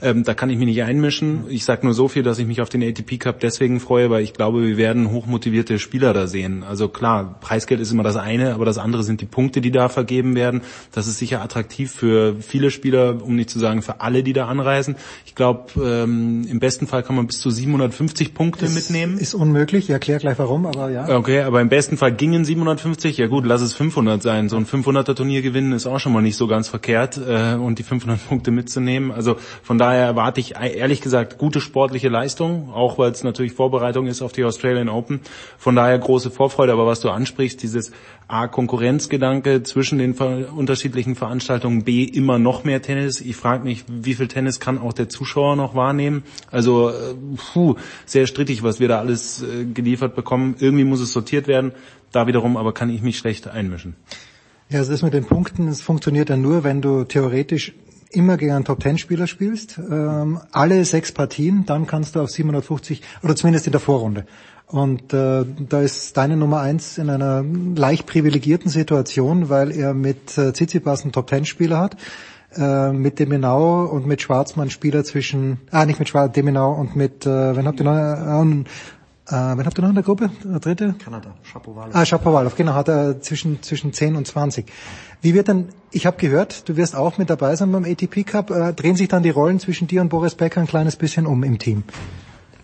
[0.02, 1.46] Ähm, da kann ich mich nicht einmischen.
[1.50, 4.24] Ich sage nur so viel, dass ich mich auf den ATP Cup deswegen freue, weil
[4.24, 6.64] ich glaube, wir werden hochmotivierte Spieler da sehen.
[6.64, 9.90] Also klar, Preisgeld ist immer das eine, aber das andere sind die Punkte, die da
[9.90, 10.62] vergeben werden.
[10.92, 14.48] Das ist sicher attraktiv für viele Spieler, um nicht zu sagen für alle, die da
[14.48, 14.96] anreisen.
[15.26, 19.18] Ich glaube, ähm, im besten Fall kann man bis zu 750 Punkte ist, mitnehmen.
[19.18, 21.08] Ist unmöglich, ich erkläre gleich warum, aber ja.
[21.24, 23.18] Okay, aber im besten Fall gingen 750.
[23.18, 24.50] Ja gut, lass es 500 sein.
[24.50, 27.80] So ein 500er Turnier gewinnen ist auch schon mal nicht so ganz verkehrt äh, und
[27.80, 29.10] die 500 Punkte mitzunehmen.
[29.10, 34.08] Also von daher erwarte ich ehrlich gesagt gute sportliche Leistung, auch weil es natürlich Vorbereitung
[34.08, 35.22] ist auf die Australian Open.
[35.58, 36.74] Von daher große Vorfreude.
[36.74, 37.94] Aber was du ansprichst, dieses
[38.28, 43.22] A, Konkurrenzgedanke zwischen den unterschiedlichen Veranstaltungen, B, immer noch mehr Tennis.
[43.22, 46.24] Ich frage mich, wie viel Tennis kann auch der Zuschauer noch wahrnehmen?
[46.52, 46.94] Also, äh,
[47.54, 50.56] puh, sehr strittig, was wir da alles äh, geliefert bekommen.
[50.60, 51.74] Irgendwie muss es sortiert werden.
[52.12, 53.96] Da wiederum aber kann ich mich schlecht einmischen.
[54.70, 57.74] Ja, also das mit den Punkten, es funktioniert ja nur, wenn du theoretisch
[58.14, 63.36] immer gegen einen Top-Ten-Spieler spielst, ähm, alle sechs Partien, dann kannst du auf 750, oder
[63.36, 64.26] zumindest in der Vorrunde.
[64.68, 70.38] Und äh, da ist deine Nummer eins in einer leicht privilegierten Situation, weil er mit
[70.38, 71.98] äh, Tsitsipas einen Top-Ten-Spieler hat,
[72.56, 77.26] äh, mit Demenau und mit Schwarzmann Spieler zwischen, ah nicht mit Schwarz, Demenau und mit,
[77.26, 78.64] äh, wen habt ihr noch, äh,
[79.28, 80.30] äh, wen habt ihr noch in der Gruppe?
[80.44, 80.96] Der dritte?
[81.04, 81.96] Kanada, Shapovalov.
[81.96, 84.66] Ah, Shapovalov, genau, hat er zwischen, zwischen 10 und 20.
[85.22, 88.52] Wie wird denn, ich habe gehört, du wirst auch mit dabei sein beim ATP Cup,
[88.52, 91.44] äh, drehen sich dann die Rollen zwischen dir und Boris Becker ein kleines bisschen um
[91.44, 91.84] im Team?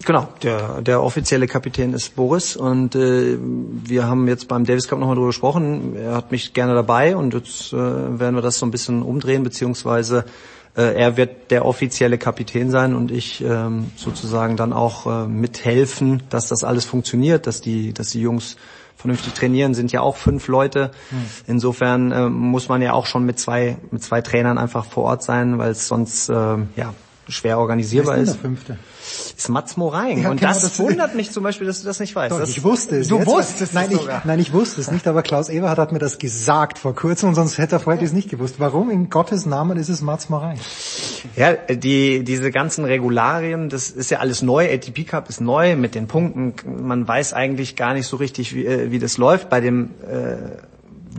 [0.05, 4.97] Genau, der, der offizielle Kapitän ist Boris und äh, wir haben jetzt beim Davis Cup
[4.99, 5.95] nochmal drüber gesprochen.
[5.97, 9.43] Er hat mich gerne dabei und jetzt äh, werden wir das so ein bisschen umdrehen,
[9.43, 10.23] beziehungsweise
[10.77, 16.23] äh, er wird der offizielle Kapitän sein und ich ähm, sozusagen dann auch äh, mithelfen,
[16.29, 18.55] dass das alles funktioniert, dass die, dass die Jungs
[18.95, 20.91] vernünftig trainieren, sind ja auch fünf Leute.
[21.09, 21.17] Hm.
[21.47, 25.23] Insofern äh, muss man ja auch schon mit zwei, mit zwei Trainern einfach vor Ort
[25.23, 26.93] sein, weil es sonst äh, ja
[27.27, 28.29] schwer organisierbar Wer ist.
[28.29, 28.35] ist.
[28.35, 28.77] Der fünfte?
[29.37, 30.23] Ist Mats Moraing.
[30.23, 32.31] Ja, und genau, das, das wundert mich zum Beispiel, dass du das nicht weißt.
[32.31, 33.07] Doch, das, ich wusste es.
[33.07, 34.21] Du Jetzt, wusstest nein, es ich, sogar.
[34.25, 37.35] Nein, ich wusste es nicht, aber Klaus Eberhardt hat mir das gesagt vor kurzem und
[37.35, 38.55] sonst hätte er vorher das nicht gewusst.
[38.59, 40.59] Warum in Gottes Namen ist es Mats Moraing?
[41.35, 44.71] Ja, die, diese ganzen Regularien, das ist ja alles neu.
[44.71, 46.53] ATP Cup ist neu mit den Punkten.
[46.83, 49.49] Man weiß eigentlich gar nicht so richtig, wie, äh, wie das läuft.
[49.49, 50.35] Bei dem äh,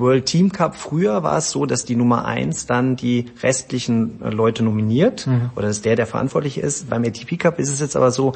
[0.00, 4.30] World Team Cup früher war es so, dass die Nummer eins dann die restlichen äh,
[4.30, 5.50] Leute nominiert mhm.
[5.56, 6.90] oder dass der, der verantwortlich ist.
[6.90, 8.32] Beim ATP Cup ist es jetzt aber so,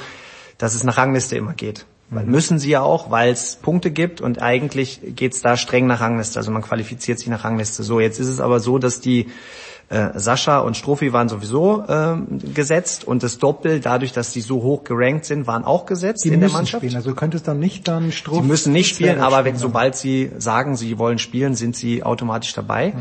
[0.59, 1.87] dass es nach Rangliste immer geht.
[2.11, 6.01] Weil müssen sie ja auch, weil es Punkte gibt und eigentlich geht's da streng nach
[6.01, 6.39] Rangliste.
[6.39, 7.83] Also man qualifiziert sich nach Rangliste.
[7.83, 9.27] So, jetzt ist es aber so, dass die
[9.91, 14.63] Äh, Sascha und Strophi waren sowieso ähm, gesetzt und das Doppel, dadurch, dass die so
[14.63, 16.81] hoch gerankt sind, waren auch gesetzt Die in der müssen Mannschaft.
[16.83, 18.43] spielen, also du könntest dann nicht dann Strophe.
[18.43, 19.59] Sie müssen nicht spielen, aber spielen.
[19.59, 22.95] sobald sie sagen, sie wollen spielen, sind sie automatisch dabei.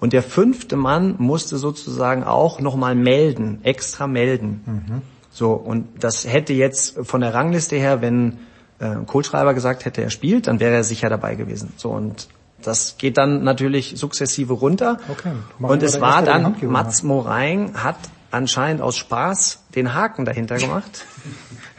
[0.00, 4.62] Und der fünfte Mann musste sozusagen auch nochmal melden, extra melden.
[4.66, 5.02] Mhm.
[5.30, 8.38] So, und das hätte jetzt von der Rangliste her, wenn
[8.80, 11.72] äh, Kohlschreiber gesagt hätte, er spielt, dann wäre er sicher dabei gewesen.
[11.76, 12.28] So, und
[12.66, 14.98] das geht dann natürlich sukzessive runter.
[15.08, 15.32] Okay.
[15.60, 17.96] Und es war dann, Mats Morein hat
[18.30, 21.04] anscheinend aus Spaß den Haken dahinter gemacht.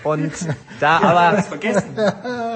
[0.04, 0.32] Und
[0.80, 1.44] da aber,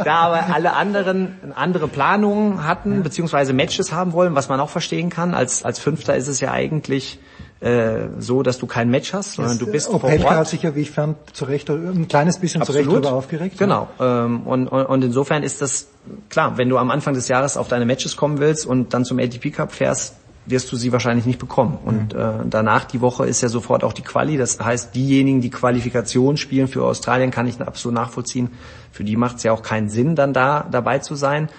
[0.03, 5.09] da aber alle anderen andere Planungen hatten, beziehungsweise Matches haben wollen, was man auch verstehen
[5.09, 7.19] kann, als, als Fünfter ist es ja eigentlich
[7.61, 10.47] äh, so, dass du kein Match hast, sondern du bist vor Opelka hat Ort.
[10.47, 13.05] sich ja, wie ich fand, zu Recht, ein kleines bisschen zu Recht Absolut.
[13.05, 13.57] darüber aufgeregt.
[13.57, 13.89] Genau.
[13.99, 15.88] Ähm, und, und, und insofern ist das
[16.29, 19.19] klar, wenn du am Anfang des Jahres auf deine Matches kommen willst und dann zum
[19.19, 20.15] ATP Cup fährst,
[20.45, 21.77] wirst du sie wahrscheinlich nicht bekommen.
[21.83, 24.38] Und äh, danach die Woche ist ja sofort auch die Quali.
[24.38, 28.49] Das heißt, diejenigen, die Qualifikation spielen für Australien, kann ich absolut nachvollziehen.
[28.91, 31.49] Für die macht es ja auch keinen Sinn, dann da dabei zu sein.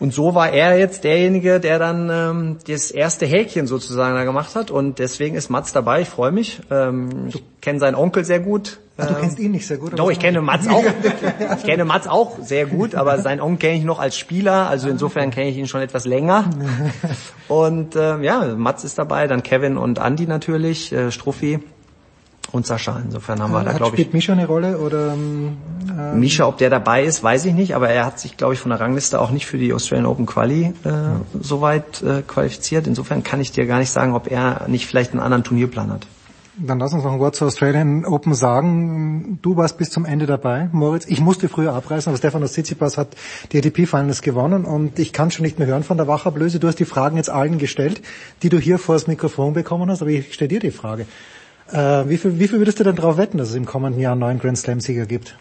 [0.00, 4.56] Und so war er jetzt derjenige, der dann ähm, das erste Häkchen sozusagen da gemacht
[4.56, 4.70] hat.
[4.70, 6.00] Und deswegen ist Mats dabei.
[6.00, 6.60] Ich freue mich.
[6.70, 8.80] Ähm, ich kenne seinen Onkel sehr gut.
[8.96, 9.98] Ah, du Ähm, kennst ihn nicht sehr gut.
[9.98, 10.84] Doch, ich kenne Mats auch.
[11.56, 14.88] Ich kenne Mats auch sehr gut, aber seinen Onkel kenne ich noch als Spieler, also
[14.88, 16.50] insofern kenne ich ihn schon etwas länger.
[17.48, 21.60] Und ähm, ja, Mats ist dabei, dann Kevin und Andy natürlich, äh, Struffi
[22.52, 23.00] und Sascha.
[23.04, 25.56] Insofern haben wir da, glaube ich, spielt Mischa eine Rolle oder ähm,
[25.88, 28.60] äh, Misha, ob der dabei ist, weiß ich nicht, aber er hat sich, glaube ich,
[28.60, 30.90] von der Rangliste auch nicht für die Australian Open Quali äh,
[31.40, 32.86] soweit äh, qualifiziert.
[32.86, 36.06] Insofern kann ich dir gar nicht sagen, ob er nicht vielleicht einen anderen Turnierplan hat.
[36.56, 39.40] Dann lass uns noch ein Wort zur Australian Open sagen.
[39.42, 41.04] Du warst bis zum Ende dabei, Moritz.
[41.08, 43.16] Ich musste früher abreißen, aber Stefanos Tsitsipas hat
[43.50, 46.60] die ATP Finals gewonnen und ich kann schon nicht mehr hören von der Wachablöse.
[46.60, 48.02] Du hast die Fragen jetzt allen gestellt,
[48.44, 51.06] die du hier vor das Mikrofon bekommen hast, aber ich stelle dir die Frage.
[51.72, 54.12] Äh, wie, viel, wie viel würdest du denn darauf wetten, dass es im kommenden Jahr
[54.12, 55.36] einen neuen Grand Slam Sieger gibt?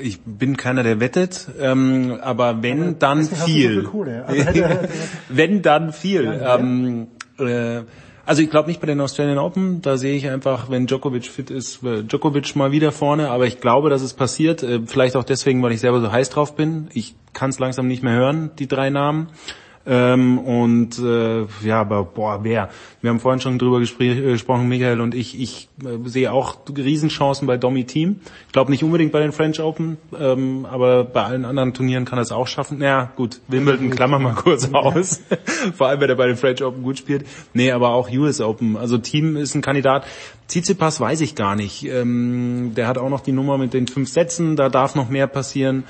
[0.00, 3.70] Ich bin keiner, der wettet, ähm, aber wenn, dann du so viel.
[3.72, 4.24] viel Kohle.
[4.26, 4.88] Also hätte-
[5.28, 6.24] wenn, dann viel.
[6.24, 7.82] Ja, ähm, äh,
[8.26, 11.50] also ich glaube nicht bei den Australian Open, da sehe ich einfach, wenn Djokovic fit
[11.50, 15.62] ist, Djokovic mal wieder vorne, aber ich glaube, dass es passiert, äh, vielleicht auch deswegen,
[15.62, 16.88] weil ich selber so heiß drauf bin.
[16.92, 19.28] Ich kann es langsam nicht mehr hören, die drei Namen.
[19.86, 22.70] Ähm, und äh, ja, aber boah, wer?
[23.00, 25.40] Wir haben vorhin schon drüber äh, gesprochen, Michael und ich.
[25.40, 28.20] Ich äh, sehe auch Riesenchancen bei Domi Team.
[28.46, 32.18] Ich glaube nicht unbedingt bei den French Open, ähm, aber bei allen anderen Turnieren kann
[32.18, 32.78] er es auch schaffen.
[32.78, 35.20] Naja, gut, Wimbledon klammern wir kurz aus.
[35.76, 37.24] Vor allem, wenn er bei den French Open gut spielt.
[37.54, 38.76] Nee, aber auch US Open.
[38.76, 40.04] Also Team ist ein Kandidat.
[40.48, 41.84] Tsitsipas weiß ich gar nicht.
[41.84, 44.56] Ähm, der hat auch noch die Nummer mit den fünf Sätzen.
[44.56, 45.84] Da darf noch mehr passieren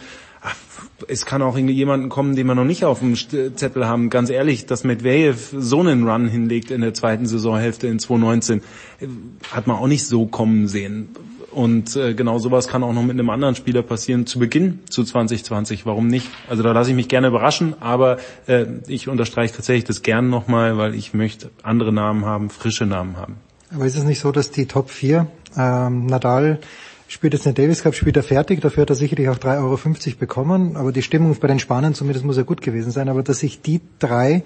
[1.08, 4.10] es kann auch jemanden kommen, den wir noch nicht auf dem Zettel haben.
[4.10, 8.62] Ganz ehrlich, dass Medvedev so einen Run hinlegt in der zweiten Saisonhälfte in 2019,
[9.00, 9.07] äh,
[9.50, 11.08] hat man auch nicht so kommen sehen.
[11.57, 15.05] Und äh, genau sowas kann auch noch mit einem anderen Spieler passieren zu Beginn zu
[15.05, 15.86] 2020.
[15.86, 16.28] Warum nicht?
[16.50, 20.76] Also da lasse ich mich gerne überraschen, aber äh, ich unterstreiche tatsächlich das gern nochmal,
[20.76, 23.36] weil ich möchte andere Namen haben, frische Namen haben.
[23.75, 26.60] Aber ist es nicht so, dass die Top 4, ähm, Nadal
[27.08, 30.16] spielt jetzt den Davis Cup, spielt er fertig, dafür hat er sicherlich auch 3,50 Euro
[30.18, 33.40] bekommen, aber die Stimmung bei den Spaniern zumindest muss ja gut gewesen sein, aber dass
[33.40, 34.42] sich die drei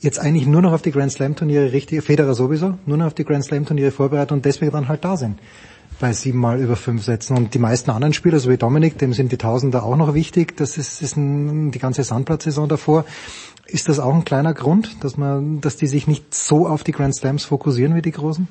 [0.00, 3.14] jetzt eigentlich nur noch auf die Grand Slam Turniere richtig, Federer sowieso, nur noch auf
[3.14, 5.38] die Grand Slam Turniere vorbereiten und deswegen dann halt da sind
[6.00, 7.36] bei siebenmal über fünf Sätzen.
[7.36, 10.56] Und die meisten anderen Spieler, so wie Dominik, dem sind die Tausender auch noch wichtig.
[10.56, 13.04] Das ist, ist ein, die ganze Sandplatzsaison davor.
[13.66, 16.92] Ist das auch ein kleiner Grund, dass man, dass die sich nicht so auf die
[16.92, 18.48] Grand Slams fokussieren wie die Großen?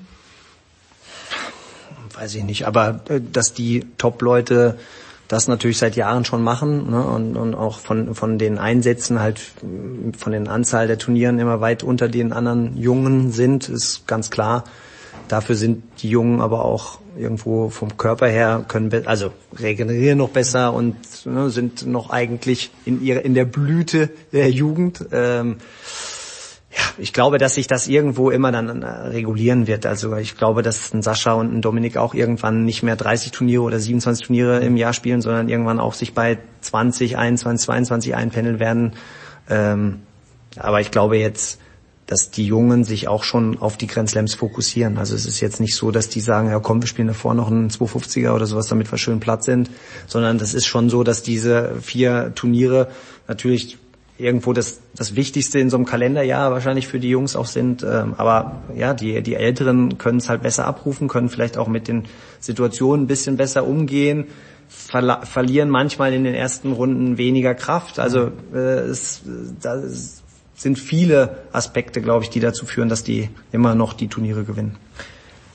[2.15, 4.77] Weiß ich nicht, aber äh, dass die Top-Leute
[5.27, 9.39] das natürlich seit Jahren schon machen ne, und, und auch von, von den Einsätzen halt
[10.17, 14.63] von den Anzahl der Turnieren immer weit unter den anderen Jungen sind, ist ganz klar.
[15.29, 20.73] Dafür sind die Jungen aber auch irgendwo vom Körper her können also regenerieren noch besser
[20.73, 25.05] und ne, sind noch eigentlich in ihrer in der Blüte der Jugend.
[25.11, 25.57] Ähm,
[26.75, 29.85] ja, ich glaube, dass sich das irgendwo immer dann äh, regulieren wird.
[29.85, 33.61] Also ich glaube, dass ein Sascha und ein Dominik auch irgendwann nicht mehr 30 Turniere
[33.61, 38.59] oder 27 Turniere im Jahr spielen, sondern irgendwann auch sich bei 20, 21, 22 einpendeln
[38.59, 38.93] werden.
[39.49, 40.01] Ähm,
[40.57, 41.59] aber ich glaube jetzt,
[42.07, 44.97] dass die Jungen sich auch schon auf die Grand fokussieren.
[44.97, 47.51] Also es ist jetzt nicht so, dass die sagen, ja komm, wir spielen davor noch
[47.51, 49.69] einen 250er oder sowas, damit wir schön platt sind,
[50.07, 52.89] sondern das ist schon so, dass diese vier Turniere
[53.27, 53.77] natürlich
[54.17, 57.83] irgendwo das, das Wichtigste in so einem Kalenderjahr wahrscheinlich für die Jungs auch sind.
[57.83, 61.87] Ähm, aber ja, die, die Älteren können es halt besser abrufen, können vielleicht auch mit
[61.87, 62.03] den
[62.39, 64.25] Situationen ein bisschen besser umgehen,
[64.69, 67.99] verla- verlieren manchmal in den ersten Runden weniger Kraft.
[67.99, 69.21] Also äh, es,
[69.61, 70.21] das
[70.55, 74.77] sind viele Aspekte, glaube ich, die dazu führen, dass die immer noch die Turniere gewinnen.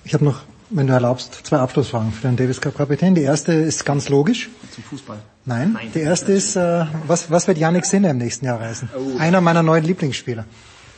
[0.05, 0.41] Ich habe noch,
[0.71, 3.15] wenn du erlaubst, zwei Abschlussfragen für den Davis Cup Kapitän.
[3.15, 4.49] Die erste ist ganz logisch.
[4.75, 5.19] Zum Fußball.
[5.45, 5.91] Nein, Nein.
[5.95, 8.91] die erste ist, äh, was, was wird Yannick Sinner im nächsten Jahr reisen?
[8.95, 9.19] Oh.
[9.19, 10.45] Einer meiner neuen Lieblingsspieler.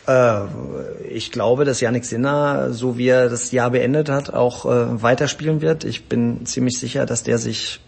[0.08, 0.40] Äh,
[1.08, 5.60] ich glaube, dass Yannick Sinner, so wie er das Jahr beendet hat, auch äh, weiterspielen
[5.60, 5.84] wird.
[5.84, 7.80] Ich bin ziemlich sicher, dass der sich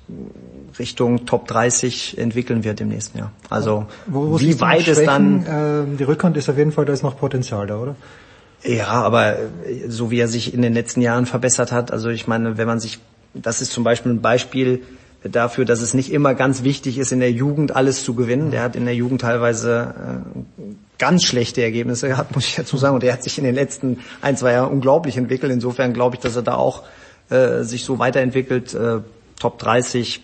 [0.79, 3.33] Richtung Top 30 entwickeln wird im nächsten Jahr.
[3.51, 5.45] Also wo, wo wie weit es dann...
[5.47, 7.97] Äh, die Rückhand ist auf jeden Fall, da ist noch Potenzial da, oder?
[8.65, 9.37] Ja, aber
[9.89, 12.79] so wie er sich in den letzten Jahren verbessert hat, also ich meine, wenn man
[12.79, 13.01] sich,
[13.35, 14.83] das ist zum Beispiel ein Beispiel
[15.25, 18.51] dafür, dass es nicht immer ganz wichtig ist, in der Jugend alles zu gewinnen.
[18.51, 19.95] Der hat in der Jugend teilweise
[20.59, 20.63] äh,
[20.99, 22.95] ganz schlechte Ergebnisse gehabt, muss ich dazu sagen.
[22.95, 25.53] Und er hat sich in den letzten ein, zwei Jahren unglaublich entwickelt.
[25.53, 26.83] Insofern glaube ich, dass er da auch
[27.31, 28.75] äh, sich so weiterentwickelt.
[28.75, 29.01] Äh,
[29.39, 30.23] Top 30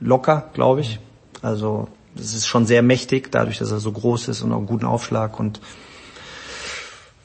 [0.00, 1.00] locker, glaube ich.
[1.42, 4.66] Also das ist schon sehr mächtig, dadurch, dass er so groß ist und auch einen
[4.66, 5.60] guten Aufschlag und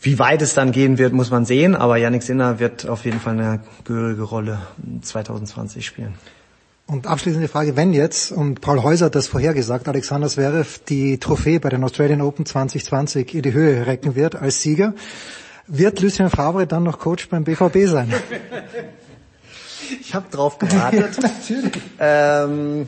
[0.01, 3.19] wie weit es dann gehen wird, muss man sehen, aber Yannick Sinner wird auf jeden
[3.19, 4.59] Fall eine gehörige Rolle
[5.01, 6.15] 2020 spielen.
[6.87, 11.59] Und abschließende Frage, wenn jetzt, und Paul Häuser hat das vorhergesagt, Alexander Zverev die Trophäe
[11.59, 14.93] bei den Australian Open 2020 in die Höhe recken wird als Sieger,
[15.67, 18.13] wird Lucien Favre dann noch Coach beim BVB sein?
[19.99, 21.17] Ich habe drauf gewartet.
[21.99, 22.87] ähm,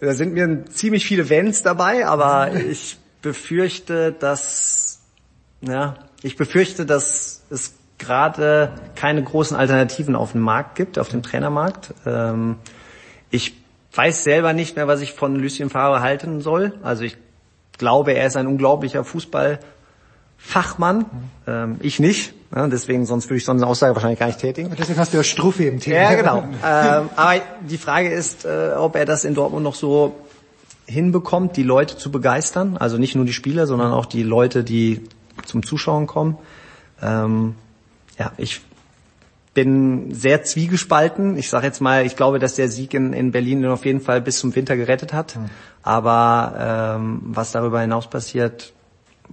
[0.00, 4.91] da sind mir ziemlich viele Wenns dabei, aber ich befürchte, dass
[5.62, 11.22] ja, ich befürchte, dass es gerade keine großen Alternativen auf dem Markt gibt, auf dem
[11.22, 11.94] Trainermarkt.
[12.04, 12.56] Ähm,
[13.30, 13.54] ich
[13.94, 16.74] weiß selber nicht mehr, was ich von Lucien Favre halten soll.
[16.82, 17.16] Also ich
[17.78, 21.06] glaube, er ist ein unglaublicher Fußballfachmann.
[21.46, 22.34] Ähm, ich nicht.
[22.54, 24.70] Ja, deswegen, sonst würde ich so eine Aussage wahrscheinlich gar nicht tätigen.
[24.78, 25.94] Deswegen hast du ja Struffi im Team.
[25.94, 26.44] Ja, genau.
[26.66, 30.14] ähm, aber die Frage ist, äh, ob er das in Dortmund noch so
[30.86, 32.76] hinbekommt, die Leute zu begeistern.
[32.76, 35.02] Also nicht nur die Spieler, sondern auch die Leute, die
[35.46, 36.38] zum Zuschauen kommen.
[37.02, 37.54] Ähm,
[38.18, 38.60] ja, ich
[39.54, 41.36] bin sehr zwiegespalten.
[41.36, 44.20] Ich sage jetzt mal, ich glaube, dass der Sieg in, in Berlin auf jeden Fall
[44.20, 45.36] bis zum Winter gerettet hat.
[45.36, 45.50] Mhm.
[45.82, 48.72] Aber ähm, was darüber hinaus passiert,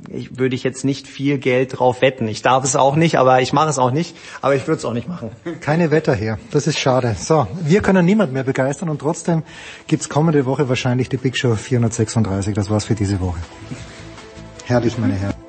[0.07, 2.27] ich, würde ich jetzt nicht viel Geld drauf wetten.
[2.27, 4.15] Ich darf es auch nicht, aber ich mache es auch nicht.
[4.41, 5.31] Aber ich würde es auch nicht machen.
[5.61, 6.37] Keine Wetter hier.
[6.51, 7.15] Das ist schade.
[7.17, 9.43] So, wir können niemand mehr begeistern und trotzdem
[9.87, 12.53] gibt's kommende Woche wahrscheinlich die Big Show 436.
[12.53, 13.39] Das war's für diese Woche.
[14.65, 15.48] Herrlich, meine Herren.